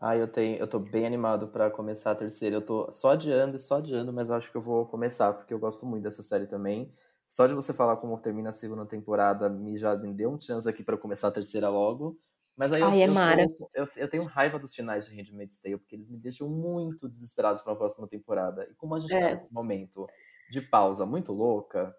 Ai, 0.00 0.20
eu 0.20 0.28
tenho, 0.28 0.56
eu 0.58 0.66
tô 0.68 0.78
bem 0.78 1.06
animado 1.06 1.48
pra 1.48 1.70
começar 1.70 2.10
a 2.10 2.14
terceira. 2.14 2.56
Eu 2.56 2.62
tô 2.64 2.90
só 2.92 3.10
adiando 3.12 3.56
e 3.56 3.60
só 3.60 3.76
adiando, 3.78 4.12
mas 4.12 4.28
eu 4.28 4.34
acho 4.36 4.50
que 4.50 4.56
eu 4.56 4.60
vou 4.60 4.86
começar, 4.86 5.32
porque 5.32 5.54
eu 5.54 5.58
gosto 5.58 5.86
muito 5.86 6.02
dessa 6.02 6.22
série 6.22 6.46
também. 6.46 6.92
Só 7.28 7.46
de 7.46 7.54
você 7.54 7.72
falar 7.72 7.96
como 7.96 8.18
termina 8.20 8.50
a 8.50 8.52
segunda 8.52 8.84
temporada, 8.86 9.48
me 9.48 9.76
já 9.76 9.96
me 9.96 10.12
deu 10.12 10.30
um 10.30 10.40
chance 10.40 10.68
aqui 10.68 10.82
pra 10.84 10.98
começar 10.98 11.28
a 11.28 11.32
terceira 11.32 11.68
logo. 11.68 12.18
Mas 12.56 12.72
aí 12.72 12.82
eu, 12.82 12.88
Ai, 12.88 13.02
é 13.02 13.06
eu, 13.06 13.12
mara. 13.14 13.46
sou- 13.56 13.70
eu, 13.74 13.88
eu 13.96 14.08
tenho 14.10 14.24
raiva 14.24 14.58
dos 14.58 14.74
finais 14.74 15.06
de 15.08 15.14
Handmaid's 15.16 15.58
Tale, 15.60 15.78
porque 15.78 15.96
eles 15.96 16.08
me 16.10 16.18
deixam 16.18 16.48
muito 16.48 17.08
desesperados 17.08 17.62
pra 17.62 17.74
próxima 17.74 18.06
temporada. 18.06 18.64
E 18.70 18.74
como 18.74 18.94
a 18.94 19.00
gente 19.00 19.12
É. 19.14 19.20
tá 19.20 19.34
nesse 19.36 19.52
momento 19.52 20.06
de 20.50 20.60
pausa 20.60 21.06
muito 21.06 21.32
louca, 21.32 21.94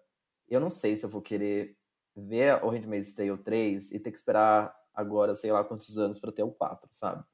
eu 0.48 0.60
não 0.60 0.70
sei 0.70 0.96
se 0.96 1.04
eu 1.04 1.10
vou 1.10 1.22
querer 1.22 1.76
ver 2.16 2.62
o 2.64 2.70
Handmaid's 2.70 3.14
Tale 3.14 3.36
3 3.38 3.90
e 3.90 3.98
ter 3.98 4.10
que 4.10 4.16
esperar 4.16 4.74
agora, 4.94 5.34
sei 5.34 5.52
lá 5.52 5.62
quantos 5.62 5.98
anos, 5.98 6.18
pra 6.18 6.32
ter 6.32 6.42
o 6.42 6.50
4, 6.50 6.88
sabe? 6.92 7.24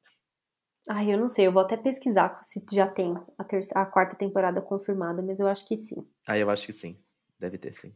Ai, 0.89 1.12
eu 1.12 1.18
não 1.18 1.28
sei, 1.28 1.47
eu 1.47 1.52
vou 1.52 1.62
até 1.62 1.76
pesquisar 1.76 2.43
se 2.43 2.64
já 2.72 2.89
tem 2.89 3.14
a, 3.39 3.44
terça, 3.44 3.78
a 3.78 3.86
quarta 3.86 4.16
temporada 4.16 4.60
confirmada, 4.60 5.22
mas 5.22 5.39
eu 5.39 5.47
acho 5.47 5.66
que 5.66 5.76
sim. 5.76 6.05
Ah, 6.26 6.36
eu 6.36 6.51
acho 6.51 6.66
que 6.66 6.72
sim. 6.72 6.98
Deve 7.39 7.56
ter, 7.56 7.72
sim. 7.72 7.94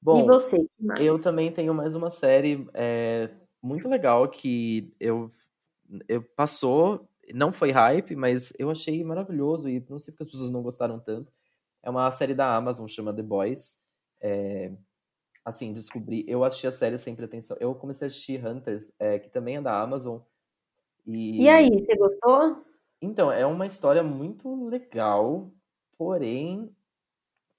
Bom, 0.00 0.20
e 0.20 0.26
você? 0.26 0.66
Eu 0.98 1.20
também 1.20 1.50
tenho 1.52 1.74
mais 1.74 1.94
uma 1.94 2.10
série 2.10 2.68
é, 2.74 3.30
muito 3.60 3.88
legal 3.88 4.28
que 4.28 4.92
eu, 4.98 5.32
eu 6.08 6.22
passou, 6.22 7.08
não 7.32 7.52
foi 7.52 7.70
hype, 7.70 8.14
mas 8.16 8.52
eu 8.58 8.70
achei 8.70 9.02
maravilhoso 9.04 9.68
e 9.68 9.84
não 9.88 9.98
sei 9.98 10.12
porque 10.12 10.24
as 10.24 10.30
pessoas 10.30 10.50
não 10.50 10.62
gostaram 10.62 10.98
tanto. 10.98 11.32
É 11.82 11.90
uma 11.90 12.10
série 12.10 12.34
da 12.34 12.54
Amazon, 12.54 12.86
chama 12.86 13.12
The 13.12 13.22
Boys. 13.22 13.78
É, 14.20 14.72
assim, 15.44 15.72
descobri. 15.72 16.24
Eu 16.28 16.44
assisti 16.44 16.66
a 16.66 16.70
série 16.70 16.98
sem 16.98 17.16
pretensão. 17.16 17.56
Eu 17.60 17.74
comecei 17.74 18.06
a 18.06 18.08
assistir 18.08 18.44
Hunters, 18.44 18.90
é, 18.98 19.18
que 19.18 19.28
também 19.28 19.56
é 19.56 19.60
da 19.60 19.80
Amazon. 19.80 20.20
E... 21.06 21.42
e 21.42 21.48
aí, 21.48 21.70
você 21.70 21.96
gostou? 21.96 22.64
Então, 23.00 23.32
é 23.32 23.44
uma 23.44 23.66
história 23.66 24.02
muito 24.02 24.66
legal, 24.66 25.50
porém, 25.98 26.74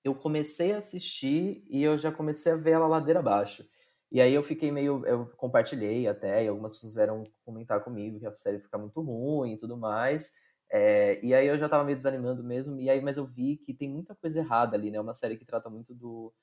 eu 0.04 0.16
comecei 0.16 0.74
a 0.74 0.78
assistir 0.78 1.66
e 1.70 1.84
eu 1.84 1.98
já 1.98 2.12
comecei 2.12 2.52
a 2.52 2.56
ver 2.56 2.72
ela 2.72 2.88
ladeira 2.88 3.20
abaixo. 3.20 3.68
E 4.10 4.22
aí 4.22 4.34
eu 4.34 4.44
fiquei 4.44 4.72
meio. 4.72 5.04
Eu 5.06 5.26
compartilhei 5.36 6.08
até, 6.08 6.46
e 6.46 6.48
algumas 6.48 6.76
pessoas 6.76 6.94
vieram 6.94 7.24
comentar 7.44 7.84
comigo 7.84 8.20
que 8.20 8.28
a 8.28 8.36
série 8.36 8.60
fica 8.60 8.78
muito 8.78 9.02
ruim 9.02 9.54
e 9.54 9.58
tudo 9.58 9.76
mais. 9.76 10.32
É, 10.72 11.24
e 11.24 11.34
aí 11.34 11.48
eu 11.48 11.58
já 11.58 11.70
tava 11.70 11.84
meio 11.84 11.98
desanimando 11.98 12.44
mesmo, 12.44 12.80
e 12.80 12.90
aí, 12.90 13.02
mas 13.02 13.18
eu 13.18 13.26
vi 13.26 13.58
que 13.58 13.74
tem 13.74 13.90
muita 13.90 14.16
coisa 14.16 14.40
errada 14.40 14.76
ali, 14.76 14.90
né? 14.92 15.00
Uma 15.00 15.14
série 15.14 15.38
que 15.38 15.46
trata 15.46 15.70
muito 15.70 15.94
do, 15.94 16.34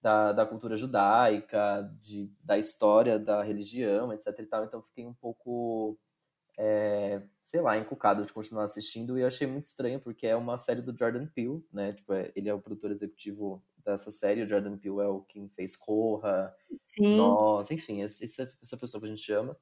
da, 0.00 0.32
da 0.32 0.46
cultura 0.46 0.76
judaica, 0.76 1.82
de, 2.02 2.30
da 2.42 2.58
história 2.58 3.18
da 3.18 3.42
religião, 3.42 4.12
etc 4.12 4.38
e 4.38 4.46
tal. 4.46 4.64
Então 4.64 4.80
eu 4.80 4.84
fiquei 4.84 5.06
um 5.06 5.14
pouco 5.14 5.98
é, 6.58 7.22
sei 7.42 7.60
lá, 7.60 7.76
encucado 7.76 8.24
de 8.24 8.32
continuar 8.32 8.64
assistindo 8.64 9.18
e 9.18 9.22
eu 9.22 9.26
achei 9.26 9.46
muito 9.46 9.64
estranho 9.64 10.00
porque 10.00 10.26
é 10.26 10.36
uma 10.36 10.56
série 10.56 10.82
do 10.82 10.96
Jordan 10.96 11.26
Peele, 11.26 11.64
né? 11.72 11.92
Tipo, 11.92 12.12
é, 12.12 12.32
ele 12.36 12.48
é 12.48 12.54
o 12.54 12.60
produtor 12.60 12.90
executivo 12.90 13.62
dessa 13.84 14.10
série, 14.10 14.42
o 14.42 14.48
Jordan 14.48 14.78
Peele 14.78 15.00
é 15.00 15.06
o 15.08 15.22
quem 15.22 15.48
fez 15.48 15.76
Corra, 15.76 16.54
Sim. 16.74 17.16
Nós, 17.16 17.70
enfim, 17.70 18.02
essa, 18.02 18.24
essa 18.62 18.76
pessoa 18.76 19.00
que 19.00 19.06
a 19.06 19.10
gente 19.10 19.22
chama. 19.22 19.56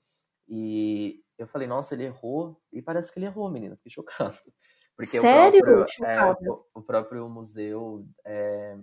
E 0.48 1.22
eu 1.38 1.46
falei, 1.46 1.66
nossa, 1.66 1.94
ele 1.94 2.04
errou, 2.04 2.60
e 2.72 2.80
parece 2.80 3.12
que 3.12 3.18
ele 3.18 3.26
errou, 3.26 3.50
menina, 3.50 3.76
fiquei 3.76 3.92
chocado. 3.92 4.36
Porque 4.96 5.18
Sério? 5.18 5.60
O 5.60 5.64
próprio, 5.64 6.04
é, 6.04 6.50
o, 6.50 6.66
o 6.74 6.82
próprio 6.82 7.28
museu, 7.28 8.06
é, 8.24 8.76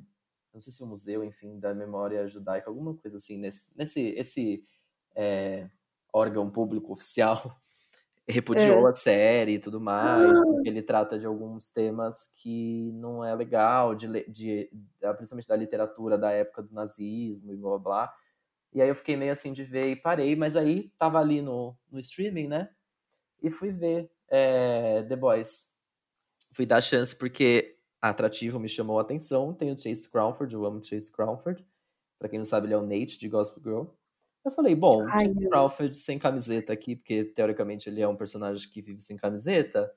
não 0.53 0.59
sei 0.59 0.73
se 0.73 0.83
o 0.83 0.87
museu, 0.87 1.23
enfim, 1.23 1.59
da 1.59 1.73
memória 1.73 2.27
judaica, 2.27 2.69
alguma 2.69 2.95
coisa 2.95 3.17
assim, 3.17 3.37
nesse, 3.37 3.63
nesse 3.75 4.01
esse, 4.17 4.63
é, 5.15 5.69
órgão 6.13 6.49
público 6.49 6.93
oficial, 6.93 7.55
repudiou 8.27 8.87
é. 8.87 8.89
a 8.89 8.93
série 8.93 9.53
e 9.53 9.59
tudo 9.59 9.79
mais, 9.79 10.31
ah. 10.31 10.43
ele 10.63 10.81
trata 10.81 11.17
de 11.17 11.25
alguns 11.25 11.69
temas 11.69 12.29
que 12.35 12.91
não 12.93 13.23
é 13.23 13.33
legal, 13.35 13.95
de, 13.95 14.07
de, 14.29 14.69
principalmente 15.17 15.47
da 15.47 15.55
literatura 15.55 16.17
da 16.17 16.31
época 16.31 16.63
do 16.63 16.73
nazismo 16.73 17.51
e 17.51 17.57
blá 17.57 17.71
blá 17.71 17.79
blá. 17.79 18.13
E 18.73 18.81
aí 18.81 18.89
eu 18.89 18.95
fiquei 18.95 19.15
meio 19.15 19.31
assim 19.31 19.51
de 19.51 19.63
ver 19.63 19.89
e 19.89 19.95
parei, 19.95 20.35
mas 20.35 20.55
aí 20.55 20.91
tava 20.97 21.19
ali 21.19 21.41
no, 21.41 21.75
no 21.91 21.99
streaming, 21.99 22.47
né? 22.47 22.69
E 23.41 23.49
fui 23.49 23.71
ver 23.71 24.11
é, 24.27 25.03
The 25.03 25.15
Boys. 25.15 25.67
Fui 26.51 26.65
dar 26.65 26.81
chance 26.81 27.15
porque 27.15 27.77
atrativo 28.01 28.59
me 28.59 28.69
chamou 28.69 28.99
a 28.99 29.01
atenção. 29.01 29.53
Tem 29.53 29.71
o 29.71 29.79
Chase 29.79 30.09
Crawford, 30.09 30.53
eu 30.53 30.65
amo 30.65 30.83
Chase 30.83 31.11
Crawford. 31.11 31.65
Pra 32.17 32.29
quem 32.29 32.37
não 32.37 32.45
sabe, 32.45 32.67
ele 32.67 32.73
é 32.73 32.77
o 32.77 32.85
Nate 32.85 33.17
de 33.17 33.27
Gospel 33.27 33.63
Girl. 33.63 33.83
Eu 34.45 34.51
falei, 34.51 34.75
bom, 34.75 35.05
Ai, 35.07 35.25
Chase 35.25 35.49
Crawford 35.49 35.95
sem 35.95 36.19
camiseta 36.19 36.71
aqui, 36.73 36.95
porque 36.95 37.23
teoricamente 37.23 37.89
ele 37.89 38.01
é 38.01 38.07
um 38.07 38.15
personagem 38.15 38.69
que 38.69 38.81
vive 38.81 39.01
sem 39.01 39.17
camiseta. 39.17 39.91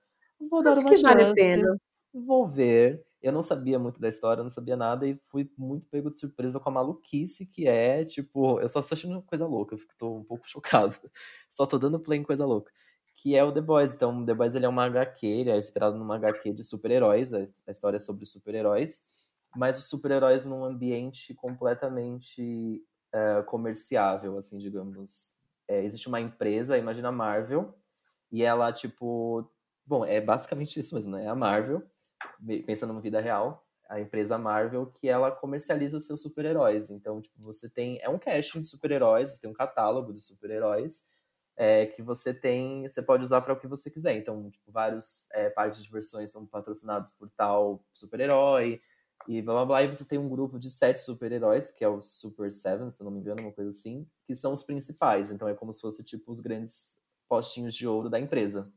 Vou 0.50 0.62
dar 0.62 0.70
Acho 0.70 0.80
uma 0.80 0.90
que 0.90 0.96
chance. 0.96 1.14
Vale 1.14 1.30
a 1.30 1.34
pena. 1.34 1.76
Vou 2.12 2.46
ver. 2.46 3.04
Eu 3.22 3.32
não 3.32 3.42
sabia 3.42 3.78
muito 3.78 4.00
da 4.00 4.08
história, 4.08 4.42
não 4.42 4.50
sabia 4.50 4.76
nada 4.76 5.06
e 5.06 5.16
fui 5.28 5.50
muito 5.56 5.86
pego 5.88 6.10
de 6.10 6.18
surpresa 6.18 6.58
com 6.58 6.68
a 6.68 6.72
maluquice 6.72 7.46
que 7.46 7.68
é, 7.68 8.04
tipo, 8.04 8.60
eu 8.60 8.68
só 8.68 8.80
estou 8.80 8.96
achando 8.96 9.22
coisa 9.22 9.46
louca, 9.46 9.74
eu 9.74 9.78
fico, 9.78 9.94
tô 9.96 10.16
um 10.16 10.24
pouco 10.24 10.46
chocado. 10.48 10.96
Só 11.48 11.64
tô 11.64 11.78
dando 11.78 12.00
play 12.00 12.18
em 12.18 12.24
coisa 12.24 12.44
louca. 12.44 12.72
Que 13.16 13.36
é 13.36 13.44
o 13.44 13.52
The 13.52 13.60
Boys. 13.60 13.94
Então, 13.94 14.24
The 14.26 14.34
Boys 14.34 14.54
ele 14.54 14.66
é 14.66 14.68
uma 14.68 14.84
HQ, 14.86 15.26
ele 15.26 15.50
é 15.50 15.56
inspirado 15.58 15.96
numa 15.96 16.16
HQ 16.16 16.52
de 16.52 16.64
super-heróis, 16.64 17.32
a 17.32 17.44
história 17.70 17.96
é 17.98 18.00
sobre 18.00 18.26
super-heróis, 18.26 19.02
mas 19.56 19.78
os 19.78 19.84
super-heróis 19.88 20.44
num 20.44 20.64
ambiente 20.64 21.32
completamente 21.34 22.82
uh, 23.14 23.44
comerciável, 23.44 24.36
assim, 24.38 24.58
digamos. 24.58 25.30
É, 25.68 25.84
existe 25.84 26.08
uma 26.08 26.20
empresa, 26.20 26.76
imagina 26.76 27.08
a 27.08 27.12
Marvel, 27.12 27.74
e 28.30 28.42
ela, 28.42 28.72
tipo. 28.72 29.48
Bom, 29.86 30.04
é 30.04 30.20
basicamente 30.20 30.78
isso 30.80 30.94
mesmo, 30.94 31.12
né? 31.12 31.24
É 31.24 31.28
a 31.28 31.34
Marvel, 31.34 31.82
pensando 32.66 32.92
na 32.92 33.00
vida 33.00 33.20
real, 33.20 33.66
a 33.88 34.00
empresa 34.00 34.38
Marvel, 34.38 34.86
que 34.86 35.08
ela 35.08 35.30
comercializa 35.30 36.00
seus 36.00 36.22
super-heróis. 36.22 36.90
Então, 36.90 37.20
tipo, 37.20 37.42
você 37.42 37.68
tem. 37.68 37.98
É 38.00 38.08
um 38.08 38.18
casting 38.18 38.60
de 38.60 38.66
super-heróis, 38.66 39.38
tem 39.38 39.50
um 39.50 39.54
catálogo 39.54 40.12
de 40.12 40.20
super-heróis. 40.20 41.04
É, 41.54 41.84
que 41.84 42.02
você 42.02 42.32
tem, 42.32 42.88
você 42.88 43.02
pode 43.02 43.22
usar 43.22 43.42
para 43.42 43.52
o 43.52 43.58
que 43.58 43.66
você 43.66 43.90
quiser. 43.90 44.16
Então, 44.16 44.50
tipo, 44.50 44.72
vários 44.72 45.26
é, 45.32 45.52
de 45.68 45.82
diversões 45.82 46.30
são 46.30 46.46
patrocinados 46.46 47.10
por 47.10 47.28
tal 47.30 47.84
super-herói, 47.92 48.80
e 49.28 49.40
blá 49.40 49.54
blá 49.54 49.64
blá, 49.64 49.82
e 49.82 49.88
você 49.88 50.04
tem 50.04 50.18
um 50.18 50.28
grupo 50.28 50.58
de 50.58 50.70
sete 50.70 50.98
super-heróis, 50.98 51.70
que 51.70 51.84
é 51.84 51.88
o 51.88 52.00
Super 52.00 52.52
Seven, 52.52 52.90
se 52.90 53.00
eu 53.00 53.04
não 53.04 53.12
me 53.12 53.20
engano, 53.20 53.42
uma 53.42 53.52
coisa 53.52 53.70
assim, 53.70 54.04
que 54.26 54.34
são 54.34 54.52
os 54.52 54.62
principais. 54.62 55.30
Então 55.30 55.48
é 55.48 55.54
como 55.54 55.72
se 55.72 55.80
fosse 55.80 56.02
tipo 56.02 56.32
os 56.32 56.40
grandes 56.40 56.92
postinhos 57.28 57.74
de 57.74 57.86
ouro 57.86 58.10
da 58.10 58.18
empresa. 58.18 58.72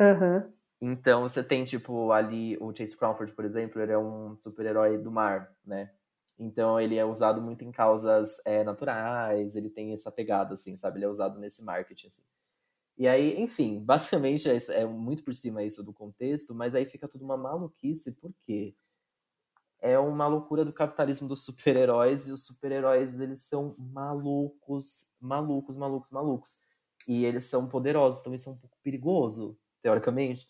Uhum. 0.00 0.52
Então 0.80 1.22
você 1.22 1.42
tem, 1.42 1.64
tipo, 1.64 2.12
ali 2.12 2.56
o 2.60 2.74
Chase 2.74 2.96
Crawford, 2.96 3.32
por 3.34 3.44
exemplo, 3.44 3.80
ele 3.82 3.92
é 3.92 3.98
um 3.98 4.36
super-herói 4.36 4.98
do 4.98 5.10
mar, 5.10 5.52
né? 5.64 5.92
Então 6.38 6.78
ele 6.80 6.96
é 6.96 7.04
usado 7.04 7.42
muito 7.42 7.64
em 7.64 7.72
causas 7.72 8.40
é, 8.44 8.62
naturais, 8.62 9.56
ele 9.56 9.70
tem 9.70 9.92
essa 9.92 10.10
pegada, 10.12 10.54
assim, 10.54 10.76
sabe? 10.76 10.98
Ele 10.98 11.06
é 11.06 11.08
usado 11.08 11.38
nesse 11.40 11.64
marketing, 11.64 12.08
assim. 12.08 12.22
E 12.98 13.08
aí, 13.08 13.40
enfim, 13.40 13.80
basicamente 13.84 14.48
é, 14.50 14.56
é 14.82 14.86
muito 14.86 15.24
por 15.24 15.34
cima 15.34 15.62
isso 15.64 15.84
do 15.84 15.92
contexto, 15.92 16.54
mas 16.54 16.74
aí 16.74 16.86
fica 16.86 17.08
tudo 17.08 17.24
uma 17.24 17.36
maluquice, 17.36 18.12
por 18.12 18.32
quê? 18.46 18.76
é 19.80 19.98
uma 19.98 20.26
loucura 20.26 20.64
do 20.64 20.72
capitalismo 20.72 21.28
dos 21.28 21.44
super-heróis 21.44 22.26
e 22.28 22.32
os 22.32 22.44
super-heróis 22.44 23.18
eles 23.20 23.42
são 23.42 23.74
malucos, 23.78 25.06
malucos, 25.20 25.76
malucos, 25.76 26.10
malucos. 26.10 26.58
E 27.06 27.24
eles 27.24 27.44
são 27.44 27.68
poderosos, 27.68 28.20
então 28.20 28.34
isso 28.34 28.48
é 28.48 28.52
um 28.52 28.56
pouco 28.56 28.76
perigoso, 28.82 29.58
teoricamente. 29.82 30.48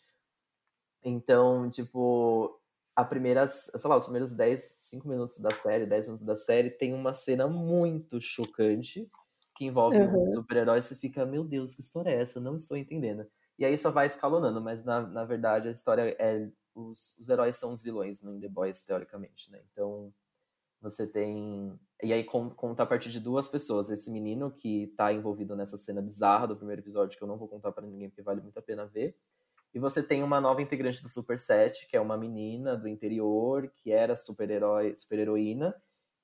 Então, 1.08 1.70
tipo, 1.70 2.58
a 2.94 3.04
primeira, 3.04 3.46
sei 3.46 3.88
lá, 3.88 3.96
os 3.96 4.04
primeiros 4.04 4.32
10, 4.32 4.60
5 4.60 5.08
minutos 5.08 5.38
da 5.38 5.52
série, 5.52 5.86
10 5.86 6.06
minutos 6.06 6.26
da 6.26 6.36
série, 6.36 6.70
tem 6.70 6.92
uma 6.94 7.14
cena 7.14 7.46
muito 7.46 8.20
chocante 8.20 9.10
que 9.56 9.64
envolve 9.64 9.98
uhum. 9.98 10.24
um 10.24 10.32
super-herói 10.32 10.78
e 10.78 10.82
você 10.82 10.94
fica, 10.94 11.26
meu 11.26 11.42
Deus, 11.42 11.74
que 11.74 11.80
história 11.80 12.10
é 12.10 12.22
essa? 12.22 12.40
Não 12.40 12.54
estou 12.54 12.76
entendendo. 12.76 13.26
E 13.58 13.64
aí 13.64 13.76
só 13.76 13.90
vai 13.90 14.06
escalonando, 14.06 14.60
mas 14.60 14.84
na, 14.84 15.00
na 15.00 15.24
verdade 15.24 15.68
a 15.68 15.72
história 15.72 16.14
é 16.18 16.48
os, 16.74 17.16
os 17.18 17.28
heróis 17.28 17.56
são 17.56 17.72
os 17.72 17.82
vilões 17.82 18.22
no 18.22 18.38
The 18.40 18.48
Boys, 18.48 18.82
teoricamente, 18.82 19.50
né? 19.50 19.60
Então, 19.72 20.12
você 20.80 21.06
tem. 21.06 21.78
E 22.02 22.12
aí 22.12 22.22
conta 22.22 22.84
a 22.84 22.86
partir 22.86 23.10
de 23.10 23.18
duas 23.18 23.48
pessoas. 23.48 23.90
Esse 23.90 24.10
menino 24.10 24.50
que 24.50 24.94
tá 24.96 25.12
envolvido 25.12 25.56
nessa 25.56 25.76
cena 25.76 26.00
bizarra 26.00 26.46
do 26.46 26.56
primeiro 26.56 26.80
episódio, 26.82 27.18
que 27.18 27.22
eu 27.22 27.28
não 27.28 27.36
vou 27.36 27.48
contar 27.48 27.72
para 27.72 27.86
ninguém 27.86 28.08
porque 28.08 28.22
vale 28.22 28.40
muito 28.40 28.58
a 28.58 28.62
pena 28.62 28.86
ver. 28.86 29.16
E 29.74 29.78
você 29.78 30.02
tem 30.02 30.22
uma 30.22 30.40
nova 30.40 30.62
integrante 30.62 31.02
do 31.02 31.08
Super 31.08 31.38
Set, 31.38 31.86
que 31.88 31.96
é 31.96 32.00
uma 32.00 32.16
menina 32.16 32.76
do 32.76 32.88
interior, 32.88 33.70
que 33.76 33.92
era 33.92 34.16
super-herói, 34.16 34.94
super-heroína. 34.96 35.74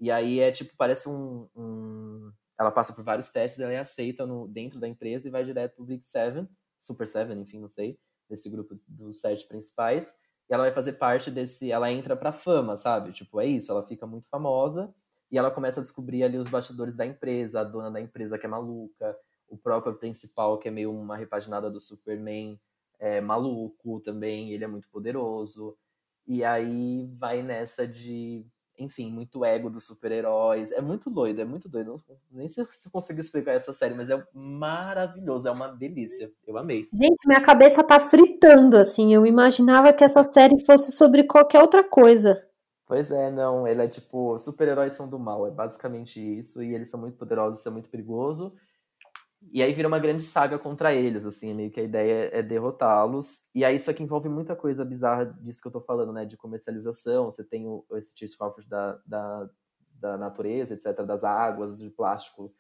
E 0.01 0.11
aí 0.11 0.41
é 0.41 0.51
tipo, 0.51 0.75
parece 0.77 1.09
um, 1.09 1.49
um, 1.55 2.33
Ela 2.59 2.71
passa 2.71 2.93
por 2.93 3.05
vários 3.05 3.29
testes, 3.29 3.61
ela 3.61 3.73
é 3.73 3.79
aceita 3.79 4.27
no, 4.27 4.49
dentro 4.49 4.81
da 4.81 4.89
empresa 4.89 5.29
e 5.29 5.31
vai 5.31 5.45
direto 5.45 5.77
pro 5.77 5.85
Big 5.85 6.05
Seven, 6.05 6.49
Super 6.81 7.07
Seven, 7.07 7.41
enfim, 7.41 7.61
não 7.61 7.69
sei, 7.69 7.99
desse 8.29 8.49
grupo 8.49 8.75
dos 8.89 9.21
sete 9.21 9.47
principais 9.47 10.13
e 10.49 10.55
ela 10.55 10.65
vai 10.65 10.73
fazer 10.73 10.95
parte 10.95 11.31
desse. 11.31 11.71
Ela 11.71 11.91
entra 11.91 12.17
pra 12.17 12.33
fama, 12.33 12.77
sabe? 12.77 13.13
Tipo, 13.13 13.41
é 13.41 13.47
isso, 13.47 13.71
ela 13.73 13.87
fica 13.87 14.07
muito 14.07 14.29
famosa 14.29 14.95
e 15.31 15.39
ela 15.39 15.51
começa 15.51 15.81
a 15.81 15.83
descobrir 15.83 16.23
ali 16.23 16.39
os 16.39 16.49
bastidores 16.49 16.97
da 16.97 17.07
empresa, 17.07 17.61
a 17.61 17.65
dona 17.65 17.91
da 17.91 18.01
empresa 18.01 18.39
que 18.39 18.47
é 18.47 18.49
maluca, 18.49 19.17
o 19.49 19.57
próprio 19.57 19.95
principal 19.95 20.59
que 20.59 20.69
é 20.69 20.71
meio 20.71 20.93
uma 20.93 21.17
repaginada 21.17 21.71
do 21.71 21.81
Superman, 21.81 22.61
é 22.99 23.21
maluco 23.21 24.01
também, 24.01 24.51
ele 24.53 24.65
é 24.65 24.69
muito 24.69 24.89
poderoso. 24.89 25.77
E 26.27 26.43
aí 26.45 27.07
vai 27.19 27.43
nessa 27.43 27.87
de 27.87 28.47
enfim, 28.79 29.11
muito 29.11 29.45
ego 29.45 29.71
dos 29.71 29.87
super-heróis. 29.87 30.73
É 30.73 30.81
muito 30.81 31.09
doido, 31.09 31.41
é 31.41 31.45
muito 31.45 31.69
doido. 31.69 31.95
Não, 32.09 32.17
nem 32.33 32.49
sei 32.49 32.65
se 32.65 32.89
eu 32.89 32.93
consigo 32.93 33.21
explicar 33.21 33.53
essa 33.53 33.73
série, 33.73 33.95
mas 33.95 34.11
é 34.11 34.23
maravilhoso, 34.33 35.49
é 35.49 35.51
uma 35.51 35.69
delícia. 35.69 36.31
Eu 36.47 36.59
amei. 36.59 36.89
Gente, 36.93 37.27
minha 37.27 37.41
cabeça 37.41 37.85
tá 37.85 38.01
fritando, 38.01 38.77
assim. 38.77 39.15
Eu 39.15 39.25
imaginava 39.25 39.93
que 39.93 40.05
essa 40.05 40.29
série 40.31 40.65
fosse 40.65 40.93
sobre 40.93 41.25
qualquer 41.25 41.61
outra 41.61 41.85
coisa. 41.85 42.45
Pois 42.87 43.11
é, 43.11 43.31
não. 43.31 43.67
Ele 43.67 43.83
é 43.83 43.89
tipo, 43.89 44.39
super-heróis 44.39 44.95
são 44.95 45.09
do 45.09 45.19
mal, 45.19 45.47
é 45.47 45.51
basicamente 45.51 46.21
isso. 46.21 46.63
E 46.63 46.75
eles 46.75 46.91
são 46.91 47.01
muito 47.01 47.17
poderosos, 47.17 47.61
isso 47.61 47.69
é 47.69 47.73
muito 47.73 47.89
perigoso. 47.89 48.53
E 49.53 49.63
aí 49.63 49.73
vira 49.73 49.89
uma 49.89 49.99
grande 49.99 50.23
saga 50.23 50.59
contra 50.59 50.95
eles, 50.95 51.25
assim, 51.25 51.55
meio 51.55 51.71
que 51.71 51.81
a 51.81 51.83
ideia 51.85 52.31
é 52.33 52.43
derrotá-los. 52.43 53.43
E 53.55 53.65
aí 53.65 53.77
isso 53.77 53.91
aqui 53.91 54.03
envolve 54.03 54.29
muita 54.29 54.57
coisa 54.57 54.85
bizarra 54.85 55.27
disso 55.41 55.61
que 55.61 55.69
eu 55.69 55.73
tô 55.73 55.81
falando, 55.81 56.13
né? 56.13 56.25
De 56.25 56.37
comercialização. 56.37 57.27
Você 57.27 57.45
tem 57.45 57.67
o, 57.67 57.85
esse 57.93 58.13
Chase 58.15 58.37
Crawford 58.37 58.69
da, 58.69 59.01
da, 59.07 59.51
da 60.01 60.17
natureza, 60.17 60.75
etc., 60.75 61.05
das 61.05 61.25
águas, 61.25 61.77
de 61.77 61.89
plástico 61.91 62.53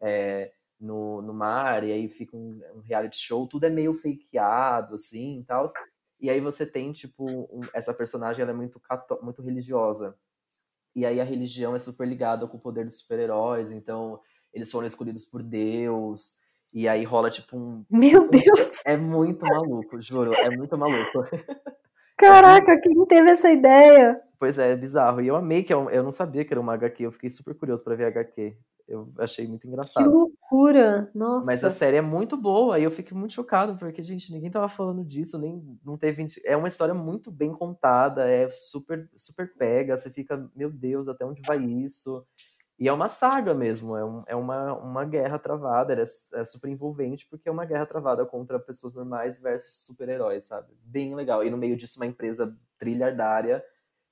é, 0.00 0.52
no, 0.78 1.22
no 1.22 1.32
mar, 1.32 1.84
e 1.84 1.92
aí 1.92 2.08
fica 2.08 2.36
um, 2.36 2.60
um, 2.74 2.80
reality 2.80 3.16
show, 3.16 3.46
tudo 3.46 3.64
é 3.64 3.70
meio 3.70 3.94
fakeado, 3.94 4.94
assim, 4.94 5.38
e 5.38 5.44
tal. 5.44 5.66
E 6.20 6.28
aí 6.28 6.40
você 6.40 6.66
tem, 6.66 6.92
tipo, 6.92 7.24
um, 7.24 7.60
essa 7.72 7.94
personagem, 7.94 8.42
ela 8.42 8.50
é 8.50 8.54
muito, 8.54 8.80
muito 9.22 9.40
religiosa. 9.42 10.16
E 10.94 11.06
aí 11.06 11.20
a 11.20 11.24
religião 11.24 11.74
é 11.74 11.78
super 11.78 12.06
ligada 12.06 12.46
com 12.46 12.56
o 12.56 12.60
poder 12.60 12.84
dos 12.84 12.98
super-heróis, 12.98 13.70
então 13.70 14.20
eles 14.52 14.70
foram 14.70 14.86
escolhidos 14.86 15.24
por 15.24 15.42
Deus, 15.42 16.34
e 16.72 16.88
aí 16.88 17.04
rola, 17.04 17.30
tipo, 17.30 17.56
um... 17.56 17.84
Meu 17.90 18.28
Deus! 18.28 18.80
É 18.86 18.96
muito 18.96 19.44
maluco, 19.46 20.00
juro, 20.00 20.32
é 20.34 20.56
muito 20.56 20.76
maluco. 20.76 21.24
Caraca, 22.16 22.80
quem 22.80 23.04
teve 23.06 23.30
essa 23.30 23.50
ideia? 23.50 24.20
Pois 24.38 24.58
é, 24.58 24.72
é 24.72 24.76
bizarro. 24.76 25.20
E 25.20 25.26
eu 25.26 25.36
amei 25.36 25.62
que 25.62 25.72
eu, 25.72 25.90
eu 25.90 26.02
não 26.02 26.12
sabia 26.12 26.44
que 26.44 26.52
era 26.52 26.60
uma 26.60 26.74
HQ, 26.74 27.04
eu 27.04 27.12
fiquei 27.12 27.30
super 27.30 27.54
curioso 27.54 27.82
para 27.84 27.94
ver 27.94 28.04
a 28.04 28.08
HQ. 28.08 28.56
Eu 28.88 29.12
achei 29.18 29.46
muito 29.46 29.66
engraçado. 29.66 30.04
Que 30.04 30.10
loucura! 30.10 31.10
Nossa. 31.14 31.46
Mas 31.46 31.62
a 31.64 31.70
série 31.70 31.96
é 31.96 32.00
muito 32.02 32.36
boa 32.36 32.78
e 32.78 32.84
eu 32.84 32.90
fiquei 32.90 33.16
muito 33.16 33.32
chocado, 33.32 33.76
porque, 33.78 34.02
gente, 34.02 34.32
ninguém 34.32 34.50
tava 34.50 34.68
falando 34.68 35.04
disso, 35.04 35.38
nem 35.38 35.62
não 35.84 35.96
teve. 35.96 36.26
É 36.44 36.56
uma 36.56 36.68
história 36.68 36.94
muito 36.94 37.30
bem 37.30 37.52
contada, 37.52 38.28
é 38.28 38.50
super, 38.50 39.08
super 39.16 39.54
pega, 39.56 39.96
você 39.96 40.10
fica, 40.10 40.50
meu 40.54 40.70
Deus, 40.70 41.08
até 41.08 41.24
onde 41.24 41.42
vai 41.42 41.58
isso? 41.58 42.26
E 42.78 42.88
é 42.88 42.92
uma 42.92 43.08
saga 43.08 43.54
mesmo, 43.54 43.96
é, 43.96 44.04
um, 44.04 44.24
é 44.26 44.34
uma, 44.34 44.72
uma 44.74 45.04
guerra 45.04 45.38
travada, 45.38 45.94
é, 45.94 46.40
é, 46.40 46.44
super 46.44 46.68
envolvente, 46.68 47.26
porque 47.28 47.48
é 47.48 47.52
uma 47.52 47.64
guerra 47.64 47.86
travada 47.86 48.26
contra 48.26 48.58
pessoas 48.58 48.94
normais 48.94 49.38
versus 49.38 49.84
super-heróis, 49.84 50.44
sabe? 50.44 50.72
Bem 50.82 51.14
legal. 51.14 51.44
E 51.44 51.50
no 51.50 51.56
meio 51.56 51.76
disso, 51.76 51.98
uma 51.98 52.06
empresa 52.06 52.56
trilhardária 52.78 53.64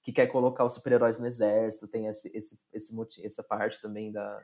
que 0.02 0.12
quer 0.12 0.26
colocar 0.28 0.64
os 0.64 0.74
super-heróis 0.74 1.18
no 1.18 1.26
exército, 1.26 1.88
tem 1.88 2.06
esse, 2.06 2.30
esse, 2.34 2.60
esse, 2.72 3.26
essa 3.26 3.42
parte 3.42 3.80
também 3.82 4.12
da, 4.12 4.40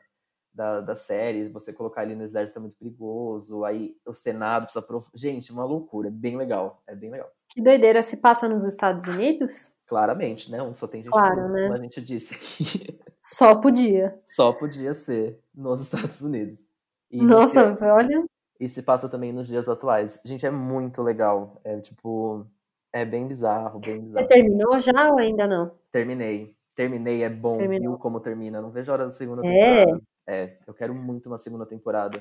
da, 0.53 0.81
da 0.81 0.95
série, 0.95 1.49
você 1.49 1.71
colocar 1.71 2.03
ele 2.03 2.15
no 2.15 2.23
exército 2.23 2.57
é 2.57 2.61
muito 2.61 2.77
perigoso, 2.77 3.63
aí 3.63 3.95
o 4.05 4.13
Senado 4.13 4.63
precisa... 4.63 4.85
Prof... 4.85 5.07
Gente, 5.13 5.51
uma 5.51 5.63
loucura, 5.63 6.09
é 6.09 6.11
bem 6.11 6.35
legal, 6.35 6.81
é 6.87 6.95
bem 6.95 7.11
legal. 7.11 7.31
Que 7.47 7.61
doideira, 7.61 8.03
se 8.03 8.17
passa 8.17 8.49
nos 8.49 8.65
Estados 8.65 9.05
Unidos? 9.05 9.76
Claramente, 9.87 10.51
né? 10.51 10.61
Onde 10.61 10.77
só 10.77 10.85
tem 10.85 11.01
gente 11.01 11.11
claro, 11.11 11.49
né? 11.49 11.63
como 11.63 11.73
a 11.73 11.81
gente 11.81 12.01
disse 12.01 12.35
aqui. 12.35 12.99
Só 13.19 13.55
podia. 13.55 14.17
Só 14.25 14.53
podia 14.53 14.93
ser 14.93 15.39
nos 15.53 15.81
Estados 15.81 16.21
Unidos. 16.21 16.59
E 17.11 17.25
Nossa, 17.25 17.75
se... 17.75 17.83
olha... 17.83 18.23
E 18.59 18.69
se 18.69 18.81
passa 18.81 19.09
também 19.09 19.33
nos 19.33 19.47
dias 19.47 19.67
atuais. 19.67 20.19
Gente, 20.23 20.45
é 20.45 20.51
muito 20.51 21.01
legal. 21.01 21.59
É 21.63 21.79
tipo... 21.79 22.45
É 22.93 23.03
bem 23.05 23.27
bizarro, 23.27 23.79
bem 23.79 23.99
bizarro. 23.99 24.25
Você 24.25 24.33
terminou 24.33 24.79
já 24.79 25.11
ou 25.11 25.19
ainda 25.19 25.45
não? 25.45 25.71
Terminei. 25.91 26.55
Terminei, 26.75 27.23
é 27.23 27.29
bom, 27.29 27.57
Terminou. 27.57 27.93
viu 27.93 27.99
como 27.99 28.19
termina. 28.19 28.61
Não 28.61 28.71
vejo 28.71 28.91
a 28.91 28.93
hora 28.93 29.05
da 29.05 29.11
segunda 29.11 29.45
é. 29.45 29.85
temporada. 29.85 30.01
É, 30.27 30.57
eu 30.67 30.73
quero 30.73 30.93
muito 30.93 31.27
uma 31.27 31.37
segunda 31.37 31.65
temporada. 31.65 32.17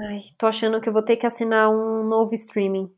Ai, 0.00 0.20
tô 0.36 0.46
achando 0.46 0.80
que 0.80 0.88
eu 0.88 0.92
vou 0.92 1.02
ter 1.02 1.16
que 1.16 1.26
assinar 1.26 1.70
um 1.70 2.02
novo 2.02 2.34
streaming. 2.34 2.92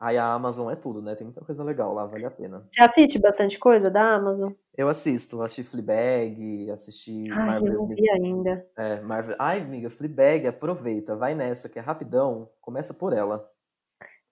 Aí 0.00 0.16
a 0.16 0.32
Amazon 0.32 0.70
é 0.70 0.76
tudo, 0.76 1.02
né? 1.02 1.14
Tem 1.14 1.26
muita 1.26 1.44
coisa 1.44 1.62
legal 1.62 1.92
lá, 1.92 2.06
vale 2.06 2.24
a 2.24 2.30
pena. 2.30 2.64
Você 2.70 2.82
assiste 2.82 3.20
bastante 3.20 3.58
coisa 3.58 3.90
da 3.90 4.14
Amazon? 4.14 4.50
Eu 4.74 4.88
assisto, 4.88 5.42
assisti 5.42 5.62
Fleabag, 5.62 6.70
assisti 6.70 7.30
Ai, 7.30 7.46
Marvelous 7.46 7.82
eu 7.82 7.86
não 7.86 7.94
vi 7.94 8.10
ainda. 8.10 8.66
É, 8.78 8.98
Marvel... 9.02 9.36
Ai, 9.38 9.60
amiga, 9.60 9.90
Fleabag, 9.90 10.46
aproveita, 10.46 11.14
vai 11.14 11.34
nessa, 11.34 11.68
que 11.68 11.78
é 11.78 11.82
rapidão, 11.82 12.48
começa 12.62 12.94
por 12.94 13.12
ela. 13.12 13.46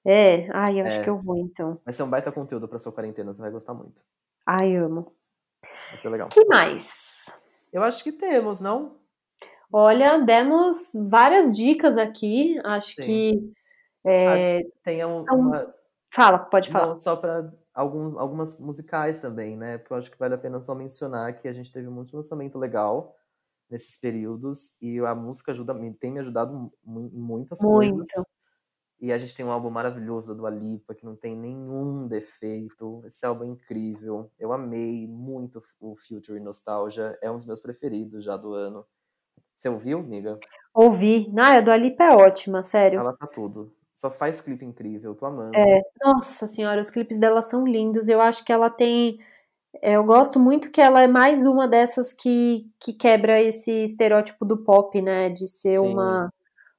É, 0.06 0.48
ai, 0.56 0.80
eu 0.80 0.86
é. 0.86 0.88
acho 0.88 1.02
que 1.02 1.10
eu 1.10 1.18
vou 1.18 1.36
então. 1.36 1.78
Vai 1.84 1.92
ser 1.92 2.02
um 2.02 2.08
baita 2.08 2.32
conteúdo 2.32 2.66
pra 2.66 2.78
sua 2.78 2.92
quarentena, 2.92 3.34
você 3.34 3.42
vai 3.42 3.50
gostar 3.50 3.74
muito. 3.74 4.02
Ai, 4.46 4.74
amo. 4.74 5.04
Vai 5.90 6.00
ser 6.00 6.08
legal. 6.08 6.28
que 6.30 6.46
mais? 6.46 7.26
Eu 7.70 7.82
acho 7.82 8.02
que 8.02 8.12
temos, 8.12 8.58
não? 8.58 8.96
Olha, 9.70 10.16
demos 10.16 10.92
várias 10.94 11.54
dicas 11.54 11.98
aqui. 11.98 12.58
Acho 12.64 12.94
Sim. 12.94 13.02
que. 13.02 13.52
É... 14.08 14.62
Tem 14.82 15.04
um, 15.04 15.22
então, 15.22 15.38
uma. 15.38 15.74
Fala, 16.10 16.38
pode 16.38 16.70
falar. 16.70 16.86
Não, 16.86 17.00
só 17.00 17.16
para 17.16 17.52
algum, 17.74 18.18
algumas 18.18 18.58
musicais 18.58 19.18
também, 19.18 19.56
né? 19.56 19.78
Porque 19.78 19.92
eu 19.92 19.98
acho 19.98 20.10
que 20.10 20.18
vale 20.18 20.34
a 20.34 20.38
pena 20.38 20.60
só 20.60 20.74
mencionar 20.74 21.38
que 21.38 21.46
a 21.46 21.52
gente 21.52 21.72
teve 21.72 21.88
muito 21.88 22.16
lançamento 22.16 22.58
legal 22.58 23.14
nesses 23.70 23.98
períodos 24.00 24.76
e 24.80 24.98
a 25.00 25.14
música 25.14 25.52
ajuda, 25.52 25.74
tem 26.00 26.10
me 26.10 26.20
ajudado 26.20 26.72
em 26.86 27.20
muitas 27.20 27.60
muito. 27.60 27.96
coisas. 27.96 28.24
E 29.00 29.12
a 29.12 29.18
gente 29.18 29.36
tem 29.36 29.46
um 29.46 29.52
álbum 29.52 29.70
maravilhoso 29.70 30.26
da 30.26 30.34
Dua 30.34 30.50
Lipa, 30.50 30.92
que 30.92 31.04
não 31.04 31.14
tem 31.14 31.36
nenhum 31.36 32.08
defeito. 32.08 33.00
Esse 33.06 33.24
álbum 33.24 33.44
é 33.44 33.46
incrível. 33.46 34.28
Eu 34.36 34.52
amei 34.52 35.06
muito 35.06 35.62
o 35.78 35.94
Future 35.94 36.40
Nostalgia. 36.40 37.16
É 37.22 37.30
um 37.30 37.36
dos 37.36 37.46
meus 37.46 37.60
preferidos 37.60 38.24
já 38.24 38.36
do 38.36 38.54
ano. 38.54 38.84
Você 39.54 39.68
ouviu, 39.68 40.00
amiga? 40.00 40.34
Ouvi. 40.74 41.32
Ah, 41.38 41.58
a 41.58 41.60
Dua 41.60 41.76
Lipa 41.76 42.04
é 42.04 42.10
ótima, 42.10 42.62
sério. 42.64 42.98
Ela 42.98 43.12
tá 43.12 43.26
tudo. 43.28 43.72
Só 43.98 44.12
faz 44.12 44.40
clipe 44.40 44.64
incrível, 44.64 45.12
tô 45.12 45.26
amando. 45.26 45.58
É, 45.58 45.82
nossa 46.04 46.46
senhora, 46.46 46.80
os 46.80 46.88
clipes 46.88 47.18
dela 47.18 47.42
são 47.42 47.66
lindos. 47.66 48.08
Eu 48.08 48.20
acho 48.20 48.44
que 48.44 48.52
ela 48.52 48.70
tem. 48.70 49.18
É, 49.82 49.94
eu 49.94 50.04
gosto 50.04 50.38
muito 50.38 50.70
que 50.70 50.80
ela 50.80 51.02
é 51.02 51.08
mais 51.08 51.44
uma 51.44 51.66
dessas 51.66 52.12
que, 52.12 52.70
que 52.78 52.92
quebra 52.92 53.42
esse 53.42 53.72
estereótipo 53.82 54.44
do 54.44 54.62
pop, 54.62 55.02
né? 55.02 55.30
De 55.30 55.48
ser 55.48 55.80
uma, 55.80 56.32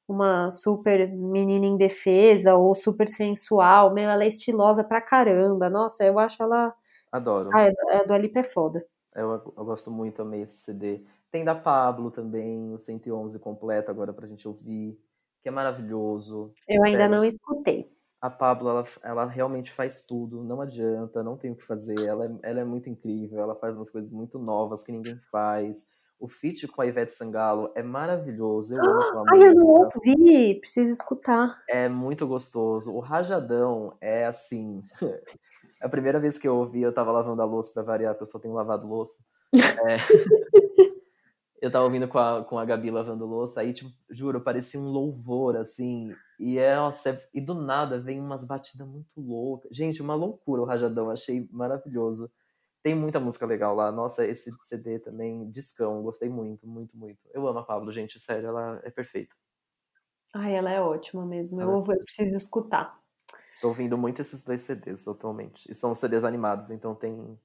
uma 0.07 0.49
super 0.49 1.11
menina 1.11 1.65
indefesa 1.65 2.55
ou 2.55 2.73
super 2.73 3.09
sensual. 3.09 3.93
Meu, 3.93 4.09
ela 4.09 4.23
é 4.23 4.29
estilosa 4.29 4.81
pra 4.81 5.01
caramba. 5.01 5.69
Nossa, 5.69 6.05
eu 6.05 6.17
acho 6.19 6.41
ela. 6.41 6.73
Adoro. 7.11 7.49
Ah, 7.53 7.99
a 7.99 8.03
Dua 8.03 8.17
Lipa 8.17 8.39
é 8.39 8.43
foda. 8.43 8.81
Eu, 9.13 9.29
eu 9.57 9.65
gosto 9.65 9.91
muito, 9.91 10.21
amei 10.21 10.43
esse 10.43 10.59
CD. 10.59 11.03
Tem 11.29 11.43
da 11.43 11.53
Pablo 11.53 12.11
também, 12.11 12.73
o 12.73 12.79
111 12.79 13.37
completo 13.39 13.91
agora 13.91 14.13
pra 14.13 14.25
gente 14.25 14.47
ouvir, 14.47 14.97
que 15.41 15.49
é 15.49 15.51
maravilhoso. 15.51 16.51
Eu 16.67 16.83
ainda 16.83 16.99
Sério. 16.99 17.15
não 17.15 17.23
escutei. 17.23 17.91
A 18.21 18.29
Pablo, 18.29 18.69
ela, 18.69 18.83
ela 19.01 19.25
realmente 19.25 19.71
faz 19.71 20.01
tudo, 20.01 20.43
não 20.43 20.59
adianta, 20.59 21.23
não 21.23 21.37
tem 21.37 21.51
o 21.51 21.55
que 21.55 21.65
fazer. 21.65 21.99
Ela 22.05 22.25
é, 22.25 22.49
ela 22.49 22.59
é 22.59 22.65
muito 22.65 22.89
incrível, 22.89 23.39
ela 23.39 23.55
faz 23.55 23.75
umas 23.75 23.89
coisas 23.89 24.11
muito 24.11 24.37
novas 24.37 24.83
que 24.83 24.91
ninguém 24.91 25.17
faz. 25.31 25.85
O 26.21 26.27
feat 26.27 26.67
com 26.67 26.81
a 26.81 26.85
Ivete 26.85 27.13
Sangalo 27.13 27.71
é 27.75 27.81
maravilhoso. 27.81 28.75
Eu 28.75 28.83
amo 28.83 29.01
aquela 29.01 29.23
Ai, 29.29 29.43
eu 29.47 29.55
não 29.55 29.67
ouvi, 29.67 30.59
preciso 30.59 30.91
escutar. 30.91 31.63
É 31.69 31.87
muito 31.87 32.27
gostoso. 32.27 32.93
O 32.93 32.99
Rajadão 32.99 33.95
é 34.01 34.25
assim. 34.25 34.83
a 35.81 35.87
primeira 35.87 36.19
vez 36.19 36.37
que 36.37 36.45
eu 36.45 36.57
ouvi, 36.57 36.81
eu 36.81 36.93
tava 36.93 37.13
lavando 37.13 37.41
a 37.41 37.45
louça 37.45 37.71
para 37.73 37.83
variar, 37.83 38.13
porque 38.13 38.23
eu 38.23 38.31
só 38.31 38.37
tenho 38.37 38.53
lavado 38.53 38.85
louça. 38.85 39.13
É... 39.89 39.97
eu 41.61 41.71
tava 41.71 41.85
ouvindo 41.85 42.07
com 42.07 42.17
a, 42.17 42.43
com 42.43 42.57
a 42.57 42.65
Gabi 42.65 42.89
lavando 42.89 43.25
louça, 43.25 43.61
aí, 43.61 43.73
tipo, 43.73 43.91
juro, 44.09 44.41
parecia 44.41 44.79
um 44.79 44.89
louvor, 44.89 45.57
assim. 45.57 46.15
E, 46.39 46.57
é, 46.57 46.75
nossa, 46.75 47.21
e 47.33 47.41
do 47.41 47.53
nada 47.53 47.99
vem 47.99 48.19
umas 48.19 48.45
batidas 48.45 48.87
muito 48.87 49.19
loucas. 49.19 49.75
Gente, 49.75 50.01
uma 50.01 50.15
loucura 50.15 50.61
o 50.61 50.65
Rajadão, 50.65 51.09
achei 51.09 51.47
maravilhoso. 51.51 52.31
Tem 52.81 52.95
muita 52.95 53.19
música 53.19 53.45
legal 53.45 53.75
lá. 53.75 53.91
Nossa, 53.91 54.25
esse 54.25 54.51
CD 54.63 54.99
também, 54.99 55.49
discão, 55.51 56.01
gostei 56.01 56.29
muito, 56.29 56.65
muito, 56.65 56.97
muito. 56.97 57.19
Eu 57.33 57.45
amo 57.45 57.59
a 57.59 57.63
Pablo, 57.63 57.91
gente, 57.91 58.19
sério, 58.19 58.47
ela 58.47 58.79
é 58.83 58.89
perfeita. 58.89 59.35
Ai, 60.33 60.55
ela 60.55 60.71
é 60.71 60.79
ótima 60.79 61.25
mesmo. 61.25 61.59
Eu, 61.61 61.71
é 61.71 61.75
eu 61.75 61.83
preciso 61.83 62.37
escutar. 62.37 62.97
Tô 63.59 63.67
ouvindo 63.67 63.97
muito 63.97 64.21
esses 64.21 64.41
dois 64.41 64.61
CDs 64.61 65.05
atualmente. 65.05 65.69
E 65.69 65.75
são 65.75 65.93
CDs 65.93 66.23
animados, 66.23 66.71
então 66.71 66.95
tem, 66.95 67.37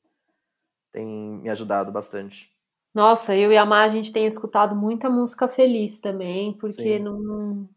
tem 0.92 1.06
me 1.06 1.50
ajudado 1.50 1.90
bastante. 1.90 2.53
Nossa, 2.94 3.36
eu 3.36 3.50
e 3.50 3.56
a 3.56 3.64
Mar, 3.64 3.84
a 3.84 3.88
gente 3.88 4.12
tem 4.12 4.24
escutado 4.24 4.76
muita 4.76 5.10
música 5.10 5.48
feliz 5.48 6.00
também, 6.00 6.56
porque 6.58 6.98
Sim. 6.98 7.04
não. 7.04 7.68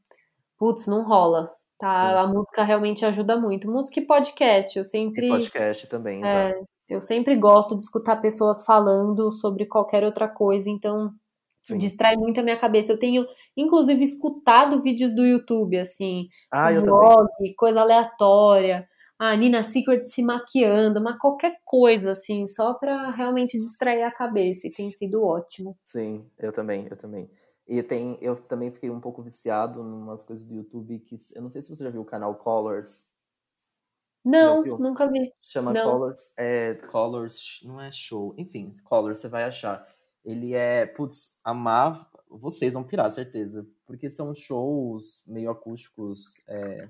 Putz, 0.58 0.86
não 0.88 1.04
rola. 1.04 1.52
Tá? 1.80 1.92
Sim. 1.92 2.18
A 2.18 2.28
música 2.28 2.64
realmente 2.64 3.06
ajuda 3.06 3.36
muito. 3.36 3.70
Música 3.70 4.00
e 4.00 4.06
podcast, 4.06 4.78
eu 4.78 4.86
sempre. 4.86 5.26
E 5.26 5.30
podcast 5.30 5.88
também, 5.88 6.24
é, 6.24 6.50
exato. 6.50 6.66
Eu 6.88 7.02
sempre 7.02 7.36
gosto 7.36 7.76
de 7.76 7.84
escutar 7.84 8.18
pessoas 8.18 8.64
falando 8.64 9.32
sobre 9.32 9.66
qualquer 9.66 10.04
outra 10.04 10.28
coisa, 10.28 10.70
então 10.70 11.12
Sim. 11.64 11.78
distrai 11.78 12.16
muito 12.16 12.40
a 12.40 12.44
minha 12.44 12.58
cabeça. 12.58 12.94
Eu 12.94 13.00
tenho, 13.00 13.26
inclusive, 13.56 14.04
escutado 14.04 14.82
vídeos 14.82 15.16
do 15.16 15.26
YouTube, 15.26 15.80
assim, 15.80 16.28
ah, 16.52 16.72
vlog, 16.80 17.28
coisa 17.58 17.82
aleatória 17.82 18.88
a 19.20 19.36
Nina 19.36 19.64
Secret 19.64 20.06
se 20.06 20.22
maquiando, 20.24 21.02
mas 21.02 21.18
qualquer 21.18 21.60
coisa, 21.66 22.12
assim, 22.12 22.46
só 22.46 22.74
para 22.74 23.10
realmente 23.12 23.60
distrair 23.60 24.04
a 24.04 24.12
cabeça, 24.12 24.68
e 24.68 24.72
tem 24.72 24.92
sido 24.92 25.24
ótimo. 25.24 25.78
Sim, 25.82 26.30
eu 26.38 26.52
também, 26.52 26.88
eu 26.90 26.96
também. 26.96 27.30
E 27.68 27.82
tem, 27.84 28.18
eu 28.22 28.36
também 28.36 28.72
fiquei 28.72 28.90
um 28.90 29.02
pouco 29.02 29.22
viciado 29.22 29.82
em 29.82 29.84
umas 29.84 30.24
coisas 30.24 30.46
do 30.46 30.54
YouTube 30.54 31.00
que 31.00 31.18
eu 31.36 31.42
não 31.42 31.50
sei 31.50 31.62
se 31.62 31.76
você 31.76 31.84
já 31.84 31.90
viu 31.90 32.02
o 32.02 32.06
canal 32.06 32.36
Colors. 32.36 33.12
Não, 34.24 34.64
nunca 34.64 35.08
vi. 35.10 35.34
Chama 35.42 35.74
não. 35.74 35.92
Colors, 35.92 36.32
é 36.38 36.76
Colors, 36.92 37.62
não 37.64 37.82
é 37.82 37.90
show, 37.92 38.34
enfim, 38.38 38.72
Colors 38.84 39.20
você 39.20 39.28
vai 39.28 39.44
achar. 39.44 39.86
Ele 40.24 40.54
é, 40.54 40.86
putz, 40.86 41.36
amar, 41.44 42.10
vocês 42.30 42.74
vão 42.74 42.84
pirar, 42.84 43.10
certeza. 43.10 43.66
porque 43.86 44.10
são 44.10 44.34
shows 44.34 45.24
meio 45.26 45.50
acústicos, 45.50 46.42
é, 46.48 46.90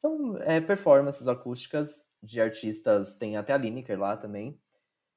são 0.00 0.38
é, 0.38 0.62
performances 0.62 1.28
acústicas 1.28 2.02
de 2.22 2.40
artistas, 2.40 3.12
tem 3.12 3.36
até 3.36 3.52
a 3.52 3.58
Lineker 3.58 4.00
lá 4.00 4.16
também, 4.16 4.58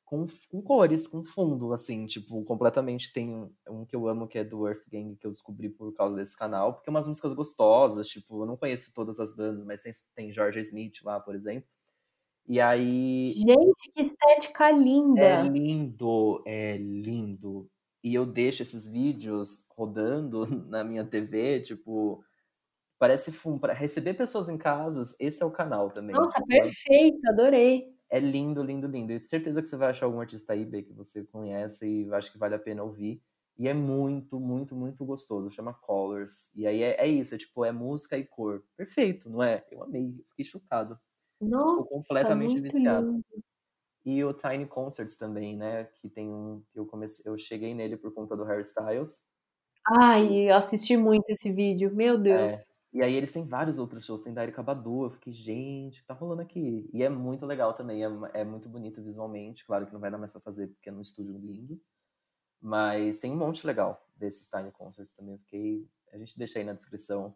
com, 0.03 0.27
com, 0.49 0.61
cores, 0.61 1.07
com 1.07 1.23
fundo, 1.23 1.71
assim, 1.71 2.05
tipo, 2.05 2.43
completamente 2.43 3.13
tem 3.13 3.33
um, 3.33 3.53
um, 3.69 3.85
que 3.85 3.95
eu 3.95 4.09
amo 4.09 4.27
que 4.27 4.37
é 4.37 4.43
do 4.43 4.67
Earth 4.67 4.83
Gang, 4.91 5.15
que 5.15 5.25
eu 5.25 5.31
descobri 5.31 5.69
por 5.69 5.93
causa 5.93 6.17
desse 6.17 6.35
canal, 6.35 6.73
porque 6.73 6.89
é 6.89 6.91
umas 6.91 7.07
músicas 7.07 7.33
gostosas, 7.33 8.07
tipo, 8.09 8.43
eu 8.43 8.45
não 8.45 8.57
conheço 8.57 8.93
todas 8.93 9.21
as 9.21 9.33
bandas, 9.33 9.63
mas 9.63 9.81
tem, 9.81 9.93
tem 10.13 10.33
George 10.33 10.59
Smith 10.59 11.01
lá, 11.03 11.17
por 11.17 11.33
exemplo. 11.33 11.69
E 12.45 12.59
aí. 12.59 13.31
Gente, 13.31 13.91
que 13.93 14.01
estética 14.01 14.69
linda! 14.69 15.21
É 15.21 15.43
lindo, 15.43 16.43
é 16.45 16.75
lindo. 16.75 17.69
E 18.03 18.13
eu 18.13 18.25
deixo 18.25 18.63
esses 18.63 18.85
vídeos 18.85 19.65
rodando 19.69 20.45
na 20.67 20.83
minha 20.83 21.05
TV, 21.05 21.61
tipo, 21.61 22.21
parece 23.03 23.33
fundo. 23.33 23.59
Para 23.59 23.73
receber 23.73 24.13
pessoas 24.13 24.47
em 24.47 24.57
casas, 24.57 25.13
esse 25.19 25.43
é 25.43 25.45
o 25.45 25.51
canal 25.51 25.91
também. 25.91 26.15
Nossa, 26.15 26.35
tipo, 26.35 26.47
perfeito, 26.47 27.19
adorei. 27.27 27.93
É 28.09 28.17
lindo, 28.17 28.63
lindo, 28.63 28.87
lindo. 28.87 29.11
E 29.11 29.19
certeza 29.19 29.61
que 29.61 29.67
você 29.67 29.75
vai 29.75 29.89
achar 29.89 30.05
algum 30.05 30.21
artista 30.21 30.53
aí, 30.53 30.65
que 30.65 30.93
você 30.93 31.25
conhece 31.25 31.85
e 31.85 32.13
acho 32.13 32.31
que 32.31 32.37
vale 32.37 32.55
a 32.55 32.59
pena 32.59 32.81
ouvir. 32.81 33.21
E 33.57 33.67
é 33.67 33.73
muito, 33.73 34.39
muito, 34.39 34.73
muito 34.73 35.03
gostoso. 35.03 35.51
Chama 35.51 35.73
Colors. 35.73 36.49
E 36.55 36.65
aí 36.65 36.81
é, 36.81 36.95
é 37.01 37.05
isso, 37.05 37.35
é 37.35 37.37
tipo, 37.37 37.65
é 37.65 37.73
música 37.73 38.17
e 38.17 38.23
cor. 38.23 38.63
Perfeito, 38.77 39.29
não 39.29 39.43
é? 39.43 39.65
Eu 39.69 39.83
amei, 39.83 40.15
eu 40.17 40.23
fiquei 40.29 40.45
chocado. 40.45 40.97
Nossa, 41.41 41.81
Estou 41.81 41.99
completamente 41.99 42.57
viciado. 42.57 43.11
Lindo. 43.11 43.25
E 44.05 44.23
o 44.23 44.33
Tiny 44.33 44.65
Concerts 44.65 45.17
também, 45.17 45.57
né? 45.57 45.89
Que 45.95 46.09
tem 46.09 46.29
um. 46.29 46.63
Eu 46.73 46.85
comecei, 46.85 47.29
eu 47.29 47.37
cheguei 47.37 47.73
nele 47.73 47.97
por 47.97 48.13
conta 48.13 48.35
do 48.37 48.45
Harry 48.45 48.63
Styles. 48.63 49.25
Ai, 49.99 50.49
eu 50.49 50.55
assisti 50.55 50.95
muito 50.95 51.25
esse 51.29 51.51
vídeo, 51.51 51.93
meu 51.93 52.15
é, 52.15 52.17
Deus. 52.17 52.53
É, 52.53 52.72
e 52.93 53.01
aí 53.01 53.15
eles 53.15 53.31
têm 53.31 53.47
vários 53.47 53.79
outros 53.79 54.05
shows, 54.05 54.21
tem 54.21 54.33
da 54.33 54.43
Erika 54.43 54.61
Badu, 54.61 55.05
eu 55.05 55.09
fiquei, 55.09 55.33
gente, 55.33 55.99
o 55.99 56.01
que 56.01 56.07
tá 56.07 56.13
rolando 56.13 56.43
aqui? 56.43 56.87
E 56.93 57.01
é 57.01 57.09
muito 57.09 57.43
legal 57.45 57.73
também, 57.73 58.03
é, 58.03 58.07
é 58.33 58.43
muito 58.43 58.69
bonito 58.69 59.01
visualmente, 59.01 59.65
claro 59.65 59.87
que 59.87 59.93
não 59.93 59.99
vai 59.99 60.11
dar 60.11 60.19
mais 60.19 60.31
pra 60.31 60.39
fazer 60.39 60.67
porque 60.67 60.89
é 60.89 60.91
num 60.91 61.01
estúdio 61.01 61.35
lindo, 61.37 61.81
mas 62.61 63.17
tem 63.17 63.31
um 63.31 63.35
monte 63.35 63.65
legal 63.65 64.07
desses 64.15 64.47
Tiny 64.47 64.71
Concerts 64.71 65.11
também, 65.13 65.33
eu 65.33 65.39
fiquei, 65.39 65.89
a 66.13 66.17
gente 66.19 66.37
deixa 66.37 66.59
aí 66.59 66.65
na 66.65 66.73
descrição 66.73 67.35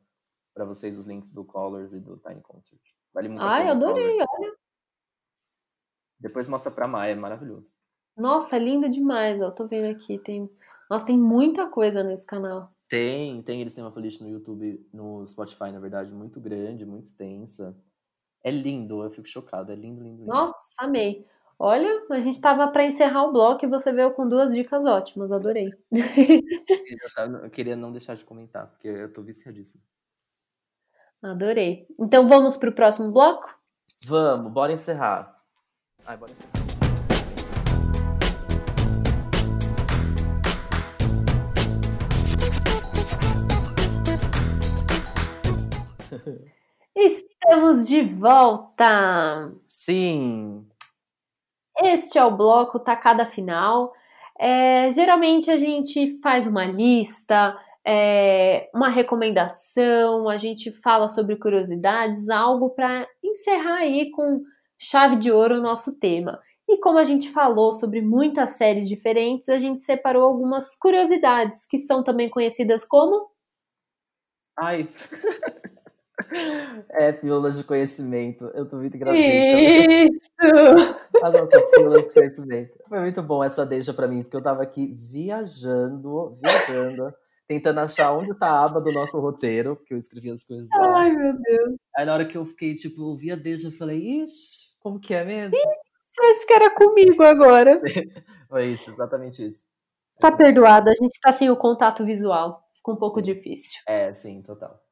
para 0.53 0.63
vocês 0.63 0.95
os 0.95 1.07
links 1.07 1.33
do 1.33 1.43
Colors 1.43 1.91
e 1.91 1.99
do 1.99 2.17
Tiny 2.17 2.41
Concert. 2.41 2.81
Vale 3.11 3.29
muito 3.29 3.41
Ai, 3.41 3.67
adorei, 3.67 4.17
olha. 4.19 4.55
Depois 6.19 6.47
mostra 6.47 6.71
pra 6.71 6.87
Maia, 6.87 7.11
é 7.11 7.15
maravilhoso. 7.15 7.71
Nossa, 8.15 8.57
lindo 8.57 8.89
demais, 8.89 9.41
ó, 9.41 9.51
tô 9.51 9.67
vendo 9.67 9.91
aqui, 9.91 10.19
tem... 10.19 10.49
Nossa, 10.89 11.07
tem 11.07 11.17
muita 11.17 11.67
coisa 11.67 12.03
nesse 12.03 12.25
canal. 12.25 12.71
Tem, 12.87 13.41
tem, 13.41 13.59
eles 13.59 13.73
têm 13.73 13.83
uma 13.83 13.91
playlist 13.91 14.21
no 14.21 14.29
YouTube, 14.29 14.87
no 14.93 15.27
Spotify, 15.27 15.71
na 15.71 15.79
verdade, 15.79 16.11
muito 16.11 16.39
grande, 16.39 16.85
muito 16.85 17.05
extensa. 17.05 17.75
É 18.43 18.49
lindo, 18.49 19.03
eu 19.03 19.11
fico 19.11 19.27
chocado, 19.27 19.71
é 19.71 19.75
lindo, 19.75 20.01
lindo, 20.01 20.19
lindo. 20.19 20.27
Nossa, 20.27 20.55
amei. 20.79 21.25
Olha, 21.59 22.05
a 22.11 22.19
gente 22.19 22.39
tava 22.39 22.67
para 22.67 22.85
encerrar 22.85 23.23
o 23.25 23.33
bloco 23.33 23.65
e 23.65 23.67
você 23.67 23.91
veio 23.91 24.11
com 24.11 24.29
duas 24.29 24.53
dicas 24.53 24.85
ótimas, 24.85 25.31
adorei. 25.31 25.69
Eu 27.43 27.49
queria 27.49 27.75
não 27.75 27.91
deixar 27.91 28.15
de 28.15 28.23
comentar, 28.23 28.67
porque 28.67 28.87
eu 28.87 29.11
tô 29.11 29.23
viciadíssimo. 29.23 29.81
Adorei. 31.21 31.87
Então 31.99 32.27
vamos 32.27 32.55
pro 32.57 32.71
próximo 32.71 33.11
bloco? 33.11 33.49
Vamos, 34.05 34.51
bora 34.51 34.71
encerrar. 34.71 35.43
Ai, 36.05 36.15
bora 36.15 36.31
encerrar. 36.31 36.56
Estamos 46.95 47.87
de 47.87 48.01
volta! 48.01 49.53
Sim! 49.67 50.65
Este 51.83 52.17
é 52.17 52.25
o 52.25 52.35
bloco 52.35 52.79
Tacada 52.79 53.25
Final. 53.25 53.93
É, 54.39 54.89
geralmente 54.91 55.51
a 55.51 55.57
gente 55.57 56.19
faz 56.21 56.47
uma 56.47 56.65
lista, 56.65 57.57
é, 57.85 58.69
uma 58.73 58.89
recomendação, 58.89 60.27
a 60.27 60.37
gente 60.37 60.71
fala 60.71 61.07
sobre 61.07 61.35
curiosidades, 61.35 62.29
algo 62.29 62.71
para 62.71 63.07
encerrar 63.23 63.77
aí 63.77 64.11
com 64.11 64.43
chave 64.77 65.15
de 65.15 65.31
ouro 65.31 65.55
o 65.55 65.61
nosso 65.61 65.99
tema. 65.99 66.41
E 66.67 66.79
como 66.79 66.97
a 66.99 67.03
gente 67.03 67.29
falou 67.29 67.71
sobre 67.71 68.01
muitas 68.01 68.55
séries 68.55 68.89
diferentes, 68.89 69.47
a 69.47 69.57
gente 69.57 69.81
separou 69.81 70.23
algumas 70.23 70.75
curiosidades 70.75 71.65
que 71.65 71.77
são 71.77 72.03
também 72.03 72.29
conhecidas 72.29 72.83
como. 72.83 73.29
Ai! 74.59 74.89
É, 76.89 77.11
pílulas 77.11 77.57
de 77.57 77.63
conhecimento. 77.63 78.45
Eu 78.53 78.65
tô 78.67 78.77
muito 78.77 78.97
gratificado. 78.97 79.51
Isso! 79.51 80.95
As 81.23 81.33
nossas 81.33 81.71
pílulas 81.71 82.07
de 82.07 82.13
conhecimento. 82.13 82.73
Foi 82.87 82.99
muito 82.99 83.21
bom 83.21 83.43
essa 83.43 83.65
deixa 83.65 83.93
pra 83.93 84.07
mim, 84.07 84.23
porque 84.23 84.37
eu 84.37 84.43
tava 84.43 84.63
aqui 84.63 84.97
viajando, 85.09 86.35
viajando, 86.41 87.13
tentando 87.47 87.79
achar 87.79 88.11
onde 88.11 88.33
tá 88.33 88.49
a 88.49 88.65
aba 88.65 88.81
do 88.81 88.91
nosso 88.91 89.19
roteiro, 89.19 89.75
porque 89.75 89.93
eu 89.93 89.97
escrevi 89.97 90.29
as 90.29 90.43
coisas 90.43 90.67
lá. 90.69 90.99
Ai, 90.99 91.11
meu 91.11 91.33
Deus. 91.33 91.75
Aí 91.95 92.05
na 92.05 92.13
hora 92.13 92.25
que 92.25 92.37
eu 92.37 92.45
fiquei, 92.45 92.75
tipo, 92.75 93.11
eu 93.11 93.15
vi 93.15 93.31
a 93.31 93.35
deixa, 93.35 93.67
eu 93.67 93.71
falei, 93.71 93.99
ixi, 94.23 94.75
como 94.79 94.99
que 94.99 95.13
é 95.13 95.23
mesmo? 95.23 95.55
Ixi, 95.55 96.21
acho 96.31 96.47
que 96.47 96.53
era 96.53 96.69
comigo 96.73 97.23
agora. 97.23 97.81
Foi 98.49 98.65
isso, 98.67 98.89
exatamente 98.89 99.45
isso. 99.45 99.61
Tá 100.19 100.31
perdoada, 100.31 100.91
a 100.91 100.95
gente 100.95 101.19
tá 101.19 101.31
sem 101.31 101.49
o 101.49 101.55
contato 101.55 102.05
visual. 102.05 102.63
Ficou 102.75 102.95
um 102.95 102.97
pouco 102.97 103.19
sim. 103.19 103.33
difícil. 103.33 103.79
É, 103.87 104.13
sim, 104.13 104.41
total. 104.41 104.86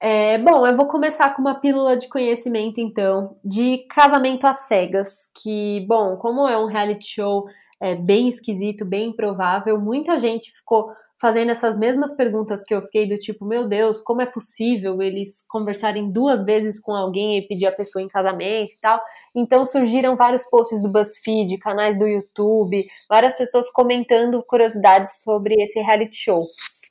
É, 0.00 0.36
bom, 0.38 0.66
eu 0.66 0.76
vou 0.76 0.86
começar 0.86 1.34
com 1.34 1.40
uma 1.40 1.54
pílula 1.60 1.96
de 1.96 2.08
conhecimento, 2.08 2.78
então, 2.78 3.36
de 3.44 3.78
casamento 3.88 4.46
às 4.46 4.66
cegas. 4.66 5.30
Que, 5.34 5.84
bom, 5.88 6.16
como 6.16 6.46
é 6.46 6.58
um 6.58 6.66
reality 6.66 7.06
show 7.06 7.46
é, 7.80 7.94
bem 7.94 8.28
esquisito, 8.28 8.84
bem 8.84 9.10
improvável, 9.10 9.80
muita 9.80 10.18
gente 10.18 10.52
ficou 10.52 10.90
fazendo 11.20 11.50
essas 11.50 11.78
mesmas 11.78 12.14
perguntas 12.14 12.64
que 12.64 12.74
eu 12.74 12.82
fiquei 12.82 13.08
do 13.08 13.18
tipo, 13.18 13.46
meu 13.46 13.66
Deus, 13.68 14.00
como 14.00 14.20
é 14.20 14.26
possível 14.26 15.00
eles 15.00 15.44
conversarem 15.48 16.10
duas 16.10 16.44
vezes 16.44 16.80
com 16.80 16.92
alguém 16.92 17.38
e 17.38 17.46
pedir 17.46 17.66
a 17.66 17.72
pessoa 17.72 18.02
em 18.02 18.08
casamento 18.08 18.72
e 18.72 18.78
tal. 18.80 19.00
Então 19.34 19.64
surgiram 19.64 20.16
vários 20.16 20.44
posts 20.44 20.82
do 20.82 20.90
BuzzFeed, 20.90 21.56
canais 21.58 21.98
do 21.98 22.06
YouTube, 22.06 22.86
várias 23.08 23.32
pessoas 23.34 23.70
comentando 23.70 24.42
curiosidades 24.42 25.22
sobre 25.22 25.54
esse 25.62 25.80
reality 25.80 26.16
show. 26.16 26.46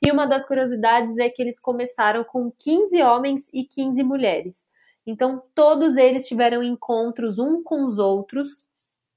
E 0.06 0.10
uma 0.10 0.26
das 0.26 0.46
curiosidades 0.46 1.18
é 1.18 1.28
que 1.28 1.40
eles 1.40 1.60
começaram 1.60 2.24
com 2.24 2.50
15 2.58 3.02
homens 3.02 3.50
e 3.52 3.64
15 3.64 4.02
mulheres. 4.02 4.68
Então, 5.06 5.42
todos 5.54 5.96
eles 5.96 6.26
tiveram 6.26 6.62
encontros 6.62 7.38
um 7.38 7.62
com 7.62 7.84
os 7.84 7.98
outros, 7.98 8.66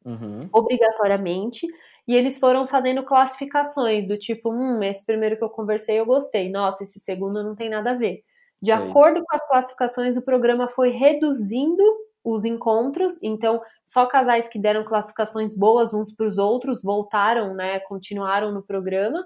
uhum. 0.04 0.50
obrigatoriamente, 0.52 1.66
e 2.08 2.16
eles 2.16 2.38
foram 2.38 2.68
fazendo 2.68 3.04
classificações 3.04 4.08
do 4.08 4.18
tipo: 4.18 4.52
hum, 4.52 4.82
esse 4.84 5.06
primeiro 5.06 5.38
que 5.38 5.44
eu 5.44 5.50
conversei 5.50 6.00
eu 6.00 6.06
gostei, 6.06 6.50
nossa, 6.50 6.84
esse 6.84 7.00
segundo 7.00 7.44
não 7.44 7.56
tem 7.56 7.70
nada 7.70 7.92
a 7.92 7.96
ver. 7.96 8.24
De 8.62 8.72
Sim. 8.72 8.78
acordo 8.78 9.24
com 9.24 9.36
as 9.36 9.48
classificações, 9.48 10.18
o 10.18 10.22
programa 10.22 10.68
foi 10.68 10.90
reduzindo 10.90 11.84
os 12.24 12.44
encontros, 12.44 13.22
então 13.24 13.62
só 13.84 14.06
casais 14.06 14.50
que 14.50 14.60
deram 14.60 14.84
classificações 14.84 15.56
boas 15.56 15.94
uns 15.94 16.12
para 16.12 16.28
os 16.28 16.38
outros 16.38 16.84
voltaram, 16.84 17.54
né, 17.54 17.80
continuaram 17.82 18.52
no 18.52 18.62
programa. 18.62 19.26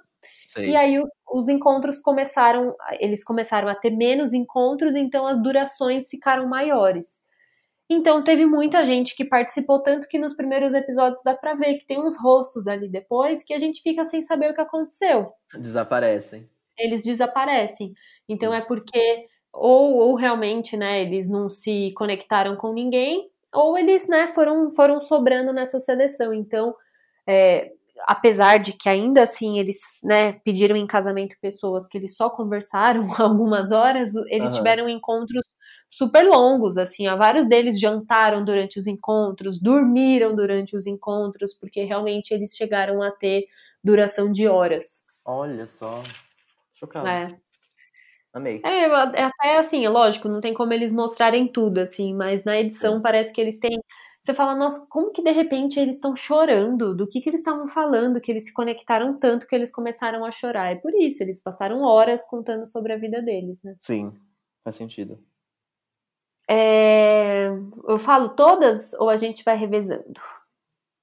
E 0.58 0.76
aí 0.76 1.02
os 1.32 1.50
encontros 1.50 2.02
começaram, 2.02 2.76
eles 3.00 3.24
começaram 3.24 3.68
a 3.68 3.76
ter 3.76 3.92
menos 3.92 4.34
encontros, 4.34 4.96
então 4.96 5.26
as 5.26 5.42
durações 5.42 6.10
ficaram 6.10 6.48
maiores. 6.48 7.26
Então 7.90 8.24
teve 8.24 8.46
muita 8.46 8.86
gente 8.86 9.16
que 9.16 9.26
participou, 9.26 9.82
tanto 9.82 10.08
que 10.08 10.18
nos 10.18 10.34
primeiros 10.34 10.74
episódios 10.74 11.22
dá 11.24 11.36
pra 11.36 11.56
ver 11.56 11.80
que 11.80 11.86
tem 11.86 12.00
uns 12.00 12.18
rostos 12.18 12.68
ali 12.68 12.90
depois 12.90 13.44
que 13.44 13.54
a 13.54 13.60
gente 13.60 13.82
fica 13.82 14.06
sem 14.06 14.22
saber 14.22 14.52
o 14.52 14.56
que 14.56 14.62
aconteceu. 14.62 15.32
Desaparecem. 15.54 16.50
Eles 16.78 17.04
desaparecem. 17.04 17.94
Então 18.30 18.54
é 18.54 18.62
porque 18.62 19.28
ou, 19.54 19.96
ou 19.96 20.16
realmente, 20.16 20.78
né, 20.78 21.02
eles 21.02 21.30
não 21.30 21.50
se 21.50 21.92
conectaram 21.96 22.56
com 22.56 22.74
ninguém, 22.74 23.30
ou 23.54 23.78
eles, 23.78 24.08
né, 24.08 24.28
foram, 24.30 24.72
foram 24.72 25.02
sobrando 25.02 25.52
nessa 25.52 25.80
seleção. 25.80 26.34
Então, 26.34 26.74
é, 27.28 27.72
apesar 28.08 28.58
de 28.58 28.74
que 28.74 28.90
ainda 28.90 29.24
assim 29.24 29.60
eles 29.60 29.78
né, 30.04 30.34
pediram 30.44 30.76
em 30.76 30.88
casamento 30.88 31.36
pessoas 31.42 31.88
que 31.88 31.98
eles 31.98 32.16
só 32.16 32.30
conversaram 32.30 33.02
algumas 33.20 33.72
horas, 33.72 34.14
eles 34.28 34.52
uhum. 34.52 34.58
tiveram 34.58 34.90
encontros 34.90 35.44
super 35.90 36.26
longos, 36.26 36.78
assim, 36.78 37.08
ó, 37.08 37.18
vários 37.18 37.46
deles 37.46 37.80
jantaram 37.80 38.46
durante 38.46 38.80
os 38.80 38.88
encontros, 38.88 39.60
dormiram 39.60 40.34
durante 40.34 40.76
os 40.76 40.88
encontros, 40.88 41.54
porque 41.54 41.84
realmente 41.84 42.34
eles 42.34 42.56
chegaram 42.56 43.02
a 43.02 43.12
ter 43.12 43.46
duração 43.84 44.32
de 44.32 44.48
horas. 44.48 45.06
Olha 45.26 45.68
só, 45.68 46.02
chocado. 46.74 47.08
É. 47.08 47.28
Amei. 48.34 48.62
É, 48.64 48.86
é 48.86 49.24
até 49.26 49.58
assim, 49.58 49.86
lógico, 49.90 50.30
não 50.30 50.40
tem 50.40 50.54
como 50.54 50.72
eles 50.72 50.94
mostrarem 50.94 51.46
tudo, 51.52 51.80
assim, 51.80 52.16
mas 52.16 52.46
na 52.46 52.58
edição 52.58 52.96
Sim. 52.96 53.02
parece 53.02 53.34
que 53.34 53.42
eles 53.42 53.60
têm 53.60 53.78
você 54.22 54.36
fala, 54.36 54.56
nossa, 54.56 54.86
como 54.88 55.12
que 55.12 55.24
de 55.24 55.32
repente 55.32 55.80
eles 55.80 55.96
estão 55.96 56.16
chorando? 56.16 56.96
Do 56.96 57.08
que 57.08 57.20
que 57.22 57.30
eles 57.30 57.42
estavam 57.42 57.68
falando? 57.68 58.22
Que 58.22 58.32
eles 58.32 58.46
se 58.46 58.54
conectaram 58.54 59.18
tanto 59.18 59.48
que 59.48 59.56
eles 59.56 59.74
começaram 59.74 60.24
a 60.24 60.32
chorar. 60.32 60.72
É 60.72 60.76
por 60.76 60.94
isso, 60.94 61.24
eles 61.24 61.42
passaram 61.42 61.82
horas 61.82 62.24
contando 62.28 62.68
sobre 62.68 62.94
a 62.94 62.98
vida 62.98 63.20
deles, 63.22 63.64
né? 63.64 63.76
Sim, 63.80 64.14
faz 64.64 64.76
sentido. 64.76 65.20
É... 66.48 67.48
Eu 67.88 67.98
falo 67.98 68.36
todas 68.36 68.94
ou 68.94 69.10
a 69.10 69.18
gente 69.18 69.44
vai 69.44 69.58
revezando? 69.58 70.22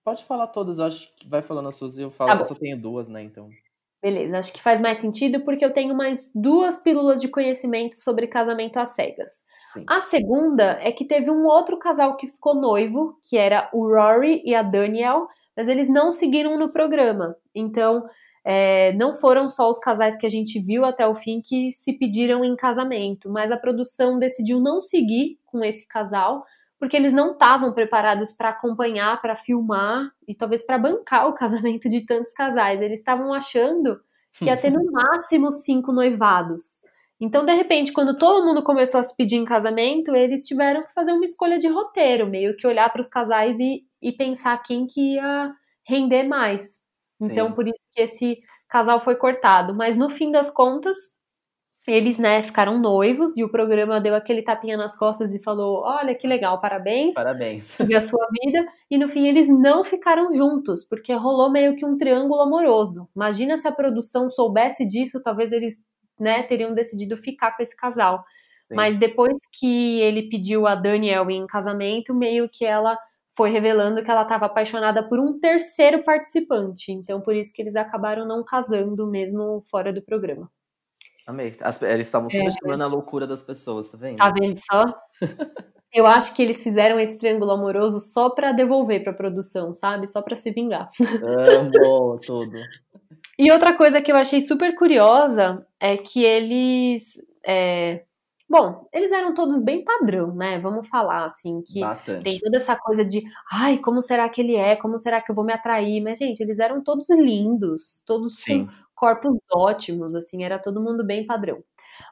Pode 0.05 0.24
falar 0.24 0.47
todas, 0.47 0.78
eu 0.78 0.85
acho 0.85 1.15
que 1.16 1.28
vai 1.28 1.43
falando 1.43 1.69
as 1.69 1.77
suas 1.77 1.99
e 1.99 2.03
eu 2.03 2.11
falo, 2.11 2.31
tá 2.31 2.39
eu 2.39 2.45
só 2.45 2.55
tenho 2.55 2.81
duas, 2.81 3.09
né, 3.09 3.23
então... 3.23 3.51
Beleza, 4.00 4.38
acho 4.38 4.52
que 4.52 4.62
faz 4.62 4.80
mais 4.80 4.98
sentido 4.98 5.44
porque 5.44 5.64
eu 5.64 5.72
tenho 5.72 5.94
mais 5.94 6.30
duas 6.34 6.78
pílulas 6.80 7.20
de 7.20 7.28
conhecimento 7.28 7.96
sobre 7.96 8.28
casamento 8.28 8.76
às 8.76 8.90
cegas. 8.90 9.42
Sim. 9.72 9.84
A 9.88 10.00
segunda 10.00 10.78
é 10.80 10.92
que 10.92 11.04
teve 11.04 11.30
um 11.30 11.44
outro 11.44 11.76
casal 11.78 12.16
que 12.16 12.28
ficou 12.28 12.54
noivo, 12.54 13.18
que 13.28 13.36
era 13.36 13.68
o 13.72 13.86
Rory 13.88 14.40
e 14.44 14.54
a 14.54 14.62
Daniel, 14.62 15.26
mas 15.56 15.68
eles 15.68 15.88
não 15.88 16.12
seguiram 16.12 16.56
no 16.56 16.72
programa. 16.72 17.34
Então, 17.54 18.04
é, 18.44 18.92
não 18.92 19.14
foram 19.14 19.48
só 19.48 19.68
os 19.68 19.78
casais 19.80 20.16
que 20.16 20.24
a 20.24 20.30
gente 20.30 20.60
viu 20.60 20.84
até 20.84 21.06
o 21.06 21.14
fim 21.14 21.42
que 21.44 21.72
se 21.72 21.92
pediram 21.98 22.44
em 22.44 22.56
casamento, 22.56 23.28
mas 23.30 23.50
a 23.50 23.56
produção 23.56 24.18
decidiu 24.18 24.60
não 24.60 24.80
seguir 24.80 25.38
com 25.44 25.62
esse 25.64 25.86
casal, 25.88 26.44
porque 26.78 26.96
eles 26.96 27.12
não 27.12 27.32
estavam 27.32 27.72
preparados 27.72 28.32
para 28.32 28.50
acompanhar, 28.50 29.20
para 29.20 29.36
filmar 29.36 30.10
e 30.26 30.34
talvez 30.34 30.64
para 30.64 30.78
bancar 30.78 31.28
o 31.28 31.34
casamento 31.34 31.88
de 31.88 32.06
tantos 32.06 32.32
casais. 32.32 32.80
Eles 32.80 33.00
estavam 33.00 33.34
achando 33.34 34.00
que 34.32 34.44
ia 34.44 34.56
ter 34.56 34.70
no 34.70 34.84
máximo 34.92 35.50
cinco 35.50 35.92
noivados. 35.92 36.82
Então, 37.20 37.44
de 37.44 37.52
repente, 37.52 37.92
quando 37.92 38.16
todo 38.16 38.46
mundo 38.46 38.62
começou 38.62 39.00
a 39.00 39.02
se 39.02 39.16
pedir 39.16 39.36
em 39.36 39.44
casamento, 39.44 40.14
eles 40.14 40.46
tiveram 40.46 40.86
que 40.86 40.92
fazer 40.92 41.12
uma 41.12 41.24
escolha 41.24 41.59
de 41.59 41.66
roteiro, 41.66 42.28
meio 42.28 42.56
que 42.56 42.66
olhar 42.66 42.88
para 42.90 43.00
os 43.00 43.09
casais 43.09 43.59
e, 43.59 43.82
e 44.00 44.12
pensar 44.12 44.56
quem 44.62 44.86
que 44.86 45.14
ia 45.14 45.52
render 45.84 46.22
mais. 46.22 46.84
Então, 47.20 47.48
Sim. 47.48 47.55
por 47.55 47.66
isso 47.66 47.88
que 47.92 48.02
esse 48.02 48.38
casal 48.68 49.00
foi 49.00 49.16
cortado. 49.16 49.74
Mas 49.74 49.96
no 49.96 50.09
fim 50.09 50.30
das 50.30 50.48
contas, 50.48 50.96
eles, 51.86 52.18
né, 52.18 52.42
ficaram 52.42 52.78
noivos 52.78 53.36
e 53.36 53.44
o 53.44 53.48
programa 53.48 54.00
deu 54.00 54.14
aquele 54.14 54.42
tapinha 54.42 54.76
nas 54.76 54.96
costas 54.96 55.32
e 55.34 55.38
falou: 55.38 55.82
Olha 55.84 56.14
que 56.14 56.26
legal, 56.26 56.60
parabéns. 56.60 57.14
Parabéns. 57.14 57.78
E 57.80 57.94
a 57.94 58.00
sua 58.00 58.26
vida. 58.30 58.66
E 58.90 58.98
no 58.98 59.09
fim 59.09 59.28
eles 59.28 59.48
não 59.48 59.84
ficaram 59.84 60.34
juntos, 60.34 60.82
porque 60.82 61.12
rolou 61.14 61.50
meio 61.50 61.76
que 61.76 61.86
um 61.86 61.96
triângulo 61.96 62.40
amoroso. 62.40 63.09
Imagina 63.14 63.56
se 63.56 63.68
a 63.68 63.72
produção 63.72 64.28
soubesse 64.28 64.86
disso, 64.86 65.22
talvez 65.22 65.52
eles, 65.52 65.76
né, 66.18 66.42
teriam 66.42 66.74
decidido 66.74 67.16
ficar 67.16 67.56
com 67.56 67.62
esse 67.62 67.76
casal. 67.76 68.24
Sim. 68.66 68.74
Mas 68.74 68.98
depois 68.98 69.34
que 69.52 70.00
ele 70.00 70.28
pediu 70.28 70.66
a 70.66 70.74
Daniel 70.74 71.30
em 71.30 71.46
casamento, 71.46 72.12
meio 72.12 72.48
que 72.48 72.64
ela 72.64 72.98
foi 73.36 73.50
revelando 73.50 74.02
que 74.02 74.10
ela 74.10 74.22
estava 74.22 74.46
apaixonada 74.46 75.09
por 75.09 75.20
um 75.20 75.38
terceiro 75.38 76.02
participante. 76.02 76.90
Então, 76.90 77.20
por 77.20 77.36
isso 77.36 77.52
que 77.55 77.62
eles 77.62 77.76
acabaram 77.76 78.26
não 78.26 78.44
casando 78.44 79.06
mesmo 79.06 79.62
fora 79.70 79.92
do 79.92 80.02
programa. 80.02 80.50
Amei. 81.28 81.55
As, 81.60 81.80
eles 81.82 82.06
estavam 82.06 82.30
subestimando 82.30 82.82
é. 82.82 82.86
a 82.86 82.88
loucura 82.88 83.26
das 83.26 83.42
pessoas, 83.42 83.86
tá 83.90 83.98
vendo? 83.98 84.16
Tá 84.16 84.30
vendo 84.30 84.56
só? 84.56 84.82
Eu 85.92 86.06
acho 86.06 86.34
que 86.34 86.42
eles 86.42 86.62
fizeram 86.62 86.98
esse 86.98 87.18
triângulo 87.18 87.50
amoroso 87.50 88.00
só 88.00 88.30
para 88.30 88.52
devolver 88.52 89.02
para 89.02 89.12
a 89.12 89.16
produção, 89.16 89.74
sabe? 89.74 90.06
Só 90.06 90.22
para 90.22 90.34
se 90.34 90.50
vingar. 90.50 90.86
Amo 91.22 92.18
tudo. 92.18 92.56
E 93.38 93.52
outra 93.52 93.76
coisa 93.76 94.00
que 94.00 94.10
eu 94.10 94.16
achei 94.16 94.40
super 94.40 94.74
curiosa 94.74 95.66
é 95.78 95.98
que 95.98 96.24
eles. 96.24 97.22
É... 97.46 98.05
Bom, 98.48 98.88
eles 98.90 99.12
eram 99.12 99.34
todos 99.34 99.62
bem 99.62 99.84
padrão, 99.84 100.34
né? 100.34 100.59
Vamos 100.59 100.88
falar 100.88 101.24
assim, 101.24 101.60
que 101.60 101.80
Bastante. 101.80 102.24
tem 102.24 102.38
toda 102.38 102.56
essa 102.56 102.74
coisa 102.74 103.05
de 103.05 103.22
ai, 103.52 103.76
como 103.76 104.00
será 104.00 104.26
que 104.30 104.40
ele 104.40 104.56
é? 104.56 104.76
Como 104.76 104.96
será 104.96 105.20
que 105.20 105.30
eu 105.30 105.34
vou 105.34 105.44
me 105.44 105.52
atrair? 105.52 106.02
Mas, 106.02 106.18
gente, 106.18 106.40
eles 106.40 106.59
eram 106.59 106.82
todos 106.82 107.10
lindos, 107.10 108.02
todos 108.06 108.40
Sim. 108.40 108.66
com 108.66 108.72
corpos 108.98 109.36
ótimos, 109.52 110.14
assim, 110.14 110.44
era 110.44 110.58
todo 110.58 110.82
mundo 110.82 111.04
bem 111.06 111.24
padrão. 111.24 111.62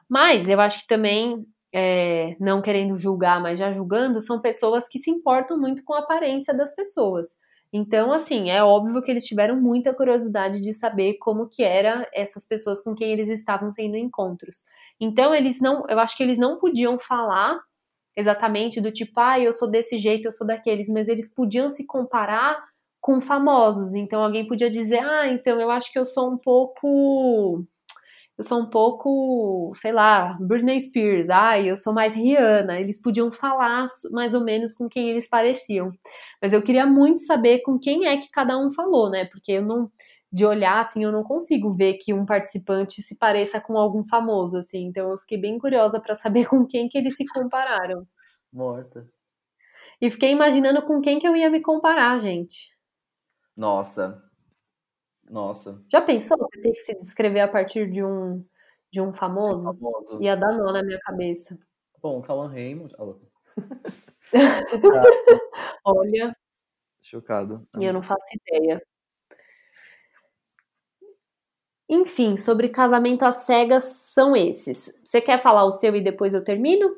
Mas 0.09 0.47
eu 0.49 0.59
acho 0.61 0.81
que 0.81 0.87
também, 0.87 1.45
é, 1.73 2.35
não 2.39 2.61
querendo 2.61 2.95
julgar, 2.95 3.41
mas 3.41 3.59
já 3.59 3.71
julgando, 3.71 4.21
são 4.21 4.39
pessoas 4.41 4.87
que 4.87 4.99
se 4.99 5.11
importam 5.11 5.59
muito 5.59 5.83
com 5.83 5.93
a 5.93 5.99
aparência 5.99 6.55
das 6.55 6.73
pessoas. 6.75 7.39
Então, 7.71 8.13
assim, 8.13 8.49
é 8.49 8.63
óbvio 8.63 9.01
que 9.01 9.11
eles 9.11 9.25
tiveram 9.25 9.59
muita 9.59 9.93
curiosidade 9.93 10.61
de 10.61 10.71
saber 10.71 11.15
como 11.19 11.49
que 11.49 11.63
era 11.63 12.07
essas 12.13 12.47
pessoas 12.47 12.81
com 12.81 12.95
quem 12.95 13.11
eles 13.11 13.27
estavam 13.27 13.73
tendo 13.73 13.97
encontros. 13.97 14.63
Então, 14.99 15.35
eles 15.35 15.59
não, 15.59 15.83
eu 15.89 15.99
acho 15.99 16.15
que 16.15 16.23
eles 16.23 16.39
não 16.39 16.57
podiam 16.57 16.97
falar 16.97 17.59
exatamente 18.15 18.81
do 18.81 18.91
tipo, 18.91 19.19
ah, 19.19 19.39
eu 19.39 19.53
sou 19.53 19.69
desse 19.69 19.97
jeito, 19.97 20.25
eu 20.27 20.31
sou 20.31 20.47
daqueles, 20.47 20.87
mas 20.89 21.07
eles 21.09 21.31
podiam 21.33 21.69
se 21.69 21.85
comparar 21.85 22.57
com 23.07 23.21
famosos. 23.21 23.95
Então 23.95 24.21
alguém 24.21 24.45
podia 24.45 24.69
dizer: 24.69 24.99
"Ah, 24.99 25.29
então 25.29 25.61
eu 25.61 25.71
acho 25.71 25.89
que 25.93 25.97
eu 25.97 26.03
sou 26.03 26.29
um 26.29 26.37
pouco 26.37 27.65
eu 28.37 28.43
sou 28.43 28.59
um 28.61 28.67
pouco, 28.67 29.73
sei 29.77 29.91
lá, 29.91 30.37
Britney 30.39 30.79
Spears, 30.79 31.29
ah, 31.31 31.59
eu 31.59 31.75
sou 31.75 31.91
mais 31.93 32.13
Rihanna. 32.13 32.79
Eles 32.79 33.01
podiam 33.01 33.31
falar 33.31 33.87
mais 34.11 34.35
ou 34.35 34.43
menos 34.43 34.75
com 34.75 34.87
quem 34.87 35.09
eles 35.09 35.27
pareciam. 35.27 35.91
Mas 36.41 36.53
eu 36.53 36.61
queria 36.61 36.85
muito 36.85 37.21
saber 37.21 37.61
com 37.61 37.79
quem 37.79 38.05
é 38.05 38.17
que 38.17 38.29
cada 38.29 38.55
um 38.59 38.69
falou, 38.71 39.09
né? 39.09 39.25
Porque 39.25 39.53
eu 39.53 39.63
não 39.63 39.91
de 40.31 40.45
olhar 40.45 40.79
assim, 40.81 41.03
eu 41.03 41.11
não 41.11 41.23
consigo 41.23 41.71
ver 41.73 41.95
que 41.95 42.13
um 42.13 42.25
participante 42.25 43.01
se 43.01 43.17
pareça 43.17 43.61
com 43.61 43.77
algum 43.77 44.03
famoso 44.03 44.57
assim. 44.59 44.85
Então 44.85 45.11
eu 45.11 45.17
fiquei 45.19 45.37
bem 45.39 45.57
curiosa 45.57 45.99
para 45.99 46.13
saber 46.15 46.45
com 46.49 46.65
quem 46.65 46.89
que 46.89 46.97
eles 46.97 47.15
se 47.15 47.25
compararam. 47.25 48.05
Morta. 48.53 49.07
E 50.01 50.09
fiquei 50.11 50.31
imaginando 50.31 50.81
com 50.83 51.01
quem 51.01 51.17
que 51.19 51.27
eu 51.27 51.35
ia 51.35 51.49
me 51.49 51.61
comparar, 51.61 52.19
gente. 52.19 52.76
Nossa. 53.57 54.23
Nossa. 55.27 55.83
Já 55.91 55.99
pensou 55.99 56.37
você 56.37 56.61
ter 56.61 56.73
que 56.73 56.81
se 56.81 56.93
descrever 56.99 57.39
a 57.39 57.47
partir 57.47 57.89
de 57.89 58.03
um 58.03 58.45
de 58.91 59.01
um 59.01 59.11
famoso? 59.11 59.71
Um 59.71 59.73
famoso. 59.73 60.21
Ia 60.21 60.37
dar 60.37 60.55
nó 60.55 60.71
na 60.71 60.83
minha 60.83 60.99
cabeça. 60.99 61.57
Bom, 62.01 62.21
Cauan 62.21 62.49
Raymond. 62.49 62.93
Olha. 65.83 66.37
Chocado. 67.01 67.55
E 67.79 67.85
eu 67.85 67.91
não 67.91 68.03
faço 68.03 68.25
ideia. 68.35 68.79
Enfim, 71.89 72.37
sobre 72.37 72.69
casamento 72.69 73.23
às 73.23 73.43
cegas 73.43 73.85
são 73.85 74.35
esses. 74.35 74.93
Você 75.03 75.21
quer 75.21 75.41
falar 75.41 75.63
o 75.63 75.71
seu 75.71 75.95
e 75.95 76.01
depois 76.01 76.33
eu 76.33 76.43
termino? 76.43 76.93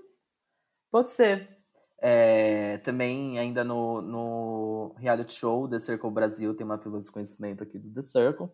Pode 0.91 1.11
ser. 1.11 1.59
É, 2.01 2.77
também, 2.79 3.37
ainda 3.37 3.63
no, 3.63 4.01
no 4.01 4.58
reality 4.97 5.33
show 5.33 5.67
The 5.67 5.79
Circle 5.79 6.11
Brasil, 6.11 6.55
tem 6.55 6.65
uma 6.65 6.77
pílula 6.77 7.01
de 7.01 7.11
conhecimento 7.11 7.63
aqui 7.63 7.77
do 7.77 7.93
The 7.93 8.01
Circle, 8.01 8.49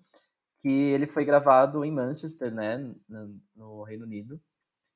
que 0.62 0.70
ele 0.70 1.08
foi 1.08 1.26
gravado 1.26 1.84
em 1.86 1.92
Manchester, 1.92 2.54
né, 2.54 2.78
no, 3.08 3.40
no 3.56 3.84
Reino 3.84 4.06
Unido, 4.06 4.40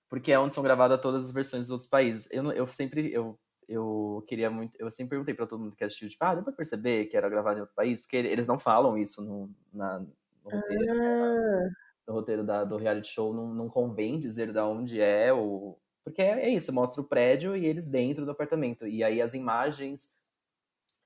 porque 0.09 0.31
é 0.31 0.39
onde 0.39 0.55
são 0.55 0.63
gravadas 0.63 0.99
todas 1.01 1.27
as 1.27 1.31
versões 1.31 1.63
dos 1.63 1.71
outros 1.71 1.89
países. 1.89 2.27
Eu, 2.31 2.51
eu 2.51 2.67
sempre, 2.67 3.11
eu, 3.13 3.39
eu 3.67 4.23
queria 4.27 4.49
muito, 4.49 4.73
eu 4.79 4.89
sempre 4.89 5.11
perguntei 5.11 5.33
para 5.33 5.45
todo 5.45 5.61
mundo 5.61 5.75
que 5.75 5.83
assistiu, 5.83 6.09
tipo, 6.09 6.23
ah, 6.25 6.35
deu 6.35 6.43
pra 6.43 6.53
perceber 6.53 7.05
que 7.05 7.15
era 7.15 7.29
gravado 7.29 7.59
em 7.59 7.61
outro 7.61 7.75
país? 7.75 8.01
Porque 8.01 8.17
eles 8.17 8.47
não 8.47 8.57
falam 8.57 8.97
isso 8.97 9.23
no, 9.23 9.49
na, 9.71 9.99
no 9.99 10.51
roteiro, 10.51 10.93
ah. 10.93 11.69
no 12.07 12.13
roteiro 12.13 12.43
da, 12.43 12.63
do 12.63 12.77
reality 12.77 13.09
show, 13.09 13.33
não, 13.33 13.53
não 13.53 13.69
convém 13.69 14.19
dizer 14.19 14.51
de 14.51 14.59
onde 14.59 14.99
é 14.99 15.31
o 15.31 15.77
porque 16.09 16.23
é, 16.23 16.45
é 16.45 16.49
isso, 16.49 16.73
mostra 16.73 17.01
o 17.01 17.07
prédio 17.07 17.55
e 17.55 17.65
eles 17.65 17.85
dentro 17.85 18.25
do 18.25 18.31
apartamento. 18.31 18.87
E 18.87 19.03
aí 19.03 19.21
as 19.21 19.35
imagens 19.35 20.09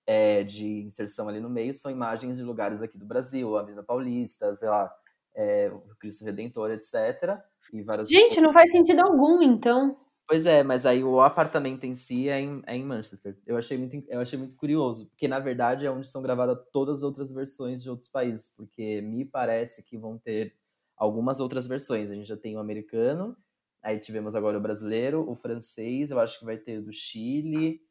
é, 0.05 0.43
de 0.43 0.83
inserção 0.83 1.27
ali 1.27 1.39
no 1.39 1.49
meio 1.49 1.73
são 1.73 1.91
imagens 1.91 2.37
de 2.37 2.43
lugares 2.43 2.81
aqui 2.81 2.97
do 2.97 3.05
Brasil, 3.05 3.55
a 3.55 3.61
Avenida 3.61 3.83
Paulista, 3.83 4.55
sei 4.55 4.69
lá, 4.69 4.93
é, 5.35 5.71
o 5.71 5.95
Cristo 5.99 6.25
Redentor, 6.25 6.71
etc. 6.71 7.39
E 7.71 7.81
várias 7.81 8.09
Gente, 8.09 8.39
não 8.41 8.53
faz 8.53 8.71
sentido 8.71 9.01
algum, 9.01 9.41
então. 9.41 9.97
Pois 10.27 10.45
é, 10.45 10.63
mas 10.63 10.85
aí 10.85 11.03
o 11.03 11.19
apartamento 11.21 11.85
em 11.85 11.93
si 11.93 12.29
é 12.29 12.39
em, 12.39 12.61
é 12.65 12.75
em 12.75 12.85
Manchester. 12.85 13.37
Eu 13.45 13.57
achei, 13.57 13.77
muito, 13.77 14.03
eu 14.07 14.19
achei 14.19 14.39
muito 14.39 14.55
curioso, 14.55 15.07
porque 15.09 15.27
na 15.27 15.39
verdade 15.39 15.85
é 15.85 15.91
onde 15.91 16.07
são 16.07 16.21
gravadas 16.21 16.57
todas 16.71 16.99
as 16.99 17.03
outras 17.03 17.31
versões 17.31 17.83
de 17.83 17.89
outros 17.89 18.09
países, 18.09 18.53
porque 18.55 19.01
me 19.01 19.25
parece 19.25 19.83
que 19.83 19.97
vão 19.97 20.17
ter 20.17 20.55
algumas 20.95 21.39
outras 21.39 21.67
versões. 21.67 22.09
A 22.09 22.15
gente 22.15 22.27
já 22.27 22.37
tem 22.37 22.55
o 22.55 22.59
americano, 22.59 23.35
Aí 23.83 23.99
tivemos 23.99 24.33
agora 24.33 24.57
o 24.57 24.61
brasileiro, 24.61 25.29
o 25.29 25.35
francês, 25.35 26.09
eu 26.09 26.17
acho 26.17 26.39
que 26.39 26.45
vai 26.45 26.57
ter 26.57 26.79
o 26.79 26.83
do 26.83 26.93
Chile, 26.93 27.81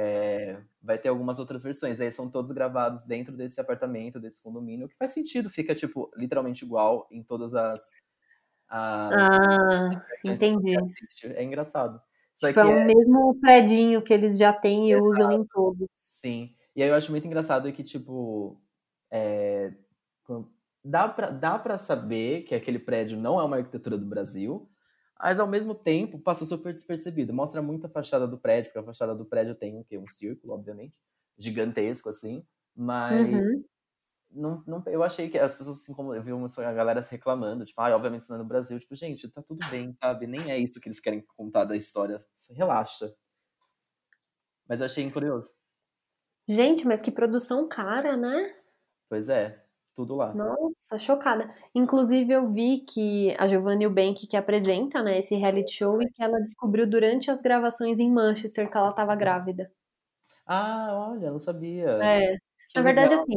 é, 0.00 0.56
vai 0.80 0.96
ter 0.96 1.08
algumas 1.08 1.40
outras 1.40 1.64
versões. 1.64 2.00
Aí 2.00 2.12
são 2.12 2.30
todos 2.30 2.52
gravados 2.52 3.02
dentro 3.02 3.36
desse 3.36 3.60
apartamento, 3.60 4.20
desse 4.20 4.40
condomínio, 4.40 4.88
que 4.88 4.96
faz 4.96 5.12
sentido, 5.12 5.50
fica, 5.50 5.74
tipo, 5.74 6.08
literalmente 6.16 6.64
igual 6.64 7.08
em 7.10 7.20
todas 7.20 7.52
as. 7.52 7.80
as 8.68 9.12
ah, 9.12 9.90
entendi. 10.24 10.76
É 11.24 11.42
engraçado. 11.42 12.00
Só 12.32 12.46
tipo, 12.46 12.60
é 12.60 12.64
o 12.64 12.70
é... 12.70 12.84
mesmo 12.84 13.40
predinho 13.40 14.00
que 14.00 14.14
eles 14.14 14.38
já 14.38 14.52
têm 14.52 14.90
e 14.90 14.92
Exato. 14.92 15.08
usam 15.08 15.32
em 15.32 15.44
todos. 15.44 15.88
Sim. 15.90 16.54
E 16.76 16.82
aí 16.82 16.88
eu 16.88 16.94
acho 16.94 17.10
muito 17.10 17.26
engraçado 17.26 17.72
que, 17.72 17.82
tipo, 17.82 18.56
é, 19.10 19.72
dá, 20.84 21.08
pra, 21.08 21.30
dá 21.30 21.58
pra 21.58 21.76
saber 21.76 22.42
que 22.42 22.54
aquele 22.54 22.78
prédio 22.78 23.18
não 23.18 23.40
é 23.40 23.42
uma 23.42 23.56
arquitetura 23.56 23.98
do 23.98 24.06
Brasil, 24.06 24.70
mas 25.20 25.40
ao 25.40 25.46
mesmo 25.46 25.74
tempo 25.74 26.18
passa 26.18 26.44
super 26.44 26.72
despercebido. 26.72 27.34
Mostra 27.34 27.60
muito 27.60 27.86
a 27.86 27.90
fachada 27.90 28.26
do 28.26 28.38
prédio, 28.38 28.70
porque 28.70 28.78
a 28.78 28.84
fachada 28.84 29.14
do 29.14 29.24
prédio 29.24 29.54
tem 29.54 29.78
o 29.78 29.84
quê? 29.84 29.98
Um 29.98 30.08
círculo, 30.08 30.54
obviamente, 30.54 30.94
gigantesco 31.36 32.08
assim, 32.08 32.46
mas 32.74 33.28
uhum. 33.28 33.64
não, 34.30 34.64
não, 34.66 34.82
eu 34.86 35.02
achei 35.02 35.28
que 35.28 35.38
as 35.38 35.54
pessoas 35.54 35.78
assim 35.78 35.92
como 35.92 36.14
eu 36.14 36.22
vi 36.22 36.32
uma, 36.32 36.46
a 36.46 36.72
galera 36.72 37.02
se 37.02 37.10
reclamando, 37.10 37.64
tipo, 37.64 37.80
ah, 37.80 37.94
obviamente 37.94 38.22
isso 38.22 38.32
não 38.32 38.40
é 38.40 38.42
no 38.42 38.48
Brasil, 38.48 38.78
tipo, 38.78 38.94
gente, 38.94 39.28
tá 39.28 39.42
tudo 39.42 39.60
bem, 39.70 39.96
sabe? 40.00 40.26
Nem 40.26 40.50
é 40.50 40.58
isso 40.58 40.80
que 40.80 40.88
eles 40.88 41.00
querem 41.00 41.24
contar 41.36 41.64
da 41.64 41.76
história. 41.76 42.24
Relaxa. 42.50 43.12
Mas 44.68 44.80
eu 44.80 44.86
achei 44.86 45.10
curioso. 45.10 45.50
Gente, 46.46 46.86
mas 46.86 47.02
que 47.02 47.10
produção 47.10 47.68
cara, 47.68 48.16
né? 48.16 48.54
Pois 49.08 49.28
é, 49.28 49.64
tudo 49.98 50.14
lá. 50.14 50.32
Nossa, 50.32 50.96
chocada. 50.96 51.52
Inclusive, 51.74 52.32
eu 52.32 52.46
vi 52.46 52.78
que 52.78 53.34
a 53.36 53.48
Giovanni 53.48 53.82
Eubank, 53.82 54.28
que 54.28 54.36
apresenta 54.36 55.02
né, 55.02 55.18
esse 55.18 55.34
reality 55.34 55.72
show, 55.72 56.00
e 56.00 56.08
que 56.08 56.22
ela 56.22 56.38
descobriu 56.38 56.88
durante 56.88 57.32
as 57.32 57.42
gravações 57.42 57.98
em 57.98 58.08
Manchester 58.08 58.70
que 58.70 58.76
ela 58.76 58.90
estava 58.90 59.16
grávida. 59.16 59.72
Ah, 60.46 61.10
olha, 61.10 61.32
não 61.32 61.40
sabia. 61.40 61.98
É. 62.00 62.36
Que 62.68 62.76
Na 62.76 62.82
verdade, 62.82 63.08
legal. 63.08 63.24
assim, 63.24 63.36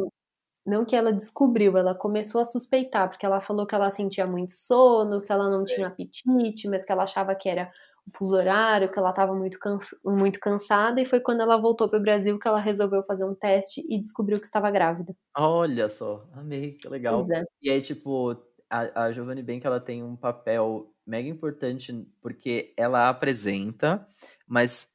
não 0.63 0.85
que 0.85 0.95
ela 0.95 1.11
descobriu, 1.11 1.75
ela 1.77 1.95
começou 1.95 2.39
a 2.39 2.45
suspeitar, 2.45 3.09
porque 3.09 3.25
ela 3.25 3.41
falou 3.41 3.65
que 3.65 3.73
ela 3.73 3.89
sentia 3.89 4.27
muito 4.27 4.51
sono, 4.51 5.19
que 5.21 5.31
ela 5.31 5.49
não 5.49 5.65
tinha 5.65 5.87
apetite, 5.87 6.69
mas 6.69 6.85
que 6.85 6.91
ela 6.91 7.03
achava 7.03 7.33
que 7.33 7.49
era 7.49 7.71
o 8.07 8.17
fuso 8.17 8.35
horário, 8.35 8.91
que 8.91 8.97
ela 8.97 9.11
estava 9.11 9.33
muito, 9.33 9.57
muito 10.03 10.39
cansada, 10.39 10.99
e 11.01 11.05
foi 11.05 11.19
quando 11.19 11.41
ela 11.41 11.57
voltou 11.57 11.87
para 11.87 11.99
o 11.99 12.01
Brasil 12.01 12.39
que 12.39 12.47
ela 12.47 12.59
resolveu 12.59 13.03
fazer 13.03 13.25
um 13.25 13.35
teste 13.35 13.85
e 13.87 13.99
descobriu 13.99 14.39
que 14.39 14.45
estava 14.45 14.71
grávida. 14.71 15.15
Olha 15.37 15.87
só, 15.87 16.27
amei, 16.33 16.73
que 16.73 16.87
legal. 16.89 17.21
É. 17.33 17.43
E 17.61 17.69
aí, 17.69 17.81
tipo, 17.81 18.31
a, 18.69 19.05
a 19.05 19.11
Giovanni 19.11 19.43
Bank, 19.43 19.65
ela 19.65 19.79
tem 19.79 20.03
um 20.03 20.15
papel 20.15 20.91
mega 21.05 21.27
importante, 21.27 22.07
porque 22.21 22.73
ela 22.77 23.09
apresenta, 23.09 24.07
mas 24.47 24.89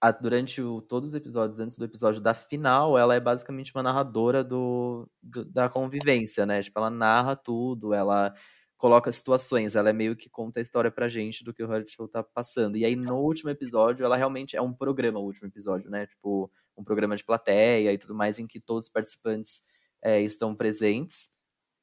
a, 0.00 0.10
durante 0.10 0.62
o, 0.62 0.80
todos 0.80 1.10
os 1.10 1.14
episódios, 1.14 1.60
antes 1.60 1.76
do 1.76 1.84
episódio 1.84 2.20
da 2.20 2.34
final, 2.34 2.98
ela 2.98 3.14
é 3.14 3.20
basicamente 3.20 3.72
uma 3.74 3.82
narradora 3.82 4.42
do, 4.42 5.08
do 5.22 5.44
da 5.44 5.68
convivência, 5.68 6.46
né? 6.46 6.62
Tipo, 6.62 6.78
ela 6.78 6.90
narra 6.90 7.36
tudo, 7.36 7.92
ela 7.92 8.34
coloca 8.80 9.12
situações, 9.12 9.76
ela 9.76 9.90
é 9.90 9.92
meio 9.92 10.16
que 10.16 10.30
conta 10.30 10.58
a 10.58 10.62
história 10.62 10.90
pra 10.90 11.06
gente 11.06 11.44
do 11.44 11.52
que 11.52 11.62
o 11.62 11.68
reality 11.68 11.92
show 11.92 12.08
tá 12.08 12.22
passando. 12.22 12.78
E 12.78 12.84
aí 12.84 12.96
no 12.96 13.18
último 13.18 13.50
episódio, 13.50 14.06
ela 14.06 14.16
realmente 14.16 14.56
é 14.56 14.62
um 14.62 14.72
programa, 14.72 15.20
o 15.20 15.24
último 15.24 15.46
episódio, 15.46 15.90
né? 15.90 16.06
Tipo, 16.06 16.50
um 16.74 16.82
programa 16.82 17.14
de 17.14 17.22
plateia 17.22 17.92
e 17.92 17.98
tudo 17.98 18.14
mais, 18.14 18.38
em 18.38 18.46
que 18.46 18.58
todos 18.58 18.86
os 18.86 18.90
participantes 18.90 19.60
é, 20.02 20.22
estão 20.22 20.56
presentes. 20.56 21.28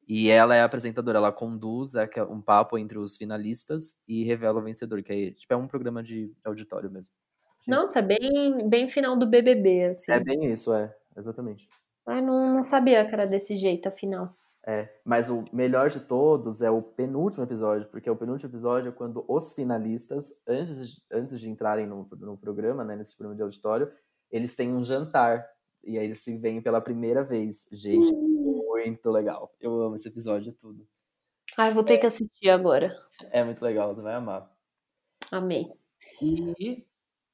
E 0.07 0.29
ela 0.29 0.55
é 0.55 0.61
a 0.61 0.65
apresentadora, 0.65 1.19
ela 1.19 1.31
conduz 1.31 1.91
um 2.31 2.41
papo 2.41 2.79
entre 2.79 2.97
os 2.97 3.15
finalistas 3.15 3.93
e 4.07 4.23
revela 4.23 4.59
o 4.59 4.63
vencedor, 4.63 5.03
que 5.03 5.13
é, 5.13 5.31
tipo, 5.31 5.53
é 5.53 5.57
um 5.57 5.67
programa 5.67 6.01
de 6.01 6.33
auditório 6.43 6.89
mesmo. 6.89 7.13
Nossa, 7.67 8.01
bem, 8.01 8.67
bem 8.67 8.89
final 8.89 9.15
do 9.15 9.27
BBB, 9.27 9.89
assim. 9.89 10.11
É 10.11 10.19
bem 10.19 10.51
isso, 10.51 10.73
é, 10.73 10.91
exatamente. 11.15 11.67
Ai, 12.07 12.21
não, 12.21 12.55
não 12.55 12.63
sabia 12.63 13.05
que 13.05 13.13
era 13.13 13.27
desse 13.27 13.55
jeito, 13.55 13.87
afinal. 13.87 14.33
É, 14.69 14.89
mas 15.05 15.29
o 15.29 15.45
melhor 15.53 15.89
de 15.89 16.01
todos 16.01 16.61
é 16.61 16.69
o 16.69 16.81
penúltimo 16.81 17.41
episódio, 17.41 17.87
porque 17.87 18.09
o 18.09 18.17
penúltimo 18.17 18.49
episódio 18.49 18.89
é 18.89 18.91
quando 18.91 19.23
os 19.25 19.53
finalistas, 19.53 20.33
antes 20.45 20.89
de, 20.89 21.01
antes 21.09 21.39
de 21.39 21.49
entrarem 21.49 21.87
no, 21.87 22.05
no 22.19 22.37
programa, 22.37 22.83
né, 22.83 22.97
nesse 22.97 23.15
programa 23.15 23.37
de 23.37 23.43
auditório, 23.43 23.89
eles 24.29 24.57
têm 24.57 24.75
um 24.75 24.83
jantar. 24.83 25.47
E 25.85 25.97
aí 25.97 26.03
eles 26.03 26.19
se 26.19 26.37
veem 26.37 26.61
pela 26.61 26.81
primeira 26.81 27.23
vez. 27.23 27.65
Gente, 27.71 28.13
uhum. 28.13 28.65
muito 28.73 29.09
legal. 29.09 29.55
Eu 29.61 29.81
amo 29.81 29.95
esse 29.95 30.09
episódio, 30.09 30.51
tudo. 30.59 30.85
Ai, 31.55 31.71
vou 31.71 31.83
ter 31.83 31.93
é, 31.93 31.97
que 31.99 32.05
assistir 32.05 32.49
agora. 32.49 32.93
É 33.31 33.41
muito 33.45 33.61
legal, 33.61 33.95
você 33.95 34.01
vai 34.01 34.15
amar. 34.15 34.51
Amei. 35.31 35.71
E 36.21 36.85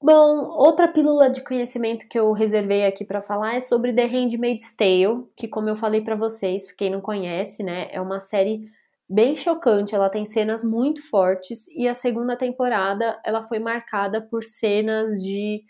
Bom, 0.03 0.49
outra 0.57 0.85
pílula 0.85 1.30
de 1.30 1.41
conhecimento 1.41 2.09
que 2.09 2.19
eu 2.19 2.34
reservei 2.34 2.85
aqui 2.85 3.05
para 3.05 3.21
falar 3.21 3.55
é 3.55 3.61
sobre 3.61 3.93
The 3.93 4.03
Handmaid's 4.03 4.75
Tale, 4.75 5.23
que 5.34 5.47
como 5.47 5.69
eu 5.69 5.77
falei 5.77 6.01
para 6.01 6.13
vocês, 6.13 6.69
quem 6.73 6.89
não 6.89 6.99
conhece, 6.99 7.63
né, 7.63 7.88
é 7.89 8.01
uma 8.01 8.19
série 8.19 8.69
bem 9.09 9.34
chocante, 9.34 9.95
ela 9.95 10.09
tem 10.09 10.25
cenas 10.25 10.61
muito 10.61 11.01
fortes 11.09 11.69
e 11.69 11.88
a 11.88 11.93
segunda 11.93 12.35
temporada 12.35 13.17
ela 13.23 13.47
foi 13.47 13.59
marcada 13.59 14.21
por 14.21 14.43
cenas 14.43 15.13
de, 15.21 15.63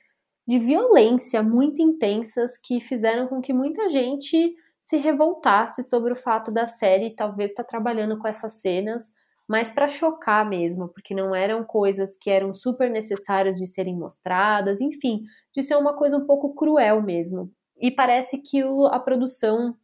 de 0.48 0.58
violência 0.58 1.44
muito 1.44 1.80
intensas 1.80 2.58
que 2.58 2.82
fizeram 2.82 3.28
com 3.28 3.40
que 3.40 3.54
muita 3.54 3.88
gente 3.88 4.56
se 4.84 4.98
revoltasse 4.98 5.84
sobre 5.84 6.12
o 6.12 6.16
fato 6.16 6.52
da 6.52 6.66
série 6.66 7.16
talvez 7.16 7.52
estar 7.52 7.64
tá 7.64 7.70
trabalhando 7.70 8.18
com 8.18 8.28
essas 8.28 8.62
cenas 8.62 9.14
mas 9.48 9.70
para 9.70 9.88
chocar 9.88 10.48
mesmo, 10.48 10.88
porque 10.88 11.14
não 11.14 11.36
eram 11.36 11.64
coisas 11.64 12.18
que 12.18 12.30
eram 12.30 12.54
super 12.54 12.90
necessárias 12.90 13.58
de 13.58 13.68
serem 13.68 13.98
mostradas, 13.98 14.80
enfim, 14.80 15.24
de 15.54 15.62
ser 15.62 15.76
uma 15.76 15.96
coisa 15.96 16.18
um 16.18 16.26
pouco 16.26 16.54
cruel 16.56 17.02
mesmo. 17.02 17.52
E 17.78 17.92
parece 17.92 18.42
que 18.42 18.64
o, 18.64 18.88
a 18.88 19.00
produção 19.00 19.76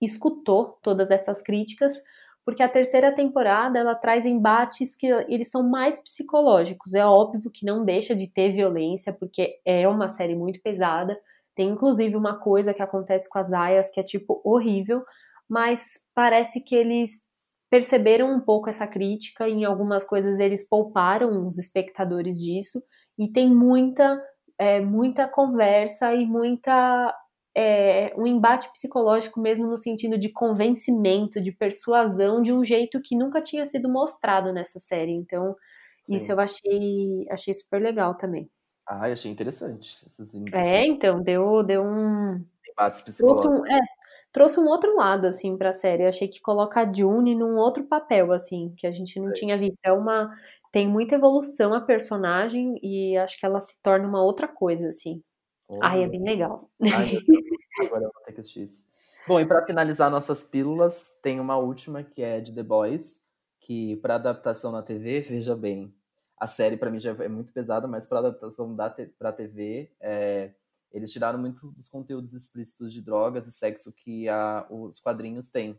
escutou 0.00 0.78
todas 0.82 1.10
essas 1.10 1.40
críticas, 1.40 1.94
porque 2.44 2.62
a 2.62 2.68
terceira 2.68 3.10
temporada 3.10 3.78
ela 3.78 3.94
traz 3.94 4.26
embates 4.26 4.94
que 4.94 5.06
eles 5.06 5.50
são 5.50 5.62
mais 5.62 6.02
psicológicos. 6.02 6.92
É 6.92 7.06
óbvio 7.06 7.50
que 7.50 7.64
não 7.64 7.84
deixa 7.84 8.14
de 8.14 8.30
ter 8.30 8.52
violência, 8.52 9.12
porque 9.12 9.60
é 9.64 9.88
uma 9.88 10.10
série 10.10 10.34
muito 10.34 10.60
pesada. 10.60 11.18
Tem 11.54 11.70
inclusive 11.70 12.14
uma 12.16 12.38
coisa 12.38 12.74
que 12.74 12.82
acontece 12.82 13.30
com 13.30 13.38
as 13.38 13.50
aias 13.50 13.90
que 13.90 13.98
é 13.98 14.02
tipo 14.02 14.42
horrível, 14.44 15.02
mas 15.48 16.02
parece 16.14 16.62
que 16.62 16.74
eles 16.74 17.26
perceberam 17.74 18.30
um 18.30 18.38
pouco 18.38 18.68
essa 18.68 18.86
crítica, 18.86 19.48
em 19.48 19.64
algumas 19.64 20.04
coisas 20.04 20.38
eles 20.38 20.64
pouparam 20.68 21.44
os 21.44 21.58
espectadores 21.58 22.36
disso, 22.38 22.80
e 23.18 23.32
tem 23.32 23.52
muita, 23.52 24.22
é, 24.56 24.80
muita 24.80 25.26
conversa 25.26 26.14
e 26.14 26.24
muita. 26.24 27.12
É, 27.56 28.12
um 28.16 28.26
embate 28.28 28.70
psicológico 28.72 29.40
mesmo 29.40 29.66
no 29.66 29.76
sentido 29.76 30.16
de 30.16 30.28
convencimento, 30.28 31.40
de 31.40 31.50
persuasão, 31.50 32.42
de 32.42 32.52
um 32.52 32.64
jeito 32.64 33.00
que 33.02 33.16
nunca 33.16 33.40
tinha 33.40 33.66
sido 33.66 33.88
mostrado 33.88 34.52
nessa 34.52 34.78
série. 34.78 35.12
Então, 35.12 35.56
Sim. 36.04 36.14
isso 36.14 36.30
eu 36.30 36.38
achei, 36.38 37.26
achei 37.28 37.54
super 37.54 37.82
legal 37.82 38.16
também. 38.16 38.48
Ah, 38.86 39.08
eu 39.08 39.14
achei 39.14 39.32
interessante. 39.32 40.04
Esses 40.06 40.32
é, 40.52 40.86
então, 40.86 41.20
deu, 41.20 41.62
deu 41.64 41.82
um. 41.82 42.44
Embates 42.70 43.02
psicológicos. 43.02 43.60
Um, 43.60 43.66
é, 43.66 43.80
trouxe 44.34 44.58
um 44.58 44.66
outro 44.66 44.96
lado, 44.96 45.28
assim, 45.28 45.56
pra 45.56 45.72
série. 45.72 46.02
Eu 46.02 46.08
achei 46.08 46.26
que 46.26 46.42
coloca 46.42 46.80
a 46.80 46.92
June 46.92 47.36
num 47.36 47.56
outro 47.56 47.84
papel, 47.84 48.32
assim, 48.32 48.74
que 48.76 48.84
a 48.84 48.90
gente 48.90 49.18
não 49.20 49.32
tinha 49.32 49.56
visto. 49.56 49.78
É 49.84 49.92
uma. 49.92 50.36
Tem 50.72 50.88
muita 50.88 51.14
evolução 51.14 51.72
a 51.72 51.80
personagem 51.80 52.76
e 52.82 53.16
acho 53.16 53.38
que 53.38 53.46
ela 53.46 53.60
se 53.60 53.80
torna 53.80 54.08
uma 54.08 54.20
outra 54.20 54.48
coisa, 54.48 54.88
assim. 54.88 55.22
Oh, 55.68 55.78
Ai, 55.80 56.02
é 56.02 56.08
bem 56.08 56.24
legal. 56.24 56.68
Ai, 56.82 57.16
Agora 57.80 58.02
eu 58.02 58.10
vou 58.12 58.22
ter 58.26 58.32
que 58.32 58.40
assistir 58.40 58.62
isso. 58.64 58.82
Bom, 59.26 59.38
e 59.38 59.46
para 59.46 59.64
finalizar 59.64 60.10
nossas 60.10 60.42
pílulas, 60.42 61.10
tem 61.22 61.38
uma 61.38 61.56
última 61.56 62.02
que 62.02 62.20
é 62.20 62.40
de 62.40 62.52
The 62.52 62.62
Boys, 62.64 63.20
que 63.60 63.96
para 63.96 64.16
adaptação 64.16 64.72
na 64.72 64.82
TV, 64.82 65.20
veja 65.30 65.54
bem, 65.54 65.94
a 66.36 66.48
série 66.48 66.76
para 66.76 66.90
mim 66.90 66.98
já 66.98 67.12
é 67.12 67.28
muito 67.28 67.52
pesada, 67.52 67.86
mas 67.86 68.04
para 68.04 68.18
adaptação 68.18 68.74
da 68.74 68.90
para 69.16 69.32
TV, 69.32 69.92
é, 70.00 70.50
eles 70.94 71.10
tiraram 71.10 71.40
muito 71.40 71.72
dos 71.72 71.88
conteúdos 71.88 72.32
explícitos 72.34 72.92
de 72.92 73.02
drogas 73.02 73.48
e 73.48 73.52
sexo 73.52 73.92
que 73.92 74.28
a, 74.28 74.64
os 74.70 75.00
quadrinhos 75.00 75.48
têm. 75.48 75.78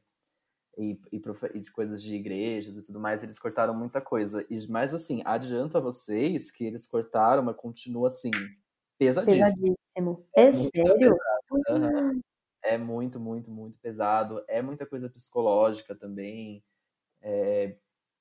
E, 0.77 0.99
e, 1.09 1.21
e, 1.53 1.59
de 1.61 1.71
coisas 1.71 2.03
de 2.03 2.13
igrejas 2.13 2.75
e 2.75 2.81
tudo 2.81 2.99
mais, 2.99 3.23
eles 3.23 3.39
cortaram 3.39 3.73
muita 3.73 4.01
coisa. 4.01 4.45
E, 4.49 4.67
mas 4.67 4.93
assim, 4.93 5.21
adianto 5.23 5.77
a 5.77 5.81
vocês 5.81 6.51
que 6.51 6.65
eles 6.65 6.85
cortaram, 6.85 7.41
mas 7.41 7.55
continua 7.55 8.09
assim, 8.09 8.29
pesadíssimo. 8.97 9.45
Pesadíssimo. 9.45 10.27
É, 10.35 10.41
é 10.47 10.51
sério? 10.51 11.17
Uhum. 11.69 12.21
É 12.61 12.77
muito, 12.77 13.17
muito, 13.17 13.49
muito 13.49 13.79
pesado. 13.79 14.43
É 14.49 14.61
muita 14.61 14.85
coisa 14.85 15.09
psicológica 15.09 15.95
também. 15.95 16.61
É, 17.21 17.77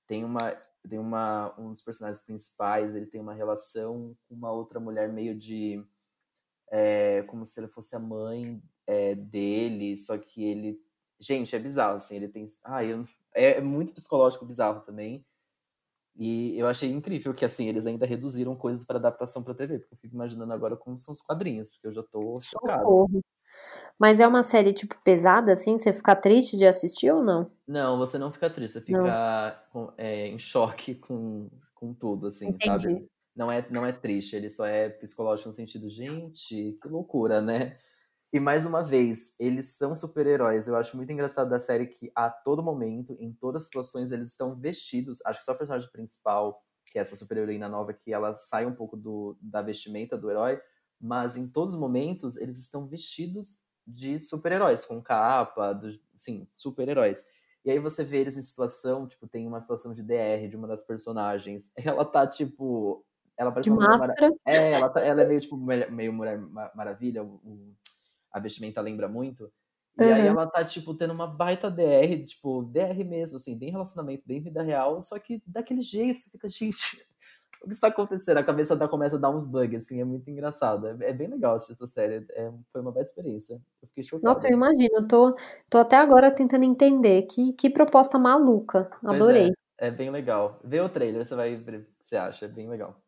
tem 0.07 0.25
uma. 0.25 0.57
Tem 0.89 0.99
uma. 0.99 1.53
Um 1.59 1.73
dos 1.73 1.83
personagens 1.83 2.23
principais, 2.23 2.95
ele 2.95 3.07
tem 3.07 3.21
uma 3.21 3.35
relação 3.35 4.17
com 4.29 4.35
uma 4.37 4.53
outra 4.53 4.79
mulher 4.79 5.13
meio 5.13 5.35
de 5.35 5.85
é, 6.71 7.23
como 7.23 7.45
se 7.45 7.59
ele 7.61 7.69
fosse 7.69 7.95
a 7.95 7.99
mãe 7.99 8.63
é, 8.87 9.15
dele, 9.15 9.97
só 9.97 10.19
que 10.19 10.45
ele. 10.45 10.81
Gente, 11.19 11.55
é 11.55 11.59
bizarro, 11.59 11.95
assim, 11.95 12.17
ele 12.17 12.29
tem. 12.29 12.45
Ah, 12.65 12.85
eu... 12.85 13.01
é 13.33 13.61
muito 13.61 13.93
psicológico 13.93 14.45
bizarro 14.45 14.81
também. 14.81 15.25
E 16.17 16.57
eu 16.59 16.69
achei 16.69 16.91
incrível 16.93 17.35
que, 17.35 17.45
assim, 17.45 17.69
eles 17.69 17.87
ainda 17.87 18.07
reduziram 18.07 18.55
coisas 18.55 18.85
para 18.85 18.99
adaptação 18.99 19.43
para 19.43 19.55
TV, 19.55 19.81
porque 19.81 19.95
eu 19.95 19.99
fico 19.99 20.15
imaginando 20.15 20.53
agora 20.53 20.77
como 20.77 20.99
são 20.99 21.13
os 21.13 21.21
quadrinhos, 21.21 21.71
porque 21.71 21.89
eu 21.89 21.93
já 21.93 22.03
tô 22.05 22.41
chocado. 22.41 23.09
Mas 23.99 24.21
é 24.21 24.27
uma 24.27 24.43
série, 24.43 24.73
tipo, 24.73 24.97
pesada, 25.03 25.53
assim? 25.53 25.79
Você 25.79 25.93
fica 25.93 26.15
triste 26.15 26.57
de 26.57 26.67
assistir 26.67 27.13
ou 27.13 27.23
não? 27.23 27.51
Não, 27.67 27.99
você 27.99 28.19
não 28.19 28.33
fica 28.33 28.51
triste, 28.51 28.75
você 28.75 28.81
fica 28.81 29.67
com, 29.73 29.93
é, 29.97 30.29
em 30.29 30.39
choque 30.39 30.95
com, 30.95 31.49
com 31.75 31.93
tudo, 31.95 32.29
assim, 32.29 32.49
Entendi. 32.49 32.83
sabe? 32.83 33.09
Não 33.35 33.51
é, 33.51 33.69
não 33.71 33.85
é 33.85 33.93
triste, 33.93 34.37
ele 34.37 34.51
só 34.51 34.67
é 34.67 34.89
psicológico 34.89 35.49
no 35.49 35.55
sentido, 35.55 35.89
gente, 35.89 36.79
que 36.81 36.89
loucura, 36.89 37.41
né? 37.41 37.79
E 38.33 38.41
mais 38.41 38.67
uma 38.67 38.83
vez, 38.83 39.33
eles 39.39 39.77
são 39.77 39.95
super-heróis. 39.95 40.67
Eu 40.67 40.75
acho 40.77 40.97
muito 40.97 41.13
engraçado 41.13 41.49
da 41.49 41.61
série 41.61 41.87
que 41.87 42.11
a 42.17 42.29
todo 42.29 42.63
momento, 42.65 43.17
em 43.21 43.33
todas 43.33 43.63
as 43.63 43.67
situações, 43.67 44.11
eles 44.11 44.29
estão 44.31 44.57
vestidos. 44.57 45.25
Acho 45.25 45.39
que 45.39 45.45
só 45.45 45.53
o 45.53 45.57
personagem 45.57 45.89
principal, 45.93 46.61
que 46.91 46.99
é 46.99 47.03
essa 47.03 47.15
super-heroína 47.15 47.69
nova 47.69 47.93
que 47.93 48.13
ela 48.13 48.35
sai 48.37 48.67
um 48.67 48.75
pouco 48.75 48.97
do, 48.97 49.37
da 49.41 49.63
vestimenta 49.63 50.19
do 50.19 50.31
herói, 50.31 50.61
mas 51.01 51.37
em 51.37 51.47
todos 51.47 51.75
os 51.75 51.81
momentos 51.81 52.37
eles 52.37 52.59
estão 52.59 52.89
vestidos 52.89 53.61
de 53.87 54.19
super-heróis, 54.19 54.85
com 54.85 55.01
capa, 55.01 55.73
do, 55.73 55.97
sim, 56.17 56.49
super-heróis. 56.55 57.25
E 57.65 57.71
aí 57.71 57.79
você 57.79 58.05
vê 58.05 58.19
eles 58.19 58.37
em 58.37 58.43
situação, 58.43 59.07
tipo, 59.07 59.27
tem 59.27 59.47
uma 59.47 59.61
situação 59.61 59.93
de 59.93 60.03
DR 60.03 60.49
de 60.49 60.57
uma 60.57 60.69
das 60.69 60.83
personagens. 60.83 61.71
Ela 61.77 62.05
tá, 62.05 62.27
tipo. 62.27 63.05
Ela 63.37 63.51
parece 63.51 63.71
de 63.71 63.77
máscara. 63.77 64.15
Mara... 64.21 64.35
É, 64.47 64.73
ela, 64.73 64.89
tá, 64.89 65.01
ela 65.01 65.23
é 65.23 65.27
meio, 65.27 65.41
tipo, 65.41 65.57
meio 65.57 66.13
Mulher 66.13 66.39
Maravilha. 66.75 67.23
O, 67.23 67.75
a 68.31 68.41
vestimenta 68.41 68.81
lembra 68.81 69.09
muito. 69.09 69.51
E 69.99 70.03
uhum. 70.03 70.15
aí 70.15 70.27
ela 70.27 70.47
tá, 70.47 70.65
tipo, 70.65 70.93
tendo 70.95 71.13
uma 71.13 71.27
baita 71.27 71.71
DR, 71.71 72.25
tipo, 72.27 72.65
DR 72.65 73.05
mesmo, 73.05 73.37
assim, 73.37 73.57
bem 73.57 73.71
relacionamento, 73.71 74.25
bem 74.27 74.43
vida 74.43 74.61
real, 74.61 75.01
só 75.01 75.17
que 75.21 75.41
daquele 75.47 75.83
jeito, 75.83 76.21
você 76.21 76.31
fica, 76.31 76.49
gente, 76.49 76.75
o 77.63 77.67
que 77.67 77.73
está 77.73 77.87
acontecendo? 77.87 78.39
A 78.39 78.43
cabeça 78.43 78.75
da 78.75 78.89
começa 78.89 79.15
a 79.15 79.21
dar 79.21 79.31
uns 79.31 79.47
bugs, 79.47 79.85
assim, 79.85 80.01
é 80.01 80.05
muito 80.05 80.29
engraçado. 80.29 80.89
É, 80.89 81.11
é 81.11 81.13
bem 81.13 81.29
legal 81.29 81.55
assistir 81.55 81.75
essa 81.75 81.87
série, 81.87 82.27
é, 82.31 82.53
foi 82.73 82.81
uma 82.81 82.91
baita 82.91 83.09
experiência. 83.09 83.55
Eu 83.81 83.89
fiquei 83.89 84.03
chocado. 84.03 84.27
Nossa, 84.27 84.49
eu 84.49 84.53
imagino, 84.53 84.97
eu 84.97 85.07
tô, 85.07 85.37
tô 85.71 85.79
até 85.79 85.97
agora 85.97 86.29
tentando 86.29 86.65
entender, 86.65 87.23
que, 87.23 87.53
que 87.53 87.71
proposta 87.71 88.19
maluca, 88.19 88.91
adorei. 89.05 89.53
É, 89.79 89.87
é, 89.87 89.91
bem 89.93 90.11
legal. 90.11 90.59
Vê 90.65 90.81
o 90.81 90.89
trailer, 90.89 91.25
você 91.25 91.37
vai 91.37 91.55
ver 91.55 91.79
o 91.79 91.85
que 91.85 91.91
você 92.01 92.17
acha, 92.17 92.47
é 92.47 92.49
bem 92.49 92.69
legal. 92.69 93.01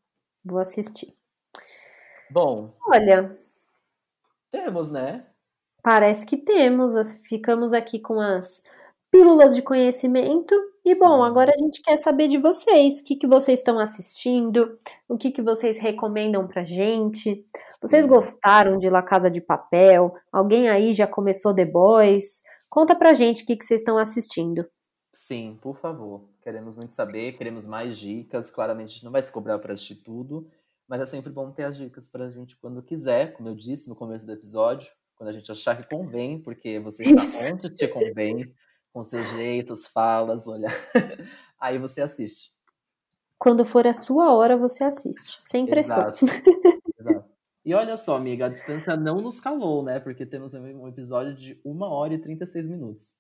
Vou 0.47 0.61
assistir. 0.61 1.13
Bom. 2.31 2.73
Olha. 2.89 3.29
Temos, 4.53 4.93
né? 4.93 5.27
Parece 5.83 6.25
que 6.25 6.37
temos. 6.37 6.93
Ficamos 7.29 7.73
aqui 7.73 7.99
com 7.99 8.21
as 8.21 8.63
pílulas 9.11 9.57
de 9.57 9.63
conhecimento. 9.63 10.55
E 10.85 10.95
bom, 10.95 11.25
agora 11.25 11.53
a 11.53 11.59
gente 11.59 11.83
quer 11.83 11.97
saber 11.97 12.29
de 12.29 12.39
vocês. 12.39 13.01
O 13.01 13.05
que, 13.05 13.17
que 13.17 13.27
vocês 13.27 13.59
estão 13.59 13.77
assistindo? 13.81 14.77
O 15.09 15.19
que, 15.19 15.33
que 15.33 15.43
vocês 15.43 15.79
recomendam 15.79 16.47
pra 16.47 16.63
gente? 16.63 17.43
Vocês 17.83 18.07
gostaram 18.07 18.79
de 18.79 18.89
La 18.89 19.03
Casa 19.03 19.29
de 19.29 19.41
Papel? 19.41 20.15
Alguém 20.31 20.69
aí 20.69 20.93
já 20.93 21.09
começou 21.09 21.53
The 21.53 21.65
Boys? 21.65 22.43
Conta 22.69 22.95
pra 22.95 23.13
gente 23.13 23.43
o 23.43 23.47
que, 23.47 23.57
que 23.57 23.65
vocês 23.65 23.81
estão 23.81 23.99
assistindo. 23.99 24.65
Sim, 25.17 25.57
por 25.63 25.79
favor. 25.79 26.29
Queremos 26.43 26.75
muito 26.75 26.93
saber, 26.93 27.39
queremos 27.39 27.65
mais 27.65 27.97
dicas. 27.97 28.51
Claramente 28.51 28.91
a 28.91 28.93
gente 28.93 29.05
não 29.07 29.11
vai 29.11 29.23
se 29.23 29.33
cobrar 29.33 29.59
para 29.59 29.73
assistir 29.73 29.95
tudo, 29.95 30.47
mas 30.87 31.01
é 31.01 31.07
sempre 31.07 31.33
bom 31.33 31.51
ter 31.51 31.65
as 31.65 31.75
dicas 31.75 32.07
pra 32.07 32.29
gente 32.29 32.55
quando 32.59 32.83
quiser, 32.83 33.33
como 33.33 33.49
eu 33.49 33.55
disse 33.55 33.89
no 33.89 33.97
começo 33.97 34.27
do 34.27 34.33
episódio 34.33 34.93
quando 35.15 35.31
a 35.31 35.33
gente 35.33 35.51
achar 35.51 35.75
que 35.75 35.89
convém, 35.89 36.39
porque 36.39 36.79
você 36.79 37.03
está 37.03 37.23
onde 37.51 37.71
te 37.71 37.89
convém, 37.89 38.53
com 38.93 39.03
seus 39.03 39.27
jeitos, 39.31 39.87
falas, 39.87 40.47
olhar. 40.47 40.75
Aí 41.59 41.79
você 41.79 42.03
assiste. 42.03 42.55
Quando 43.39 43.65
for 43.65 43.87
a 43.87 43.95
sua 43.95 44.35
hora, 44.35 44.55
você 44.55 44.85
assiste, 44.85 45.39
sem 45.41 45.65
pressão. 45.65 46.11
Exato. 46.11 46.27
Exato. 47.01 47.25
E 47.65 47.73
olha 47.73 47.97
só, 47.97 48.17
amiga, 48.17 48.45
a 48.45 48.51
distância 48.51 48.95
não 48.99 49.23
nos 49.23 49.41
calou, 49.41 49.83
né? 49.83 49.99
Porque 49.99 50.27
temos 50.27 50.53
um 50.53 50.87
episódio 50.87 51.35
de 51.35 51.59
1 51.65 51.83
hora 51.83 52.13
e 52.13 52.19
36 52.19 52.67
minutos. 52.67 53.15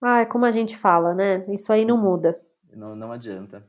Ah, 0.00 0.20
é 0.20 0.26
como 0.26 0.44
a 0.44 0.50
gente 0.50 0.76
fala, 0.76 1.14
né? 1.14 1.44
Isso 1.48 1.72
aí 1.72 1.84
não 1.84 1.96
uhum. 1.96 2.02
muda. 2.02 2.36
Não, 2.74 2.94
não 2.94 3.12
adianta. 3.12 3.64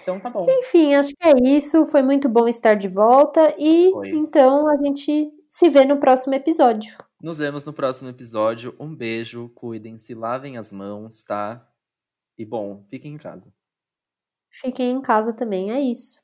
Então 0.00 0.18
tá 0.18 0.30
bom. 0.30 0.46
Enfim, 0.48 0.94
acho 0.94 1.10
que 1.10 1.28
é 1.28 1.32
isso. 1.42 1.84
Foi 1.86 2.02
muito 2.02 2.28
bom 2.28 2.48
estar 2.48 2.74
de 2.74 2.88
volta. 2.88 3.54
E 3.58 3.90
Foi. 3.92 4.10
então 4.10 4.68
a 4.68 4.76
gente 4.76 5.30
se 5.46 5.68
vê 5.68 5.84
no 5.84 5.98
próximo 5.98 6.34
episódio. 6.34 6.96
Nos 7.22 7.38
vemos 7.38 7.64
no 7.64 7.72
próximo 7.72 8.10
episódio. 8.10 8.74
Um 8.80 8.94
beijo, 8.94 9.50
cuidem-se, 9.54 10.14
lavem 10.14 10.56
as 10.56 10.72
mãos, 10.72 11.22
tá? 11.22 11.64
E 12.36 12.44
bom, 12.44 12.84
fiquem 12.88 13.14
em 13.14 13.18
casa. 13.18 13.52
Fiquem 14.50 14.90
em 14.90 15.00
casa 15.00 15.32
também, 15.32 15.70
é 15.70 15.80
isso. 15.80 16.20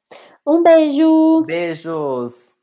Um 0.46 0.62
beijo! 0.62 1.42
Beijos! 1.46 2.57